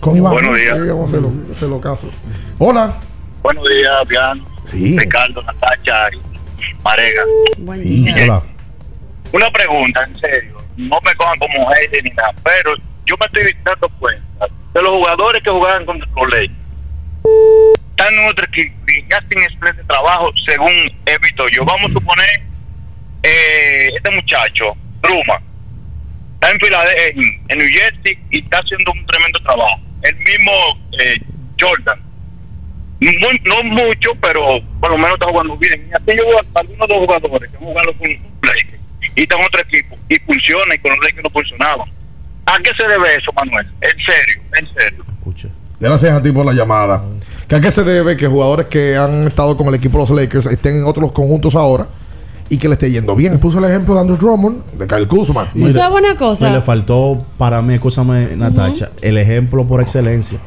Con 0.00 0.16
Iván. 0.16 0.32
Buenos 0.32 0.58
días. 0.58 0.78
Sí, 0.80 0.88
vamos 0.88 1.02
a 1.02 1.06
hacerlo, 1.06 1.32
hacerlo 1.50 1.80
caso. 1.80 2.06
Hola. 2.58 2.94
Buenos 3.42 3.64
días, 3.68 4.08
Bian. 4.08 4.42
Sí. 4.64 4.98
Ricardo, 4.98 5.42
Natacha 5.42 6.08
y 6.12 6.82
Marega. 6.82 7.22
Buen 7.58 7.78
Sí, 7.80 8.04
día. 8.04 8.14
hola. 8.24 8.42
Una 9.32 9.50
pregunta, 9.50 10.04
en 10.04 10.16
serio. 10.16 10.58
No 10.76 10.98
me 11.04 11.14
cojan 11.16 11.38
como 11.38 11.68
hater 11.70 12.02
ni 12.04 12.10
nada, 12.10 12.32
pero 12.42 12.74
yo 13.06 13.14
me 13.20 13.26
estoy 13.26 13.56
dando 13.64 13.88
cuenta 13.98 14.46
de 14.74 14.82
los 14.82 14.90
jugadores 14.90 15.42
que 15.42 15.50
jugaban 15.50 15.84
contra 15.86 16.06
los 16.16 16.32
Lakers. 18.02 18.08
Están 18.08 18.14
en 18.14 18.28
otro 18.30 18.44
equipo 18.46 18.74
y 18.88 19.12
hacen 19.12 19.42
excelente 19.42 19.84
trabajo, 19.84 20.30
según 20.46 20.70
he 21.06 21.18
visto 21.18 21.48
yo. 21.48 21.64
Vamos 21.64 21.90
a 21.90 21.94
suponer, 21.94 22.42
eh, 23.22 23.90
este 23.96 24.10
muchacho, 24.14 24.74
Bruma, 25.00 25.40
está 26.34 26.50
en 26.50 26.60
Filadelfia, 26.60 27.06
en, 27.14 27.22
en 27.48 27.58
New 27.58 27.68
Jersey 27.68 28.18
y 28.30 28.38
está 28.44 28.58
haciendo 28.58 28.92
un 28.92 29.06
tremendo 29.06 29.38
trabajo. 29.40 29.80
El 30.02 30.16
mismo 30.16 30.52
eh, 31.00 31.16
Jordan. 31.60 32.00
Muy- 33.00 33.40
no 33.44 33.62
mucho, 33.64 34.10
pero 34.20 34.60
por 34.80 34.90
lo 34.90 34.96
menos 34.96 35.14
está 35.14 35.28
jugando 35.28 35.56
bien. 35.56 35.88
Y 35.90 35.92
así 35.94 36.18
yo 36.18 36.26
veo 36.28 36.38
a 36.38 36.60
algunos 36.60 36.88
de 36.88 36.94
los 36.94 37.04
jugadores 37.06 37.50
que 37.50 37.56
han 37.56 37.62
jugado 37.64 37.92
con 37.98 38.08
los 38.10 38.20
Lakers 38.42 38.80
y 39.16 39.22
están 39.22 39.40
en 39.40 39.46
otro 39.46 39.60
equipo 39.62 39.98
y 40.08 40.16
funciona 40.20 40.74
y 40.74 40.78
con 40.78 40.90
los 40.92 41.00
Lakers 41.04 41.24
no 41.24 41.30
funcionaban. 41.30 41.88
¿A 42.46 42.58
qué 42.58 42.70
se 42.76 42.86
debe 42.88 43.14
eso, 43.16 43.32
Manuel? 43.32 43.66
En 43.80 44.00
serio, 44.00 44.42
en 44.58 44.74
serio. 44.74 45.04
Gracias 45.80 46.12
a 46.12 46.22
ti 46.22 46.30
por 46.30 46.46
la 46.46 46.52
llamada. 46.52 47.02
¿Que 47.52 47.56
¿A 47.56 47.60
qué 47.60 47.70
se 47.70 47.84
debe 47.84 48.16
que 48.16 48.26
jugadores 48.26 48.64
que 48.68 48.96
han 48.96 49.26
estado 49.26 49.58
con 49.58 49.66
el 49.66 49.74
equipo 49.74 49.98
de 49.98 50.04
los 50.04 50.10
Lakers 50.18 50.46
estén 50.46 50.74
en 50.74 50.84
otros 50.84 51.12
conjuntos 51.12 51.54
ahora 51.54 51.86
y 52.48 52.56
que 52.56 52.66
le 52.66 52.72
esté 52.72 52.90
yendo 52.90 53.14
bien? 53.14 53.38
Puso 53.38 53.58
el 53.58 53.66
ejemplo 53.66 53.92
de 53.92 54.00
Andrew 54.00 54.16
Drummond. 54.16 54.62
De 54.72 54.86
Kyle 54.86 55.06
Kuzma. 55.06 55.46
¿Tú 55.52 55.70
sabes 55.70 56.00
una 56.02 56.16
cosa? 56.16 56.48
Me 56.48 56.54
le 56.54 56.62
faltó 56.62 57.22
para 57.36 57.60
mí, 57.60 57.74
escúchame, 57.74 58.36
Natacha, 58.36 58.88
el 59.02 59.18
ejemplo 59.18 59.66
por 59.66 59.82
excelencia. 59.82 60.38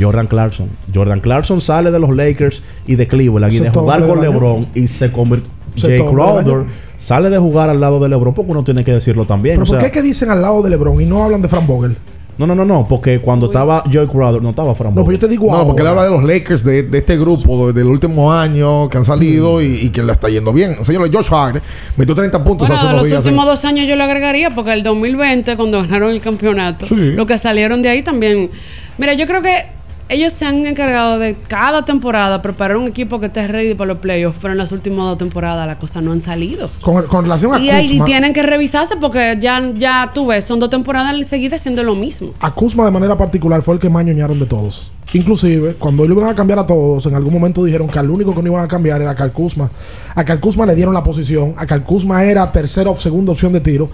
Jordan 0.00 0.26
Clarkson. 0.26 0.70
Jordan 0.94 1.20
Clarkson 1.20 1.60
sale 1.60 1.90
de 1.90 1.98
los 1.98 2.16
Lakers 2.16 2.62
y 2.86 2.94
de 2.94 3.08
Cleveland 3.08 3.52
y 3.52 3.58
de 3.58 3.68
jugar 3.68 4.06
con. 4.06 4.22
LeBron 4.22 4.68
y 4.74 4.88
se 4.88 5.12
convirtió. 5.12 5.50
Jay 5.76 6.00
Crowder 6.00 6.64
sale 6.96 7.28
de 7.28 7.36
jugar 7.36 7.68
al 7.68 7.78
lado 7.78 8.00
de 8.00 8.08
LeBron 8.08 8.32
porque 8.32 8.52
uno 8.52 8.64
tiene 8.64 8.84
que 8.84 8.92
decirlo 8.92 9.26
también. 9.26 9.56
Pero 9.56 9.64
o 9.64 9.66
¿por 9.66 9.76
sea, 9.76 9.80
qué 9.80 9.86
es 9.88 9.92
que 9.92 10.00
dicen 10.00 10.30
al 10.30 10.40
lado 10.40 10.62
de 10.62 10.70
LeBron 10.70 10.98
y 10.98 11.04
no 11.04 11.24
hablan 11.24 11.42
de 11.42 11.48
Fran 11.48 11.66
Vogel? 11.66 11.94
No, 12.36 12.46
no, 12.48 12.54
no, 12.54 12.64
no, 12.64 12.86
porque 12.88 13.20
cuando 13.20 13.46
estaba 13.46 13.84
Joy 13.90 14.08
Crowder 14.08 14.42
no 14.42 14.50
estaba 14.50 14.74
Fran 14.74 14.92
No, 14.94 15.04
pues 15.04 15.16
yo 15.16 15.20
te 15.20 15.28
digo 15.28 15.50
No, 15.56 15.64
porque 15.66 15.82
él 15.82 15.88
habla 15.88 16.04
de 16.04 16.10
los 16.10 16.24
Lakers, 16.24 16.64
de, 16.64 16.82
de 16.82 16.98
este 16.98 17.16
grupo 17.16 17.68
de- 17.68 17.72
del 17.72 17.86
último 17.86 18.32
año 18.32 18.88
que 18.88 18.98
han 18.98 19.04
salido 19.04 19.62
y, 19.62 19.66
y 19.82 19.90
que 19.90 20.02
le 20.02 20.12
está 20.12 20.28
yendo 20.28 20.52
bien. 20.52 20.84
Señor 20.84 21.08
Josh 21.14 21.28
Hart 21.32 21.62
metió 21.96 22.14
30 22.14 22.42
puntos 22.42 22.66
Bueno, 22.66 22.74
hace 22.74 22.86
unos 22.86 22.98
los 22.98 23.06
días. 23.08 23.24
últimos 23.24 23.44
en- 23.44 23.48
dos 23.50 23.64
años 23.64 23.86
yo 23.86 23.94
lo 23.96 24.04
agregaría 24.04 24.50
porque 24.50 24.72
el 24.72 24.82
2020 24.82 25.56
cuando 25.56 25.80
ganaron 25.82 26.10
el 26.10 26.20
campeonato, 26.20 26.84
Sí. 26.86 27.12
lo 27.12 27.24
que 27.26 27.38
salieron 27.38 27.82
de 27.82 27.88
ahí 27.90 28.02
también. 28.02 28.50
Mira, 28.98 29.14
yo 29.14 29.26
creo 29.26 29.40
que 29.40 29.66
ellos 30.08 30.32
se 30.32 30.44
han 30.44 30.66
encargado 30.66 31.18
de 31.18 31.34
cada 31.48 31.84
temporada 31.84 32.42
preparar 32.42 32.76
un 32.76 32.86
equipo 32.86 33.20
que 33.20 33.26
esté 33.26 33.46
ready 33.48 33.74
para 33.74 33.88
los 33.88 33.98
playoffs, 33.98 34.38
pero 34.40 34.52
en 34.52 34.58
las 34.58 34.72
últimas 34.72 35.06
dos 35.06 35.18
temporadas 35.18 35.66
las 35.66 35.78
cosas 35.78 36.02
no 36.02 36.12
han 36.12 36.20
salido. 36.20 36.68
Con, 36.80 37.02
con 37.06 37.24
relación 37.24 37.54
a 37.54 37.58
Y 37.58 37.70
Kuzma, 37.70 38.04
tienen 38.04 38.32
que 38.32 38.42
revisarse 38.42 38.96
porque 38.96 39.36
ya, 39.40 39.62
ya 39.74 40.10
tú 40.14 40.26
ves, 40.26 40.44
son 40.44 40.60
dos 40.60 40.70
temporadas 40.70 41.26
seguidas 41.26 41.60
haciendo 41.60 41.82
lo 41.82 41.94
mismo. 41.94 42.30
a 42.40 42.50
Kuzma 42.52 42.84
de 42.84 42.90
manera 42.90 43.16
particular 43.16 43.62
fue 43.62 43.74
el 43.74 43.80
que 43.80 43.88
más 43.88 44.04
ñoñaron 44.04 44.38
de 44.38 44.46
todos. 44.46 44.90
Inclusive, 45.12 45.76
cuando 45.76 46.04
lo 46.06 46.14
iban 46.14 46.28
a 46.28 46.34
cambiar 46.34 46.58
a 46.58 46.66
todos, 46.66 47.06
en 47.06 47.14
algún 47.14 47.32
momento 47.32 47.62
dijeron 47.62 47.86
que 47.86 47.98
al 47.98 48.10
único 48.10 48.34
que 48.34 48.42
no 48.42 48.48
iban 48.48 48.64
a 48.64 48.68
cambiar 48.68 49.00
era 49.00 49.12
a. 49.12 49.14
A 49.14 50.24
Cal 50.24 50.40
Kuzma 50.40 50.66
le 50.66 50.74
dieron 50.74 50.92
la 50.92 51.02
posición. 51.02 51.54
A 51.56 51.66
Cal 51.66 51.84
Kuzma 51.84 52.24
era 52.24 52.50
tercera 52.50 52.90
o 52.90 52.96
segunda 52.96 53.32
opción 53.32 53.52
de 53.52 53.60
tiro. 53.60 53.90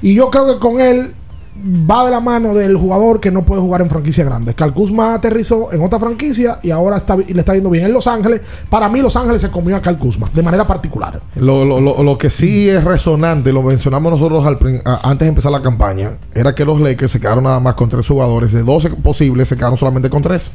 Y 0.00 0.14
yo 0.14 0.30
creo 0.30 0.46
que 0.46 0.58
con 0.58 0.80
él 0.80 1.14
va 1.54 2.04
de 2.06 2.10
la 2.10 2.20
mano 2.20 2.54
del 2.54 2.76
jugador 2.76 3.20
que 3.20 3.30
no 3.30 3.44
puede 3.44 3.60
jugar 3.60 3.82
en 3.82 3.90
franquicia 3.90 4.24
grande. 4.24 4.54
Cal 4.54 4.72
Kuzma 4.72 5.14
aterrizó 5.14 5.72
en 5.72 5.82
otra 5.82 5.98
franquicia 6.00 6.58
y 6.62 6.70
ahora 6.70 6.96
está, 6.96 7.16
y 7.26 7.32
le 7.34 7.40
está 7.40 7.54
yendo 7.54 7.68
bien 7.70 7.84
en 7.84 7.92
Los 7.92 8.06
Ángeles. 8.06 8.40
Para 8.70 8.88
mí, 8.88 9.00
Los 9.00 9.16
Ángeles 9.16 9.42
se 9.42 9.50
comió 9.50 9.76
a 9.76 9.82
Cal 9.82 9.98
Kuzma 9.98 10.26
de 10.32 10.42
manera 10.42 10.66
particular. 10.66 11.20
Lo, 11.36 11.64
lo- 11.64 11.80
lo- 11.80 12.02
lo 12.02 12.16
que 12.18 12.30
sí 12.30 12.68
es 12.70 12.82
resonante, 12.82 13.52
lo 13.52 13.62
mencionamos 13.62 14.12
nosotros 14.12 14.46
al 14.46 14.58
a- 14.84 15.08
antes 15.10 15.26
de 15.26 15.28
empezar 15.28 15.52
la 15.52 15.60
campaña, 15.62 16.12
era 16.34 16.54
que 16.54 16.64
los 16.64 16.80
Lakers 16.80 17.12
se 17.12 17.20
quedaron 17.20 17.44
nada 17.44 17.60
más 17.60 17.74
con 17.74 17.88
tres 17.88 18.08
jugadores. 18.08 18.52
De 18.52 18.62
12 18.62 18.90
posibles, 18.90 19.48
se 19.48 19.56
quedaron 19.56 19.76
solamente 19.76 20.08
con 20.08 20.22
tres. 20.22 20.50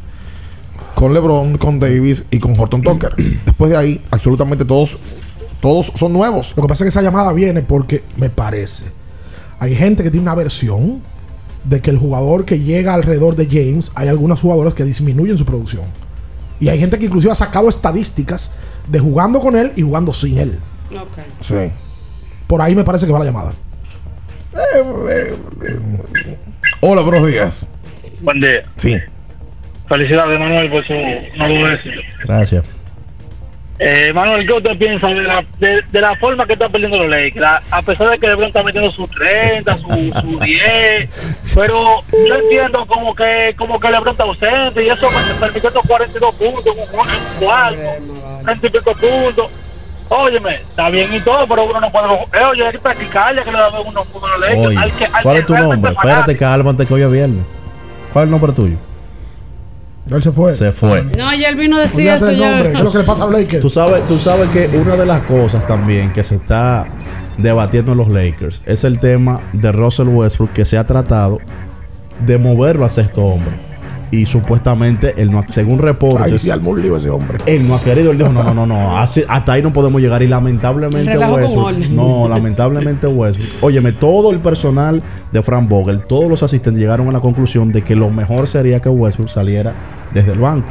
Con 0.96 1.14
LeBron, 1.14 1.58
con 1.60 1.80
Davis 1.80 2.26
y 2.32 2.40
con 2.40 2.60
Horton 2.60 2.82
Tucker. 2.82 3.14
Después 3.46 3.70
de 3.70 3.78
ahí, 3.78 4.02
absolutamente 4.10 4.66
todos, 4.66 4.98
todos 5.62 5.92
son 5.96 6.12
nuevos. 6.12 6.54
Lo 6.58 6.64
que 6.64 6.68
pasa 6.70 6.84
es 6.84 6.86
que 6.86 6.90
esa 6.90 7.04
llamada 7.04 7.32
viene 7.34 7.62
porque 7.62 8.04
me 8.18 8.32
parece. 8.32 8.86
Hay 9.60 9.76
gente 9.76 10.04
que 10.04 10.12
tiene 10.12 10.24
una 10.24 10.36
versión 10.36 11.02
de 11.64 11.82
que 11.82 11.90
el 11.90 11.98
jugador 11.98 12.46
que 12.46 12.60
llega 12.60 12.94
alrededor 12.94 13.36
de 13.36 13.48
James, 13.48 13.92
hay 13.96 14.08
algunos 14.08 14.42
jugadores 14.42 14.74
que 14.74 14.84
disminuyen 14.84 15.38
su 15.38 15.46
producción. 15.46 15.84
Y 16.60 16.70
hay 16.70 16.80
gente 16.80 16.98
que 16.98 17.06
inclusive 17.06 17.32
ha 17.32 17.36
sacado 17.36 17.70
estadísticas 17.70 18.52
de 18.88 19.00
jugando 19.00 19.40
con 19.40 19.56
él 19.56 19.72
y 19.76 19.82
jugando 19.82 20.12
sin 20.12 20.38
él. 20.38 20.60
Sí. 21.42 21.72
Por 22.48 22.62
ahí 22.62 22.76
me 22.76 22.84
parece 22.84 23.06
que 23.06 23.12
va 23.12 23.20
la 23.20 23.26
llamada. 23.26 23.52
Hola, 26.82 27.02
buenos 27.02 27.28
días. 27.28 27.68
Buen 28.22 28.40
día. 28.40 28.64
Sí. 28.78 28.96
Felicidades, 29.88 30.40
Manuel, 30.40 30.70
por 30.70 30.86
su 30.86 30.94
nuevo 30.94 31.68
éxito. 31.68 32.02
Gracias. 32.26 32.66
Eh, 33.80 34.12
Manuel, 34.12 34.48
¿qué 34.48 34.54
usted 34.54 34.78
piensa 34.78 35.08
de 35.08 35.22
la, 35.22 35.46
de, 35.60 35.84
de 35.92 36.02
la 36.02 36.16
forma 36.16 36.48
que 36.48 36.54
están 36.54 36.72
perdiendo 36.72 36.98
los 36.98 37.10
Lakers? 37.10 37.46
A, 37.46 37.62
a 37.70 37.82
pesar 37.84 38.10
de 38.10 38.18
que 38.18 38.28
LeBron 38.28 38.48
está 38.48 38.64
metiendo 38.64 38.90
sus 38.92 39.08
30, 39.12 39.78
sus 39.78 39.84
su 39.84 40.40
10, 40.40 41.10
pero 41.56 42.02
yo 42.28 42.36
entiendo 42.36 42.88
como 42.88 43.16
que 43.16 43.54
como 43.56 43.80
que 43.80 43.92
LeBron 43.92 44.10
está 44.10 44.24
ausente 44.24 44.84
y 44.84 44.90
eso 44.90 45.08
me 45.12 45.34
permitió 45.40 45.70
estos 45.70 45.86
42 45.86 46.36
puntos, 46.36 46.76
un, 46.76 47.46
cuarto, 47.46 47.82
30 48.46 48.68
y 48.68 48.70
pico 48.70 48.94
puntos. 48.94 49.48
Óyeme, 50.10 50.56
está 50.56 50.90
bien 50.90 51.14
y 51.14 51.20
todo, 51.20 51.46
pero 51.46 51.66
uno 51.66 51.82
no 51.82 51.92
puede... 51.92 52.06
Eh, 52.08 52.46
oye, 52.50 52.66
hay 52.66 52.72
que 52.72 52.80
practicarle 52.80 53.44
que 53.44 53.52
le 53.52 53.58
da 53.58 53.70
puntos 53.70 54.08
a 54.24 54.38
los 54.38 54.40
Lakers. 54.40 55.12
¿cuál 55.22 55.36
que 55.36 55.40
es 55.42 55.46
tu 55.46 55.58
nombre? 55.58 55.92
Espérate, 55.92 56.38
cálmate 56.38 56.86
que 56.86 56.94
hoy 56.94 57.02
es 57.02 57.12
viernes. 57.12 57.46
¿Cuál 58.14 58.24
es 58.24 58.28
el 58.28 58.32
nombre 58.32 58.54
tuyo? 58.54 58.78
Él 60.10 60.24
se 60.24 60.32
fue. 60.32 60.54
Se 60.54 60.72
fue. 60.72 61.04
No, 61.04 61.34
ya 61.36 61.50
él 61.50 61.56
vino 61.56 61.78
a 61.78 61.82
decir 61.82 62.08
eso 62.08 62.28
del 62.28 62.38
ya. 62.40 62.50
nombre, 62.52 62.72
¿qué 62.72 62.78
es 62.78 62.84
lo 62.84 62.92
que 62.92 62.98
le 63.00 63.04
pasa 63.04 63.24
a 63.24 63.26
los 63.28 63.40
Lakers? 63.40 63.60
Tú 63.62 63.70
sabes, 63.70 64.08
tú 64.08 64.18
sabes 64.18 64.50
que 64.50 64.68
una 64.78 64.96
de 64.96 65.06
las 65.06 65.22
cosas 65.24 65.68
también 65.68 66.14
que 66.14 66.24
se 66.24 66.36
está 66.36 66.86
debatiendo 67.38 67.92
en 67.92 67.98
los 68.00 68.10
Lakers 68.10 68.62
es 68.66 68.84
el 68.84 69.00
tema 69.00 69.40
de 69.54 69.72
Russell 69.72 70.08
Westbrook 70.08 70.54
que 70.54 70.66
se 70.66 70.78
ha 70.78 70.84
tratado 70.86 71.40
de 72.26 72.38
moverlo 72.38 72.86
a 72.86 72.90
sexto 72.90 73.24
hombre. 73.24 73.54
Y 74.12 74.26
supuestamente 74.26 75.14
él 75.18 75.32
no, 75.32 75.40
ha- 75.40 75.48
según 75.50 75.80
reportes, 75.80 76.34
Ahí 76.34 76.38
sí 76.40 76.50
armó 76.50 76.72
un 76.72 76.82
lío 76.82 76.96
ese 76.98 77.10
hombre. 77.10 77.38
él 77.46 77.68
no 77.68 77.76
ha 77.76 77.82
querido. 77.82 78.12
Él 78.12 78.18
dijo, 78.18 78.32
no, 78.32 78.44
no, 78.44 78.54
no, 78.54 78.66
no, 78.66 78.98
hasta 78.98 79.52
ahí 79.52 79.62
no 79.62 79.74
podemos 79.74 80.02
llegar. 80.02 80.22
Y 80.22 80.28
lamentablemente 80.28 81.18
orden. 81.18 81.96
no, 81.96 82.28
lamentablemente 82.28 83.08
Westbrook. 83.08 83.50
Óyeme, 83.62 83.92
todo 83.92 84.32
el 84.32 84.40
personal 84.40 85.02
de 85.32 85.42
Frank 85.44 85.68
Vogel, 85.68 86.04
todos 86.06 86.30
los 86.30 86.42
asistentes 86.44 86.82
llegaron 86.82 87.10
a 87.10 87.12
la 87.12 87.20
conclusión 87.20 87.72
de 87.72 87.82
que 87.84 87.96
lo 87.96 88.10
mejor 88.10 88.48
sería 88.48 88.80
que 88.80 88.90
Westbrook 88.90 89.30
saliera 89.30 89.74
desde 90.14 90.32
el 90.34 90.40
banco. 90.40 90.68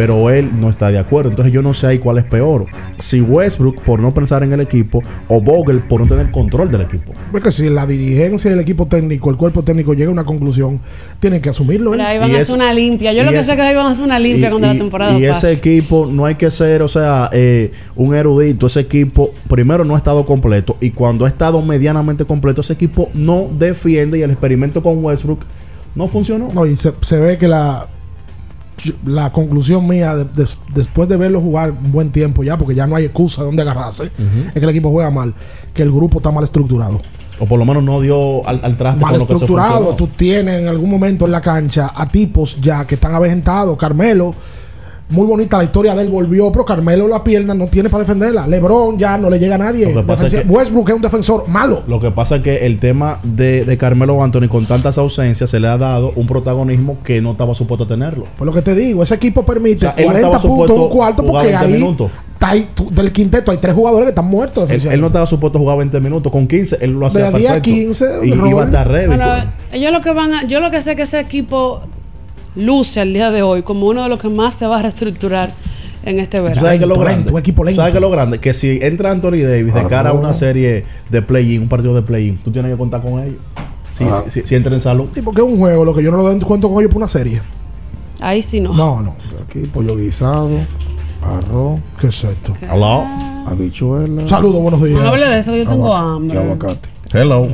Pero 0.00 0.30
él 0.30 0.48
no 0.58 0.70
está 0.70 0.90
de 0.90 0.98
acuerdo. 0.98 1.28
Entonces 1.28 1.52
yo 1.52 1.60
no 1.60 1.74
sé 1.74 1.86
ahí 1.86 1.98
cuál 1.98 2.16
es 2.16 2.24
peor. 2.24 2.64
Si 3.00 3.20
Westbrook 3.20 3.82
por 3.82 4.00
no 4.00 4.14
pensar 4.14 4.42
en 4.42 4.50
el 4.50 4.60
equipo 4.60 5.02
o 5.28 5.42
Vogel 5.42 5.80
por 5.80 6.00
no 6.00 6.06
tener 6.06 6.30
control 6.30 6.70
del 6.70 6.80
equipo. 6.80 7.12
Es 7.34 7.42
que 7.42 7.52
si 7.52 7.68
la 7.68 7.86
dirigencia 7.86 8.50
del 8.50 8.60
equipo 8.60 8.86
técnico, 8.86 9.28
el 9.28 9.36
cuerpo 9.36 9.62
técnico 9.62 9.92
llega 9.92 10.08
a 10.08 10.12
una 10.12 10.24
conclusión, 10.24 10.80
tienen 11.18 11.42
que 11.42 11.50
asumirlo. 11.50 11.92
¿eh? 11.92 11.98
Pero 11.98 12.08
ahí 12.08 12.18
van 12.18 12.30
Y 12.30 12.32
a 12.32 12.36
es- 12.38 12.42
hacer 12.44 12.54
una 12.56 12.72
limpia. 12.72 13.12
Yo 13.12 13.20
y 13.20 13.24
lo 13.26 13.30
que 13.30 13.40
es- 13.40 13.46
sé 13.46 13.52
es 13.52 13.56
que 13.56 13.62
ahí 13.62 13.74
van 13.74 13.88
a 13.88 13.90
hacer 13.90 14.04
una 14.06 14.18
limpia 14.18 14.48
cuando 14.48 14.68
la 14.68 14.72
temporada 14.78 15.18
y 15.18 15.26
pase. 15.28 15.52
ese 15.52 15.58
equipo 15.58 16.08
no 16.10 16.24
hay 16.24 16.36
que 16.36 16.50
ser, 16.50 16.80
o 16.80 16.88
sea, 16.88 17.28
eh, 17.34 17.70
un 17.94 18.14
erudito. 18.14 18.68
Ese 18.68 18.80
equipo, 18.80 19.32
primero, 19.50 19.84
no 19.84 19.96
ha 19.96 19.98
estado 19.98 20.24
completo. 20.24 20.78
Y 20.80 20.92
cuando 20.92 21.26
ha 21.26 21.28
estado 21.28 21.60
medianamente 21.60 22.24
completo, 22.24 22.62
ese 22.62 22.72
equipo 22.72 23.10
no 23.12 23.50
defiende. 23.58 24.18
Y 24.18 24.22
el 24.22 24.30
experimento 24.30 24.82
con 24.82 25.04
Westbrook 25.04 25.40
no 25.94 26.08
funcionó. 26.08 26.48
No, 26.54 26.64
y 26.64 26.76
se, 26.76 26.92
se 27.02 27.18
ve 27.18 27.36
que 27.36 27.48
la 27.48 27.86
la 29.06 29.30
conclusión 29.32 29.86
mía 29.86 30.14
de- 30.16 30.24
des- 30.24 30.58
después 30.74 31.08
de 31.08 31.16
verlo 31.16 31.40
jugar 31.40 31.70
un 31.70 31.92
buen 31.92 32.10
tiempo 32.10 32.42
ya, 32.42 32.56
porque 32.58 32.74
ya 32.74 32.86
no 32.86 32.96
hay 32.96 33.04
excusa 33.04 33.42
de 33.42 33.46
dónde 33.46 33.62
agarrarse, 33.62 34.04
es 34.04 34.52
que 34.52 34.58
el 34.60 34.68
equipo 34.70 34.90
juega 34.90 35.10
mal, 35.10 35.34
que 35.74 35.82
el 35.82 35.90
grupo 35.90 36.18
está 36.18 36.30
mal 36.30 36.44
estructurado. 36.44 37.00
O 37.38 37.46
por 37.46 37.58
lo 37.58 37.64
menos 37.64 37.82
no 37.82 38.00
dio 38.02 38.46
al, 38.46 38.60
al 38.62 38.76
traste 38.76 39.00
Mal 39.00 39.12
con 39.12 39.20
lo 39.20 39.26
que 39.26 39.32
se 39.32 39.44
estructurado, 39.44 39.94
tú 39.96 40.08
tienes 40.08 40.60
en 40.60 40.68
algún 40.68 40.90
momento 40.90 41.24
en 41.24 41.32
la 41.32 41.40
cancha 41.40 41.90
a 41.94 42.06
tipos 42.08 42.60
ya 42.60 42.84
que 42.86 42.96
están 42.96 43.14
avejentados. 43.14 43.78
Carmelo, 43.78 44.34
muy 45.10 45.26
bonita 45.26 45.58
la 45.58 45.64
historia 45.64 45.94
de 45.94 46.02
él, 46.02 46.08
volvió, 46.08 46.50
pero 46.52 46.64
Carmelo 46.64 47.06
la 47.08 47.22
pierna 47.24 47.52
no 47.54 47.66
tiene 47.66 47.88
para 47.88 48.04
defenderla. 48.04 48.46
Lebron 48.46 48.98
ya 48.98 49.18
no 49.18 49.28
le 49.28 49.38
llega 49.38 49.56
a 49.56 49.58
nadie. 49.58 49.92
Lo 49.92 50.00
que 50.02 50.06
pasa 50.06 50.26
es 50.26 50.32
Defensiva- 50.32 50.42
que- 50.42 50.58
Westbrook 50.58 50.88
es 50.90 50.94
un 50.96 51.02
defensor 51.02 51.48
malo. 51.48 51.82
Lo 51.86 52.00
que 52.00 52.10
pasa 52.10 52.36
es 52.36 52.42
que 52.42 52.66
el 52.66 52.78
tema 52.78 53.18
de, 53.22 53.64
de 53.64 53.76
Carmelo 53.76 54.22
Anthony 54.22 54.48
con 54.48 54.66
tantas 54.66 54.96
ausencias 54.98 55.50
se 55.50 55.60
le 55.60 55.68
ha 55.68 55.76
dado 55.78 56.12
un 56.16 56.26
protagonismo 56.26 56.98
que 57.04 57.20
no 57.20 57.32
estaba 57.32 57.54
supuesto 57.54 57.86
tenerlo. 57.86 58.26
Por 58.38 58.46
lo 58.46 58.52
que 58.52 58.62
te 58.62 58.74
digo, 58.74 59.02
ese 59.02 59.14
equipo 59.16 59.44
permite 59.44 59.86
O 59.86 59.92
sea, 59.92 59.94
él 59.96 60.06
no 60.06 60.12
40 60.12 60.36
estaba 60.36 60.54
puntos 60.54 60.78
un 60.78 60.88
cuarto 60.88 61.24
porque 61.24 61.46
20 61.48 61.64
ahí 61.66 61.72
minutos. 61.72 62.10
está 62.34 62.48
ahí, 62.50 62.68
tú- 62.74 62.88
del 62.90 63.12
quinteto 63.12 63.50
hay 63.50 63.58
tres 63.58 63.74
jugadores 63.74 64.06
que 64.06 64.10
están 64.10 64.26
muertos. 64.26 64.70
Él, 64.70 65.00
no 65.00 65.08
estaba 65.08 65.26
supuesto 65.26 65.58
a 65.58 65.60
jugar 65.60 65.78
20 65.78 66.00
minutos. 66.00 66.30
Con 66.32 66.46
15 66.46 66.78
él 66.80 66.92
lo 66.92 67.06
hacía 67.06 67.30
De 67.30 67.38
10 67.38 67.50
a 67.50 67.54
perfecto. 67.54 67.62
15, 67.62 68.06
y 68.24 68.28
iba 68.28 68.62
a 68.62 68.66
estar 68.66 68.88
ready. 68.88 69.06
Bueno, 69.08 69.24
ellos 69.72 69.92
lo 69.92 70.00
que 70.00 70.12
van 70.12 70.34
a, 70.34 70.44
yo 70.46 70.60
lo 70.60 70.70
que 70.70 70.80
sé 70.80 70.90
es 70.92 70.96
que 70.96 71.02
ese 71.02 71.20
equipo 71.20 71.80
luce 72.56 73.00
al 73.00 73.12
día 73.12 73.30
de 73.30 73.42
hoy 73.42 73.62
como 73.62 73.86
uno 73.86 74.02
de 74.02 74.08
los 74.08 74.20
que 74.20 74.28
más 74.28 74.54
se 74.54 74.66
va 74.66 74.78
a 74.78 74.82
reestructurar 74.82 75.52
en 76.04 76.18
este 76.18 76.38
¿Tú 76.38 76.44
verano. 76.44 76.60
sabes 76.62 76.78
qué 76.78 76.84
es 76.84 76.88
lo 76.88 76.94
Lento, 76.94 77.04
grande? 77.10 77.32
un 77.32 77.38
equipo 77.38 77.64
lento. 77.64 77.80
¿Sabes 77.80 77.92
qué 77.92 77.98
es 77.98 78.02
lo 78.02 78.10
grande? 78.10 78.38
Que 78.38 78.54
si 78.54 78.78
entra 78.82 79.10
Anthony 79.10 79.42
Davis 79.42 79.74
de 79.74 79.86
cara 79.86 80.10
a 80.10 80.12
una 80.12 80.32
serie 80.34 80.84
de 81.10 81.22
play-in, 81.22 81.62
un 81.62 81.68
partido 81.68 81.94
de 81.94 82.02
play-in, 82.02 82.38
tú 82.38 82.50
tienes 82.50 82.70
que 82.72 82.78
contar 82.78 83.00
con 83.02 83.20
ellos. 83.22 83.36
Si, 83.98 84.04
si- 84.30 84.46
si 84.46 84.54
entra 84.54 84.72
en 84.72 84.80
salud. 84.80 85.08
Sí, 85.12 85.20
porque 85.20 85.42
es 85.42 85.46
un 85.46 85.58
juego, 85.58 85.84
lo 85.84 85.94
que 85.94 86.02
yo 86.02 86.10
no 86.10 86.16
lo 86.16 86.22
doy 86.22 86.38
cuento 86.40 86.68
con 86.70 86.78
ellos 86.80 86.90
por 86.90 86.98
una 87.02 87.08
serie. 87.08 87.42
Ahí 88.20 88.40
sí 88.40 88.60
no. 88.60 88.72
No, 88.72 89.02
no. 89.02 89.14
Aquí 89.46 89.60
pollo 89.68 89.94
guisado, 89.96 90.48
arroz, 91.22 91.80
¿Qué 92.00 92.06
es 92.06 92.24
esto? 92.24 92.54
Hello. 92.62 93.04
habichuela. 93.46 94.26
Saludos, 94.26 94.60
buenos 94.62 94.82
días. 94.82 95.00
No 95.00 95.08
hable 95.08 95.28
de 95.28 95.38
eso, 95.38 95.54
yo 95.54 95.66
tengo 95.66 95.94
hambre. 95.94 96.38
y 96.38 96.42
aguacate. 96.42 96.88
Hello. 97.12 97.48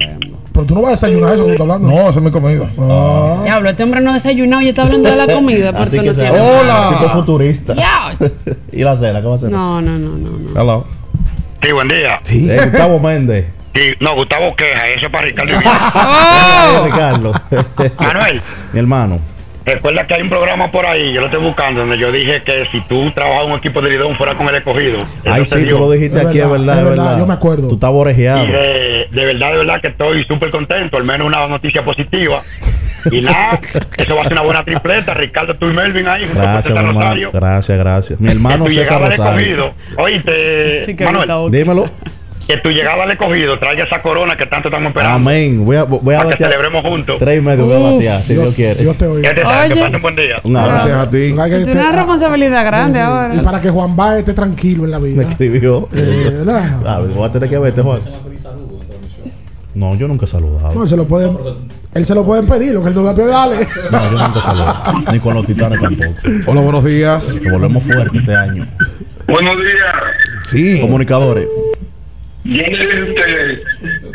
Pero 0.57 0.67
tú 0.67 0.75
no 0.75 0.81
vas 0.81 0.89
a 0.89 1.07
desayunar 1.07 1.35
eso 1.35 1.43
que 1.43 1.49
tú 1.55 1.63
estás 1.63 1.65
hablando. 1.71 1.89
No, 1.89 2.09
esa 2.09 2.19
es 2.19 2.25
mi 2.25 2.31
comida. 2.31 2.71
Ah. 2.79 3.41
Diablo, 3.45 3.69
este 3.69 3.83
hombre 3.83 4.01
no 4.01 4.11
ha 4.13 4.15
desayunado 4.15 4.63
y 4.63 4.69
está 4.69 4.83
hablando 4.85 5.11
de 5.11 5.17
la 5.17 5.27
comida. 5.35 5.69
Así 5.77 6.01
que 6.01 6.13
no 6.13 6.33
¡Hola! 6.33 6.97
Tipo 6.99 7.11
futurista. 7.11 7.75
¿Y 8.73 8.83
la 8.83 8.97
cena? 8.97 9.21
¿Qué 9.21 9.27
va 9.27 9.33
a 9.33 9.35
hacer? 9.35 9.51
No, 9.51 9.83
no, 9.83 9.99
no, 9.99 10.17
no, 10.17 10.31
no. 10.31 10.59
Hello. 10.59 10.87
Sí, 11.63 11.73
buen 11.73 11.89
día. 11.89 12.21
Sí. 12.23 12.51
Eh, 12.51 12.59
Gustavo 12.71 12.99
Méndez. 12.99 13.49
Sí, 13.75 13.83
no, 14.01 14.15
Gustavo 14.15 14.57
queja, 14.57 14.89
eso 14.89 15.07
es 15.07 15.13
para 15.13 15.27
Ricardo. 15.27 15.53
Eh, 15.61 16.85
Ricardo. 16.85 17.33
Manuel, 17.99 18.43
Mi 18.73 18.79
hermano. 18.81 19.19
Recuerda 19.67 20.07
que 20.07 20.15
hay 20.15 20.23
un 20.23 20.29
programa 20.29 20.71
por 20.71 20.87
ahí, 20.87 21.13
yo 21.13 21.21
lo 21.21 21.27
estoy 21.27 21.43
buscando, 21.43 21.81
donde 21.81 21.99
yo 21.99 22.11
dije 22.13 22.43
que 22.43 22.65
si 22.73 22.81
tú 22.83 23.11
trabajas 23.11 23.45
en 23.47 23.53
un 23.53 23.59
equipo 23.59 23.81
de 23.83 23.91
Lidón 23.91 24.17
fuera 24.17 24.35
con 24.35 24.49
el 24.49 24.55
escogido. 24.55 25.01
Se 25.25 25.45
sí, 25.47 25.65
dio. 25.65 25.77
tú 25.77 25.79
lo 25.81 25.91
dijiste 25.91 26.19
Es 26.21 26.27
aquí, 26.27 26.39
es 26.41 26.51
verdad, 26.51 26.67
verdad, 26.67 26.79
es 26.79 26.85
verdad, 26.85 27.05
verdad. 27.05 27.19
yo 27.19 27.27
me 27.27 27.35
acuerdo. 27.35 27.69
Tú 27.69 27.75
estás 27.75 27.91
Y 27.91 27.93
borejeado. 27.93 28.47
de, 28.47 29.09
de 29.11 29.25
verdad, 29.25 29.51
de 29.53 29.57
verdad 29.59 29.81
que 29.81 29.89
estoy 29.89 30.25
súper 30.25 30.51
contento, 30.51 30.97
al 30.97 31.05
menos 31.05 31.27
una 31.27 31.47
noticia 31.49 31.85
positiva. 31.85 32.41
Y 33.11 33.21
nada, 33.21 33.61
eso 33.99 34.17
va 34.17 34.23
a 34.23 34.25
ser 34.25 34.33
una 34.33 34.43
buena 34.43 34.65
tripleta. 34.65 35.15
Ricardo, 35.15 35.55
tú 35.57 35.69
y 35.69 35.73
Melvin 35.73 36.09
ahí, 36.09 36.29
Gracias, 36.35 36.71
mi 36.73 36.79
hermano. 36.79 37.01
Rosario. 37.01 37.31
Gracias, 37.33 37.79
gracias. 37.79 38.21
Mi 38.21 38.31
hermano 38.31 38.67
César 38.69 39.01
Rosario. 39.01 39.41
escogido. 39.41 39.75
Oíste, 39.99 40.87
Sí, 40.87 40.97
Manuel, 41.05 41.51
Dímelo. 41.51 41.85
Que 42.47 42.57
tu 42.59 42.69
llegada 42.71 43.03
al 43.05 43.11
escogido 43.11 43.59
traiga 43.59 43.85
esa 43.85 44.01
corona 44.03 44.37
que 44.37 44.47
tanto 44.47 44.69
estamos 44.69 44.89
esperando. 44.91 45.17
Amén. 45.17 45.65
Voy 45.65 45.77
a, 45.77 45.83
voy 45.85 46.15
a 46.15 46.19
Para 46.19 46.31
que 46.31 46.35
batear. 46.45 46.51
celebremos 46.53 46.85
juntos. 46.85 47.17
Tres 47.19 47.39
y 47.39 47.41
medio 47.41 47.67
voy 47.67 47.75
a 47.77 47.93
batear, 47.95 48.21
si 48.23 48.35
Dios 48.35 48.55
quiere. 48.55 48.83
Dios 48.83 48.97
te 48.97 49.07
oiga. 49.07 49.29
¿Qué 49.29 49.35
te? 49.35 49.75
Que 49.75 49.81
pasen 49.81 50.03
buen 50.03 50.17
día. 50.17 50.37
Un 50.45 50.57
abrazo. 50.57 50.87
Gracias 50.89 50.99
a 51.07 51.11
ti. 51.11 51.31
Tú 51.31 51.37
que 51.37 51.49
Tú 51.51 51.57
este- 51.57 51.65
tienes 51.73 51.89
una 51.89 51.97
responsabilidad 51.97 52.65
grande 52.65 52.99
Y 52.99 53.03
ahora. 53.03 53.43
para 53.43 53.61
que 53.61 53.71
Juan 53.71 53.97
Baez 53.97 54.19
esté 54.21 54.33
tranquilo 54.35 54.85
en 54.85 54.91
la 54.93 54.99
Me 55.01 55.09
vida. 55.09 55.23
escribió. 55.29 55.89
Eh. 55.93 56.45
Ah, 56.87 57.01
voy 57.15 57.29
a 57.29 57.33
tener 57.33 57.49
que 57.49 57.59
verte, 57.59 57.83
Juan. 57.83 58.01
No, 59.75 59.95
yo 59.95 60.09
nunca 60.09 60.25
he 60.25 60.29
saludado. 60.29 60.73
No, 60.75 60.85
él 60.85 60.89
se 60.89 60.97
lo 60.97 61.07
pueden, 61.07 61.37
él 61.93 62.07
se 62.07 62.15
lo 62.15 62.25
pueden 62.25 62.47
pedir, 62.47 62.73
lo 62.73 62.83
que 62.83 62.89
él 62.89 62.95
no 62.95 63.03
da 63.03 63.15
pie 63.15 63.27
dale. 63.27 63.69
No, 63.91 64.05
yo 64.11 64.19
nunca 64.19 64.39
he 64.39 64.43
saludado. 64.43 64.83
Ni 65.13 65.19
con 65.19 65.35
los 65.35 65.45
titanes 65.45 65.81
tampoco. 65.81 66.15
Hola, 66.47 66.61
buenos 66.63 66.85
días. 66.85 67.39
Que 67.43 67.51
volvemos 67.51 67.83
fuerte 67.85 68.17
este 68.19 68.35
año. 68.35 68.67
Buenos 69.27 69.57
días. 69.57 69.95
Sí. 70.51 70.81
Comunicadores. 70.81 71.47
Yo 72.47 72.63
le 72.63 72.71
dije 72.71 73.63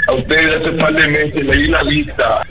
a 0.07 0.15
ustedes, 0.15 0.61
hace 0.61 0.71
un 0.71 0.77
par 0.77 0.93
de 0.93 1.07
meses, 1.07 1.43
leí 1.43 1.67
la 1.67 1.83
lista. 1.83 2.41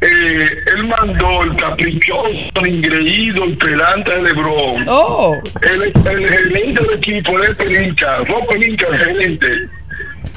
Eh, 0.00 0.48
él 0.76 0.86
mandó 0.86 1.42
el 1.42 1.56
caprichoso, 1.56 2.30
el 2.62 2.66
ingreído, 2.66 3.44
el 3.44 3.58
pelante 3.58 4.14
de 4.14 4.22
Lebron. 4.22 4.84
Oh. 4.86 5.36
El, 5.62 5.82
el 5.82 6.28
gerente 6.28 6.84
del 6.84 6.98
equipo 6.98 7.42
es 7.42 7.54
Pelinka, 7.56 8.18
Rob 8.18 8.46
Pelinka, 8.48 8.86
el 8.88 8.98
gerente. 8.98 9.48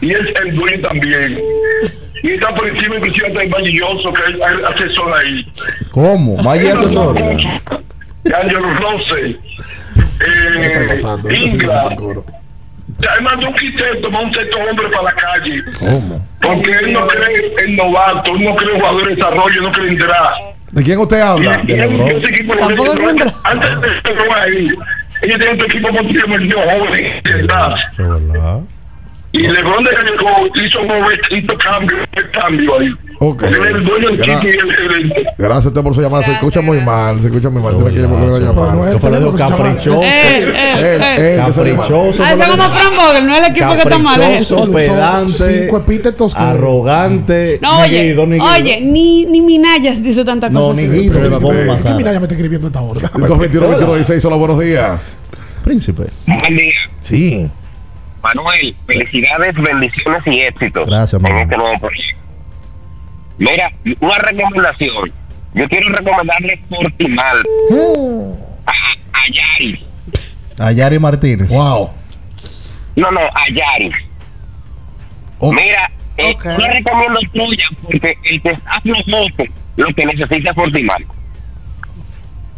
Y 0.01 0.11
es 0.13 0.21
el 0.43 0.55
dueño 0.55 0.81
también. 0.81 1.39
Y 2.23 2.31
está 2.31 2.55
por 2.55 2.67
encima 2.69 2.95
inclusive 2.95 3.27
hasta 3.27 3.43
el 3.43 3.49
Valilloso, 3.49 4.13
que 4.13 4.21
es 4.23 4.29
el 4.29 4.65
asesor 4.65 5.13
ahí. 5.13 5.45
¿Cómo? 5.91 6.41
Vaya 6.41 6.73
asesor. 6.73 7.17
Angelo 7.19 8.73
Rose. 8.79 9.37
Eh, 10.25 11.01
Ingra. 11.29 11.83
Ya, 13.02 13.14
Él 13.18 13.23
mandó 13.23 13.48
un 13.48 13.53
quinteto, 13.56 14.10
mandó 14.11 14.28
un 14.28 14.34
sexto 14.34 14.60
hombre 14.60 14.88
para 14.90 15.03
la 15.03 15.14
calle. 15.14 15.64
¿Cómo? 15.80 16.28
Porque 16.41 16.72
él 16.72 16.94
no 16.94 17.07
cree 17.07 17.53
en 17.64 17.76
novato, 17.76 18.36
él 18.36 18.44
no 18.44 18.56
cree 18.56 18.73
en 18.73 18.80
jugador 18.80 19.07
de 19.07 19.15
desarrollo, 19.15 19.61
no 19.61 19.72
cree 19.72 19.90
en 19.90 19.98
draft. 19.98 20.41
¿De 20.72 20.84
quién 20.84 20.99
usted 20.99 21.19
habla? 21.19 21.61
Y 21.68 21.73
ese 21.73 22.30
equipo 22.30 22.56
Tampoco 22.56 22.94
dice, 22.94 22.98
creo 22.98 23.10
en 23.10 23.34
antes 23.44 23.82
de 23.82 23.88
Lebron 23.88 24.38
ahí, 24.40 24.68
ellos 25.22 25.38
tienen 25.38 25.56
un 25.56 25.61
equipo 25.61 25.91
de. 26.91 27.78
Eso 27.91 28.15
es 28.15 28.28
verdad. 28.28 28.61
Y 29.34 29.48
LeBron 29.48 29.84
de 29.84 29.91
llegó, 29.91 30.48
hizo 30.56 30.82
un 30.82 30.90
hizo 31.30 31.57
cambio, 31.57 31.98
cambio 32.34 32.80
ahí. 32.80 32.94
Ok. 33.23 33.39
Porque 33.39 33.56
él 33.56 33.64
es 33.68 33.76
el 33.76 33.85
dueño 33.85 34.07
del 34.10 34.19
Gra- 34.19 34.38
equipo 34.38 34.48
y 34.48 34.49
el 34.49 34.76
gerente. 34.76 35.23
Gracias 35.38 35.65
a 35.65 35.68
usted 35.68 35.81
por 35.84 35.93
su 35.93 36.02
llamada. 36.02 36.23
Se 36.23 36.31
escucha 36.31 36.61
muy 36.61 36.80
mal. 36.81 37.19
Se 37.19 37.27
escucha 37.27 37.49
muy 37.52 37.61
mal. 37.61 37.77
Tiene 37.77 37.93
que 38.02 38.07
volver 38.07 38.41
a 38.41 38.45
no 38.52 38.65
llamar. 38.65 38.88
es 38.89 38.93
¿Qué 38.95 38.99
fue? 38.99 39.38
Caprichoso. 39.38 40.03
Eh, 40.03 40.53
eh, 40.56 40.99
eh. 41.19 41.35
llama- 41.38 41.53
Caprichoso. 41.53 42.23
Eso 42.23 42.43
es 42.43 42.49
como 42.49 42.64
Frank 42.72 42.93
Vogel, 42.95 43.27
no 43.27 43.34
es 43.35 43.39
el 43.41 43.52
equipo 43.52 43.72
que 43.73 43.77
está 43.77 43.98
mal. 43.99 44.19
Caprichoso, 44.19 44.72
pedante. 44.72 45.34
cinco 45.34 45.77
epítetos 45.77 46.34
que- 46.34 46.41
Arrogante. 46.41 47.60
No, 47.61 47.81
oye, 47.81 48.80
ni, 48.81 49.26
ni 49.26 49.41
Minayas 49.41 50.02
dice 50.02 50.26
tanta 50.26 50.49
No, 50.49 50.69
cosa. 50.69 50.81
Guido, 50.81 50.93
ni 50.95 51.10
¿Qué 51.10 52.03
ya 52.03 52.19
me 52.19 52.26
está 52.26 52.34
escribiendo 52.34 52.68
esta 52.68 52.81
hora? 52.81 53.02
221 53.02 53.68
21 53.68 53.95
16 53.95 54.26
Hola, 54.26 54.35
buenos 54.38 54.60
días. 54.60 55.15
Príncipe. 55.64 56.06
Buen 56.26 56.57
día. 56.57 56.73
Sí. 57.03 57.48
Manuel, 58.23 58.76
felicidades, 58.88 59.53
bendiciones 59.56 60.22
y 60.27 60.41
éxitos 60.41 60.88
Gracias, 60.88 61.22
en 61.23 61.38
este 61.38 61.57
nuevo 61.57 61.80
proyecto. 61.80 62.20
Mira, 63.41 63.72
una 63.99 64.18
recomendación. 64.19 65.11
Yo 65.55 65.68
quiero 65.68 65.89
recomendarle 65.89 66.61
Portimal 66.69 67.41
a, 68.68 68.72
a 68.72 69.22
Yaris. 69.34 69.80
A 70.59 70.72
Yari 70.72 70.99
Martínez. 70.99 71.49
Wow. 71.49 71.89
No, 72.95 73.09
no, 73.11 73.19
a 73.22 73.43
Yaris. 73.51 73.95
Ok. 75.39 75.53
Mira, 75.59 75.91
eh, 76.18 76.34
Ok. 76.35 76.45
no 76.45 76.68
recomiendo 76.68 77.19
tuya 77.34 77.65
porque 77.81 78.15
el 78.26 78.41
que 78.43 78.49
está 78.51 78.80
flojoso 78.81 79.43
lo 79.77 79.88
que 79.88 80.05
necesita 80.05 80.49
es 80.51 80.55
Portimal. 80.55 81.03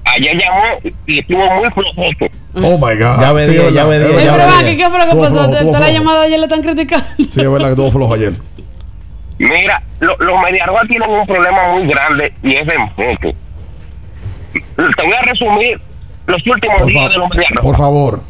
Ayer 0.05 0.38
llamó 0.38 0.93
y 1.07 1.19
estuvo 1.19 1.45
muy 1.55 1.69
flojoso. 1.72 2.26
Oh 2.55 2.77
my 2.77 2.93
God. 2.95 3.22
Ya 3.22 3.31
ve 3.34 3.45
Sí, 3.45 3.51
diez, 3.51 3.64
es 3.68 3.73
ya 3.73 3.85
ve 3.85 3.99
va, 3.99 4.64
¿qué, 4.64 4.77
¿qué 4.77 4.89
fue 4.89 4.99
lo 4.99 5.05
que 5.05 5.15
pasó? 5.15 5.49
te 5.49 5.80
la 5.80 5.91
llamada 5.91 6.23
ayer 6.23 6.38
le 6.39 6.45
están 6.45 6.61
criticando. 6.61 7.05
Sí, 7.18 7.23
es 7.41 7.49
verdad 7.49 7.68
que 7.68 7.72
estuvo 7.72 7.89
flojo 7.91 8.14
ayer. 8.14 8.34
Mira, 9.39 9.81
lo- 9.99 10.18
los 10.18 10.41
Mediarroa 10.41 10.81
tienen 10.88 11.10
un 11.10 11.26
problema 11.26 11.73
muy 11.73 11.88
grande 11.88 12.34
y 12.43 12.55
es 12.55 12.65
de 12.68 12.76
enfoque. 12.76 13.35
te 14.97 15.03
voy 15.03 15.14
a 15.14 15.22
resumir 15.22 15.81
los 16.27 16.45
últimos 16.47 16.77
Por, 16.80 16.88
días 16.88 17.10
de 17.10 17.18
los 17.18 17.30
Medias 17.30 17.51
por 17.61 17.76
favor. 17.77 18.23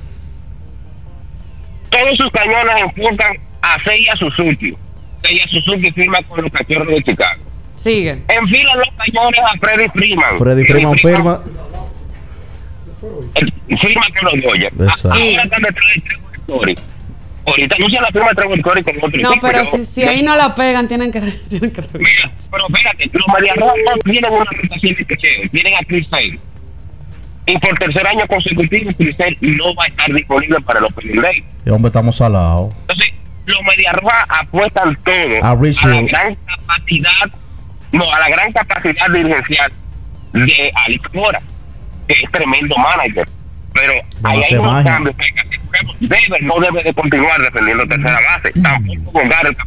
Todos 1.90 2.18
sus 2.18 2.32
cañones 2.32 2.76
enfocan 2.82 3.38
a 3.62 3.78
Seiya 3.84 4.16
Suzuki. 4.16 4.76
Seiya 5.24 5.48
Suzuki 5.48 5.92
firma 5.92 6.20
con 6.24 6.42
los 6.42 6.52
cachorros 6.52 6.88
de 6.88 7.04
Chicago. 7.04 7.44
Sigue. 7.76 8.20
Enfilan 8.30 8.78
los 8.80 8.90
cañones 8.98 9.40
a 9.42 9.58
Freddy 9.60 9.88
Freeman. 9.90 10.38
Freddy 10.40 10.66
Freeman 10.66 10.98
firma. 10.98 11.42
firma 13.02 14.06
con 14.20 14.40
los 14.40 14.42
Dodgers. 14.44 15.06
Ahora 15.06 15.20
están 15.44 15.62
detrás 15.62 15.90
de 15.96 16.02
Trevor 16.02 16.36
Story. 16.36 16.76
Ahorita 17.46 17.76
no 17.78 17.90
se 17.90 18.02
la 18.02 18.08
firma 18.08 18.30
de 18.30 18.36
Trevor 18.36 18.62
con 18.62 18.78
otro 18.78 19.22
No, 19.22 19.32
equipo. 19.32 19.48
pero 19.48 19.60
Yo- 19.64 19.66
si, 19.72 19.86
si 19.86 20.04
ahí 20.04 20.22
no 20.24 20.36
la 20.36 20.56
pegan, 20.56 20.88
tienen 20.88 21.12
que, 21.12 21.20
tienen 21.50 21.72
que 21.72 21.82
revisar. 21.82 22.32
Pero 22.52 22.68
espérate, 22.68 23.10
los 23.12 23.28
Medias 23.38 23.56
Rojas 23.58 23.76
no 23.90 24.12
tienen 24.12 24.32
una 24.32 24.46
rotación 24.46 24.94
de 24.96 25.06
picheo. 25.06 25.50
Tienen 25.52 25.74
a 25.76 25.80
Chris 25.88 26.08
Sale. 26.10 26.40
Y 27.46 27.58
por 27.58 27.78
tercer 27.78 28.08
año 28.08 28.26
consecutivo, 28.28 28.92
Chris 28.98 29.16
Sale 29.18 29.38
no 29.42 29.76
va 29.76 29.84
a 29.84 29.88
estar 29.88 30.14
disponible 30.14 30.62
para 30.62 30.80
los 30.80 30.92
Opening 30.92 31.22
Day. 31.22 31.44
Y 31.66 31.70
hombre, 31.70 31.88
estamos 31.90 32.16
salados. 32.16 32.74
Entonces, 32.82 33.14
los 33.46 33.58
Rojas 33.94 34.26
apuestan 34.30 34.96
todo 35.04 35.14
A 35.44 35.56
Rich 35.56 35.84
la 35.84 36.02
gran 36.04 36.36
capacidad, 36.36 37.30
no, 37.92 38.12
a 38.14 38.20
la 38.20 38.30
gran 38.30 38.54
capacidad 38.54 39.10
dirigencial 39.14 39.72
de 40.32 40.72
Alex 40.86 41.08
Cora, 41.10 41.42
que 42.08 42.14
es 42.14 42.32
tremendo 42.32 42.76
manager. 42.78 43.28
Pero 43.74 43.94
ahí 44.24 44.42
hay 44.44 44.56
unos 44.58 44.72
magia. 44.72 44.92
cambios 44.92 45.16
que 45.16 45.34
Debe, 46.00 46.42
no 46.42 46.60
debe 46.60 46.84
de 46.84 46.94
continuar 46.94 47.42
defendiendo 47.42 47.84
tercera 47.86 48.20
base. 48.36 48.52
Tampoco 48.62 49.12
con 49.12 49.30
Garrett. 49.30 49.58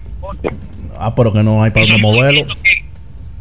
Ah, 0.98 1.14
pero 1.14 1.32
que 1.32 1.42
no 1.42 1.62
hay 1.62 1.70
para 1.70 1.86
dónde 1.86 2.00
moverlo. 2.02 2.54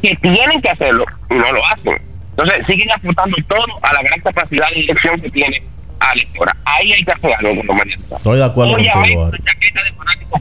que 0.01 0.15
tienen 0.15 0.61
que 0.61 0.69
hacerlo 0.69 1.05
y 1.29 1.35
no 1.35 1.51
lo 1.51 1.65
hacen. 1.65 2.01
Entonces 2.31 2.65
siguen 2.67 2.89
apuntando 2.91 3.37
todo 3.47 3.65
a 3.81 3.93
la 3.93 4.01
gran 4.01 4.19
capacidad 4.21 4.69
de 4.71 4.75
dirección 4.81 5.21
que 5.21 5.29
tiene 5.31 5.61
Alex 5.99 6.27
Cora. 6.37 6.55
Ahí 6.65 6.91
hay 6.91 7.03
que 7.03 7.11
hacer 7.11 7.31
algo 7.37 7.65
con 7.65 7.77
los. 7.77 8.11
Estoy 8.11 8.37
de 8.39 8.43
acuerdo 8.43 8.73
Oye, 8.73 8.91
contigo, 8.91 9.31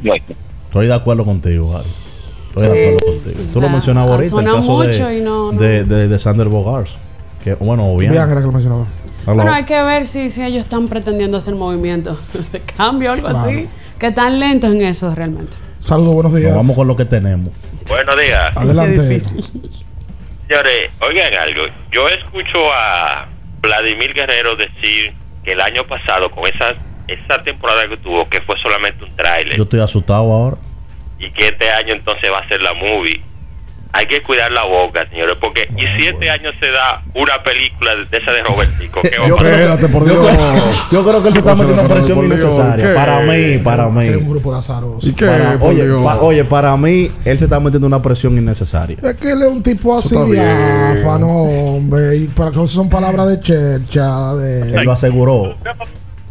puesto. 0.03 0.35
Estoy 0.67 0.87
de 0.89 0.95
acuerdo 0.95 1.25
contigo, 1.25 1.77
Harry. 1.77 1.89
Estoy 2.57 2.63
de 2.69 2.83
acuerdo 2.89 3.07
contigo. 3.07 3.37
sí, 3.37 3.51
Tú 3.53 3.61
lo 3.61 3.69
mencionabas 3.69 4.11
ahorita, 4.11 4.39
el 4.41 4.45
caso 4.47 4.63
mucho 4.73 5.07
de, 5.09 5.19
y 5.19 5.21
no- 5.21 5.53
no. 5.53 5.59
de, 5.61 5.85
de, 5.85 6.09
de 6.09 6.19
Sander 6.19 6.49
Bogars. 6.49 6.97
Que, 7.45 7.55
bueno, 7.55 7.95
bien. 7.97 8.13
Era 8.13 8.27
que 8.27 8.35
lo 8.35 8.51
mencionaba. 8.53 8.87
Bueno, 9.27 9.53
hay 9.53 9.65
que 9.65 9.83
ver 9.83 10.07
si, 10.07 10.31
si 10.31 10.43
ellos 10.43 10.61
están 10.61 10.89
pretendiendo 10.89 11.37
hacer 11.37 11.55
movimientos 11.55 12.21
de 12.53 12.61
cambio 12.61 13.11
o 13.11 13.13
algo 13.15 13.29
Claro. 13.29 13.49
así. 13.49 13.69
Que 13.99 14.09
están 14.09 14.39
lentos 14.41 14.73
en 14.75 14.83
eso 14.83 15.15
realmente. 15.15 15.57
Saludos, 15.81 16.15
buenos 16.15 16.35
días. 16.35 16.55
vamos 16.55 16.75
con 16.77 16.87
lo 16.89 16.97
que 16.97 17.05
tenemos. 17.05 17.53
Buenos 17.89 18.17
días. 18.21 18.57
Adelante. 18.57 19.21
Señores, 19.21 20.91
oigan 21.01 21.35
algo. 21.35 21.63
Yo 21.91 22.09
escucho 22.09 22.59
a 22.73 23.29
Vladimir 23.63 24.13
Guerrero 24.15 24.57
decir 24.57 25.15
que 25.45 25.53
el 25.53 25.61
año 25.61 25.87
pasado, 25.87 26.31
con 26.31 26.45
esa, 26.47 26.75
esa 27.09 27.43
temporada 27.43 27.89
que 27.89 27.97
tuvo, 27.99 28.29
que 28.29 28.41
fue 28.43 28.57
solamente 28.59 29.05
un 29.05 29.15
tráiler, 29.17 29.57
Yo 29.57 29.65
estoy 29.65 29.81
asustado 29.81 30.21
ahora. 30.33 30.57
y 31.19 31.31
que 31.31 31.47
este 31.49 31.71
año 31.71 31.95
entonces 31.95 32.31
va 32.31 32.41
a 32.41 32.49
ser 32.49 32.61
la 32.63 32.75
movie. 32.75 33.23
Hay 33.97 34.07
que 34.07 34.21
cuidar 34.23 34.51
la 34.51 34.65
boca, 34.65 35.09
señores, 35.09 35.37
porque 35.41 35.69
y 35.77 35.83
si 35.97 36.09
este 36.09 36.29
año 36.29 36.51
se 36.59 36.69
da 36.73 37.01
una 37.15 37.41
película 37.45 37.93
de 37.95 38.19
esa 38.19 38.33
de 38.33 38.43
Robertico, 38.43 39.01
¿qué 39.03 39.19
va 39.19 39.25
a 39.27 39.29
Yo 39.29 39.37
pasar? 39.37 39.53
espérate, 39.53 39.89
por 39.89 40.05
Dios. 40.05 40.87
Yo 40.91 41.05
creo 41.05 41.23
que 41.23 41.29
él 41.29 41.35
se 41.35 41.39
está 41.39 41.55
metiendo 41.55 41.83
pero 41.83 41.95
presión 41.95 42.25
innecesaria. 42.25 42.89
¿qué? 42.89 42.93
Para 42.95 43.21
mí, 43.21 43.59
para 43.59 43.89
mí. 43.89 44.07
Era 44.09 44.19
un 44.19 44.29
grupo 44.29 44.51
de 44.53 44.59
azaros. 44.59 45.05
¿Y 45.05 45.13
qué? 45.13 45.27
Para- 45.27 45.59
por 45.61 45.71
oye, 45.71 45.85
Dios? 45.87 46.03
pa- 46.03 46.17
oye, 46.21 46.45
para 46.45 46.77
mí, 46.77 47.09
él 47.25 47.39
se 47.39 47.45
está 47.45 47.61
metiendo 47.61 47.87
una 47.87 48.03
presión 48.03 48.37
innecesaria. 48.37 48.99
Es 49.01 49.15
que 49.15 49.31
él 49.31 49.43
es 49.43 49.49
un 49.49 49.63
tipo 49.63 49.97
así, 49.97 50.17
diáfano, 50.17 51.29
hombre. 51.45 52.17
Y 52.17 52.25
para 52.27 52.51
que 52.51 52.67
son 52.67 52.91
palabras 52.91 53.29
de 53.29 53.41
chercha, 53.41 54.35
de. 54.35 54.77
Él 54.77 54.85
lo 54.85 54.91
aseguró. 54.93 55.55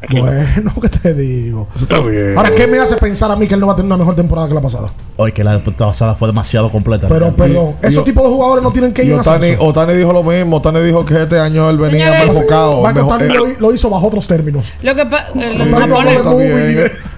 Bueno, 0.10 0.74
¿qué 0.82 0.90
te 0.90 1.14
digo? 1.14 1.68
Eso 1.76 1.86
está 1.86 2.00
bien. 2.00 2.34
Ahora, 2.38 2.54
¿qué 2.54 2.68
me 2.68 2.80
hace 2.80 2.96
pensar 2.98 3.32
a 3.32 3.36
mí 3.36 3.48
que 3.48 3.54
él 3.54 3.60
no 3.60 3.68
va 3.68 3.74
a 3.74 3.76
tener 3.76 3.88
una 3.88 3.98
mejor 3.98 4.16
temporada 4.16 4.48
que 4.48 4.54
la 4.54 4.62
pasada? 4.62 4.88
Oye, 5.18 5.32
que 5.34 5.44
la 5.44 5.64
pasada 5.64 6.16
fue 6.16 6.28
demasiado 6.28 6.72
completa. 6.72 7.08
Pero, 7.08 7.34
perdón, 7.36 7.76
esos 7.82 8.04
tipos 8.04 8.24
de 8.24 8.30
jugadores 8.30 8.64
no 8.64 8.72
tienen 8.72 8.94
que 8.94 9.04
ir 9.04 9.14
a 9.14 9.22
Otani, 9.60 9.94
dijo 9.94 10.12
lo 10.14 10.24
mismo. 10.24 10.58
Otani 10.58 10.82
dijo 10.82 11.06
que 11.06 11.22
este 11.24 11.40
año 11.40 11.70
él 11.70 11.78
venía 11.78 12.06
Señores, 12.06 12.28
más 12.28 12.36
enfocado. 12.38 12.82
Marco 12.82 13.00
mejor- 13.00 13.16
Otani 13.16 13.32
eh, 13.32 13.36
lo, 13.60 13.68
lo 13.68 13.74
hizo 13.74 13.90
bajo 13.90 14.08
otros 14.08 14.28
términos. 14.28 14.74
Lo 14.82 14.96
que, 14.96 15.06
pa- 15.06 15.28
eh, 15.36 15.56
lo 15.58 15.66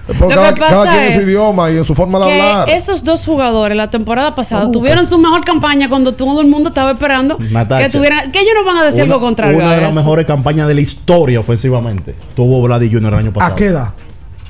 Porque 0.06 0.34
cada, 0.34 0.54
que 0.54 0.60
cada 0.60 0.84
pasa 0.84 0.90
quien 0.92 1.02
en 1.04 1.12
es 1.18 1.24
su 1.24 1.30
idioma 1.30 1.70
y 1.70 1.76
en 1.78 1.84
su 1.84 1.94
forma 1.94 2.18
de 2.20 2.24
hablar. 2.32 2.66
que 2.66 2.74
esos 2.76 3.02
dos 3.02 3.24
jugadores 3.26 3.76
la 3.76 3.90
temporada 3.90 4.34
pasada 4.34 4.70
tuvieron 4.70 5.04
su 5.06 5.18
mejor 5.18 5.44
campaña 5.44 5.88
cuando 5.88 6.12
todo 6.12 6.40
el 6.40 6.46
mundo 6.46 6.68
estaba 6.68 6.92
esperando 6.92 7.36
Natacha. 7.50 7.84
que 7.86 7.90
tuvieran 7.90 8.30
que 8.30 8.40
ellos 8.40 8.52
no 8.56 8.64
van 8.64 8.78
a 8.78 8.84
decir 8.84 9.02
Una- 9.04 9.14
algo 9.14 9.26
contrario 9.26 9.58
Una 9.58 9.74
de 9.74 9.80
las 9.80 9.94
mejores 9.94 10.24
campañas 10.26 10.68
de 10.68 10.74
la 10.74 10.80
historia 10.80 11.40
ofensivamente. 11.40 12.14
Tuvo 12.34 12.62
Vladi 12.62 12.90
Jr. 12.92 13.14
el 13.14 13.18
año 13.20 13.32
pasado. 13.32 13.52
¿A 13.52 13.56
qué 13.56 13.66
edad? 13.66 13.88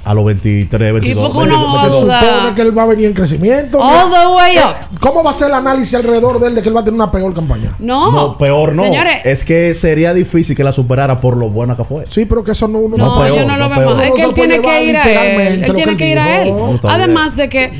A 0.06 0.14
los 0.14 0.24
23, 0.24 0.92
22. 0.92 1.28
poco 1.32 1.46
no 1.46 1.58
22. 1.58 1.80
Se 1.82 1.90
supone 1.90 2.54
que 2.54 2.62
él 2.62 2.78
va 2.78 2.82
a 2.84 2.86
venir 2.86 3.06
en 3.06 3.12
crecimiento. 3.12 3.78
All 3.80 4.08
the 4.08 4.26
way 4.36 4.56
Eh, 4.56 4.60
up. 4.60 5.00
¿Cómo 5.00 5.24
va 5.24 5.30
a 5.30 5.34
ser 5.34 5.48
el 5.48 5.54
análisis 5.54 5.94
alrededor 5.94 6.38
de 6.38 6.46
él 6.46 6.54
de 6.54 6.62
que 6.62 6.68
él 6.68 6.76
va 6.76 6.80
a 6.80 6.84
tener 6.84 6.94
una 6.94 7.10
peor 7.10 7.34
campaña? 7.34 7.74
No, 7.80 8.12
No, 8.12 8.38
peor 8.38 8.74
no. 8.76 8.84
Señores, 8.84 9.16
Es 9.24 9.44
que 9.44 9.74
sería 9.74 10.14
difícil 10.14 10.54
que 10.56 10.62
la 10.62 10.72
superara 10.72 11.20
por 11.20 11.36
lo 11.36 11.50
buena 11.50 11.76
que 11.76 11.82
fue. 11.84 12.04
Sí, 12.06 12.24
pero 12.24 12.44
que 12.44 12.52
eso 12.52 12.68
no 12.68 12.78
uno 12.78 12.96
no, 12.96 13.18
peor, 13.18 13.36
yo 13.40 13.46
no 13.46 13.56
lo 13.56 13.68
no 13.68 13.76
veo 13.78 13.94
más. 13.96 14.04
Es 14.04 14.10
No 14.10 14.14
que 14.16 14.22
él 14.22 14.34
tiene 14.34 14.60
que 14.60 14.84
ir 14.84 14.96
a 14.96 15.26
él. 15.26 15.64
Él 15.64 15.74
tiene 15.74 15.90
que 15.92 15.96
que 15.96 16.08
ir 16.10 16.18
a 16.20 16.42
él. 16.42 16.48
No, 16.50 16.80
Además 16.84 17.34
de 17.36 17.48
que, 17.48 17.72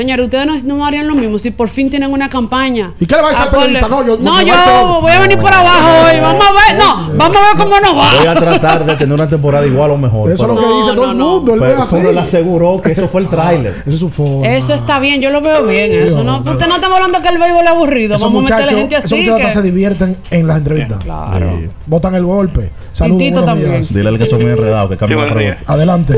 señor, 0.00 0.20
ustedes 0.20 0.46
no, 0.64 0.76
no 0.76 0.84
harían 0.86 1.06
lo 1.08 1.14
mismo 1.14 1.38
si 1.38 1.50
por 1.50 1.68
fin 1.68 1.90
tienen 1.90 2.10
una 2.12 2.28
campaña. 2.28 2.94
¿Y 3.00 3.06
qué 3.06 3.14
le 3.16 3.22
va 3.22 3.28
a 3.28 3.30
decir 3.30 3.42
al 3.42 3.48
Acorde- 3.50 3.60
periodista? 3.64 3.88
No, 3.88 4.06
yo- 4.06 4.18
no, 4.20 4.42
yo 4.42 4.52
va 4.54 4.98
voy 5.00 5.12
a 5.12 5.20
venir 5.20 5.38
por 5.38 5.52
abajo 5.52 5.88
hoy. 6.06 6.20
Vamos 6.20 6.44
a 6.46 6.52
ver. 6.52 6.82
No, 6.82 7.10
vamos 7.16 7.36
a 7.36 7.40
ver 7.40 7.56
cómo 7.66 7.80
nos 7.80 7.94
Voy 7.94 8.26
a 8.26 8.34
va. 8.34 8.40
tratar 8.40 8.84
de 8.86 8.96
tener 8.96 9.14
una 9.14 9.28
temporada 9.28 9.66
igual 9.66 9.90
o 9.92 9.98
mejor. 9.98 10.30
Eso 10.32 10.44
es 10.44 10.48
pero, 10.50 10.54
lo 10.54 10.60
que 10.60 10.66
No, 10.66 10.78
dice 10.80 10.94
todo 10.94 11.06
no, 11.06 11.10
el 11.12 11.16
mundo. 11.18 11.54
Él 11.54 11.60
pero, 11.60 12.10
él 12.10 12.18
aseguró 12.18 12.80
que 12.82 12.92
eso 12.92 13.08
fue 13.08 13.20
el 13.22 13.28
tráiler. 13.28 13.82
Esa 13.86 13.90
es 13.94 13.98
su 13.98 14.08
forma. 14.10 14.48
Eso 14.48 14.74
está 14.74 14.98
bien, 14.98 15.20
yo 15.20 15.30
lo 15.30 15.40
veo 15.40 15.64
bien. 15.66 15.92
Eso 15.92 16.22
no, 16.24 16.38
usted 16.38 16.66
no 16.66 16.74
estamos 16.76 16.96
hablando 16.96 17.20
que 17.22 17.28
el 17.28 17.38
béisbol 17.38 17.62
es 17.62 17.68
aburrido. 17.68 18.14
Esos 18.16 18.26
Vamos 18.32 18.50
a 18.50 18.54
meterle 18.54 18.62
muchachos, 18.72 18.78
gente 18.80 18.94
esos 18.96 19.04
así. 19.12 19.20
muchachos 19.30 19.46
que- 19.46 19.50
se 19.52 19.62
divierten 19.62 20.16
en 20.30 20.46
las 20.46 20.58
entrevistas. 20.58 20.98
Claro. 21.04 21.58
Sí. 21.62 21.68
Botan 21.86 22.14
el 22.14 22.24
golpe. 22.24 22.70
Saludos. 22.92 23.18
Tito 23.18 23.42
también. 23.44 23.86
Dile 23.90 24.08
al 24.08 24.18
que 24.18 24.26
son 24.26 24.42
muy 24.42 24.50
enredados, 24.50 24.90
que 24.90 24.96
cambie 24.96 25.16
Sí, 25.18 25.24
la 25.24 25.32
pregunta. 25.34 25.72
Adelante. 25.72 26.14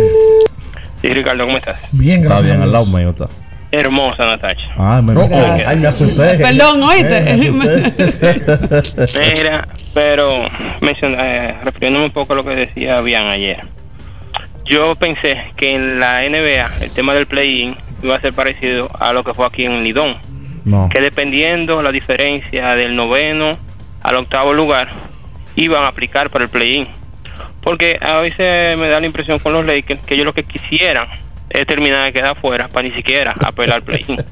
Sí, 1.00 1.08
Ricardo, 1.08 1.44
¿cómo 1.46 1.56
estás? 1.58 1.76
Bien, 1.90 2.22
Está 2.22 2.28
gracias. 2.34 2.44
bien, 2.50 2.60
a 2.60 2.64
al 2.64 2.72
lado 2.72 2.86
mío 2.86 3.10
está. 3.10 3.28
Hermosa, 3.72 4.26
Natacha. 4.26 4.68
Ay, 4.76 5.02
me, 5.02 5.12
ay, 5.18 5.62
ay, 5.66 5.76
me 5.78 5.86
asusté. 5.86 6.36
Perdón, 6.38 6.82
¿oíste? 6.82 7.16
Eh. 7.32 7.52
Mira, 9.36 9.66
pero 9.94 10.42
menciona- 10.80 11.18
eh, 11.20 11.54
refiriéndome 11.64 12.04
un 12.06 12.10
poco 12.12 12.34
a 12.34 12.36
lo 12.36 12.44
que 12.44 12.50
decía 12.54 13.00
Bian 13.00 13.26
ayer. 13.28 13.64
Yo 14.66 14.94
pensé 14.96 15.44
que 15.56 15.72
en 15.74 15.98
la 15.98 16.22
NBA 16.24 16.70
el 16.82 16.90
tema 16.90 17.14
del 17.14 17.26
play-in 17.26 17.76
iba 18.02 18.14
a 18.16 18.20
ser 18.20 18.32
parecido 18.34 18.90
a 19.00 19.12
lo 19.12 19.24
que 19.24 19.34
fue 19.34 19.46
aquí 19.46 19.64
en 19.64 19.82
Lidón. 19.82 20.16
No. 20.64 20.88
Que 20.90 21.00
dependiendo 21.00 21.82
la 21.82 21.90
diferencia 21.92 22.74
del 22.76 22.94
noveno 22.94 23.52
al 24.02 24.16
octavo 24.16 24.52
lugar, 24.52 24.88
iban 25.56 25.82
a 25.84 25.88
aplicar 25.88 26.30
para 26.30 26.44
el 26.44 26.50
play-in. 26.50 26.88
Porque 27.62 27.98
a 28.00 28.18
veces 28.18 28.76
me 28.76 28.88
da 28.88 29.00
la 29.00 29.06
impresión 29.06 29.38
con 29.38 29.52
los 29.54 29.64
Lakers 29.64 30.02
que 30.02 30.14
ellos 30.14 30.26
lo 30.26 30.34
que 30.34 30.44
quisieran 30.44 31.08
es 31.52 31.66
terminar 31.66 32.04
de 32.04 32.12
quedar 32.12 32.40
fuera 32.40 32.68
para 32.68 32.88
ni 32.88 32.94
siquiera 32.94 33.34
apelar 33.40 33.76
al 33.76 33.82
play-in. 33.82 34.16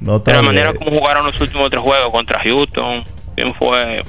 No 0.00 0.18
De 0.18 0.32
la 0.34 0.42
manera 0.42 0.74
como 0.74 0.90
jugaron 0.90 1.24
los 1.24 1.40
últimos 1.40 1.70
tres 1.70 1.82
juegos 1.82 2.10
contra 2.10 2.38
Houston, 2.40 3.04
quién 3.34 3.54
fue 3.54 4.04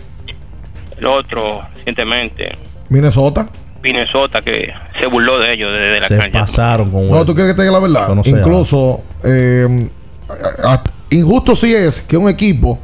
el 0.97 1.05
otro 1.05 1.61
recientemente, 1.73 2.57
Minnesota. 2.89 3.47
Minnesota, 3.81 4.41
que 4.41 4.73
se 4.99 5.07
burló 5.07 5.39
de 5.39 5.53
ellos 5.53 5.71
desde 5.71 5.99
la 6.01 6.07
Se 6.07 6.17
cancha. 6.17 6.39
pasaron 6.39 6.91
con 6.91 7.09
No, 7.09 7.23
tú 7.23 7.33
quieres 7.33 7.53
que 7.53 7.57
te 7.57 7.61
diga 7.61 7.73
la 7.73 7.79
verdad. 7.79 8.09
No 8.09 8.23
Incluso, 8.25 9.03
eh, 9.23 9.87
injusto 11.11 11.55
sí 11.55 11.73
es 11.73 12.01
que 12.01 12.17
un 12.17 12.27
equipo 12.27 12.79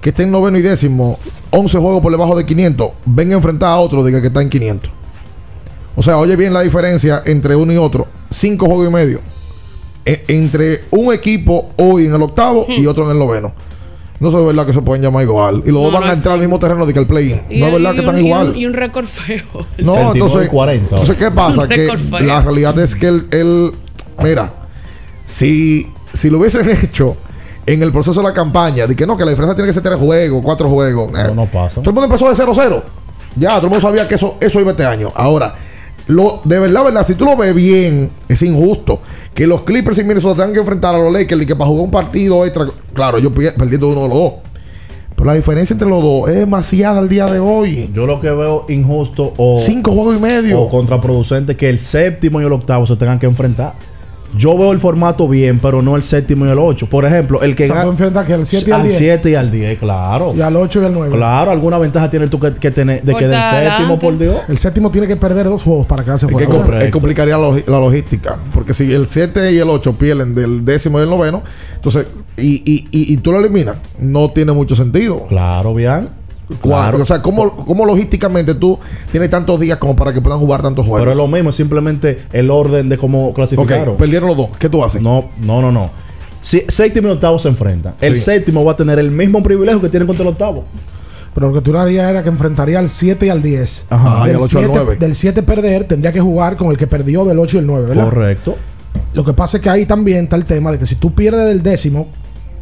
que 0.00 0.10
esté 0.10 0.24
en 0.24 0.32
noveno 0.32 0.58
y 0.58 0.62
décimo, 0.62 1.18
11 1.50 1.78
juegos 1.78 2.02
por 2.02 2.10
debajo 2.10 2.36
de 2.36 2.44
500, 2.44 2.90
venga 3.06 3.34
a 3.34 3.36
enfrentar 3.36 3.70
a 3.70 3.76
otro 3.76 4.04
diga 4.04 4.20
que 4.20 4.26
está 4.26 4.42
en 4.42 4.50
500. 4.50 4.90
O 5.94 6.02
sea, 6.02 6.18
oye 6.18 6.36
bien 6.36 6.52
la 6.52 6.62
diferencia 6.62 7.22
entre 7.24 7.54
uno 7.54 7.72
y 7.72 7.76
otro. 7.76 8.06
5 8.32 8.66
juegos 8.66 8.88
y 8.88 8.90
medio. 8.90 9.20
E- 10.04 10.22
entre 10.28 10.80
un 10.90 11.12
equipo 11.12 11.70
hoy 11.76 12.06
en 12.06 12.14
el 12.14 12.22
octavo 12.22 12.66
y 12.68 12.86
otro 12.86 13.04
en 13.04 13.12
el 13.12 13.18
noveno. 13.18 13.52
No 14.18 14.28
es 14.28 14.46
verdad 14.46 14.66
que 14.66 14.72
se 14.72 14.82
pueden 14.82 15.02
llamar 15.02 15.22
igual. 15.24 15.62
Y 15.66 15.70
los 15.70 15.80
No, 15.80 15.80
dos 15.82 15.92
van 15.92 16.04
no 16.04 16.10
a 16.10 16.12
entrar 16.14 16.34
al 16.34 16.40
mismo 16.40 16.58
terreno 16.58 16.86
de 16.86 16.92
que 16.92 16.98
el 17.00 17.06
play-in. 17.06 17.42
Y- 17.50 17.58
No 17.60 17.66
es 17.66 17.72
verdad 17.72 17.90
que 17.92 18.00
un- 18.00 18.04
están 18.06 18.16
y 18.18 18.20
un- 18.20 18.26
igual. 18.26 18.56
Y 18.56 18.66
un 18.66 18.72
récord 18.72 19.04
feo. 19.06 19.44
No, 19.78 19.94
29 19.94 20.10
entonces, 20.14 20.46
y 20.46 20.48
40. 20.48 20.88
entonces, 20.90 21.16
¿qué 21.16 21.30
pasa? 21.32 21.68
Que 21.68 21.96
feo. 21.96 22.20
la 22.20 22.40
realidad 22.42 22.78
es 22.78 22.94
que 22.94 23.06
él, 23.08 23.26
él- 23.32 23.72
mira, 24.22 24.52
si, 25.24 25.88
si 26.12 26.30
lo 26.30 26.38
hubiesen 26.38 26.68
hecho 26.82 27.16
en 27.66 27.82
el 27.82 27.92
proceso 27.92 28.20
de 28.20 28.28
la 28.28 28.32
campaña, 28.34 28.86
de 28.86 28.94
que 28.96 29.06
no, 29.06 29.16
que 29.16 29.24
la 29.24 29.30
diferencia 29.30 29.54
tiene 29.54 29.68
que 29.68 29.74
ser 29.74 29.82
tres 29.82 29.98
juegos, 29.98 30.40
cuatro 30.42 30.68
juegos. 30.68 31.10
eh, 31.18 31.22
Eso 31.26 31.34
no 31.34 31.46
pasa. 31.46 31.80
todo 31.80 31.90
el 31.90 31.94
mundo 31.94 32.04
empezó 32.06 32.28
de 32.28 32.34
0-0. 32.34 32.82
Ya, 33.36 33.48
todo 33.56 33.66
el 33.66 33.70
mundo 33.70 33.80
sabía 33.80 34.06
que 34.06 34.16
eso, 34.16 34.36
eso 34.40 34.60
iba 34.60 34.72
este 34.72 34.84
año. 34.84 35.10
Ahora, 35.14 35.54
lo, 36.08 36.40
de 36.44 36.58
verdad, 36.58 36.84
verdad, 36.84 37.06
si 37.06 37.14
tú 37.14 37.24
lo 37.24 37.36
ves 37.36 37.54
bien, 37.54 38.10
es 38.28 38.42
injusto 38.42 39.00
que 39.34 39.46
los 39.46 39.62
Clippers 39.62 39.98
y 39.98 40.04
Minnesota 40.04 40.36
tengan 40.42 40.52
que 40.54 40.60
enfrentar 40.60 40.94
a 40.94 40.98
los 40.98 41.12
Lakers 41.12 41.42
y 41.42 41.46
que 41.46 41.56
para 41.56 41.68
jugar 41.68 41.84
un 41.84 41.90
partido 41.90 42.44
extra, 42.44 42.66
claro, 42.92 43.18
pi- 43.32 43.50
perdiendo 43.56 43.88
uno 43.88 44.02
de 44.02 44.08
los 44.08 44.18
dos. 44.18 44.32
Pero 45.14 45.26
la 45.26 45.34
diferencia 45.34 45.74
entre 45.74 45.88
los 45.88 46.02
dos 46.02 46.28
es 46.30 46.34
demasiada 46.36 46.98
al 46.98 47.08
día 47.08 47.26
de 47.26 47.38
hoy. 47.38 47.90
Yo 47.94 48.06
lo 48.06 48.20
que 48.20 48.30
veo 48.30 48.66
injusto 48.68 49.32
o. 49.36 49.62
Cinco 49.64 49.92
juegos 49.92 50.16
y 50.16 50.20
medio. 50.20 50.60
O 50.62 50.68
contraproducente 50.68 51.56
que 51.56 51.68
el 51.68 51.78
séptimo 51.78 52.40
y 52.40 52.44
el 52.44 52.52
octavo 52.52 52.86
se 52.86 52.96
tengan 52.96 53.18
que 53.20 53.26
enfrentar. 53.26 53.74
Yo 54.36 54.56
veo 54.56 54.72
el 54.72 54.80
formato 54.80 55.28
bien, 55.28 55.58
pero 55.58 55.82
no 55.82 55.94
el 55.96 56.02
séptimo 56.02 56.46
y 56.46 56.50
el 56.50 56.58
ocho. 56.58 56.86
Por 56.88 57.04
ejemplo, 57.04 57.42
el 57.42 57.54
que 57.54 57.64
Se 57.64 57.68
puede 57.68 57.80
gana. 57.80 57.90
enfrentar 57.90 58.26
que 58.26 58.32
al 58.32 58.46
7 58.46 58.64
y 58.68 58.72
al 58.72 58.80
Al 58.80 58.86
10. 58.86 58.98
7 58.98 59.30
y 59.30 59.34
al 59.34 59.50
10, 59.50 59.78
claro. 59.78 60.34
Y 60.36 60.40
al 60.40 60.56
8 60.56 60.82
y 60.82 60.84
al 60.86 60.92
9. 60.94 61.14
Claro, 61.16 61.50
alguna 61.50 61.78
ventaja 61.78 62.08
tienes 62.08 62.30
tú 62.30 62.40
que, 62.40 62.52
que 62.54 62.70
tener 62.70 63.02
de 63.02 63.12
Por 63.12 63.20
que 63.20 63.28
del 63.28 63.42
séptimo, 63.42 63.98
por 63.98 64.18
Dios. 64.18 64.36
El 64.48 64.58
séptimo 64.58 64.90
tiene 64.90 65.06
que 65.06 65.16
perder 65.16 65.46
dos 65.46 65.62
juegos 65.62 65.86
para 65.86 66.02
quedarse 66.04 66.26
Es 66.26 66.32
fuera. 66.32 66.78
que 66.78 66.84
es 66.86 66.90
complicaría 66.90 67.36
la, 67.36 67.48
logi- 67.48 67.66
la 67.66 67.78
logística. 67.78 68.36
Porque 68.54 68.72
si 68.74 68.92
el 68.92 69.06
7 69.06 69.52
y 69.52 69.58
el 69.58 69.68
8 69.68 69.92
pierden 69.94 70.34
del 70.34 70.64
décimo 70.64 70.98
y 70.98 71.02
el 71.02 71.10
noveno, 71.10 71.42
entonces, 71.74 72.06
y, 72.36 72.62
y, 72.64 72.88
y, 72.90 73.12
y 73.12 73.16
tú 73.18 73.32
lo 73.32 73.38
eliminas, 73.38 73.76
no 73.98 74.30
tiene 74.30 74.52
mucho 74.52 74.74
sentido. 74.76 75.26
Claro, 75.28 75.74
bien. 75.74 76.08
Claro. 76.60 77.02
O 77.02 77.06
sea, 77.06 77.22
¿cómo, 77.22 77.54
cómo 77.56 77.84
logísticamente 77.86 78.54
tú 78.54 78.78
tienes 79.10 79.30
tantos 79.30 79.58
días 79.60 79.78
como 79.78 79.96
para 79.96 80.12
que 80.12 80.20
puedan 80.20 80.38
jugar 80.38 80.62
tantos 80.62 80.84
juegos? 80.84 81.00
Pero 81.02 81.12
es 81.12 81.16
lo 81.16 81.28
mismo, 81.28 81.50
es 81.50 81.56
simplemente 81.56 82.22
el 82.32 82.50
orden 82.50 82.88
de 82.88 82.98
cómo 82.98 83.32
clasificaron. 83.32 83.90
Ok, 83.94 83.98
perdieron 83.98 84.28
los 84.28 84.36
dos. 84.36 84.48
¿Qué 84.58 84.68
tú 84.68 84.84
haces? 84.84 85.00
No, 85.02 85.30
no, 85.40 85.60
no, 85.62 85.72
no. 85.72 85.90
Si 86.40 86.62
séptimo 86.68 87.08
y 87.08 87.10
octavo 87.12 87.38
se 87.38 87.48
enfrentan. 87.48 87.94
El 88.00 88.16
Sí. 88.16 88.22
séptimo 88.22 88.64
va 88.64 88.72
a 88.72 88.76
tener 88.76 88.98
el 88.98 89.10
mismo 89.10 89.42
privilegio 89.42 89.80
que 89.80 89.88
tiene 89.88 90.06
contra 90.06 90.22
el 90.24 90.28
octavo. 90.30 90.64
Pero 91.34 91.48
lo 91.48 91.54
que 91.54 91.60
tú 91.62 91.76
harías 91.78 92.10
era 92.10 92.22
que 92.22 92.28
enfrentaría 92.28 92.78
al 92.78 92.90
7 92.90 93.26
y 93.26 93.28
al 93.30 93.40
10. 93.42 93.86
Ajá. 93.88 94.22
Ah, 94.22 94.24
y 94.24 94.26
Del 94.26 94.36
al 94.36 94.42
ocho 94.42 94.58
al 94.58 94.64
7 94.64 94.70
nueve. 94.84 94.96
Del 95.00 95.14
7 95.14 95.42
perder, 95.42 95.84
tendría 95.84 96.12
que 96.12 96.20
jugar 96.20 96.56
con 96.56 96.70
el 96.70 96.76
que 96.76 96.86
perdió 96.86 97.24
del 97.24 97.38
8 97.38 97.56
y 97.56 97.60
el 97.60 97.66
9, 97.66 97.86
¿verdad? 97.88 98.04
Correcto. 98.04 98.56
Lo 99.14 99.24
que 99.24 99.32
pasa 99.32 99.56
es 99.56 99.62
que 99.62 99.70
ahí 99.70 99.86
también 99.86 100.24
está 100.24 100.36
el 100.36 100.44
tema 100.44 100.72
de 100.72 100.78
que 100.78 100.86
si 100.86 100.96
tú 100.96 101.14
pierdes 101.14 101.46
del 101.46 101.62
décimo, 101.62 102.08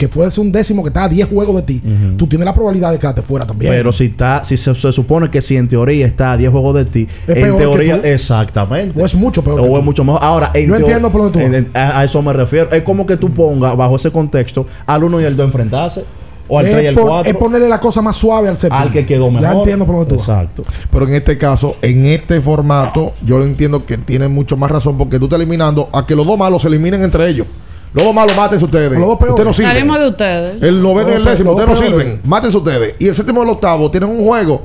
que 0.00 0.08
fuese 0.08 0.40
un 0.40 0.50
décimo 0.50 0.82
que 0.82 0.88
está 0.88 1.04
a 1.04 1.08
10 1.10 1.28
juegos 1.28 1.56
de 1.56 1.62
ti, 1.62 1.82
tú 2.16 2.26
tienes 2.26 2.46
la 2.46 2.54
probabilidad 2.54 2.90
de 2.90 2.98
quedarte 2.98 3.20
fuera 3.20 3.46
también. 3.46 3.70
Pero 3.70 3.92
si 3.92 4.06
está, 4.06 4.42
si 4.44 4.56
se, 4.56 4.74
se 4.74 4.92
supone 4.94 5.30
que 5.30 5.42
si 5.42 5.58
en 5.58 5.68
teoría 5.68 6.06
está 6.06 6.32
a 6.32 6.36
10 6.38 6.50
juegos 6.50 6.74
de 6.74 6.84
ti, 6.86 7.06
Es 7.26 7.36
en 7.36 7.42
peor 7.42 7.56
que 7.56 7.62
teoría, 7.64 8.00
tú. 8.00 8.08
exactamente. 8.08 8.98
O 9.00 9.04
es 9.04 9.14
mucho 9.14 9.44
peor. 9.44 9.56
que 9.60 9.66
O 9.66 9.72
tú. 9.72 9.76
es 9.78 9.84
mucho 9.84 10.02
mejor. 10.04 10.20
Ahora, 10.24 10.50
en 10.54 10.70
Yo 10.70 10.76
entiendo 10.76 11.12
por 11.12 11.20
dónde 11.22 11.38
tú 11.38 11.44
en- 11.46 11.54
en- 11.54 11.70
a, 11.74 11.98
a 12.00 12.04
eso 12.04 12.22
me 12.22 12.32
refiero. 12.32 12.70
Es 12.72 12.82
como 12.82 13.04
que 13.04 13.18
tú 13.18 13.30
pongas 13.30 13.76
bajo 13.76 13.96
ese 13.96 14.10
contexto 14.10 14.66
al 14.86 15.04
1 15.04 15.20
y 15.20 15.24
al 15.26 15.36
2 15.36 15.44
enfrentarse. 15.46 16.04
O 16.48 16.58
al 16.58 16.66
es, 16.66 16.72
3 16.72 16.84
y 16.84 16.86
al 16.88 16.94
pon- 16.94 17.04
4. 17.08 17.30
es 17.30 17.36
ponerle 17.38 17.68
la 17.68 17.78
cosa 17.78 18.00
más 18.02 18.16
suave 18.16 18.48
al 18.48 18.56
séptimo. 18.56 18.80
Al 18.80 18.90
que 18.90 19.04
quedó 19.06 19.30
Ya 19.30 19.40
mejor. 19.40 19.56
entiendo 19.58 19.84
por 19.86 19.96
dónde 19.96 20.08
tú 20.08 20.16
vas. 20.16 20.28
Exacto. 20.28 20.62
Pero 20.90 21.06
en 21.06 21.14
este 21.14 21.36
caso, 21.38 21.76
en 21.82 22.06
este 22.06 22.40
formato, 22.40 23.12
yo 23.24 23.38
lo 23.38 23.44
entiendo 23.44 23.84
que 23.84 23.98
tiene 23.98 24.26
mucho 24.28 24.56
más 24.56 24.70
razón 24.70 24.96
porque 24.98 25.18
tú 25.18 25.26
estás 25.26 25.38
eliminando 25.38 25.88
a 25.92 26.06
que 26.06 26.16
los 26.16 26.26
dos 26.26 26.38
malos 26.38 26.62
se 26.62 26.68
eliminen 26.68 27.02
entre 27.02 27.28
ellos. 27.28 27.46
Los 27.92 28.04
dos 28.04 28.14
malos, 28.14 28.36
mátense 28.36 28.64
ustedes. 28.64 28.92
Los 28.92 29.00
dos 29.08 29.18
peores. 29.18 29.32
Ustedes 29.34 29.46
no 29.46 29.52
sirven. 29.54 29.72
Salimos 29.72 29.98
de 29.98 30.08
ustedes. 30.08 30.62
El 30.62 30.82
noveno 30.82 31.10
y 31.10 31.14
el 31.14 31.24
décimo, 31.24 31.52
ustedes 31.52 31.68
no 31.70 31.76
sirven. 31.86 32.20
Mátense 32.24 32.56
ustedes. 32.56 32.94
Y 32.98 33.08
el 33.08 33.14
séptimo 33.14 33.40
y 33.40 33.44
el 33.44 33.50
octavo 33.50 33.90
tienen 33.90 34.10
un 34.10 34.24
juego 34.24 34.62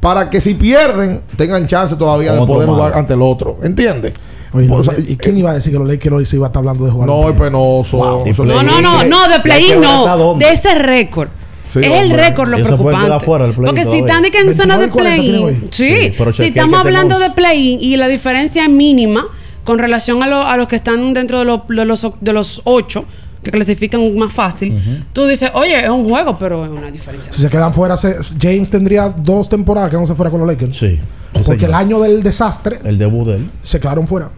para 0.00 0.28
que 0.30 0.40
si 0.40 0.54
pierden, 0.54 1.22
tengan 1.36 1.66
chance 1.66 1.96
todavía 1.96 2.32
de 2.32 2.38
poder 2.46 2.66
malo. 2.68 2.78
jugar 2.78 2.98
ante 2.98 3.14
el 3.14 3.22
otro. 3.22 3.58
¿Entiendes? 3.62 4.12
Oye, 4.52 4.66
O 4.68 4.78
no, 4.78 4.82
sea, 4.84 4.94
¿Y 4.98 5.16
quién 5.16 5.38
iba 5.38 5.52
a 5.52 5.54
decir 5.54 5.72
que 5.72 5.78
los 5.78 5.88
Lakers 5.88 6.28
se 6.28 6.36
iba 6.36 6.46
a 6.46 6.48
estar 6.48 6.60
hablando 6.60 6.84
de 6.84 6.90
jugar? 6.90 7.06
No, 7.08 7.28
es 7.28 7.36
penoso. 7.36 7.96
Wow. 7.98 8.24
No, 8.44 8.62
no, 8.62 8.80
no, 8.80 9.04
no, 9.04 9.28
de 9.28 9.40
play-in 9.40 9.80
no. 9.80 10.34
De 10.34 10.50
ese 10.52 10.74
récord. 10.74 11.28
Sí, 11.68 11.78
es 11.78 11.86
el 11.86 12.10
récord 12.10 12.48
lo 12.48 12.56
preocupante. 12.62 13.24
fuera 13.24 13.46
Porque 13.54 13.84
si 13.84 13.98
están 14.00 14.24
en 14.24 14.54
zona 14.56 14.76
de 14.76 14.86
29 14.86 14.86
y 14.86 14.90
40 14.90 15.22
tienen 15.22 15.42
play-in, 15.44 15.68
sí, 15.70 16.12
Sí, 16.12 16.32
si 16.32 16.44
estamos 16.48 16.80
hablando 16.80 17.14
tenemos- 17.14 17.28
de 17.28 17.40
play-in 17.40 17.78
y 17.80 17.96
la 17.96 18.08
diferencia 18.08 18.64
es 18.64 18.70
mínima 18.70 19.28
con 19.64 19.78
relación 19.78 20.22
a, 20.22 20.26
lo- 20.26 20.42
a 20.46 20.56
los 20.56 20.68
que 20.68 20.76
están 20.76 21.12
dentro 21.14 21.38
de, 21.40 21.44
los- 21.44 21.60
de 21.68 21.84
los 21.84 22.06
de 22.20 22.32
los 22.32 22.62
ocho 22.64 23.04
que 23.42 23.50
clasifican 23.50 24.16
más 24.18 24.32
fácil, 24.32 24.78
tú 25.14 25.26
dices, 25.26 25.50
oye, 25.54 25.82
es 25.82 25.88
un 25.88 26.06
juego, 26.08 26.36
pero 26.38 26.62
es 26.64 26.70
una 26.70 26.90
diferencia. 26.90 27.32
Si 27.32 27.40
se 27.40 27.48
quedan 27.48 27.72
fuera, 27.72 27.96
se- 27.96 28.16
James 28.38 28.68
tendría 28.68 29.08
dos 29.08 29.48
temporadas 29.48 29.90
que 29.90 29.96
no 29.96 30.04
se 30.06 30.14
fuera 30.14 30.30
con 30.30 30.40
los 30.40 30.48
Lakers. 30.48 30.76
Sí. 30.78 30.98
Porque 31.32 31.44
señor. 31.52 31.64
el 31.70 31.74
año 31.74 32.00
del 32.00 32.22
desastre 32.22 32.80
El 32.84 32.98
debut 32.98 33.26
de 33.28 33.36
él. 33.36 33.50
se 33.62 33.80
quedaron 33.80 34.06
fuera. 34.06 34.28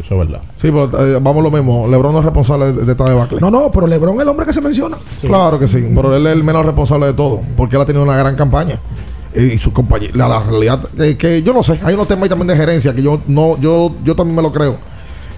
Eso 0.00 0.14
es 0.14 0.18
verdad. 0.28 0.42
Sí, 0.54 0.70
pero 0.70 0.84
eh, 1.04 1.18
vamos 1.20 1.42
lo 1.42 1.50
mismo. 1.50 1.88
LeBron 1.88 2.12
no 2.12 2.20
es 2.20 2.24
responsable 2.24 2.72
de, 2.72 2.84
de 2.84 2.92
esta 2.92 3.04
debacle. 3.06 3.40
No, 3.40 3.50
no, 3.50 3.72
pero 3.72 3.88
LeBron 3.88 4.14
es 4.16 4.22
el 4.22 4.28
hombre 4.28 4.46
que 4.46 4.52
se 4.52 4.60
menciona. 4.60 4.96
Claro 5.20 5.58
que 5.58 5.66
sí, 5.66 5.84
pero 5.92 6.14
él 6.14 6.24
es 6.28 6.32
el 6.32 6.44
menos 6.44 6.64
responsable 6.64 7.06
de 7.06 7.14
todo, 7.14 7.40
porque 7.56 7.74
él 7.74 7.82
ha 7.82 7.86
tenido 7.86 8.04
una 8.04 8.16
gran 8.16 8.36
campaña. 8.36 8.78
Y 9.34 9.58
su 9.58 9.72
compañía, 9.72 10.10
la, 10.14 10.28
la 10.28 10.40
realidad 10.40 10.80
que, 10.96 11.16
que 11.16 11.42
yo 11.42 11.52
no 11.52 11.62
sé, 11.62 11.78
hay 11.84 11.94
unos 11.94 12.08
temas 12.08 12.24
ahí 12.24 12.28
también 12.28 12.48
de 12.48 12.56
gerencia 12.56 12.94
que 12.94 13.02
yo 13.02 13.20
no, 13.28 13.58
yo, 13.60 13.94
yo 14.04 14.16
también 14.16 14.36
me 14.36 14.42
lo 14.42 14.52
creo. 14.52 14.78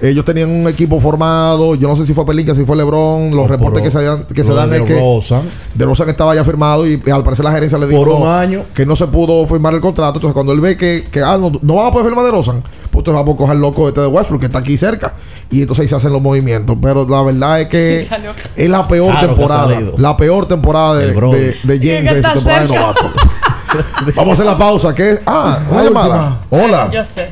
Ellos 0.03 0.25
tenían 0.25 0.51
un 0.51 0.67
equipo 0.67 0.99
formado, 0.99 1.77
yo 1.77 1.87
no 1.87 1.95
sé 1.95 2.05
si 2.05 2.13
fue 2.13 2.27
Pelinka, 2.27 2.57
si 2.57 2.65
fue 2.65 2.77
LeBron, 2.77 3.37
los 3.37 3.49
reportes 3.49 3.83
que 3.83 3.91
se 3.93 4.03
dan, 4.03 4.25
que 4.25 4.43
se 4.43 4.53
dan 4.53 4.69
de 4.69 4.79
es 4.79 4.83
que 4.83 4.95
DeRozan. 4.95 5.43
de 5.75 5.85
Rosa 5.85 6.05
estaba 6.07 6.35
ya 6.35 6.43
firmado 6.43 6.85
y, 6.89 7.01
al 7.09 7.23
parecer 7.23 7.45
la 7.45 7.53
gerencia 7.53 7.79
le 7.79 7.87
dijo 7.87 8.01
Por 8.03 8.09
un 8.09 8.21
no, 8.23 8.35
año. 8.35 8.65
que 8.75 8.85
no 8.85 8.97
se 8.97 9.07
pudo 9.07 9.47
firmar 9.47 9.75
el 9.75 9.81
contrato. 9.81 10.17
Entonces, 10.19 10.35
cuando 10.35 10.53
él 10.55 10.61
ve 10.61 10.77
que, 10.77 11.07
que 11.09 11.21
ah, 11.21 11.39
no, 11.39 11.53
no 11.63 11.75
van 11.77 11.87
a 11.87 11.91
poder 11.93 12.07
firmar 12.07 12.25
de 12.25 12.33
Rosan, 12.33 12.63
pues 12.91 13.01
entonces 13.01 13.15
vamos 13.15 13.35
a 13.35 13.37
coger 13.37 13.57
loco 13.59 13.87
este 13.87 14.01
de 14.01 14.09
Westbrook 14.09 14.41
que 14.41 14.47
está 14.47 14.59
aquí 14.59 14.77
cerca. 14.77 15.15
Y 15.53 15.61
entonces 15.61 15.85
ahí 15.85 15.89
se 15.89 15.95
hacen 15.95 16.13
los 16.13 16.21
movimientos. 16.21 16.77
Pero 16.83 17.07
la 17.09 17.23
verdad 17.23 17.61
es 17.61 17.69
que 17.69 18.01
es 18.57 18.69
la 18.69 18.89
peor 18.89 19.13
Claro 19.13 19.21
que 19.21 19.35
temporada. 19.37 19.81
La 19.99 20.17
peor 20.17 20.47
temporada 20.47 20.97
de, 20.97 21.13
de, 21.13 21.57
de 21.63 21.81
que 21.81 21.97
James 21.97 22.17
está 22.17 22.31
su 22.33 22.41
temporada 22.41 22.63
de 22.63 22.69
novato. 22.75 23.03
vamos 24.15 24.31
a 24.31 24.33
hacer 24.35 24.47
la 24.47 24.59
pausa. 24.59 24.95
¿Qué? 24.95 25.19
Ah, 25.27 25.61
una 25.71 25.79
La 25.83 25.85
llamada. 25.89 26.41
Hola. 26.51 26.89
Yo 26.93 27.05
sé. 27.05 27.31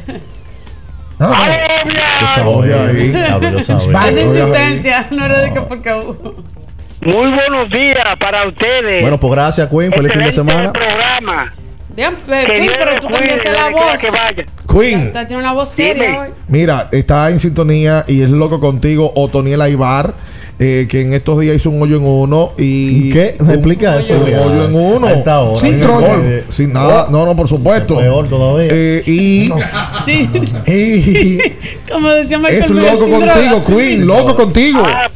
Ah, 1.18 1.48
Yo 2.64 2.80
ahí. 2.82 3.12
Ahí. 3.14 3.46
insistencia 4.10 5.06
no 5.10 5.24
era 5.26 5.40
de 5.40 5.52
que 5.52 5.60
porque 5.60 5.92
hubo. 5.92 6.34
Muy 7.02 7.30
buenos 7.30 7.70
días 7.70 7.98
para 8.18 8.46
ustedes. 8.46 9.02
Bueno, 9.02 9.18
pues 9.18 9.32
gracias, 9.32 9.68
Queen. 9.68 9.92
Feliz 9.92 10.12
fin 10.12 10.24
de 10.24 10.32
semana. 10.32 10.72
programa. 10.72 11.52
Bien, 11.94 12.14
Que 12.26 12.44
Queen, 12.46 12.62
Dios 12.62 12.74
pero 12.78 13.00
tú 13.00 13.08
cambiaste 13.08 13.52
la 13.52 13.68
voz. 13.70 14.00
que 14.00 14.10
vaya. 14.10 14.44
Queen. 14.70 15.00
Está- 15.08 15.26
Tiene 15.26 15.42
una 15.42 15.52
voz 15.52 15.68
seria 15.70 16.20
hoy. 16.20 16.28
Mira, 16.48 16.88
está 16.92 17.30
en 17.30 17.40
sintonía 17.40 18.04
y 18.06 18.22
es 18.22 18.30
loco 18.30 18.60
contigo 18.60 19.12
Otoniel 19.16 19.60
Aibar, 19.62 20.14
eh, 20.62 20.86
que 20.90 21.00
en 21.00 21.14
estos 21.14 21.40
días 21.40 21.56
hizo 21.56 21.70
un 21.70 21.80
hoyo 21.80 21.96
en 21.96 22.04
uno 22.04 22.52
y... 22.58 23.10
¿Qué? 23.12 23.34
Un- 23.40 23.50
Explica 23.50 23.98
eso. 23.98 24.14
Un 24.14 24.22
hoyo 24.34 24.64
en 24.66 24.74
uno. 24.74 25.06
Hora. 25.06 25.54
Sin 25.54 25.80
golf. 25.80 26.06
golf. 26.06 26.26
Sin 26.50 26.74
nada. 26.74 27.08
No, 27.10 27.24
no, 27.24 27.34
por 27.34 27.48
supuesto. 27.48 27.96
Peor 27.96 28.28
todavía. 28.28 28.68
Eh, 28.70 29.02
y... 29.06 29.50
Sí. 30.04 30.28
y 30.66 31.38
Como 31.90 32.10
decía 32.10 32.36
Michael 32.38 32.62
es 32.62 32.70
loco 32.70 33.10
contigo, 33.10 33.64
Queen. 33.66 34.06
Loco 34.06 34.36
contigo. 34.36 34.82
Ah, 34.84 35.08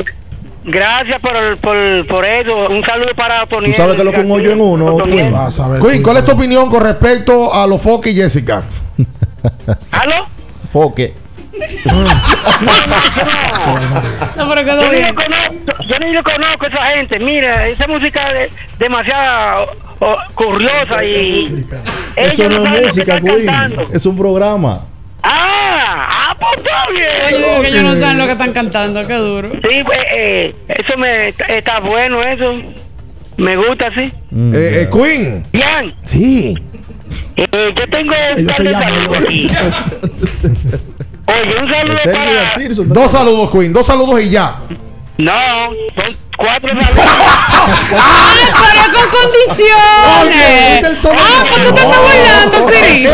gracias 0.65 1.21
por, 1.21 1.59
por, 1.59 2.07
por 2.07 2.25
eso. 2.25 2.57
Un 2.71 2.83
saludo 2.83 3.15
para 3.15 3.45
Tony. 3.47 3.67
Tú 3.67 3.73
sabes 3.75 3.97
que 3.97 4.05
lo 4.05 4.13
que 4.13 4.21
un 4.21 4.31
hoyo 4.31 4.51
en 4.53 4.63
uno, 4.63 4.97
Queen. 4.97 5.31
Vas 5.31 5.61
a 5.61 5.69
ver. 5.69 5.83
Queen, 5.83 6.03
¿cuál 6.03 6.17
es 6.17 6.25
tu 6.25 6.33
opinión 6.33 6.71
con 6.71 6.83
respecto 6.83 7.53
a 7.53 7.67
los 7.67 7.83
Foque 7.83 8.13
y 8.13 8.15
Jessica? 8.15 8.63
¿Aló? 9.91 10.27
Foque. 10.73 11.24
No, 14.37 14.49
pero 14.49 14.65
quedó 14.65 14.81
Yo 14.83 14.89
ni, 14.91 14.97
bien. 14.97 15.09
lo 15.09 15.15
conozco, 15.15 15.85
yo 15.89 15.99
ni 16.05 16.13
lo 16.13 16.23
conozco 16.23 16.67
a 16.67 16.69
esa 16.69 16.85
gente. 16.97 17.19
Mira, 17.19 17.69
esa 17.69 17.87
música 17.87 18.21
es 18.41 18.51
demasiado 18.79 19.73
oh, 20.01 20.17
curiosa 20.35 21.05
y. 21.05 21.65
Eso 22.17 22.49
no 22.49 22.65
es 22.65 22.87
música, 22.87 23.21
Queen. 23.21 23.47
cantando. 23.47 23.87
Es 23.93 24.07
un 24.07 24.17
programa. 24.17 24.81
Ah, 25.23 26.09
ah, 26.31 26.37
pues 26.39 26.59
está 26.59 26.85
Oye, 26.91 27.39
bien. 27.39 27.63
que 27.63 27.69
ellos 27.69 27.83
no 27.85 27.97
saben 27.97 28.19
lo 28.19 28.27
que 28.27 28.33
están 28.33 28.53
cantando, 28.53 29.07
qué 29.07 29.15
duro. 29.15 29.51
Sí, 29.53 29.83
pues, 29.85 29.99
eh, 30.15 30.55
eso 30.69 30.99
me 30.99 31.29
está 31.29 31.81
bueno, 31.81 32.21
eso. 32.21 32.53
Me 33.37 33.57
gusta, 33.57 33.91
sí. 33.95 34.13
Mm, 34.31 34.55
Eh, 34.55 34.83
eh, 34.83 34.89
Queen. 34.93 35.45
Bien, 35.53 35.95
Sí. 36.05 36.55
eh, 37.37 37.75
yo 37.75 37.89
tengo 37.89 38.13
un 38.13 38.39
Ellos 38.39 38.47
par 38.47 38.57
se 38.57 38.63
de 38.65 38.71
llaman. 38.71 38.89
saludos 38.89 39.19
aquí. 39.25 39.51
Oye, 41.27 41.55
un 41.63 41.69
saludo 41.71 41.97
Este 41.97 42.11
para... 42.11 42.85
Dos 42.95 43.13
saludos, 43.13 43.51
Queen. 43.51 43.73
Dos 43.73 43.87
saludos 43.87 44.21
y 44.21 44.31
ya. 44.31 44.57
No, 45.17 45.33
son 45.97 46.17
cuatro 46.37 46.69
saludos. 46.69 47.05
¡Ah, 47.97 48.35
pero 48.53 48.83
con 48.93 49.11
condiciones! 49.21 50.85
¡Ah, 51.05 51.45
pues 51.49 51.63
tú 51.69 51.75
te 51.75 51.81
estás 51.81 52.01
burlando, 52.03 52.71
Siri! 52.71 53.09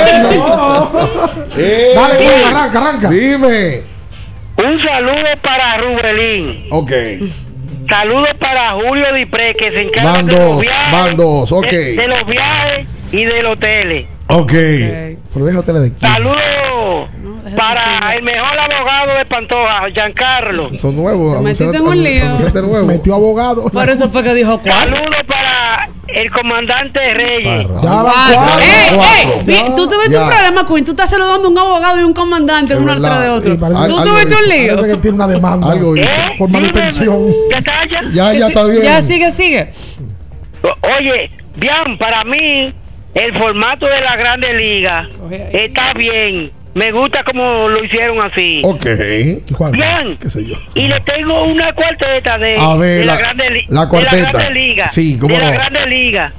Eh, 1.62 1.92
Dale, 1.94 2.16
Queen, 2.18 2.44
arranca, 2.46 2.78
arranca. 2.78 3.10
Dime. 3.10 3.82
un 4.56 4.82
saludo 4.82 5.14
para 5.42 5.76
Rubelín. 5.78 6.66
Ok. 6.70 6.92
Saludos 7.88 8.30
para 8.38 8.70
Julio 8.70 9.12
Dipré, 9.14 9.54
que 9.56 9.70
se 9.72 9.82
encarga 9.82 10.22
de 10.22 10.32
los 10.32 10.60
viajes. 10.60 11.14
ok. 11.52 11.66
De, 11.66 11.96
de 11.96 12.08
los 12.08 12.24
viajes 12.24 12.92
y 13.12 13.24
del 13.24 13.46
hotel. 13.46 14.06
Ok. 14.30 14.52
Pero 15.32 15.44
déjate 15.46 15.72
de 15.72 15.86
aquí. 15.88 15.96
Saludos 16.00 16.40
para 17.56 18.14
el 18.14 18.22
mejor 18.22 18.58
abogado 18.58 19.18
de 19.18 19.24
Pantoja, 19.24 19.88
Giancarlo. 19.92 20.70
Son 20.78 20.94
nuevos. 20.94 21.36
Te 21.38 21.42
metiste 21.42 21.76
en 21.76 21.82
un 21.82 22.02
lío. 22.02 22.24
nuevos. 22.62 22.84
Metió 22.86 23.14
abogado. 23.14 23.64
Por 23.66 23.90
eso 23.90 24.08
fue 24.08 24.22
que 24.22 24.34
dijo 24.34 24.60
cuatro. 24.62 24.72
Saludos 24.96 25.22
para 25.26 25.88
el 26.08 26.30
comandante 26.30 27.14
Reyes. 27.14 27.66
Ya 27.82 28.02
van 28.02 28.12
Cuatro. 28.34 28.60
¡Ey, 28.60 29.00
ey! 29.38 29.44
Vi- 29.44 29.74
Tú 29.74 29.88
tuviste 29.88 30.12
Ya. 30.12 30.24
un 30.24 30.30
problema, 30.30 30.66
Queen. 30.66 30.84
Tú 30.84 30.90
estás 30.92 31.10
saludando 31.10 31.48
a 31.48 31.50
un 31.50 31.58
abogado 31.58 32.00
y 32.00 32.04
un 32.04 32.12
comandante 32.12 32.76
uno 32.76 32.92
atrás 32.92 33.20
de 33.22 33.28
otro. 33.30 33.58
Parece- 33.58 33.88
Tú 33.88 34.02
tuviste 34.04 34.34
un 34.34 34.48
lío. 34.48 34.74
Parece 34.76 34.94
que 34.94 34.96
tiene 35.00 35.14
una 35.16 35.26
demanda 35.28 35.70
Algo 35.72 35.96
hizo. 35.96 36.08
¿Eh? 36.08 36.34
por 36.38 36.48
manutención. 36.50 37.26
Ya, 38.12 38.32
ya 38.32 38.32
Que 38.32 38.52
está 38.52 38.64
bien. 38.64 38.82
Ya 38.82 39.02
sigue, 39.02 39.30
sigue. 39.32 39.70
Oye, 40.62 41.30
bien, 41.56 41.98
para 41.98 42.22
mí 42.24 42.74
el 43.14 43.32
formato 43.36 43.86
de 43.86 44.00
la 44.00 44.16
Grande 44.16 44.52
Liga 44.54 45.08
está 45.52 45.92
bien. 45.94 46.52
Me 46.72 46.92
gusta 46.92 47.24
como 47.24 47.68
lo 47.68 47.82
hicieron 47.84 48.24
así. 48.24 48.62
Ok. 48.64 48.84
Bien. 49.72 50.16
¿Qué 50.20 50.30
sé 50.30 50.44
yo? 50.44 50.54
Y 50.76 50.82
le 50.86 51.00
tengo 51.00 51.42
una 51.44 51.72
cuarteta 51.72 52.38
de, 52.38 52.56
A 52.58 52.76
ver, 52.76 53.00
de 53.00 53.04
la, 53.06 53.14
la- 53.14 53.18
Grande 53.18 53.66
la 53.68 53.82
de 53.82 53.88
cuarteta. 53.88 54.30
Grande 54.30 54.50
Liga. 54.54 54.88
Sí, 54.88 55.18
cómo 55.18 55.34
de 55.34 55.40
la 55.40 55.46
no. 55.50 55.56
Grande 55.56 55.86
Liga. 55.88 56.32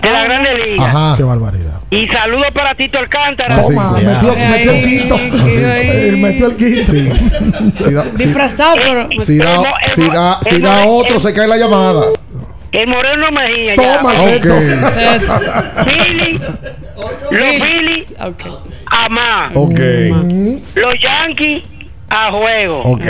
De 0.00 0.10
la 0.10 0.24
Grande 0.24 0.50
Liga. 0.64 0.84
Ajá. 0.86 1.14
Qué 1.16 1.24
barbaridad. 1.24 1.80
Y 1.90 2.06
saludos 2.06 2.46
para 2.52 2.74
Tito 2.76 2.98
Alcántara. 3.00 3.60
Toma, 3.62 3.98
metió, 4.00 4.36
metió 4.36 4.72
el 4.72 4.82
quinto. 4.82 5.18
Metió 5.18 6.46
el 6.46 6.56
quinto. 6.56 6.84
Si 7.84 7.92
da, 7.92 8.04
si, 8.14 8.24
Disfrazado, 8.26 8.76
pero. 8.76 9.08
si 9.24 9.36
da, 9.38 9.62
si 9.92 10.08
da, 10.08 10.38
si 10.40 10.60
da 10.60 10.86
otro, 10.86 11.18
se 11.18 11.32
cae 11.34 11.48
la 11.48 11.56
llamada. 11.56 12.06
El 12.74 12.88
Moreno 12.88 13.30
Mejía. 13.30 13.74
Toma, 13.76 14.12
ya. 14.14 15.84
Billy. 15.84 16.40
Los 17.30 17.52
Billy. 17.52 18.06
A 18.90 19.08
más. 19.08 19.50
Ok. 19.54 19.78
Los 20.74 20.94
Yankees 21.00 21.62
a 22.10 22.30
juego. 22.32 22.82
Ok. 22.82 23.04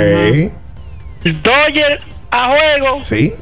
Dodgers 1.24 2.02
a 2.30 2.48
juego. 2.48 2.98
Sí. 3.04 3.32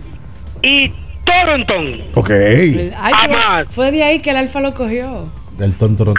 Y 0.62 0.92
Toronto. 1.24 1.74
Ok. 2.14 2.30
Ay, 2.30 2.92
A 3.02 3.28
más. 3.28 3.66
fue 3.70 3.90
de 3.90 4.04
ahí 4.04 4.20
que 4.20 4.30
el 4.30 4.36
alfa 4.36 4.60
lo 4.60 4.74
cogió. 4.74 5.28
Del 5.58 5.74
tonto. 5.74 6.14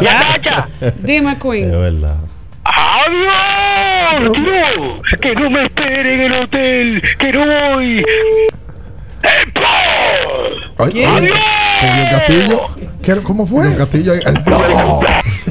Ya, 0.00 0.20
Cacha. 0.34 0.68
Dime, 0.98 1.38
Queen. 1.38 1.70
Es 1.72 1.78
verdad. 1.78 2.16
¡Adiós! 2.64 3.53
Dios, 4.32 5.20
que 5.20 5.34
no 5.34 5.50
me 5.50 5.64
esperen 5.64 6.20
en 6.20 6.32
el 6.32 6.42
hotel, 6.42 7.02
que 7.18 7.32
no 7.32 7.40
voy. 7.74 8.04
Ay, 10.78 10.90
con 10.90 11.24
el 11.24 12.10
castillo. 12.10 12.60
¿Qué- 13.02 13.16
¿Cómo 13.22 13.46
fue? 13.46 13.66
El 13.68 13.76
castillo. 13.76 14.12
ahí. 14.12 14.20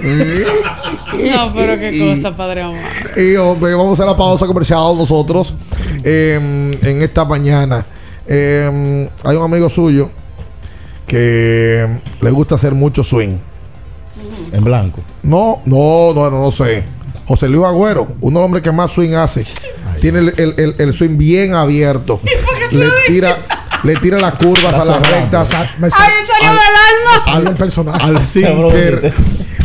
No, 0.04 1.54
pero 1.54 1.78
qué 1.80 1.98
cosa, 2.16 2.36
padre 2.36 2.64
amor. 2.64 2.78
Y 3.16 3.36
hombre, 3.36 3.74
vamos 3.76 3.92
a 3.92 3.94
hacer 3.94 4.06
la 4.08 4.18
pausa 4.18 4.46
comercial 4.48 4.98
nosotros 4.98 5.54
eh, 6.04 6.72
en 6.82 7.02
esta 7.02 7.24
mañana. 7.24 7.86
Eh, 8.28 9.08
hay 9.24 9.36
un 9.38 9.44
amigo 9.44 9.70
suyo 9.70 10.10
que 11.08 11.88
le 12.20 12.32
gusta 12.32 12.56
hacer 12.56 12.74
mucho 12.74 13.04
swing. 13.04 13.38
En 14.52 14.64
blanco. 14.64 15.02
No, 15.22 15.62
no, 15.66 16.14
no, 16.14 16.30
no, 16.30 16.42
no 16.42 16.52
sé. 16.52 16.84
José 17.28 17.48
Luis 17.50 17.66
Agüero, 17.66 18.08
uno 18.22 18.40
de 18.40 18.42
los 18.42 18.46
hombres 18.46 18.64
que 18.64 18.72
más 18.72 18.92
swing 18.92 19.14
hace, 19.16 19.46
tiene 20.02 20.20
el, 20.20 20.34
el- 20.38 20.54
el- 20.58 20.76
el 20.78 20.94
swing 20.94 21.18
bien 21.18 21.54
abierto. 21.54 22.20
Le 22.72 22.88
tira, 23.08 23.38
le 23.84 23.96
tira 23.98 24.20
las 24.20 24.34
curvas 24.36 24.74
a 24.76 24.84
las 24.86 25.10
rectas. 25.10 25.50
Me 25.78 25.88
¡Ay, 25.88 25.92
salió 25.92 26.16
del 26.42 27.36
alma! 27.40 27.50
al 27.50 27.56
personaje. 27.56 28.04
Al 28.04 28.22
sinker, 28.22 29.14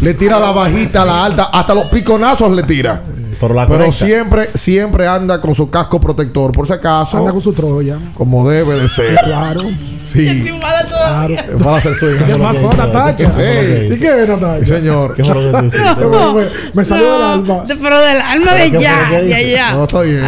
le 0.00 0.14
tira 0.14 0.38
la 0.38 0.52
bajita, 0.52 1.04
la 1.04 1.24
alta, 1.24 1.44
hasta 1.52 1.74
los 1.74 1.84
piconazos 1.86 2.52
le 2.52 2.62
tira. 2.62 3.02
La 3.40 3.66
Pero 3.66 3.92
siempre, 3.92 4.50
siempre 4.54 5.06
anda 5.06 5.40
con 5.40 5.54
su 5.54 5.70
casco 5.70 6.00
protector, 6.00 6.50
por 6.50 6.66
si 6.66 6.72
acaso. 6.72 7.18
Anda 7.18 7.32
con 7.32 7.40
su 7.40 7.52
troya. 7.52 7.96
Como 8.14 8.48
debe 8.48 8.74
de 8.80 8.88
ser. 8.88 9.14
Claro. 9.22 9.62
Sí. 10.02 10.50
Claro. 10.88 11.34
Va 11.66 11.74
a 11.74 11.78
hacer 11.78 11.94
swing. 11.94 12.16
¿Qué 12.26 12.34
pasó, 12.34 12.72
Natacha? 12.72 13.32
¿Y 13.90 13.98
qué, 13.98 14.24
Natacha? 14.26 14.64
Sí, 14.64 14.66
señor. 14.66 15.14
¿Qué? 15.14 15.22
Me, 16.74 16.84
salió 16.84 17.12
del 17.12 17.22
alma. 17.22 17.62
Pero 17.66 18.00
del 18.00 18.20
alma 18.20 18.54
de 18.54 18.70
¿Qué 18.70 18.78
fue 18.78 19.50
ya. 19.50 19.72
No, 19.72 19.84
está 19.84 20.00
bien. 20.00 20.24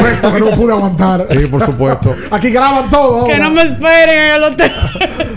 Puesto 0.00 0.32
que 0.32 0.40
no 0.40 0.50
pude 0.50 0.72
aguantar. 0.72 1.26
Sí, 1.30 1.46
por 1.46 1.64
supuesto. 1.64 2.14
Aquí 2.30 2.50
graban 2.50 2.88
todo. 2.90 3.26
Que 3.26 3.38
no 3.38 3.50
me 3.50 3.62
esperen 3.62 4.18
en 4.18 4.32
el 4.34 4.42
hotel. 4.44 4.72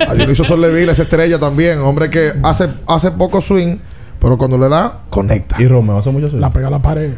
A 0.07 0.13
Dionisio 0.13 0.45
Solleville, 0.45 0.91
esa 0.91 1.03
estrella 1.03 1.39
también. 1.39 1.79
Hombre 1.79 2.09
que 2.09 2.33
hace, 2.43 2.69
hace 2.87 3.11
poco 3.11 3.41
swing, 3.41 3.77
pero 4.25 4.39
cuando 4.39 4.57
le 4.57 4.67
da, 4.69 5.01
conecta. 5.11 5.55
Y 5.61 5.67
Romeo 5.67 5.99
hace 5.99 6.09
mucho 6.09 6.27
swing. 6.29 6.39
La 6.41 6.51
pega 6.51 6.69
a 6.69 6.71
la 6.71 6.81
pared. 6.81 7.11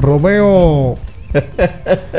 Romeo. 0.00 0.96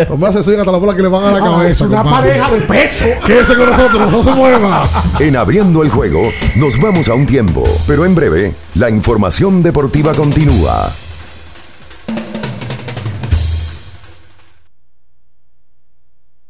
Romeo 0.08 0.30
hace 0.30 0.44
swing 0.46 0.60
hasta 0.60 0.72
la 0.72 0.78
bola 0.78 0.96
que 0.96 1.02
le 1.02 1.10
van 1.10 1.26
a 1.26 1.32
la 1.32 1.38
Ah, 1.40 1.42
cabeza. 1.58 1.70
es 1.70 1.82
una 1.82 2.04
compadre. 2.04 2.30
pareja 2.40 2.52
de 2.52 2.62
peso. 2.62 3.06
Quédese 3.26 3.56
con 3.58 3.66
nosotros, 3.70 4.12
no 4.14 4.24
se 4.24 4.32
mueva. 4.32 4.86
En 5.20 5.36
abriendo 5.36 5.84
el 5.84 5.90
juego, 5.90 6.22
nos 6.56 6.80
vamos 6.80 7.10
a 7.10 7.16
un 7.16 7.26
tiempo, 7.26 7.66
pero 7.86 8.06
en 8.06 8.16
breve, 8.16 8.54
la 8.76 8.90
información 8.90 9.62
deportiva 9.62 10.14
continúa. 10.14 10.90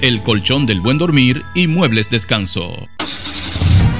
el 0.00 0.22
colchón 0.22 0.66
del 0.66 0.80
buen 0.80 0.98
dormir 0.98 1.44
y 1.54 1.66
muebles 1.66 2.08
descanso. 2.10 2.88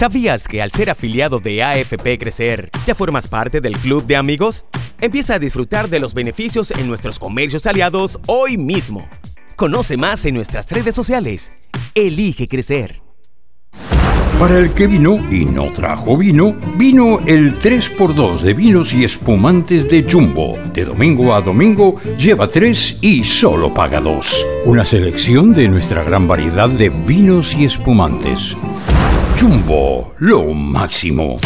¿Sabías 0.00 0.48
que 0.48 0.62
al 0.62 0.72
ser 0.72 0.88
afiliado 0.88 1.40
de 1.40 1.62
AFP 1.62 2.16
Crecer, 2.16 2.70
ya 2.86 2.94
formas 2.94 3.28
parte 3.28 3.60
del 3.60 3.76
club 3.76 4.06
de 4.06 4.16
amigos? 4.16 4.64
Empieza 4.98 5.34
a 5.34 5.38
disfrutar 5.38 5.90
de 5.90 6.00
los 6.00 6.14
beneficios 6.14 6.70
en 6.70 6.88
nuestros 6.88 7.18
comercios 7.18 7.66
aliados 7.66 8.18
hoy 8.24 8.56
mismo. 8.56 9.06
Conoce 9.56 9.98
más 9.98 10.24
en 10.24 10.36
nuestras 10.36 10.72
redes 10.72 10.94
sociales. 10.94 11.58
Elige 11.94 12.48
crecer. 12.48 13.02
Para 14.38 14.56
el 14.56 14.72
que 14.72 14.86
vino 14.86 15.18
y 15.30 15.44
no 15.44 15.70
trajo 15.70 16.16
vino, 16.16 16.56
vino 16.78 17.18
el 17.26 17.60
3x2 17.60 18.40
de 18.40 18.54
vinos 18.54 18.94
y 18.94 19.04
espumantes 19.04 19.86
de 19.86 20.10
Jumbo. 20.10 20.56
De 20.72 20.86
domingo 20.86 21.34
a 21.34 21.42
domingo, 21.42 21.96
lleva 22.16 22.50
3 22.50 23.00
y 23.02 23.22
solo 23.22 23.74
paga 23.74 24.00
2. 24.00 24.46
Una 24.64 24.86
selección 24.86 25.52
de 25.52 25.68
nuestra 25.68 26.02
gran 26.02 26.26
variedad 26.26 26.70
de 26.70 26.88
vinos 26.88 27.54
y 27.54 27.64
espumantes. 27.64 28.56
Jumbo, 29.40 30.12
lo 30.18 30.52
máximo. 30.52 31.36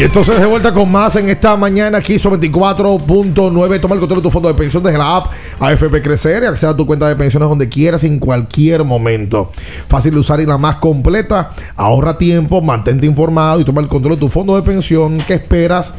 Y 0.00 0.04
entonces 0.04 0.40
de 0.40 0.46
vuelta 0.46 0.72
con 0.72 0.90
más 0.90 1.14
en 1.16 1.28
esta 1.28 1.58
mañana 1.58 1.98
aquí 1.98 2.18
sobre 2.18 2.40
24.9. 2.40 3.80
Toma 3.82 3.94
el 3.94 4.00
control 4.00 4.20
de 4.20 4.22
tu 4.22 4.30
fondo 4.30 4.48
de 4.48 4.54
pensión 4.54 4.82
desde 4.82 4.96
la 4.96 5.18
app 5.18 5.26
AFP 5.60 6.00
Crecer 6.00 6.42
y 6.42 6.46
acceda 6.46 6.70
a 6.70 6.74
tu 6.74 6.86
cuenta 6.86 7.06
de 7.06 7.16
pensiones 7.16 7.46
donde 7.46 7.68
quieras 7.68 8.02
en 8.04 8.18
cualquier 8.18 8.82
momento. 8.82 9.50
Fácil 9.88 10.14
de 10.14 10.20
usar 10.20 10.40
y 10.40 10.46
la 10.46 10.56
más 10.56 10.76
completa. 10.76 11.50
Ahorra 11.76 12.16
tiempo, 12.16 12.62
mantente 12.62 13.04
informado 13.04 13.60
y 13.60 13.64
toma 13.64 13.82
el 13.82 13.88
control 13.88 14.14
de 14.14 14.20
tu 14.20 14.30
fondo 14.30 14.56
de 14.56 14.62
pensión. 14.62 15.18
¿Qué 15.26 15.34
esperas? 15.34 15.92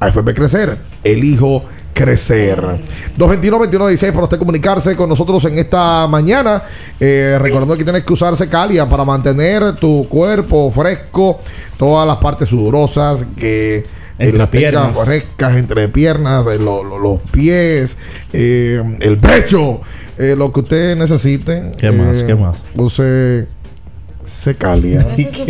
AFP 0.00 0.34
Crecer. 0.34 0.78
Elijo 1.04 1.62
crecer. 1.94 2.60
221-2116 3.16 4.12
para 4.12 4.24
usted 4.24 4.38
comunicarse 4.38 4.94
con 4.96 5.08
nosotros 5.08 5.42
en 5.46 5.58
esta 5.58 6.06
mañana. 6.08 6.62
Eh, 7.00 7.38
recordando 7.40 7.76
que 7.76 7.84
tienes 7.84 8.04
que 8.04 8.12
usarse 8.12 8.48
Calia 8.48 8.86
para 8.86 9.04
mantener 9.04 9.76
tu 9.76 10.06
cuerpo 10.08 10.70
fresco, 10.70 11.38
todas 11.78 12.06
las 12.06 12.16
partes 12.18 12.48
sudorosas 12.48 13.24
que 13.36 13.84
Entre 14.18 14.38
las 14.38 14.48
piernas. 14.48 15.04
frescas 15.04 15.56
entre 15.56 15.88
piernas, 15.88 16.44
eh, 16.46 16.58
lo- 16.58 16.84
lo- 16.84 16.98
los 16.98 17.20
pies, 17.30 17.96
eh, 18.32 18.82
el 19.00 19.16
pecho, 19.18 19.80
eh, 20.18 20.34
lo 20.36 20.52
que 20.52 20.60
usted 20.60 20.96
necesite. 20.96 21.72
¿Qué 21.78 21.90
más? 21.90 22.16
Eh, 22.18 22.24
¿Qué 22.26 22.34
más? 22.34 22.58
Use 22.76 23.46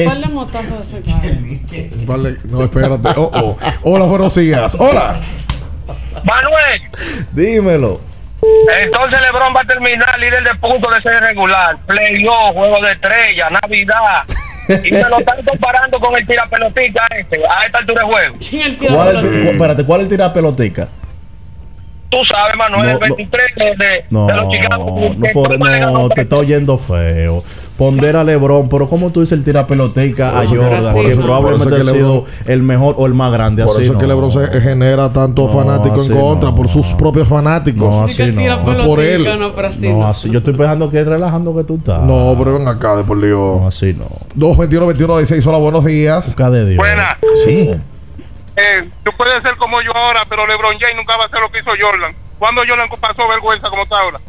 par 0.05 0.21
de 0.21 0.27
motazo 0.33 0.79
de 0.79 0.85
secar. 0.85 1.23
Vale, 2.07 2.37
no, 2.51 2.63
espérate. 2.65 3.09
Oh, 3.17 3.31
oh. 3.33 3.57
Hola, 3.83 4.05
buenos 4.07 4.35
días. 4.35 4.77
Hola. 4.79 5.21
Manuel, 6.25 6.83
Dímelo. 7.33 8.01
entonces 8.83 9.21
LeBron 9.21 9.55
va 9.55 9.61
a 9.63 9.65
terminar 9.65 10.19
líder 10.19 10.45
de 10.45 10.55
puntos 10.57 10.95
de 10.95 11.03
serie 11.03 11.21
regular, 11.21 11.77
playoff, 11.87 12.55
juego 12.55 12.81
de 12.81 12.93
estrella, 12.93 13.51
Navidad. 13.51 14.23
y 14.83 14.91
me 14.93 15.03
lo 15.03 15.19
están 15.19 15.43
comparando 15.45 15.99
con 16.01 16.17
el 16.17 16.27
tirapelotica 16.27 17.07
este, 17.17 17.41
a 17.47 17.67
esta 17.67 17.79
altura 17.79 18.03
de 18.03 18.07
juego. 18.13 18.35
¿Cuál 18.95 19.09
es, 19.09 19.17
cu- 19.21 19.27
espérate, 19.51 19.85
¿cuál 19.85 20.01
es 20.01 20.05
el 20.05 20.11
tira 20.11 20.33
pelotica? 20.33 20.89
Tú 22.09 22.25
sabes, 22.25 22.57
Manuel, 22.57 22.83
No, 22.87 22.91
el 23.05 23.09
no. 23.11 23.17
23 23.17 23.55
de, 23.57 23.65
de, 23.65 24.05
No, 24.11 24.27
de 24.27 24.35
los 24.35 24.53
Chicago. 24.53 24.85
No, 25.17 25.33
por- 25.33 25.59
no, 25.59 26.09
te 26.11 26.21
está 26.23 26.37
oyendo 26.37 26.79
feo. 26.79 27.43
Pondera 27.77 28.21
a 28.21 28.25
Lebron, 28.25 28.69
pero 28.69 28.87
¿cómo 28.87 29.11
tú 29.11 29.19
dices 29.21 29.37
el 29.37 29.43
tira 29.45 29.67
pelotica 29.67 30.39
a 30.39 30.47
Jordan? 30.47 30.95
por 30.95 31.05
Que 31.05 31.13
eso- 31.13 31.23
probablemente 31.23 31.75
ha 31.75 31.83
sido 31.85 32.25
el 32.47 32.63
mejor 32.63 32.95
o 32.99 33.07
el 33.07 33.15
más 33.15 33.33
grande. 33.33 33.65
Por 33.65 33.73
así 33.73 33.83
eso 33.83 33.93
es 33.93 33.95
no. 33.95 33.99
que 34.01 34.07
LeBron 34.07 34.31
se 34.31 34.61
genera 34.61 35.13
tanto 35.13 35.49
No, 35.49 35.53
fanático 35.53 36.03
en 36.05 36.13
contra, 36.17 36.55
por 36.55 36.69
sus 36.69 36.93
propios 36.95 37.27
fanáticos. 37.27 37.91
No, 37.91 38.05
así 38.05 38.25
no. 38.31 38.73
No 38.75 38.85
por 38.85 39.01
él. 39.01 39.27
No, 39.81 40.07
así. 40.07 40.31
Yo 40.31 40.39
estoy 40.39 40.55
pensando 40.55 40.89
que 40.89 41.01
es 41.01 41.07
relajando 41.07 41.55
que 41.57 41.65
tú 41.65 41.77
estás. 41.77 42.03
No, 42.03 42.35
pero 42.39 42.59
ven 42.59 42.69
acá, 42.69 42.95
de 42.95 43.03
por 43.03 43.21
Dios. 43.21 43.61
No, 43.61 43.67
así 43.67 43.93
no. 43.93 44.05
221 44.37 44.87
21 44.87 45.17
16 45.19 45.45
Hola, 45.47 45.59
buenos 45.59 45.85
días. 45.85 46.27
Busca 46.27 46.51
de 46.51 46.67
Dios. 46.67 46.79
Buena. 46.79 47.17
Sí. 47.45 47.71
Eh, 48.57 48.89
tú 49.05 49.11
puedes 49.19 49.43
ser 49.43 49.57
como 49.57 49.83
yo 49.83 49.91
ahora, 49.97 50.21
pero 50.29 50.47
LeBron 50.47 50.77
James 50.79 50.95
nunca 50.97 51.17
va 51.17 51.25
a 51.25 51.27
hacer 51.27 51.41
lo 51.41 51.51
que 51.51 51.59
hizo 51.59 51.71
Jordan. 51.71 52.15
¿Cuándo 52.39 52.63
Jordan 52.69 52.89
pasó 53.01 53.27
vergüenza 53.29 53.69
como 53.69 53.83
está 53.83 53.99
ahora? 53.99 54.21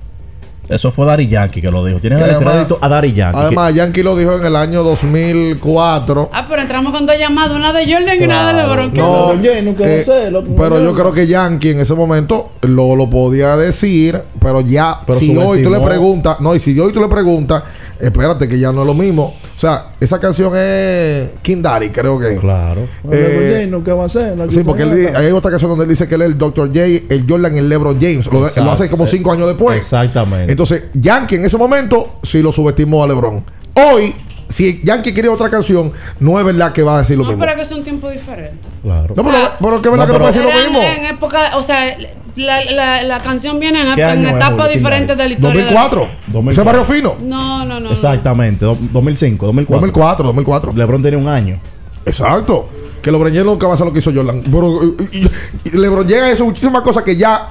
Eso 0.68 0.92
fue 0.92 1.06
Dari 1.06 1.28
Yankee 1.28 1.62
que 1.62 1.70
lo 1.70 1.86
dijo. 1.86 2.00
Tienen 2.00 2.20
el 2.22 2.38
crédito 2.38 2.80
a 2.82 2.90
Dari 2.90 3.14
Yankee. 3.14 3.40
Además, 3.40 3.74
Yankee 3.74 4.02
lo 4.04 4.16
dijo 4.16 4.36
en 4.38 4.46
el 4.46 4.56
año 4.56 4.84
2004. 4.84 6.30
Ah, 6.34 6.46
pero 6.50 6.62
entramos 6.62 6.92
con 6.92 7.06
dos 7.06 7.16
llamadas, 7.18 7.52
una 7.56 7.72
de 7.72 7.86
Jordan 7.92 8.18
y 8.20 8.24
una 8.24 8.48
de 8.48 8.54
LeBron. 8.62 8.92
¿Qué 8.92 8.98
No, 9.00 9.34
más? 9.34 9.44
eh, 9.44 10.32
pero 10.58 10.82
yo 10.82 10.94
creo 10.94 11.12
que 11.14 11.28
Yankee 11.28 11.70
en 11.72 11.80
ese 11.82 11.94
momento 11.94 12.52
lo, 12.62 12.96
lo 12.96 13.10
podía 13.10 13.56
decir, 13.58 14.20
pero 14.40 14.62
ya, 14.62 15.02
Pero 15.06 15.20
si 15.20 15.38
hoy 15.38 15.64
tú 15.64 15.70
le 15.70 15.80
preguntas, 15.80 16.40
no, 16.40 16.56
y 16.56 16.60
si 16.60 16.78
hoy 16.80 16.92
tú 16.92 17.00
le 17.00 17.08
preguntas, 17.08 17.64
espérate 18.00 18.48
que 18.48 18.60
ya 18.60 18.72
no 18.72 18.82
es 18.82 18.88
lo 18.88 18.94
mismo. 18.94 19.36
O 19.56 19.60
sea, 19.60 19.94
esa 20.00 20.20
canción 20.20 20.52
es 20.56 21.32
King 21.42 21.62
Daddy, 21.62 21.90
creo 21.90 22.20
que. 22.20 22.36
Claro. 22.38 22.82
Eh, 23.12 23.70
¿qué 23.84 23.92
va 23.92 24.04
a 24.04 24.06
hacer? 24.06 24.36
Sí, 24.50 24.62
porque 24.64 24.84
él 24.84 25.16
hay 25.16 25.32
otra 25.32 25.52
canción 25.52 25.70
donde 25.70 25.86
él 25.86 25.90
dice 25.90 26.08
que 26.08 26.16
él 26.16 26.22
es 26.22 26.28
el 26.28 26.38
Dr. 26.38 26.68
J, 26.68 26.84
el 27.10 27.26
Jordan 27.28 27.56
y 27.56 27.60
el 27.60 27.70
LeBron 27.70 28.00
James. 28.00 28.26
Lo, 28.28 28.42
lo 28.42 28.72
hace 28.72 28.90
como 28.90 29.06
cinco 29.06 29.32
años 29.32 29.48
después. 29.48 29.78
Exactamente. 29.78 30.52
Entonces, 30.52 30.86
Yankee 30.94 31.36
en 31.36 31.46
ese 31.46 31.58
momento 31.58 32.20
sí 32.24 32.42
lo 32.42 32.52
subestimó 32.52 33.04
a 33.04 33.08
LeBron. 33.08 33.44
Hoy, 33.76 34.14
si 34.48 34.82
Yankee 34.84 35.14
quiere 35.14 35.30
otra 35.30 35.50
canción, 35.50 35.92
no 36.20 36.40
es 36.40 36.46
verdad 36.46 36.72
que 36.72 36.84
va 36.84 36.96
a 36.98 37.00
decir 37.00 37.18
lo 37.18 37.24
No, 37.24 37.30
mismo. 37.30 37.44
pero 37.44 37.56
que 37.56 37.62
es 37.64 37.72
un 37.72 37.84
tiempo 37.84 38.10
diferente. 38.10 38.58
Claro. 38.84 39.14
No, 39.16 39.24
pero, 39.24 39.38
pero 39.60 39.82
que 39.82 39.88
es 39.90 39.92
verdad 39.92 40.08
No, 40.08 40.14
que 40.14 40.20
no 40.20 40.24
va 40.26 40.30
a 40.30 40.32
decir 40.32 40.44
lo 40.44 40.52
mismo. 40.70 40.82
en 40.82 41.06
época, 41.06 41.58
o 41.58 41.62
sea, 41.64 41.98
la, 42.36 42.64
la, 42.66 43.04
la 43.04 43.20
canción 43.22 43.60
viene 43.60 43.82
en, 43.90 43.96
¿Qué 43.96 44.02
en 44.04 44.28
etapas 44.28 44.70
diferentes 44.74 45.18
de 45.18 45.24
la 45.28 45.34
historia. 45.34 45.66
de 45.66 45.72
la- 45.72 45.82
2004. 45.90 46.52
Ese 46.52 46.64
barrio 46.64 46.86
fino. 46.86 47.16
No, 47.22 47.66
no, 47.66 47.80
no. 47.80 47.90
Exactamente. 47.92 48.66
do- 48.66 48.78
2005, 48.92 49.46
2004. 49.48 49.76
2004, 49.82 50.26
2004. 50.28 50.74
LeBron 50.76 51.02
tenía 51.02 51.18
un 51.20 51.28
año. 51.28 51.60
Exacto. 52.06 52.70
Que 53.02 53.12
LeBron 53.12 53.32
James 53.32 53.46
nunca 53.46 53.68
va 53.68 53.74
a 53.74 53.76
hacer 53.76 53.86
lo 53.88 53.94
que 53.94 54.00
hizo 54.00 54.12
Jordan. 54.14 54.44
Pero 54.44 54.84
eh, 54.84 54.96
y- 55.14 55.70
y 55.70 55.78
LeBron 55.78 56.08
llega 56.08 56.26
a 56.26 56.32
eso 56.32 56.44
muchísimas 56.46 56.82
cosas 56.82 57.04
que 57.04 57.16
ya 57.16 57.50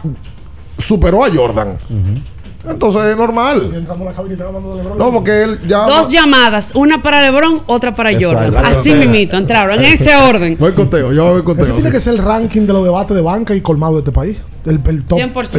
superó 0.78 1.24
a 1.24 1.30
Jordan. 1.34 1.70
Entonces 2.68 3.02
es 3.04 3.16
normal. 3.16 3.84
No, 4.96 5.12
porque 5.12 5.42
él 5.42 5.60
ya. 5.66 5.86
Dos 5.86 6.10
llamadas, 6.10 6.74
una 6.74 7.02
para 7.02 7.22
LeBron, 7.22 7.60
otra 7.66 7.94
para 7.94 8.10
Exacto. 8.12 8.38
Jordan. 8.38 8.64
Así 8.66 8.92
mimito, 8.94 9.36
entraron 9.36 9.78
en 9.78 9.84
ese 9.92 10.14
orden. 10.28 10.56
Voy 10.58 10.72
conteo, 10.72 11.12
yo 11.12 11.32
voy 11.32 11.42
conteo. 11.42 11.64
Ese 11.64 11.74
tiene 11.74 11.90
que 11.90 12.00
ser 12.00 12.14
el 12.14 12.18
ranking 12.22 12.62
de 12.62 12.72
los 12.72 12.84
debates 12.84 13.14
de 13.14 13.22
banca 13.22 13.54
y 13.54 13.60
colmado 13.60 13.94
de 13.94 13.98
este 14.00 14.12
país. 14.12 14.38
El, 14.64 14.80
el 14.86 15.04
top. 15.04 15.18
100%. 15.18 15.54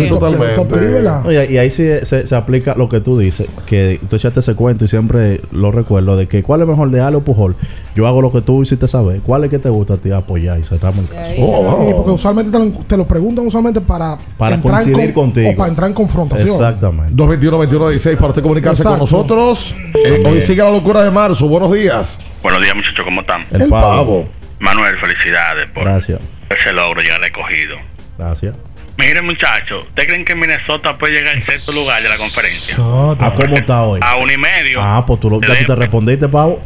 El. 0.79 1.27
Oye, 1.27 1.51
y 1.51 1.57
ahí 1.59 1.69
sí 1.69 1.83
se, 2.03 2.25
se 2.25 2.35
aplica 2.35 2.73
lo 2.75 2.89
que 2.89 3.01
tú 3.01 3.19
dices, 3.19 3.47
que 3.67 3.99
tú 4.09 4.15
echaste 4.15 4.39
ese 4.39 4.55
cuento 4.55 4.85
y 4.85 4.87
siempre 4.87 5.41
lo 5.51 5.71
recuerdo, 5.71 6.17
de 6.17 6.27
que 6.27 6.41
cuál 6.41 6.61
es 6.61 6.67
mejor 6.67 6.89
de 6.89 7.01
Ale 7.01 7.17
o 7.17 7.21
Pujol. 7.21 7.55
Yo 7.95 8.07
hago 8.07 8.21
lo 8.21 8.31
que 8.31 8.41
tú 8.41 8.63
hiciste 8.63 8.87
saber. 8.87 9.21
¿Cuál 9.21 9.43
es 9.43 9.51
que 9.51 9.59
te 9.59 9.69
gusta 9.69 9.93
a 9.93 9.97
ti 9.97 10.11
apoyar? 10.11 10.59
Y 10.59 10.63
cerramos 10.63 11.05
el 11.05 11.09
caso. 11.09 11.31
Sí, 11.35 11.93
porque 11.95 12.11
usualmente 12.11 12.51
te 12.51 12.57
lo, 12.59 12.71
te 12.85 12.97
lo 12.97 13.05
preguntan 13.07 13.45
usualmente 13.45 13.79
para, 13.79 14.17
Para 14.37 14.55
entrar 14.55 14.81
en 14.81 14.85
coincidir 14.87 15.13
con- 15.13 15.25
contigo. 15.25 15.51
O 15.51 15.55
para 15.55 15.69
entrar 15.69 15.87
en 15.89 15.93
confrontación. 15.93 16.49
Exactamente. 16.49 16.94
221 16.95 17.57
21 17.59 17.89
16 17.89 18.15
para 18.17 18.29
usted 18.29 18.41
comunicarse 18.41 18.83
con 18.83 18.97
nosotros. 18.99 19.75
Eh, 20.05 20.23
hoy 20.25 20.41
sigue 20.41 20.61
la 20.63 20.71
locura 20.71 21.03
de 21.03 21.11
marzo. 21.11 21.47
Buenos 21.47 21.73
días. 21.73 22.19
Buenos 22.41 22.61
días, 22.61 22.75
muchachos, 22.75 23.03
¿cómo 23.05 23.21
están? 23.21 23.43
El, 23.51 23.69
pavo. 23.69 24.29
Manuel, 24.59 24.97
felicidades 24.99 25.67
por 25.71 25.83
Gracias. 25.83 26.21
ese 26.49 26.71
logro 26.73 27.01
ya 27.01 27.17
recogido. 27.17 27.75
Gracias. 28.17 28.55
Miren, 28.97 29.25
muchachos, 29.25 29.81
¿ustedes 29.89 30.07
creen 30.07 30.23
que 30.23 30.35
Minnesota 30.35 30.97
puede 30.97 31.13
llegar 31.15 31.35
al 31.35 31.43
sexto 31.43 31.73
lugar 31.73 32.01
de 32.01 32.07
la 32.07 32.15
conferencia? 32.15 32.75
¿A 32.77 33.33
cómo 33.35 33.55
está 33.57 33.81
hoy? 33.83 33.99
A 34.01 34.15
uno 34.15 34.31
y 34.31 34.37
medio. 34.37 34.79
Ah, 34.81 35.03
pues 35.05 35.19
tú, 35.19 35.29
lo- 35.29 35.41
ya 35.41 35.57
tú 35.59 35.65
te 35.65 35.75
respondiste, 35.75 36.29
pavo. 36.29 36.61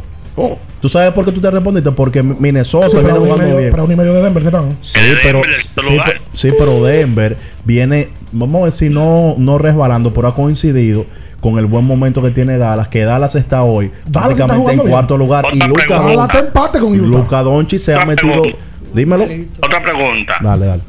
¿Tú 0.80 0.88
sabes 0.88 1.12
por 1.12 1.24
qué 1.24 1.32
tú 1.32 1.40
te 1.40 1.50
respondiste? 1.50 1.92
Porque 1.92 2.22
Minnesota 2.22 2.88
Sí, 2.90 2.96
viene 2.96 3.12
jugando 3.12 3.36
medio, 3.38 3.56
bien. 3.58 3.70
pero 3.70 3.84
un 3.84 3.92
y 3.92 3.96
medio 3.96 4.14
de 4.14 4.22
Denver, 4.22 4.42
¿qué 4.42 4.50
tal? 4.50 4.76
Sí, 4.80 4.98
pero, 5.22 5.42
sí, 5.76 5.98
pe- 6.04 6.20
sí, 6.32 6.50
pero 6.58 6.82
Denver 6.82 7.36
viene, 7.64 8.08
vamos 8.32 8.62
a 8.62 8.64
decir, 8.66 8.90
no, 8.90 9.34
no 9.38 9.58
resbalando, 9.58 10.12
pero 10.14 10.28
ha 10.28 10.34
coincidido 10.34 11.04
con 11.40 11.58
el 11.58 11.66
buen 11.66 11.84
momento 11.84 12.22
que 12.22 12.30
tiene 12.30 12.58
Dallas, 12.58 12.88
que 12.88 13.00
Dallas 13.04 13.34
está 13.34 13.62
hoy 13.62 13.90
Dallas 14.06 14.32
está 14.32 14.46
prácticamente 14.46 14.72
en 14.72 14.78
bien. 14.78 14.90
cuarto 14.90 15.16
lugar. 15.16 15.46
Y 15.52 15.58
Luca, 15.58 16.38
empate 16.38 16.78
con 16.80 16.92
Utah. 16.92 17.18
Luca 17.18 17.42
Doncic 17.42 17.78
se 17.78 17.94
ha 17.94 18.04
metido. 18.04 18.32
pregunta. 18.42 18.58
Dímelo. 18.94 19.24
Otra 19.64 19.82
pregunta. 19.82 20.34
Dale, 20.42 20.66
dale. 20.66 20.82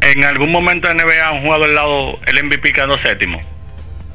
¿En 0.00 0.24
algún 0.24 0.52
momento 0.52 0.88
en 0.90 0.96
NBA 0.98 1.28
han 1.28 1.42
jugado 1.42 1.64
al 1.64 1.74
lado 1.74 2.18
el 2.26 2.44
MVP 2.44 2.72
quedando 2.72 2.96
séptimo? 2.98 3.40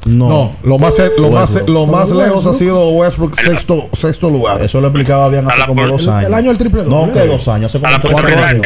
No, 0.05 0.55
lo 0.63 0.77
más, 0.77 1.01
lo 1.17 1.31
más, 1.31 1.63
lo 1.67 1.85
más 1.85 2.11
lejos 2.11 2.45
ha 2.45 2.53
sido 2.53 2.89
Westbrook, 2.89 3.35
sexto, 3.39 3.89
sexto 3.93 4.29
lugar. 4.29 4.61
Eso 4.61 4.81
lo 4.81 4.87
explicaba 4.87 5.29
bien 5.29 5.47
hace 5.47 5.65
como 5.65 5.85
dos 5.87 6.07
años. 6.07 6.27
El 6.27 6.33
año 6.33 6.47
del 6.49 6.57
triple 6.57 6.83
No, 6.83 7.11
que 7.11 7.25
dos 7.25 7.47
años, 7.47 7.73
hace 7.73 7.83
como 7.83 8.01
próxima 8.01 8.47
años. 8.47 8.65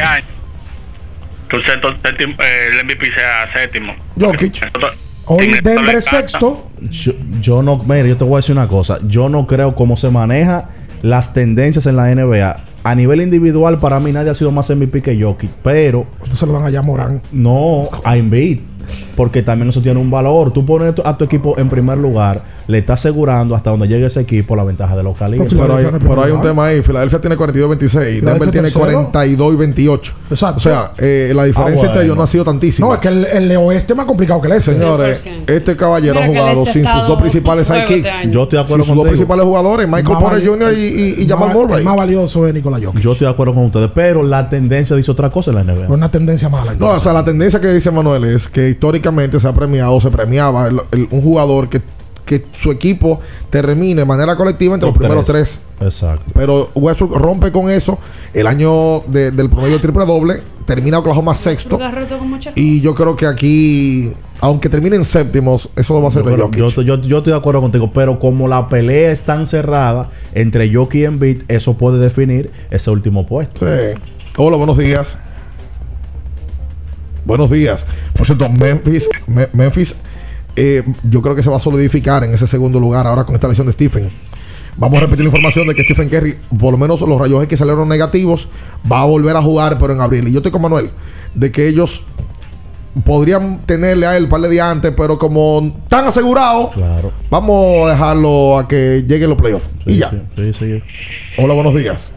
este 1.49 2.23
el 2.23 2.85
MVP 2.85 3.13
sea 3.13 3.51
séptimo. 3.53 3.93
Jokic. 4.19 4.71
Hoy 5.25 5.59
Denver 5.61 6.01
sexto. 6.01 6.69
Yo, 6.89 7.11
yo 7.41 7.61
no, 7.61 7.77
mire, 7.77 8.07
yo 8.09 8.17
te 8.17 8.23
voy 8.23 8.35
a 8.35 8.37
decir 8.37 8.53
una 8.53 8.67
cosa. 8.67 8.97
Yo 9.07 9.29
no 9.29 9.45
creo 9.45 9.75
cómo 9.75 9.97
se 9.97 10.09
maneja 10.09 10.69
las 11.01 11.33
tendencias 11.33 11.85
en 11.85 11.97
la 11.97 12.13
NBA. 12.13 12.63
A 12.83 12.95
nivel 12.95 13.21
individual, 13.21 13.77
para 13.77 13.99
mí 13.99 14.13
nadie 14.13 14.29
ha 14.29 14.35
sido 14.35 14.51
más 14.51 14.69
MVP 14.69 15.01
que 15.01 15.21
Jokic. 15.21 15.51
Pero 15.63 16.07
Entonces 16.13 16.39
se 16.39 16.45
lo 16.45 16.53
van 16.53 16.65
allá 16.65 16.79
a 16.79 16.83
Morán. 16.83 17.21
no 17.31 17.89
a 18.03 18.15
Embiid. 18.15 18.59
Porque 19.15 19.43
también 19.43 19.69
eso 19.69 19.81
tiene 19.81 19.99
un 19.99 20.09
valor. 20.09 20.51
Tú 20.51 20.65
pones 20.65 20.93
a 21.03 21.17
tu 21.17 21.25
equipo 21.25 21.57
en 21.57 21.69
primer 21.69 21.97
lugar, 21.97 22.41
le 22.67 22.77
estás 22.79 22.99
asegurando 22.99 23.55
hasta 23.55 23.69
donde 23.69 23.87
llegue 23.87 24.05
ese 24.05 24.19
equipo 24.19 24.55
la 24.55 24.63
ventaja 24.63 24.95
de 24.95 25.03
localidad. 25.03 25.45
Pero 25.49 25.75
hay, 25.75 25.85
pero 25.99 26.23
hay 26.23 26.31
un 26.31 26.41
tema 26.41 26.65
ahí. 26.67 26.81
Filadelfia 26.81 27.19
tiene 27.21 27.37
42-26. 27.37 28.21
Denver 28.21 28.51
tiene 28.51 28.67
tercero. 28.69 28.79
42 28.85 29.53
y 29.53 29.55
28. 29.55 30.13
Exacto. 30.29 30.57
O 30.57 30.59
sea, 30.59 30.91
eh, 30.97 31.31
la 31.35 31.43
diferencia 31.45 31.87
Ah, 31.87 31.91
entre 31.91 32.03
ellos 32.05 32.17
no 32.17 32.23
ha 32.23 32.27
sido 32.27 32.43
tantísima. 32.43 32.87
No, 32.87 32.93
es 32.93 32.99
que 32.99 33.07
el, 33.07 33.25
el 33.25 33.55
oeste 33.57 33.93
es 33.93 33.97
más 33.97 34.05
complicado 34.05 34.41
que 34.41 34.47
el 34.47 34.53
este. 34.55 34.73
Señores, 34.73 35.25
este 35.47 35.75
caballero 35.75 36.19
ha 36.19 36.25
jugado 36.27 36.63
este 36.63 36.73
sin 36.73 36.85
sus 36.87 37.07
dos 37.07 37.19
principales 37.19 37.67
sidekicks. 37.67 38.09
Yo 38.31 38.43
estoy 38.43 38.57
de 38.57 38.63
acuerdo 38.63 38.83
Sin 38.83 38.93
sus 38.93 38.95
dos 38.95 39.07
principales 39.07 39.45
jugadores, 39.45 39.87
Michael 39.87 40.13
Más 40.15 40.23
Porter 40.23 40.45
Jr. 40.47 40.73
y, 40.73 40.77
y, 40.85 41.21
y 41.23 41.27
Jamal 41.27 41.53
Murray. 41.53 41.79
El 41.79 41.83
más 41.85 41.95
valioso 41.95 42.47
es 42.47 42.53
Nikola 42.53 42.79
Jokic. 42.83 43.01
Yo 43.01 43.13
estoy 43.13 43.25
de 43.27 43.31
acuerdo 43.31 43.53
con 43.53 43.65
ustedes, 43.65 43.89
pero 43.95 44.23
la 44.23 44.49
tendencia 44.49 44.95
dice 44.95 45.09
otra 45.11 45.29
cosa 45.29 45.51
en 45.51 45.55
la 45.57 45.63
NBA. 45.63 45.83
Es 45.85 45.89
una 45.89 46.11
tendencia 46.11 46.49
mala. 46.49 46.73
No, 46.75 46.87
o 46.89 46.99
sea, 46.99 47.13
la 47.13 47.23
tendencia 47.23 47.61
que 47.61 47.67
dice 47.69 47.91
Manuel 47.91 48.25
es 48.25 48.47
que 48.47 48.69
históricamente 48.69 49.39
se 49.39 49.47
ha 49.47 49.53
premiado, 49.53 49.99
se 50.01 50.11
premiaba 50.11 50.67
el- 50.67 50.81
el- 50.91 51.07
un 51.11 51.21
jugador 51.21 51.69
que, 51.69 51.81
que 52.27 52.45
su 52.59 52.69
equipo 52.69 53.19
termine 53.49 53.95
de 54.01 54.05
manera 54.05 54.35
colectiva 54.35 54.75
entre 54.75 54.89
los 54.89 54.97
primeros 54.97 55.25
tres. 55.25 55.59
Exacto. 55.81 56.25
Pero 56.35 56.69
Westbrook 56.75 57.15
rompe 57.17 57.51
con 57.51 57.71
eso. 57.71 57.97
El 58.35 58.45
año 58.45 58.99
de- 59.07 59.31
del 59.31 59.49
promedio 59.49 59.81
triple 59.81 60.05
doble 60.05 60.41
termina 60.65 60.99
Oklahoma 60.99 61.33
sexto. 61.33 61.79
Y 62.55 62.81
yo 62.81 62.93
creo 62.93 63.15
que 63.15 63.25
aquí, 63.25 64.11
aunque 64.41 64.67
terminen 64.69 65.05
séptimos, 65.05 65.69
eso 65.75 65.99
va 66.01 66.09
a 66.09 66.11
ser 66.11 66.23
Yo, 66.23 66.29
de 66.29 66.35
creo- 66.35 66.45
Jokic. 66.47 66.59
yo, 66.59 66.67
estoy- 66.67 66.85
yo- 66.85 67.01
yo 67.01 67.17
estoy 67.19 67.31
de 67.33 67.39
acuerdo 67.39 67.61
contigo, 67.61 67.91
pero 67.93 68.19
como 68.19 68.47
la 68.47 68.67
pelea 68.69 69.11
es 69.11 69.21
tan 69.21 69.47
cerrada 69.47 70.09
entre 70.33 70.71
Jokic 70.71 71.01
y 71.01 71.05
Embiid, 71.05 71.43
eso 71.47 71.75
puede 71.77 71.97
definir 71.99 72.51
ese 72.69 72.91
último 72.91 73.25
puesto. 73.25 73.65
Sí. 73.65 73.99
Hola, 74.35 74.57
buenos 74.57 74.77
días. 74.77 75.17
Buenos 77.25 77.49
días. 77.51 77.85
Por 78.15 78.25
cierto, 78.25 78.47
Memphis, 78.49 79.09
Me- 79.27 79.49
Memphis, 79.53 79.95
eh, 80.57 80.83
yo 81.09 81.21
creo 81.21 81.35
que 81.35 81.43
se 81.43 81.49
va 81.49 81.55
a 81.55 81.59
solidificar 81.61 82.25
en 82.25 82.33
ese 82.33 82.47
segundo 82.47 82.79
lugar 82.79 83.07
ahora 83.07 83.23
con 83.23 83.35
esta 83.35 83.47
lesión 83.47 83.65
de 83.67 83.73
Stephen. 83.73 84.09
Vamos 84.75 84.97
a 84.97 85.01
repetir 85.01 85.21
la 85.23 85.29
información 85.29 85.65
de 85.67 85.73
que 85.73 85.83
Stephen 85.83 86.09
Curry, 86.09 86.35
por 86.59 86.71
lo 86.73 86.77
menos 86.77 86.99
los 87.01 87.17
rayos 87.19 87.37
X 87.43 87.47
que 87.49 87.57
salieron 87.57 87.87
negativos, 87.89 88.47
va 88.91 89.01
a 89.01 89.05
volver 89.05 89.35
a 89.35 89.41
jugar, 89.41 89.77
pero 89.79 89.93
en 89.93 90.01
abril. 90.01 90.27
Y 90.27 90.31
yo 90.33 90.39
estoy 90.39 90.51
con 90.51 90.61
Manuel, 90.61 90.91
de 91.33 91.51
que 91.51 91.67
ellos 91.67 92.03
podrían 93.05 93.59
tenerle 93.65 94.05
a 94.07 94.17
él 94.17 94.23
un 94.25 94.29
par 94.29 94.41
de 94.41 94.49
días 94.49 94.67
antes, 94.67 94.91
pero 94.95 95.17
como 95.17 95.75
tan 95.87 96.05
asegurado, 96.05 96.69
Claro. 96.71 97.11
vamos 97.29 97.87
a 97.87 97.91
dejarlo 97.91 98.57
a 98.57 98.67
que 98.67 99.03
lleguen 99.07 99.29
los 99.29 99.37
playoffs. 99.39 99.67
y 99.85 99.97
ya. 99.97 100.11
Sí, 100.35 100.51
sí. 100.53 100.81
Hola, 101.37 101.53
buenos 101.53 101.75
días. 101.75 102.11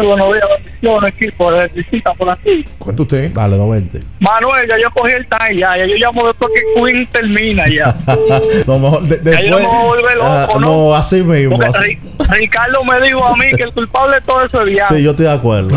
Buenos 0.00 0.32
días, 0.32 0.44
bendiciones, 0.64 1.14
equipo, 1.14 1.52
de 1.52 1.68
visita 1.68 2.14
por 2.14 2.30
aquí. 2.30 2.64
Cuenta 2.78 3.02
usted. 3.02 3.30
Dale, 3.32 3.56
220. 3.56 4.06
Manuel, 4.20 4.68
ya 4.68 4.78
yo 4.78 4.90
cogí 4.90 5.12
el 5.12 5.26
time 5.26 5.58
ya, 5.60 5.76
ya 5.76 5.86
yo 5.86 5.94
llamo 5.96 6.26
después 6.26 6.50
que 6.54 6.80
Queen 6.80 7.06
termina 7.08 7.64
ya. 7.68 7.94
Lo 8.66 8.78
mejor, 8.78 9.02
de- 9.02 9.32
Ya 9.32 9.40
yo 9.42 9.56
después. 9.56 9.62
me 9.62 9.66
voy 9.66 9.76
a 9.76 9.84
volver 9.84 10.16
loco, 10.16 10.28
ah, 10.28 10.48
¿no? 10.54 10.60
no, 10.60 10.94
así 10.94 11.22
mismo. 11.22 11.58
Así- 11.62 11.78
Ri- 11.78 11.98
Ricardo 12.30 12.84
me 12.84 13.00
dijo 13.06 13.24
a 13.24 13.36
mí 13.36 13.46
que 13.56 13.62
el 13.64 13.72
culpable 13.72 14.16
de 14.16 14.20
todo 14.22 14.44
eso 14.44 14.60
es 14.62 14.66
Bianca. 14.70 14.94
Sí, 14.94 15.02
yo 15.02 15.10
estoy 15.12 15.26
de 15.26 15.32
acuerdo. 15.32 15.70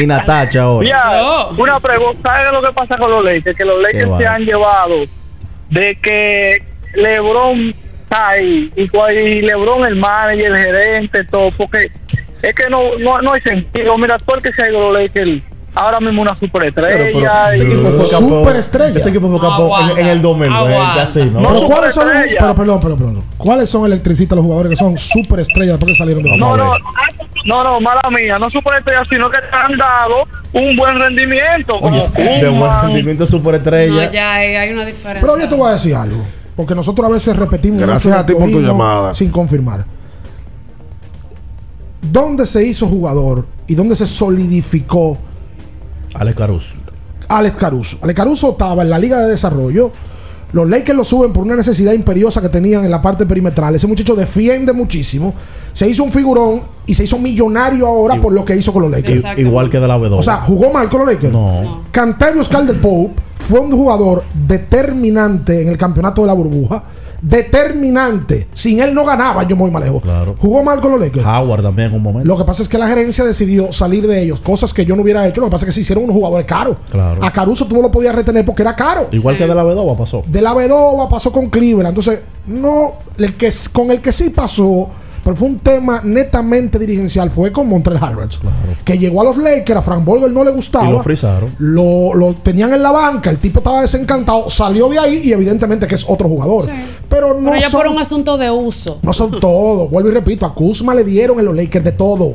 y 0.00 0.06
Natacha 0.06 0.62
ahora. 0.62 0.88
Ya, 0.88 1.46
una 1.56 1.80
pregunta, 1.80 2.30
¿sabes 2.30 2.52
lo 2.52 2.62
que 2.62 2.72
pasa 2.72 2.96
con 2.96 3.10
los 3.10 3.24
Lakers? 3.24 3.56
Que 3.56 3.64
los 3.64 3.80
Lakers 3.82 4.10
va. 4.10 4.18
se 4.18 4.26
han 4.26 4.44
llevado 4.44 4.94
de 5.70 5.96
que 5.96 6.62
LeBron 6.94 7.74
está 8.04 8.28
ahí 8.28 8.72
y 8.76 9.40
LeBron 9.42 9.84
el 9.86 9.96
manager, 9.96 10.46
el 10.52 10.56
gerente, 10.56 11.24
todo, 11.24 11.50
porque 11.56 11.90
es 12.48 12.54
que 12.54 12.68
no, 12.70 12.98
no, 12.98 13.20
no 13.22 13.32
hay 13.32 13.40
sentido. 13.40 13.96
Mira, 13.98 14.18
todo 14.18 14.36
el 14.36 14.42
que 14.42 14.52
se 14.52 14.62
ha 14.62 14.68
ido 14.68 14.78
a 14.78 14.92
los 14.92 15.02
Lakers, 15.02 15.42
ahora 15.74 16.00
mismo 16.00 16.22
una 16.22 16.38
superestrella. 16.38 16.96
Pero, 16.96 17.20
pero, 17.20 17.52
ese 17.52 17.64
equipo 17.64 17.90
fue. 17.90 18.04
Superestrella. 18.06 18.96
Ese 18.96 19.08
equipo 19.08 19.28
fue 19.28 19.40
campeón 19.40 19.90
en, 19.90 19.98
en 19.98 20.06
el 20.06 20.22
2020, 20.22 21.00
así, 21.00 21.24
¿no? 21.24 21.40
Pero 21.40 21.62
¿cuáles 21.64 21.94
son? 21.94 22.08
Pero 22.28 22.54
perdón, 22.54 22.80
perdón, 22.80 22.98
perdón. 22.98 23.24
¿Cuáles 23.36 23.70
son 23.70 23.86
electricistas 23.86 24.36
los 24.36 24.44
jugadores 24.44 24.70
que 24.70 24.76
son 24.76 24.96
superestrellas 24.96 25.78
después 25.78 25.92
que 25.92 25.98
salieron 25.98 26.22
de 26.22 26.30
la 26.30 26.36
No, 26.36 26.56
no, 26.56 26.74
no, 27.46 27.64
no, 27.64 27.80
mala 27.80 28.02
mía, 28.10 28.38
no 28.38 28.48
superestrella, 28.50 29.02
sino 29.10 29.30
que 29.30 29.38
te 29.38 29.56
han 29.56 29.76
dado 29.76 30.22
un 30.52 30.76
buen 30.76 30.98
rendimiento. 30.98 31.78
Como 31.80 32.04
Oye, 32.04 32.40
de 32.40 32.48
buen 32.48 32.82
rendimiento 32.82 33.26
superestrella. 33.26 34.06
No, 34.06 34.12
ya 34.12 34.34
hay, 34.34 34.56
hay 34.56 34.72
una 34.72 34.84
diferencia. 34.84 35.20
Pero 35.20 35.38
yo 35.38 35.48
te 35.48 35.54
voy 35.54 35.68
a 35.68 35.72
decir 35.72 35.94
algo. 35.94 36.24
Porque 36.56 36.74
nosotros 36.74 37.10
a 37.10 37.12
veces 37.12 37.36
repetimos. 37.36 37.80
Gracias 37.80 38.14
a 38.14 38.24
ti 38.24 38.32
lo 38.32 38.38
por 38.38 38.50
tu 38.50 38.60
llamada. 38.60 39.12
Sin 39.12 39.30
confirmar. 39.30 39.84
¿Dónde 42.12 42.46
se 42.46 42.64
hizo 42.64 42.86
jugador 42.86 43.46
y 43.66 43.74
dónde 43.74 43.96
se 43.96 44.06
solidificó 44.06 45.18
Alex 46.14 46.36
Caruso. 46.36 46.74
Alex 47.28 47.56
Caruso? 47.56 47.98
Alex 48.02 48.16
Caruso 48.16 48.50
estaba 48.52 48.82
en 48.82 48.90
la 48.90 48.98
Liga 48.98 49.18
de 49.18 49.30
Desarrollo. 49.30 49.90
Los 50.52 50.68
Lakers 50.68 50.96
lo 50.96 51.02
suben 51.02 51.32
por 51.32 51.42
una 51.42 51.56
necesidad 51.56 51.92
imperiosa 51.92 52.40
que 52.40 52.48
tenían 52.48 52.84
en 52.84 52.90
la 52.90 53.02
parte 53.02 53.26
perimetral. 53.26 53.74
Ese 53.74 53.88
muchacho 53.88 54.14
defiende 54.14 54.72
muchísimo. 54.72 55.34
Se 55.72 55.88
hizo 55.88 56.04
un 56.04 56.12
figurón 56.12 56.62
y 56.86 56.94
se 56.94 57.02
hizo 57.02 57.18
millonario 57.18 57.88
ahora 57.88 58.20
por 58.20 58.32
lo 58.32 58.44
que 58.44 58.54
hizo 58.54 58.72
con 58.72 58.82
los 58.82 58.92
Lakers. 58.92 59.36
Igual 59.36 59.68
que 59.68 59.80
de 59.80 59.88
la 59.88 59.94
W. 59.94 60.16
O 60.16 60.22
sea, 60.22 60.36
jugó 60.42 60.72
mal 60.72 60.88
con 60.88 61.00
los 61.00 61.08
Lakers. 61.12 61.32
No. 61.32 61.82
Cantavius 61.90 62.48
Calder 62.48 62.80
Pope 62.80 63.14
fue 63.34 63.58
un 63.58 63.72
jugador 63.72 64.22
determinante 64.46 65.60
en 65.60 65.68
el 65.68 65.76
campeonato 65.76 66.20
de 66.20 66.28
la 66.28 66.34
burbuja. 66.34 66.84
Determinante. 67.24 68.48
Sin 68.52 68.80
él 68.80 68.94
no 68.94 69.02
ganaba, 69.02 69.44
yo 69.44 69.56
voy 69.56 69.70
más 69.70 69.82
lejos. 69.82 70.02
Claro. 70.02 70.36
Jugó 70.38 70.62
mal 70.62 70.78
con 70.82 70.92
los 70.92 71.00
Lakers. 71.00 71.24
Howard 71.24 71.62
también 71.62 71.88
en 71.88 71.94
un 71.94 72.02
momento. 72.02 72.28
Lo 72.28 72.36
que 72.36 72.44
pasa 72.44 72.62
es 72.62 72.68
que 72.68 72.76
la 72.76 72.86
gerencia 72.86 73.24
decidió 73.24 73.72
salir 73.72 74.06
de 74.06 74.20
ellos, 74.20 74.40
cosas 74.40 74.74
que 74.74 74.84
yo 74.84 74.94
no 74.94 75.00
hubiera 75.00 75.26
hecho. 75.26 75.40
Lo 75.40 75.46
que 75.46 75.52
pasa 75.52 75.64
es 75.64 75.68
que 75.68 75.72
se 75.72 75.80
hicieron 75.80 76.04
unos 76.04 76.14
jugadores 76.14 76.44
caros. 76.44 76.76
Claro. 76.90 77.24
A 77.24 77.32
Caruso 77.32 77.66
tú 77.66 77.76
no 77.76 77.80
lo 77.80 77.90
podías 77.90 78.14
retener 78.14 78.44
porque 78.44 78.60
era 78.60 78.76
caro. 78.76 79.08
Igual 79.10 79.38
que 79.38 79.46
de 79.46 79.54
la 79.54 79.62
W 79.62 79.96
pasó. 79.96 80.22
De 80.26 80.42
la 80.42 80.52
Vedova 80.52 81.08
pasó 81.08 81.32
con 81.32 81.46
Cleveland. 81.46 81.88
Entonces, 81.88 82.20
no, 82.46 82.94
el 83.16 83.34
que, 83.36 83.50
con 83.72 83.90
el 83.90 84.02
que 84.02 84.12
sí 84.12 84.28
pasó, 84.28 84.90
pero 85.24 85.34
fue 85.34 85.48
un 85.48 85.58
tema 85.58 86.02
netamente 86.04 86.78
dirigencial, 86.78 87.30
fue 87.30 87.50
con 87.50 87.66
Montreal 87.66 87.98
Harvard. 88.04 88.28
Que 88.84 88.98
llegó 88.98 89.22
a 89.22 89.24
los 89.24 89.38
Lakers, 89.38 89.78
a 89.78 89.82
Frank 89.82 90.04
Vogel 90.04 90.34
no 90.34 90.44
le 90.44 90.50
gustaba. 90.50 90.86
Y 90.86 90.92
lo 90.92 91.02
frizaron. 91.02 91.50
Lo, 91.58 92.12
lo 92.14 92.34
tenían 92.34 92.74
en 92.74 92.82
la 92.82 92.90
banca, 92.90 93.30
el 93.30 93.38
tipo 93.38 93.60
estaba 93.60 93.80
desencantado, 93.80 94.50
salió 94.50 94.88
de 94.90 94.98
ahí 94.98 95.22
y 95.24 95.32
evidentemente 95.32 95.86
que 95.86 95.94
es 95.94 96.04
otro 96.06 96.28
jugador. 96.28 96.68
Pero 97.08 97.40
no 97.40 97.50
Pero 97.50 97.62
ya 97.62 97.70
son, 97.70 97.80
por 97.80 97.90
un 97.90 97.98
asunto 97.98 98.36
de 98.36 98.50
uso. 98.50 98.98
no 99.02 99.12
son 99.14 99.40
todos. 99.40 99.90
Vuelvo 99.90 100.10
y 100.10 100.12
repito, 100.12 100.44
a 100.44 100.54
Kuzma 100.54 100.94
le 100.94 101.04
dieron 101.04 101.38
en 101.38 101.46
los 101.46 101.56
Lakers 101.56 101.84
de 101.86 101.92
todo. 101.92 102.34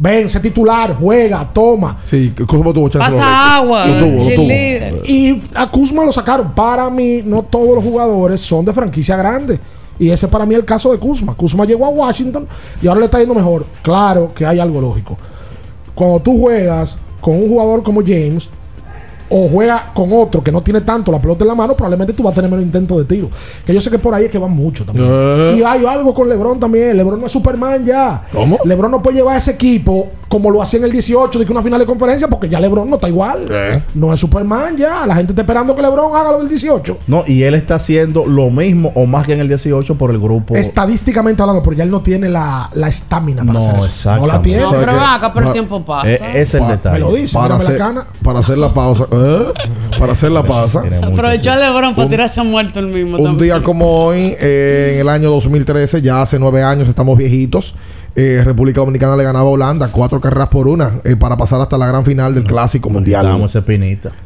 Ven, 0.00 0.28
sé 0.28 0.40
titular, 0.40 0.96
juega, 0.98 1.48
toma. 1.52 1.98
Sí, 2.04 2.32
Kuzma 2.46 2.72
tuvo 2.72 2.88
chance. 2.88 3.16
Pasa 3.16 3.56
agua, 3.56 3.86
Lo 3.86 3.94
tuvo, 3.94 4.30
lo 4.30 4.34
tuvo. 4.34 5.06
Y 5.06 5.42
a 5.54 5.70
Kuzma 5.70 6.04
lo 6.04 6.12
sacaron. 6.12 6.52
Para 6.54 6.90
mí, 6.90 7.22
no 7.24 7.42
todos 7.42 7.76
los 7.76 7.84
jugadores 7.84 8.40
son 8.40 8.64
de 8.64 8.72
franquicia 8.72 9.16
grande. 9.16 9.58
Y 9.98 10.10
ese 10.10 10.28
para 10.28 10.46
mí 10.46 10.54
es 10.54 10.60
el 10.60 10.66
caso 10.66 10.92
de 10.92 10.98
Kuzma. 10.98 11.34
Kuzma 11.34 11.64
llegó 11.64 11.86
a 11.86 11.90
Washington 11.90 12.46
y 12.80 12.86
ahora 12.86 13.00
le 13.00 13.06
está 13.06 13.18
yendo 13.18 13.34
mejor. 13.34 13.66
Claro 13.82 14.32
que 14.34 14.46
hay 14.46 14.58
algo 14.58 14.80
lógico. 14.80 15.18
Cuando 15.94 16.20
tú 16.20 16.40
juegas 16.40 16.98
con 17.20 17.34
un 17.34 17.48
jugador 17.48 17.82
como 17.82 18.00
James, 18.00 18.48
o 19.30 19.48
juega 19.48 19.90
con 19.94 20.08
otro 20.12 20.42
que 20.42 20.50
no 20.52 20.62
tiene 20.62 20.80
tanto 20.80 21.12
la 21.12 21.20
pelota 21.20 21.44
en 21.44 21.48
la 21.48 21.54
mano, 21.54 21.74
probablemente 21.74 22.12
tú 22.12 22.22
vas 22.22 22.32
a 22.32 22.36
tener 22.36 22.50
menos 22.50 22.64
intento 22.64 22.98
de 22.98 23.04
tiro. 23.04 23.28
Que 23.66 23.74
yo 23.74 23.80
sé 23.80 23.90
que 23.90 23.98
por 23.98 24.14
ahí 24.14 24.24
es 24.26 24.30
que 24.30 24.38
van 24.38 24.50
mucho 24.52 24.84
también. 24.84 25.06
Eh. 25.10 25.56
Y 25.58 25.62
hay 25.62 25.84
algo 25.86 26.14
con 26.14 26.28
LeBron 26.28 26.58
también. 26.60 26.96
LeBron 26.96 27.20
no 27.20 27.26
es 27.26 27.32
Superman 27.32 27.84
ya. 27.84 28.24
¿Cómo? 28.32 28.58
LeBron 28.64 28.90
no 28.90 29.02
puede 29.02 29.16
llevar 29.18 29.36
ese 29.36 29.52
equipo 29.52 30.08
como 30.28 30.50
lo 30.50 30.60
hacía 30.60 30.78
en 30.78 30.84
el 30.84 30.92
18 30.92 31.38
de 31.38 31.46
que 31.46 31.52
una 31.52 31.62
final 31.62 31.80
de 31.80 31.86
conferencia 31.86 32.28
porque 32.28 32.48
ya 32.50 32.60
LeBron 32.60 32.88
no 32.88 32.96
está 32.96 33.08
igual. 33.08 33.46
Eh. 33.50 33.82
No 33.94 34.12
es 34.12 34.20
Superman 34.20 34.76
ya. 34.76 35.06
La 35.06 35.14
gente 35.14 35.32
está 35.32 35.42
esperando 35.42 35.74
que 35.74 35.82
LeBron 35.82 36.14
haga 36.14 36.32
lo 36.32 36.38
del 36.38 36.48
18. 36.48 36.98
No, 37.06 37.22
y 37.26 37.42
él 37.44 37.54
está 37.54 37.76
haciendo 37.76 38.26
lo 38.26 38.50
mismo 38.50 38.92
o 38.94 39.06
más 39.06 39.26
que 39.26 39.32
en 39.34 39.40
el 39.40 39.48
18 39.48 39.94
por 39.96 40.10
el 40.10 40.18
grupo. 40.18 40.54
Estadísticamente 40.56 41.42
hablando, 41.42 41.62
porque 41.62 41.78
ya 41.78 41.84
él 41.84 41.90
no 41.90 42.00
tiene 42.02 42.28
la 42.28 42.70
la 42.74 42.88
estamina 42.88 43.42
para 43.44 43.54
No, 43.54 43.58
hacer 43.58 43.78
eso. 43.78 44.16
No 44.16 44.26
la 44.26 44.42
tiene. 44.42 44.62
No, 44.62 44.70
pero 44.72 44.92
acá, 44.92 45.32
pero 45.32 45.46
el 45.46 45.52
tiempo 45.52 45.84
pasa. 45.84 46.08
Eh, 46.08 46.18
es 46.42 46.54
el 46.54 46.60
Pa- 46.60 46.70
detalle. 46.70 46.94
Me 46.94 47.00
lo 47.00 47.12
dice, 47.14 47.34
para 47.34 47.54
mírame 47.56 47.64
la 47.64 47.68
hacer, 47.70 47.78
cana. 47.78 48.06
para 48.22 48.38
hacer 48.40 48.58
la 48.58 48.68
pausa. 48.74 49.06
¿Eh? 49.24 49.46
Para 49.98 50.12
hacer 50.12 50.30
la 50.32 50.42
mucho, 51.00 51.14
Aprovechó 51.14 51.50
a. 51.52 51.56
LeBron 51.56 51.94
para 51.94 52.04
Un- 52.04 52.10
tirarse 52.10 52.42
muerto 52.42 52.78
el 52.78 52.86
mismo. 52.88 53.16
Un 53.18 53.24
también. 53.24 53.44
día 53.44 53.62
como 53.62 54.04
hoy, 54.06 54.36
eh, 54.38 54.92
en 54.94 55.00
el 55.00 55.08
año 55.08 55.30
2013, 55.30 56.00
ya 56.02 56.22
hace 56.22 56.38
nueve 56.38 56.62
años, 56.62 56.88
estamos 56.88 57.16
viejitos. 57.18 57.74
Eh, 58.20 58.42
República 58.44 58.80
Dominicana 58.80 59.14
le 59.16 59.22
ganaba 59.22 59.48
a 59.48 59.52
Holanda 59.52 59.88
cuatro 59.92 60.20
carreras 60.20 60.48
por 60.48 60.66
una 60.66 60.90
eh, 61.04 61.14
para 61.14 61.36
pasar 61.36 61.60
hasta 61.60 61.78
la 61.78 61.86
gran 61.86 62.04
final 62.04 62.34
del 62.34 62.42
Clásico 62.42 62.90
Mundial. 62.90 63.20
Estábamos. 63.24 63.56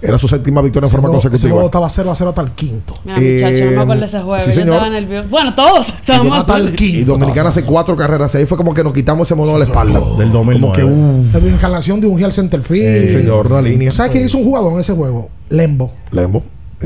Era 0.01 0.17
su 0.19 0.29
séptima 0.29 0.63
victoria 0.63 0.87
en 0.87 0.89
Ese 0.89 0.93
forma 0.97 1.09
juego- 1.09 1.19
ese 1.19 1.29
consecutiva. 1.29 1.53
juego 1.53 1.67
estaba 1.67 1.91
0 1.91 2.11
a 2.11 2.15
0 2.15 2.31
hasta 2.31 2.41
el 2.43 2.51
quinto. 2.53 2.95
Mira, 3.05 3.21
muchachos, 3.21 3.61
no 3.61 3.71
me 3.77 3.83
acuerdo 3.83 4.01
de 4.01 4.07
ese 4.07 4.21
juego. 4.21 4.39
sí, 4.39 4.47
Yo 4.47 4.53
señor. 4.53 4.69
estaba 4.75 4.91
nervioso. 4.91 5.29
Bueno, 5.29 5.55
todos 5.55 5.89
estábamos 5.89 6.39
hasta 6.39 6.57
el 6.57 6.75
quinto. 6.75 6.99
Y 7.01 7.05
Dominicana 7.05 7.51
hace 7.51 7.65
cuatro 7.65 7.97
carreras. 7.97 8.35
Ahí 8.35 8.47
fue 8.47 8.57
como 8.57 8.73
que 8.73 8.83
nos 8.83 8.93
quitamos 8.95 9.29
ese 9.29 9.35
mono 9.35 9.53
de 9.53 9.59
la 9.59 9.65
espalda. 9.67 10.01
Del 10.19 10.33
2009. 10.33 10.61
Como 10.61 10.73
que 10.73 10.85
uh, 10.85 11.25
La 11.33 11.39
reencarnación 11.41 12.01
de 12.01 12.07
un 12.07 12.19
Real 12.19 12.33
Centerfield. 12.33 13.07
Sí, 13.09 13.13
señor, 13.13 13.47
una 13.49 13.61
línea. 13.61 13.93
¿Sabes 13.93 14.13
quién 14.13 14.25
hizo 14.25 14.39
un 14.39 14.45
jugador 14.45 14.73
en 14.73 14.81
ese 14.81 14.95
juego? 14.95 15.29
Lembo. 15.51 15.93
Lembo. 16.11 16.43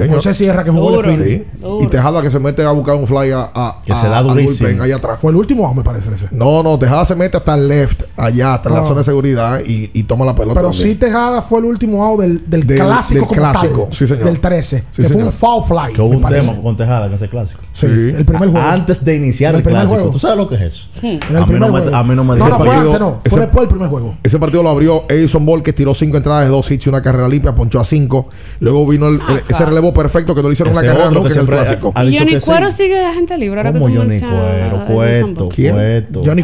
José 0.08 0.34
Sierra 0.34 0.64
que 0.64 0.70
jugó 0.70 0.92
Duro. 0.92 1.10
el 1.10 1.24
Sí. 1.24 1.30
fin. 1.30 1.44
Y 1.80 1.86
Tejada 1.88 2.22
que 2.22 2.30
se 2.30 2.38
mete 2.38 2.62
a 2.64 2.70
buscar 2.72 2.94
un 2.96 3.06
fly 3.06 3.30
a, 3.32 3.50
a- 3.54 3.78
Que 3.84 3.94
se 3.94 4.08
da 4.08 4.22
durísimo. 4.22 4.68
bullpen 4.68 4.82
allá 4.84 4.96
atrás. 4.96 5.18
Fue 5.18 5.30
el 5.30 5.36
último, 5.36 5.72
me 5.74 5.82
parece 5.82 6.14
ese. 6.14 6.28
No, 6.30 6.62
no, 6.62 6.78
Tejada 6.78 7.04
se 7.04 7.14
mete 7.14 7.36
hasta 7.36 7.54
el 7.54 7.68
left, 7.68 8.02
allá, 8.16 8.54
hasta 8.54 8.70
la 8.70 8.80
Ah. 8.80 8.84
zona 8.86 8.98
de 9.00 9.04
seguridad 9.04 9.60
y, 9.66 9.90
y 9.94 10.02
toma 10.04 10.24
la 10.24 10.34
pelota. 10.34 10.54
Pero 10.60 10.70
también. 10.70 10.88
sí 10.90 10.94
Tejada 10.96 11.42
fue 11.42 11.60
el 11.60 11.64
último 11.66 12.04
out 12.04 12.20
del, 12.20 12.42
del, 12.48 12.66
Del- 12.66 12.78
clásico 12.78 13.20
del 13.20 13.28
como 13.28 13.40
clásico, 13.40 13.82
tal. 13.84 13.92
sí, 13.94 14.06
señor. 14.06 14.24
Del 14.24 14.40
13. 14.40 14.84
Sí, 14.90 15.02
que 15.02 15.08
fue 15.08 15.22
un 15.24 15.32
foul 15.32 15.64
fly. 15.64 15.94
Que 15.94 16.02
hubo 16.02 16.10
un 16.16 16.20
parece. 16.20 16.48
tema 16.50 16.62
con 16.62 16.76
Tejada 16.76 17.06
en 17.06 17.12
ese 17.14 17.28
clásico. 17.28 17.60
Sí, 17.72 17.86
Sí. 17.86 17.92
el 18.16 18.24
primer 18.24 18.50
juego. 18.50 18.66
Antes 18.66 19.04
de 19.04 19.16
iniciar 19.16 19.50
El 19.54 19.56
el, 19.58 19.62
primer 19.62 19.80
clásico. 19.82 19.96
juego. 19.96 20.10
¿Tú 20.12 20.18
sabes 20.18 20.36
lo 20.36 20.48
que 20.48 20.54
es 20.56 20.60
eso? 20.62 20.86
En 21.02 21.08
el 21.12 21.18
a, 21.18 21.20
mí 21.28 21.34
no 21.40 21.46
primer 21.46 21.70
me, 21.72 21.80
juego. 21.80 21.96
a 21.96 22.02
mí 22.04 22.14
no 22.14 22.24
me 22.24 22.28
No, 22.28 22.34
dice 22.36 22.48
no, 22.50 22.56
fue 22.56 22.66
partido- 22.66 22.86
antes, 22.92 23.00
no. 23.00 23.10
Fue 23.12 23.20
ese- 23.24 23.40
después 23.40 23.60
del 23.62 23.68
primer 23.68 23.88
juego. 23.88 24.16
Ese 24.22 24.38
partido 24.38 24.62
lo 24.62 24.70
abrió 24.70 25.04
Edison 25.08 25.44
Ball, 25.46 25.62
que 25.62 25.72
tiró 25.72 25.94
cinco 25.94 26.16
entradas 26.16 26.44
de 26.44 26.50
dos 26.50 26.70
hits 26.70 26.86
y 26.86 26.88
una 26.88 27.02
carrera 27.02 27.28
limpia, 27.28 27.54
ponchó 27.54 27.80
a 27.80 27.84
cinco. 27.84 28.28
Luego 28.60 28.86
vino 28.86 29.08
el- 29.08 29.20
el- 29.28 29.42
ese 29.48 29.64
relevo 29.66 29.85
perfecto 29.92 30.34
que 30.34 30.42
no 30.42 30.48
le 30.48 30.54
hicieron 30.54 30.72
Ese 30.72 30.80
una 30.84 30.92
carrera 30.92 31.10
nunca 31.10 31.28
que 31.28 31.34
en 31.34 31.40
el 31.40 31.46
clásico. 31.46 31.92
Y 32.02 32.18
Johnny. 32.18 32.40
Cuero 32.40 32.70
sigue 32.70 33.04
a 33.04 33.12
gente 33.14 33.38
libre. 33.38 33.60
Ahora 33.60 33.72
que 33.72 33.78
tú 33.78 33.84
Johnny 33.84 33.98
mencionas 33.98 34.86
Cuero, 34.88 35.48
Cueto, 35.48 35.48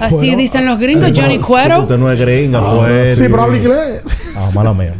Así 0.00 0.34
dicen 0.36 0.66
los 0.66 0.78
gringos, 0.78 1.12
Johnny 1.14 1.38
Cuero. 1.38 1.80
Usted 1.80 1.98
no 1.98 2.10
es 2.10 2.18
gringa, 2.18 2.58
Ah, 2.58 2.74
Cuero. 2.76 3.16
Sí, 3.16 3.22
pero 3.22 3.42
habla 3.42 3.56
inglés. 3.56 4.02
Ah, 4.36 4.48
mala 4.54 4.72
mía. 4.74 4.94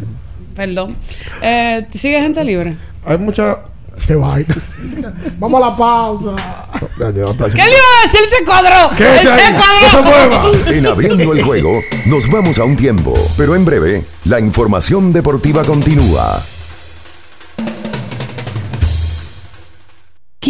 Perdón. 0.54 0.96
Eh, 1.40 1.86
¿Sigue 1.94 2.20
gente 2.20 2.44
libre? 2.44 2.74
Hay 3.04 3.18
mucha. 3.18 3.58
Qué 4.06 4.14
vaina. 4.14 4.54
Vamos 5.38 5.62
a 5.62 5.66
la 5.70 5.76
pausa. 5.76 6.30
¿Qué 6.98 7.04
le 7.04 7.18
iba 7.20 7.28
a 7.28 8.06
decir? 8.06 8.20
Se 8.36 8.44
cuadró. 8.44 8.90
¿Qué 8.96 9.04
se 9.04 9.28
ahí? 9.30 9.52
¡No 9.82 9.88
se 9.90 10.10
cuadró. 10.10 10.52
mueva! 10.52 10.70
En 10.76 10.86
abriendo 10.86 11.32
el 11.32 11.42
juego, 11.42 11.80
nos 12.06 12.28
vamos 12.30 12.58
a 12.58 12.64
un 12.64 12.76
tiempo, 12.76 13.14
pero 13.36 13.54
en 13.54 13.64
breve, 13.64 14.02
la 14.24 14.40
información 14.40 15.12
deportiva 15.12 15.62
continúa. 15.62 16.42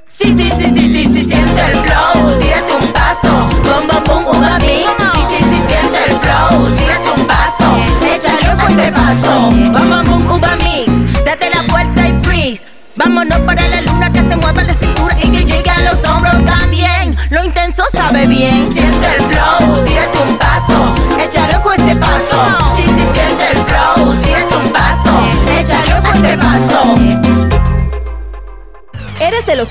Sí, 0.07 0.35
sí, 0.35 0.51
sí, 0.59 0.73
sí, 0.75 0.91
sí, 0.91 1.05
sí, 1.05 1.23
siente 1.23 1.61
el 1.73 1.77
flow, 1.77 2.39
tírate 2.41 2.73
un 2.73 2.87
paso, 2.95 3.47
bom, 3.63 3.87
bom, 3.87 4.03
bom, 4.07 4.25
uva 4.39 4.59
mix. 4.61 4.87
Sí, 5.13 5.21
sí, 5.29 5.37
sí, 5.37 5.61
siente 5.69 5.99
el 6.07 6.15
flow, 6.17 6.65
tírate 6.79 7.11
un 7.11 7.27
paso, 7.27 7.77
échale 8.11 8.55
un 8.55 8.61
este 8.81 8.93
paso, 8.93 9.51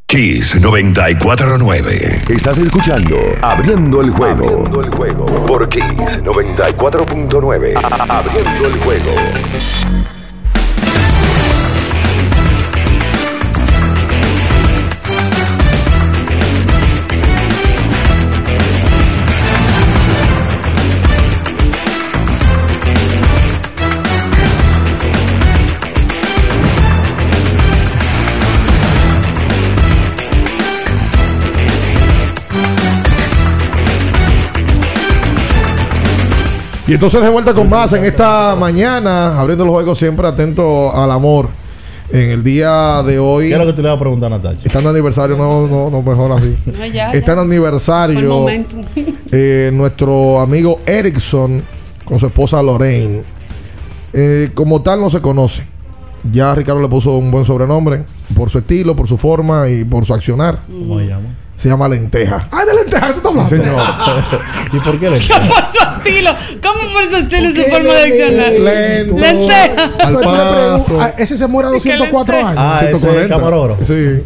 Kiss 0.06 0.60
949. 0.60 2.24
Estás 2.28 2.58
escuchando 2.58 3.16
Abriendo 3.42 4.00
el 4.02 4.10
juego. 4.10 4.46
Abriendo 4.46 4.80
el 4.82 4.90
juego. 4.90 5.24
Por 5.46 5.68
Kiss 5.68 6.22
94.9. 6.22 7.74
A- 7.76 8.18
Abriendo 8.18 8.66
el 8.66 8.78
juego. 8.80 9.10
Y 36.86 36.92
entonces 36.92 37.22
de 37.22 37.30
vuelta 37.30 37.54
con 37.54 37.68
más 37.68 37.92
en 37.94 38.04
esta 38.04 38.54
mañana, 38.58 39.40
abriendo 39.40 39.64
los 39.64 39.72
juegos 39.72 39.98
siempre 39.98 40.26
atento 40.28 40.94
al 40.94 41.10
amor. 41.10 41.48
En 42.10 42.30
el 42.30 42.44
día 42.44 43.02
de 43.02 43.18
hoy. 43.18 43.48
¿Qué 43.48 43.54
es 43.54 43.58
lo 43.58 43.64
que 43.64 43.72
te 43.72 43.80
le 43.80 43.88
iba 43.88 43.96
a 43.96 43.98
preguntar, 43.98 44.30
Natacha? 44.30 44.60
Están 44.66 44.84
de 44.84 44.90
aniversario, 44.90 45.38
no, 45.38 45.66
no, 45.66 45.88
no, 45.88 46.02
mejor 46.02 46.32
así. 46.32 46.54
No, 46.66 46.84
ya. 46.84 47.10
Fue 47.10 47.32
el 47.32 47.38
aniversario 47.38 48.30
momento. 48.40 48.76
eh, 49.32 49.70
nuestro 49.72 50.38
amigo 50.40 50.80
Erickson 50.84 51.62
con 52.04 52.18
su 52.18 52.26
esposa 52.26 52.62
Lorraine. 52.62 53.22
Eh, 54.12 54.50
como 54.54 54.82
tal 54.82 55.00
no 55.00 55.08
se 55.08 55.22
conoce. 55.22 55.64
Ya 56.30 56.54
Ricardo 56.54 56.82
le 56.82 56.88
puso 56.88 57.16
un 57.16 57.30
buen 57.30 57.46
sobrenombre 57.46 58.04
por 58.36 58.50
su 58.50 58.58
estilo, 58.58 58.94
por 58.94 59.08
su 59.08 59.16
forma 59.16 59.68
y 59.70 59.84
por 59.84 60.04
su 60.04 60.12
accionar. 60.12 60.60
¿Cómo 60.66 60.98
se 61.00 61.06
llama? 61.06 61.28
Se 61.64 61.70
llama 61.70 61.88
Lenteja. 61.88 62.46
Ay, 62.50 62.66
de 62.66 62.74
lenteja, 62.74 63.14
¿tú 63.14 63.26
estás 63.30 63.48
Sí, 63.48 63.54
hablando? 63.54 63.80
señor. 63.80 63.82
¿Y 64.74 64.80
por 64.80 65.00
qué 65.00 65.08
le 65.08 65.16
por 65.16 65.64
su 65.64 65.96
estilo. 65.96 66.30
¿Cómo 66.62 66.92
por 66.92 67.08
su 67.08 67.16
estilo 67.16 67.48
y 67.48 67.56
su 67.56 67.62
forma 67.62 67.94
de 67.94 68.02
accionar? 68.02 68.52
Lento. 68.52 69.16
Lenteja. 69.16 69.90
Al 70.06 70.14
paso. 70.20 71.00
ah, 71.00 71.12
ese 71.16 71.38
se 71.38 71.46
muere 71.46 71.70
a 71.70 71.72
los 71.72 71.82
104 71.82 72.36
años. 72.36 72.52
Ah, 72.58 72.80
ese 72.82 72.90
es 72.92 73.00
140. 73.00 73.34
camarógrafo. 73.34 73.82
Sí. 73.82 74.22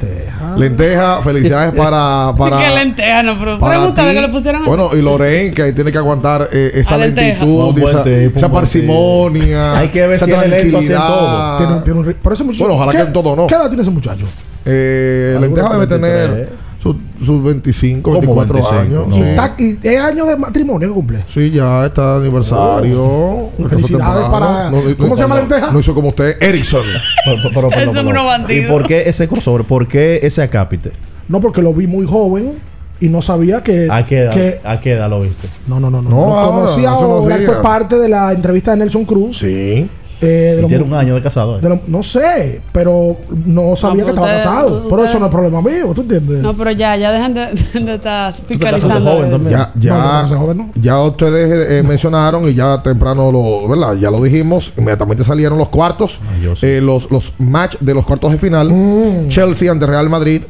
Lenteja, 0.57 1.23
felicidades 1.23 1.73
para. 1.77 2.33
para 2.37 2.59
¿Qué 2.59 2.71
lenteja? 2.75 3.23
No, 3.23 3.39
pero 3.39 3.57
para 3.61 3.75
pregúntale 3.75 4.09
ti. 4.09 4.15
que 4.17 4.21
le 4.23 4.29
pusieron 4.33 4.63
así. 4.63 4.69
Bueno, 4.69 4.91
y 4.95 5.01
Lorraine, 5.01 5.55
que 5.55 5.73
tiene 5.73 5.93
que 5.93 5.99
aguantar 5.99 6.49
eh, 6.51 6.73
esa 6.75 6.97
A 6.97 6.99
lenteja. 6.99 7.45
lentitud, 7.45 8.35
esa, 8.35 8.51
parsimonia, 8.51 9.79
Hay 9.79 9.91
que 9.91 10.01
ver 10.09 10.15
esa 10.17 10.25
si 10.25 10.33
tranquilidad. 10.33 11.07
todo. 11.07 11.57
Tiene 11.59 11.73
un- 11.75 11.85
tiene 11.85 12.01
un 12.01 12.05
ri- 12.07 12.17
pero 12.21 12.35
ese 12.35 12.43
muchacho- 12.43 12.65
Bueno, 12.65 12.75
ojalá 12.75 12.91
¿qué- 12.91 12.99
que 12.99 13.05
en 13.05 13.13
todo 13.13 13.37
no. 13.37 13.47
¿Qué 13.47 13.55
edad 13.55 13.69
tiene 13.69 13.83
ese 13.83 13.93
muchacho? 13.93 14.27
Eh, 14.65 15.37
lenteja 15.41 15.69
debe 15.69 15.87
23. 15.87 16.01
tener 16.27 16.68
sus 16.83 16.97
sus 17.25 17.43
25, 17.43 18.03
¿Cómo 18.03 18.21
24 18.21 18.55
25? 18.55 18.81
años. 18.81 19.09
No. 19.09 19.17
Y, 19.17 19.21
Sí. 19.23 19.29
está- 19.29 19.55
y 19.59 19.79
es 19.83 19.99
año 20.01 20.27
de 20.27 20.37
matrimonio 20.37 20.89
que 20.89 20.95
cumple. 20.95 21.25
Sí, 21.27 21.51
ya 21.51 21.87
está 21.87 22.15
de 22.21 22.27
aniversario. 22.27 23.03
Oh. 23.05 23.51
Felicidades 23.69 24.29
para- 24.31 24.71
¿cómo 24.97 25.17
se 25.17 25.23
llama 25.23 25.35
no, 25.35 25.41
lenteja? 25.43 25.71
No 25.73 25.81
hizo 25.81 25.95
como 25.95 26.09
usted, 26.11 26.37
Erickson. 26.41 26.83
Pero- 27.25 27.37
pero- 27.43 27.55
pero- 27.55 27.67
Ustedes 27.67 27.85
pero- 27.89 27.93
son 27.95 28.07
pero- 28.07 28.21
unos 28.21 28.25
bandidos. 28.25 28.65
¿Y 28.65 28.71
por 28.71 28.87
qué 28.87 29.09
ese 29.09 29.27
crossover? 29.29 29.65
¿Por 29.65 29.89
qué 29.89 30.21
ese 30.23 30.43
acápite? 30.43 30.93
No, 31.29 31.41
porque 31.41 31.61
lo 31.63 31.75
vi 31.75 31.87
muy 31.87 32.07
joven 32.07 32.55
y 33.01 33.09
no 33.09 33.23
sabía 33.23 33.63
que. 33.63 33.89
¿A 33.91 34.05
qué 34.07 34.19
edad, 34.21 34.33
que- 34.33 34.61
¿a 34.65 34.81
qué 34.81 34.93
edad 34.93 35.11
lo 35.11 35.21
viste? 35.21 35.49
no, 35.67 35.79
no, 35.81 35.91
no, 35.91 36.01
no. 36.01 36.09
No, 36.11 36.17
Lo 36.17 36.35
ahora, 36.39 36.47
conocí 36.61 36.81
hace 36.87 37.05
unos 37.05 37.23
ahora. 37.23 37.37
Él 37.37 37.45
fue 37.47 37.61
parte 37.63 37.99
de 37.99 38.09
la 38.09 38.33
entrevista 38.33 38.71
de 38.71 38.77
Nelson 38.79 39.05
Cruz. 39.05 39.39
Sí. 39.39 39.89
Eh, 40.21 40.65
de 40.69 40.79
un 40.83 40.95
año 40.95 41.15
de 41.15 41.23
casado. 41.23 41.59
¿eh? 41.59 41.61
de 41.63 41.81
no 41.87 42.03
sé, 42.03 42.61
pero 42.73 43.17
no 43.47 43.77
sabía 43.77 44.05
pero 44.05 44.07
que 44.07 44.11
estaba 44.21 44.27
usted- 44.37 44.45
casado. 44.45 44.83
Pero 44.89 44.97
usted- 44.97 45.11
eso 45.11 45.19
no 45.21 45.27
es 45.27 45.33
problema 45.33 45.63
mío, 45.63 45.93
¿tú 45.95 46.01
entiendes? 46.03 46.43
No, 46.43 46.55
pero 46.55 46.71
ya, 46.73 46.97
ya 46.97 47.13
dejan 47.13 47.35
de, 47.35 47.47
de 47.81 47.95
estar 47.95 48.33
fiscalizando. 48.33 49.11
joven 49.11 49.29
eso. 49.29 49.31
también. 49.37 49.53
Ya, 49.59 49.73
ya, 49.79 50.27
No, 50.31 50.39
joven 50.39 50.57
no. 50.59 50.71
ya 50.81 51.01
ustedes 51.03 51.71
eh, 51.73 51.83
mencionaron 51.83 52.49
y 52.49 52.55
ya 52.55 52.83
temprano 52.83 53.31
lo, 53.31 53.69
¿verdad? 53.69 53.95
Ya 53.95 54.11
lo 54.11 54.23
dijimos. 54.23 54.73
Inmediatamente 54.77 55.25
salieron 55.25 55.59
los 55.59 55.69
cuartos, 55.69 56.19
Ay, 56.37 56.45
yo 56.45 56.57
sí. 56.57 56.67
eh, 56.67 56.81
los, 56.81 57.11
los 57.11 57.33
match 57.39 57.77
de 57.81 57.95
los 57.95 58.05
cuartos 58.05 58.33
de 58.33 58.39
final. 58.39 58.71
Mm. 58.73 59.29
Chelsea 59.29 59.71
ante 59.71 59.87
Real 59.87 60.09
Madrid, 60.11 60.43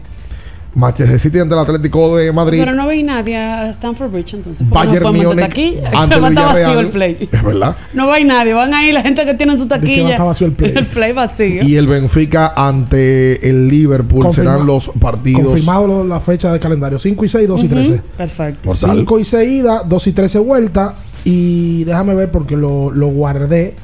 Manchester 0.75 1.19
City 1.19 1.39
ante 1.41 1.55
el 1.55 1.61
Atlético 1.61 2.17
de 2.17 2.31
Madrid, 2.33 2.59
Pero 2.61 2.75
no 2.75 2.87
veis 2.87 3.05
nadie 3.05 3.37
a 3.37 3.69
Stanford 3.71 4.11
Bridge 4.13 4.35
entonces. 4.35 4.69
Bayern 4.69 5.03
no 5.05 5.13
Múnich 5.13 5.43
aquí. 5.45 5.77
ante 5.93 6.15
el 6.17 6.23
Va 6.23 6.27
a 6.27 6.31
estar 6.31 6.47
vacío 6.55 6.81
el 6.81 6.89
play. 6.89 7.29
Es 7.33 7.43
verdad. 7.43 7.77
No 7.95 8.07
veis 8.09 8.27
nadie. 8.27 8.53
Van 8.53 8.73
ahí 8.75 8.93
la 8.93 9.03
gente 9.03 9.25
que 9.25 9.35
tiene 9.35 9.57
su 9.57 9.65
que 9.65 9.71
va 9.71 9.77
a 9.77 9.81
taquilla. 9.81 10.11
estar 10.11 10.27
vacío 10.27 10.47
el 10.47 10.53
play. 10.53 10.73
El 10.77 10.87
play 10.87 11.13
vacío. 11.13 11.63
Y 11.65 11.77
el 11.77 11.87
Benfica 11.89 12.53
ante 12.55 13.49
el 13.49 13.67
Liverpool 13.69 14.27
Confirma- 14.27 14.35
serán 14.53 14.67
los 14.67 14.91
partidos. 15.01 15.43
Confirmado 15.47 15.87
lo- 15.87 16.05
la 16.05 16.21
fecha 16.21 16.53
del 16.53 16.61
calendario: 16.61 16.99
5 16.99 17.25
y 17.25 17.29
6, 17.29 17.49
2 17.49 17.63
y 17.63 17.67
Ujú, 17.67 17.75
13. 17.75 18.03
Perfecto. 18.17 18.69
Mortal. 18.69 18.97
5 18.99 19.19
y 19.19 19.25
6 19.25 19.51
ida, 19.51 19.83
2 19.85 20.07
y 20.07 20.13
13 20.13 20.39
vuelta. 20.39 20.95
Y 21.25 21.85
déjame 21.85 22.15
ver 22.15 22.31
porque 22.31 22.57
lo, 22.57 22.91
lo 22.93 23.09
guardé. 23.09 23.75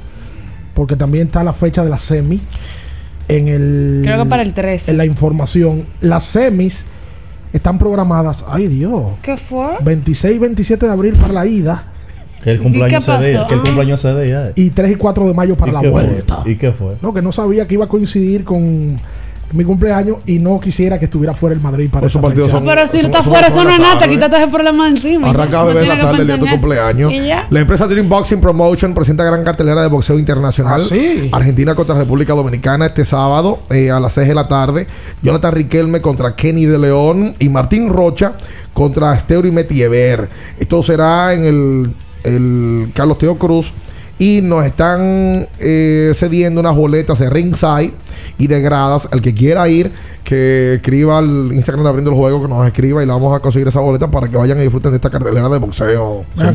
Porque 0.75 0.97
también 0.97 1.27
está 1.29 1.43
la 1.43 1.53
fecha 1.53 1.83
de 1.83 1.91
la 1.91 1.99
semi. 1.99 2.41
En 3.29 3.49
el. 3.49 4.03
Creo 4.05 4.23
que 4.25 4.29
para 4.29 4.43
el 4.43 4.53
13. 4.55 4.91
En 4.91 4.97
la 4.99 5.07
información. 5.07 5.87
Las 6.01 6.25
semis 6.25 6.85
están 7.53 7.79
programadas. 7.79 8.45
Ay, 8.49 8.69
Dios. 8.69 9.13
¿Qué 9.23 9.37
fue? 9.37 9.67
26 9.83 10.37
y 10.37 10.39
27 10.39 10.87
de 10.87 10.93
abril 10.93 11.15
para 11.15 11.33
la 11.33 11.47
ida. 11.47 11.85
Que 12.43 12.51
el 12.53 12.59
cumpleaños 12.61 13.07
día. 13.07 13.17
pasó? 13.17 13.47
Que 13.47 13.55
el 13.55 13.61
cumpleaños 13.63 14.03
día. 14.03 14.49
eh. 14.49 14.53
Y 14.57 14.71
3 14.71 14.93
y 14.93 14.95
4 14.97 15.27
de 15.29 15.33
mayo 15.35 15.57
para 15.57 15.71
¿Y 15.71 15.75
la 15.75 15.81
fue? 15.81 15.91
vuelta. 15.91 16.43
¿Y 16.45 16.57
qué 16.57 16.73
fue? 16.73 16.95
No, 17.01 17.15
que 17.15 17.23
no 17.23 17.33
sabía 17.33 17.67
que 17.67 17.75
iba 17.75 17.87
a 17.87 17.89
coincidir 17.89 18.45
con 18.45 19.01
mi 19.53 19.65
cumpleaños 19.65 20.19
y 20.27 20.39
no 20.39 20.59
quisiera 20.61 20.99
que 20.99 21.05
estuviera 21.05 21.35
fuera 21.35 21.55
el 21.55 21.61
Madrid 21.61 21.89
para 21.91 22.07
Esos 22.07 22.21
partidos 22.21 22.51
son- 22.51 22.65
Pero 22.65 22.87
si 22.87 22.97
no 22.97 23.03
Son- 23.03 23.11
está 23.11 23.23
son 23.23 23.33
fuera, 23.33 23.47
eso 23.49 23.63
no 23.65 23.71
es 23.71 23.79
nada. 23.81 24.09
Quítate 24.09 24.37
ese 24.37 24.49
problema 24.49 24.89
encima. 24.89 25.31
Arranca 25.31 25.61
a 25.61 25.65
beber 25.65 25.87
la 25.87 26.01
tarde 26.01 26.21
el 26.23 26.27
día 26.27 26.37
de 26.37 26.43
tu 26.45 26.49
cumpleaños. 26.49 27.13
La 27.51 27.61
empresa 27.61 27.87
Dream 27.87 28.09
Boxing 28.09 28.41
Promotion 28.41 28.95
presenta 28.95 29.23
gran 29.25 29.45
cartelera 29.45 29.83
de 29.83 29.89
boxeo 29.89 30.19
internacional. 30.19 30.75
Ah, 30.77 30.79
sí. 30.79 31.29
Argentina 31.33 31.75
contra 31.75 31.95
República 31.97 32.33
Dominicana 32.35 32.87
este 32.87 33.05
sábado 33.05 33.61
eh, 33.71 33.91
a 33.91 34.01
las 34.01 34.13
6 34.15 34.29
de 34.29 34.35
la 34.35 34.49
tarde. 34.49 34.87
Jonathan 35.23 35.53
Riquelme 35.53 36.01
contra 36.01 36.35
Kenny 36.35 36.67
de 36.67 36.79
León 36.79 37.35
y 37.39 37.49
Martín 37.49 37.89
Rocha 37.91 38.35
contra 38.73 39.17
Steuri 39.19 39.51
Metiever. 39.53 40.29
Esto 40.59 40.83
será 40.83 41.33
en 41.35 41.45
el, 41.45 41.95
el 42.25 42.91
Carlos 42.95 43.19
Teo 43.19 43.39
Cruz. 43.39 43.73
Y 44.19 44.41
nos 44.43 44.65
están 44.65 45.49
eh, 45.59 46.13
cediendo 46.15 46.61
unas 46.61 46.77
boletas 46.77 47.19
de 47.19 47.29
ringside 47.31 47.93
y 48.39 48.47
de 48.47 48.61
gradas. 48.61 49.09
El 49.13 49.21
que 49.21 49.35
quiera 49.35 49.69
ir, 49.69 49.91
que 50.23 50.75
escriba 50.75 51.19
al 51.19 51.51
Instagram 51.53 51.83
de 51.83 51.89
Abriendo 51.91 52.11
el 52.13 52.17
Juego, 52.17 52.41
que 52.43 52.49
nos 52.49 52.65
escriba 52.65 53.03
y 53.03 53.07
le 53.07 53.13
vamos 53.13 53.37
a 53.37 53.41
conseguir 53.41 53.67
esa 53.67 53.81
boleta 53.81 54.09
para 54.11 54.29
que 54.29 54.37
vayan 54.37 54.59
y 54.59 54.63
disfruten 54.63 54.93
de 54.93 54.97
esta 54.99 55.11
cartelera 55.11 55.49
de 55.49 55.59
boxeo. 55.59 56.25
Son. 56.37 56.55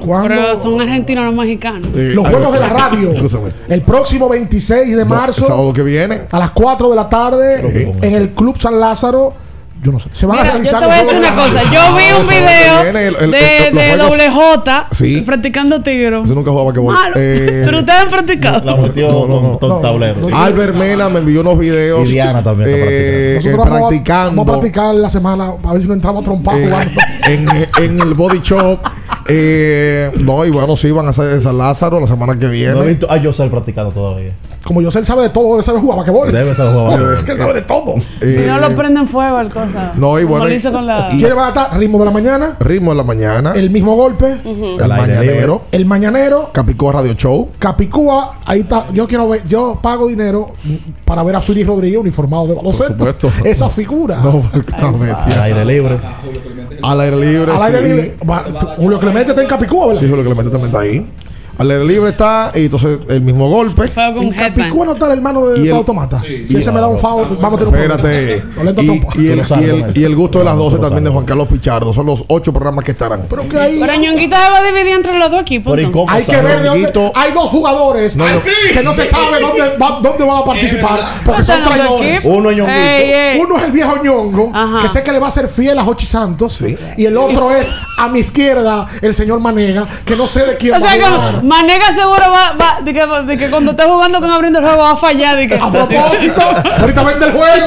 ¿Cuándo? 0.00 0.28
Pero 0.28 0.56
son 0.56 0.80
argentinos, 0.80 1.24
no 1.26 1.32
mexicanos. 1.40 1.88
Eh, 1.94 2.10
Los 2.12 2.26
juegos 2.28 2.52
de 2.52 2.60
la 2.60 2.68
radio. 2.68 3.12
El 3.68 3.82
próximo 3.82 4.28
26 4.28 4.96
de 4.96 5.04
No, 5.04 5.10
marzo. 5.10 5.42
el 5.42 5.46
sábado 5.48 5.72
que 5.72 5.82
viene. 5.84 6.22
a 6.30 6.38
las 6.40 6.50
4 6.50 6.90
de 6.90 6.96
la 6.96 7.08
tarde 7.08 7.60
Sí. 8.00 8.06
en 8.06 8.14
el 8.14 8.30
Club 8.30 8.58
San 8.58 8.80
Lázaro. 8.80 9.32
Yo 9.82 9.92
no 9.92 9.98
sé. 9.98 10.10
Se 10.12 10.26
van 10.26 10.38
a 10.38 10.42
Mira, 10.42 10.52
yo 10.52 10.58
realizar 10.58 10.80
te 10.80 10.86
voy 10.86 10.94
a 10.94 10.98
decir 11.02 11.18
una 11.18 11.34
cosa. 11.34 11.62
Yo 11.64 11.70
vi 11.70 11.76
Ah, 12.10 12.16
un 12.16 12.22
lo 12.22 12.28
que 12.28 12.34
video 12.38 12.82
viene, 12.82 13.06
el- 13.06 13.16
el- 13.16 13.30
de, 13.30 13.38
de 13.38 13.70
juegos- 13.72 14.08
doble 14.10 14.30
J 14.30 14.86
Sí. 14.92 15.20
practicando 15.22 15.80
tiro. 15.82 16.22
Ese 16.22 16.34
nunca 16.34 16.50
jugaba 16.50 16.72
que 16.72 16.80
Malo. 16.80 17.14
Pero 17.14 17.78
ustedes 17.78 18.00
han 18.00 18.10
practicado. 18.10 18.64
La 18.64 18.76
metió 18.76 19.10
No, 19.10 19.26
no, 19.26 19.40
no. 19.40 19.58
con 19.58 19.68
No, 19.70 19.76
tablero. 19.80 20.26
sí. 20.26 20.32
Albert 20.34 20.74
Mena 20.74 21.08
me 21.08 21.20
envió 21.20 21.40
unos 21.40 21.58
videos. 21.58 22.06
Y 22.08 22.12
Diana 22.12 22.42
también 22.42 22.68
está 22.68 22.86
eh, 22.90 23.34
Nosotros 23.36 23.54
eh, 23.54 23.70
vamos 23.70 23.78
practicando. 23.88 24.30
Vamos 24.44 24.54
a 24.56 24.60
practicar 24.60 24.94
la 24.96 25.08
semana 25.10 25.52
a 25.64 25.72
ver 25.72 25.80
si 25.82 25.88
nos 25.88 25.96
entramos 25.96 26.20
a 26.20 26.24
trompar 26.24 26.58
eh, 26.58 26.70
en, 27.26 27.48
en 27.82 28.00
el 28.02 28.12
body 28.14 28.40
shop. 28.42 28.80
Eh, 29.28 30.10
no, 30.18 30.44
y 30.44 30.50
bueno, 30.50 30.76
sí, 30.76 30.90
van 30.90 31.06
a 31.06 31.10
hacer 31.10 31.40
San 31.40 31.56
Lázaro 31.56 32.00
la 32.00 32.06
semana 32.06 32.38
que 32.38 32.48
viene. 32.48 32.74
No 32.74 32.82
he 32.82 32.88
visto 32.88 33.10
a 33.10 33.18
José 33.18 33.46
practicando 33.48 33.92
todavía. 33.92 34.32
Como 34.64 34.82
yo 34.82 34.90
sé, 34.90 34.98
él 34.98 35.04
sabe 35.04 35.22
de 35.22 35.30
todo, 35.30 35.56
él 35.58 35.64
sabe 35.64 35.80
jugar 35.80 35.96
basquetbol. 35.98 36.30
Debe 36.30 36.54
ser 36.54 36.70
jugador. 36.72 37.18
Es 37.18 37.24
que 37.24 37.36
sabe 37.36 37.54
de 37.54 37.62
todo. 37.62 37.94
Eh, 38.20 38.40
Si 38.42 38.46
no 38.48 38.58
lo 38.58 38.76
prenden 38.76 39.08
fuego, 39.08 39.40
el 39.40 39.48
cosa. 39.48 39.92
No, 39.96 40.18
y 40.18 40.24
bueno, 40.24 40.48
hice 40.48 40.70
con 40.70 40.86
la. 40.86 41.08
y- 41.12 41.18
¿Quiere 41.18 41.34
va 41.34 41.46
a 41.46 41.48
estar? 41.48 41.78
Ritmo 41.78 41.98
de 41.98 42.04
la 42.04 42.10
mañana. 42.10 42.56
ritmo 42.60 42.90
de 42.90 42.96
la 42.98 43.04
mañana. 43.04 43.52
El 43.56 43.70
mismo 43.70 43.96
golpe. 43.96 44.36
el 44.44 44.88
mañanero. 44.88 45.62
El 45.72 45.86
mañanero. 45.86 46.50
Capicó 46.52 46.92
Radio 46.92 47.14
Show. 47.14 47.48
Capicúa, 47.58 48.40
ahí 48.44 48.60
está. 48.60 48.86
Yo 48.92 49.08
quiero 49.08 49.28
ver, 49.28 49.42
yo 49.48 49.78
pago 49.82 50.06
dinero 50.08 50.50
para 51.04 51.22
ver 51.22 51.36
a 51.36 51.40
Fili 51.40 51.64
Rodríguez 51.64 51.98
uniformado 51.98 52.46
de 52.48 52.54
baloncesto. 52.54 52.92
supuesto. 52.92 53.30
Esa 53.44 53.70
figura. 53.70 54.16
No, 54.22 54.42
no, 54.80 54.98
Al 55.02 55.40
aire 55.42 55.64
libre. 55.64 55.98
Al 56.82 57.00
aire 57.00 57.16
libre. 57.16 57.52
Al 57.52 57.62
aire 57.62 57.78
sí. 57.80 57.84
libre. 57.88 58.16
Julio 58.76 58.98
Clemente 59.00 59.30
está 59.30 59.42
en 59.42 59.48
Capicúa, 59.48 59.86
¿verdad? 59.88 60.00
Sí, 60.02 60.08
Julio 60.08 60.24
Clemente 60.24 60.50
también 60.50 60.66
está 60.66 60.80
ahí. 60.80 61.06
Al 61.60 61.70
aire 61.70 61.84
libre 61.84 62.10
está, 62.10 62.52
y 62.54 62.64
entonces 62.64 62.98
el 63.08 63.20
mismo 63.20 63.48
golpe. 63.50 63.88
Fuego 63.88 64.14
con 64.14 64.22
En 64.22 64.28
un 64.28 64.34
headband. 64.34 64.56
Capicúa 64.56 64.86
no 64.86 64.92
está 64.94 65.06
el 65.06 65.12
hermano 65.12 65.46
de 65.46 65.60
el- 65.60 65.70
Automata. 65.74 66.22
Si 66.46 66.56
ese 66.56 66.72
me 66.72 66.80
da 66.80 66.86
un 66.88 66.98
foul, 66.98 67.36
vamos 67.40 67.60
a 67.60 67.64
tener 67.64 67.68
un 67.68 67.80
Espérate. 67.80 68.44
Y, 69.20 69.28
el, 69.28 69.92
y 69.94 70.04
y 70.04 70.14
gusto 70.14 70.38
de 70.38 70.44
las 70.46 70.54
No, 70.56 70.62
12 70.64 70.76
tú 70.76 70.82
lo 70.82 70.88
también 70.88 71.04
de. 71.04 71.10
Juan 71.10 71.24
Carlos 71.26 71.48
Pichardo. 71.48 71.92
Son 71.92 72.06
los 72.06 72.24
ocho 72.28 72.52
programas 72.52 72.84
que 72.84 72.92
estarán. 72.92 73.26
Pero 73.28 73.48
que 73.48 73.58
hay, 73.58 73.78
Pero 73.78 73.94
Ñonguito 73.94 74.36
se 74.36 74.50
va 74.50 74.58
a 74.58 74.62
dividir 74.64 74.94
entre 74.96 75.18
los 75.18 75.30
dos 75.30 75.40
equipos. 75.42 75.78
Hay 76.08 76.24
que 76.24 76.36
ver 76.36 76.62
de 76.62 76.68
dónde. 76.68 77.12
Hay 77.14 77.32
dos 77.32 77.50
jugadores 77.50 78.16
No, 78.16 78.26
no. 78.28 78.40
que 78.72 78.82
no 78.82 78.92
se 78.94 79.04
sabe 79.06 79.40
dónde, 79.40 79.76
va- 79.76 80.00
dónde 80.02 80.24
van 80.24 80.38
a 80.38 80.44
participar 80.44 81.00
porque 81.24 81.44
son 81.44 81.62
traidores. 81.62 82.24
Uno 82.24 82.50
Ñonguito. 82.50 82.70
Ey, 82.80 83.10
ey. 83.12 83.40
Uno 83.40 83.56
es 83.58 83.64
el 83.64 83.72
viejo 83.72 84.02
ñongo, 84.02 84.50
Ajá. 84.54 84.80
que 84.82 84.88
sé 84.88 85.02
que 85.02 85.12
le 85.12 85.18
va 85.18 85.28
a 85.28 85.30
ser 85.30 85.48
fiel 85.48 85.78
a 85.78 85.84
Jochi 85.84 86.06
Santos. 86.06 86.64
Y 86.96 87.04
el 87.04 87.16
otro 87.16 87.50
es 87.50 87.70
a 87.98 88.08
mi 88.08 88.20
izquierda, 88.20 88.86
el 89.02 89.12
señor 89.14 89.40
Manega, 89.40 89.86
que 90.04 90.16
no 90.16 90.26
sé 90.26 90.46
de 90.46 90.56
quién 90.56 90.74
O 90.74 90.80
va 90.80 90.88
sea 90.88 91.06
a 91.38 91.42
Manega 91.50 91.86
seguro 91.92 92.20
va, 92.30 92.52
va 92.56 92.80
de, 92.80 92.92
que, 92.92 93.04
de 93.26 93.36
que 93.36 93.50
cuando 93.50 93.72
esté 93.72 93.82
jugando 93.82 94.20
con 94.20 94.30
abriendo 94.30 94.60
el 94.60 94.64
juego 94.64 94.82
va 94.82 94.92
a 94.92 94.96
fallar. 94.96 95.36
De 95.36 95.48
que, 95.48 95.54
A 95.56 95.68
propósito, 95.70 96.40
ahorita 96.78 97.02
vende 97.02 97.26
el 97.26 97.32
juego. 97.32 97.66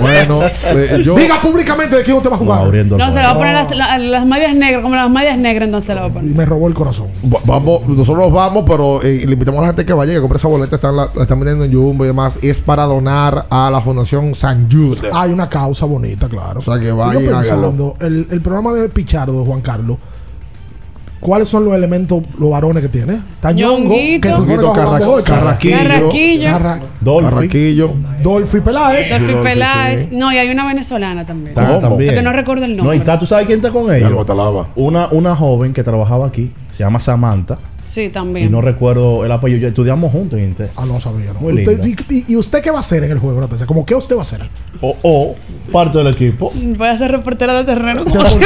Bueno, 0.00 0.40
eh, 0.44 1.02
yo. 1.04 1.16
Diga 1.16 1.40
públicamente 1.40 1.96
de 1.96 2.02
quién 2.04 2.16
usted 2.18 2.30
va 2.30 2.36
a 2.36 2.38
No, 2.38 2.44
jugar. 2.44 2.60
abriendo 2.62 2.94
el 2.94 3.00
No, 3.02 3.10
se 3.10 3.18
le 3.18 3.24
va 3.24 3.30
a 3.30 3.34
poner 3.34 3.54
las, 3.54 3.74
la- 3.74 3.98
las 3.98 4.24
medias 4.26 4.54
negras, 4.54 4.80
como 4.82 4.94
las 4.94 5.10
medias 5.10 5.36
negras, 5.38 5.66
entonces 5.66 5.88
se 5.88 5.94
le 5.94 6.00
va 6.02 6.06
a 6.06 6.10
Y 6.10 6.12
poner. 6.12 6.36
me 6.36 6.44
robó 6.44 6.68
el 6.68 6.74
corazón. 6.74 7.08
va- 7.24 7.40
Vamos, 7.44 7.86
nosotros 7.88 8.32
vamos, 8.32 8.62
pero 8.64 9.02
eh, 9.02 9.24
le 9.26 9.32
invitamos 9.32 9.58
a 9.58 9.62
la 9.62 9.66
gente 9.68 9.84
que 9.84 9.92
vaya, 9.92 10.12
que 10.14 10.20
compre 10.20 10.38
esa 10.38 10.46
boleta, 10.48 10.76
están 10.76 10.94
la, 10.96 11.08
la 11.12 11.22
están 11.22 11.40
vendiendo 11.40 11.64
en 11.64 11.72
Jumbo 11.72 12.04
y 12.04 12.06
demás, 12.06 12.38
y 12.42 12.48
es 12.50 12.58
para 12.58 12.84
donar 12.84 13.46
a 13.50 13.70
la 13.72 13.80
Fundación 13.80 14.34
San 14.36 14.68
Jude. 14.70 15.10
Hay 15.12 15.32
una 15.32 15.48
causa 15.48 15.84
bonita, 15.86 16.28
claro. 16.28 16.60
O 16.60 16.62
sea 16.62 16.78
que 16.78 16.88
Y 16.88 16.90
vaya 16.92 17.20
y 17.20 17.24
yo 17.24 17.30
hágalo. 17.36 17.40
pensando, 17.40 17.96
el, 18.00 18.28
el 18.30 18.40
programa 18.40 18.72
de 18.74 18.88
Pichardo, 18.88 19.44
Juan 19.44 19.62
Carlos, 19.62 19.96
¿Cuáles 21.26 21.48
son 21.48 21.64
los 21.64 21.74
elementos, 21.74 22.22
los 22.38 22.50
varones 22.52 22.84
que 22.84 22.88
tiene? 22.88 23.18
Tañongo, 23.40 23.92
que 23.96 24.20
se 24.22 24.32
supone 24.36 24.58
que. 24.58 25.22
Carraquillo. 25.24 25.76
Carraquillo. 25.76 26.44
Carra- 26.52 26.80
Dolphy. 27.00 27.30
Carraquillo. 27.30 27.90
Dolphy 28.22 28.60
Peláez. 28.60 29.10
Dolphy 29.10 29.26
Dolphy, 29.32 29.42
Peláez. 29.42 30.08
sí. 30.08 30.16
No, 30.16 30.32
y 30.32 30.38
hay 30.38 30.48
una 30.50 30.64
venezolana 30.68 31.26
también. 31.26 31.52
También. 31.56 31.80
Porque 32.10 32.22
no 32.22 32.32
recuerdo 32.32 32.64
el 32.66 32.76
No, 32.76 32.84
nombre. 32.84 32.96
y 32.98 33.00
está, 33.00 33.18
¿tú 33.18 33.26
sabes 33.26 33.46
quién 33.46 33.58
está 33.58 33.70
con 33.72 33.86
talaba. 34.24 34.68
Una, 34.76 35.08
una 35.08 35.34
joven 35.34 35.72
que 35.72 35.82
trabajaba 35.82 36.28
aquí, 36.28 36.52
se 36.70 36.84
llama 36.84 37.00
Samantha, 37.00 37.58
Sí, 37.84 38.02
y 38.02 38.08
también. 38.10 38.50
no 38.52 38.60
recuerdo 38.60 39.24
el 39.24 39.32
apellido. 39.32 39.62
Yo- 39.62 39.68
Estudiamos 39.68 40.12
juntos 40.12 40.38
en 40.38 40.44
Inter. 40.46 40.68
Ah, 40.76 40.84
no 40.86 41.00
sabía. 41.00 41.32
¿no? 41.32 41.40
Muy 41.40 41.54
Usted- 41.54 41.84
y, 41.84 42.14
y- 42.14 42.24
¿Y 42.28 42.36
usted 42.36 42.60
qué 42.62 42.70
va 42.70 42.76
a 42.76 42.80
hacer 42.80 43.02
en 43.02 43.10
el 43.10 43.18
juego? 43.18 43.40
Natacha? 43.40 43.66
¿Cómo 43.66 43.84
qué 43.84 43.96
usted 43.96 44.14
va 44.14 44.20
a 44.20 44.22
hacer? 44.22 44.42
O, 44.80 44.96
o 45.02 45.34
parte 45.72 45.98
del 45.98 46.06
equipo. 46.08 46.52
Voy 46.54 46.86
a 46.88 46.96
ser 46.96 47.10
reportera 47.10 47.54
de 47.54 47.64
terreno. 47.64 48.02
¿Otra 48.06 48.22
vez? 48.22 48.38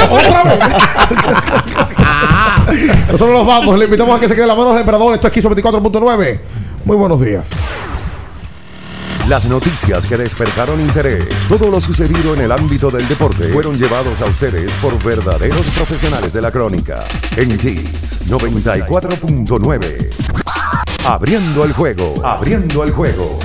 Nosotros 3.07 3.31
nos 3.31 3.47
vamos. 3.47 3.79
Le 3.79 3.85
invitamos 3.85 4.17
a 4.17 4.21
que 4.21 4.29
se 4.29 4.35
quede 4.35 4.47
la 4.47 4.55
mano 4.55 4.71
del 4.71 4.81
emperador. 4.81 5.15
Esto 5.15 5.27
es 5.27 5.33
Quiso 5.33 5.51
24.9. 5.51 6.41
Muy 6.85 6.97
buenos 6.97 7.21
días. 7.21 7.47
Las 9.29 9.45
noticias 9.45 10.07
que 10.07 10.17
despertaron 10.17 10.81
interés, 10.81 11.25
todo 11.49 11.71
lo 11.71 11.81
sucedido 11.81 12.35
en 12.35 12.41
el 12.41 12.51
ámbito 12.51 12.91
del 12.91 13.07
deporte, 13.07 13.45
fueron 13.53 13.79
llevados 13.79 14.21
a 14.21 14.25
ustedes 14.25 14.73
por 14.83 15.01
verdaderos 15.05 15.67
profesionales 15.69 16.33
de 16.33 16.41
la 16.41 16.51
crónica. 16.51 17.05
En 17.37 17.57
Kiss 17.57 18.29
94.9. 18.29 20.11
Abriendo 21.07 21.63
el 21.65 21.73
juego, 21.73 22.15
abriendo 22.25 22.83
el 22.83 22.91
juego. 22.91 23.39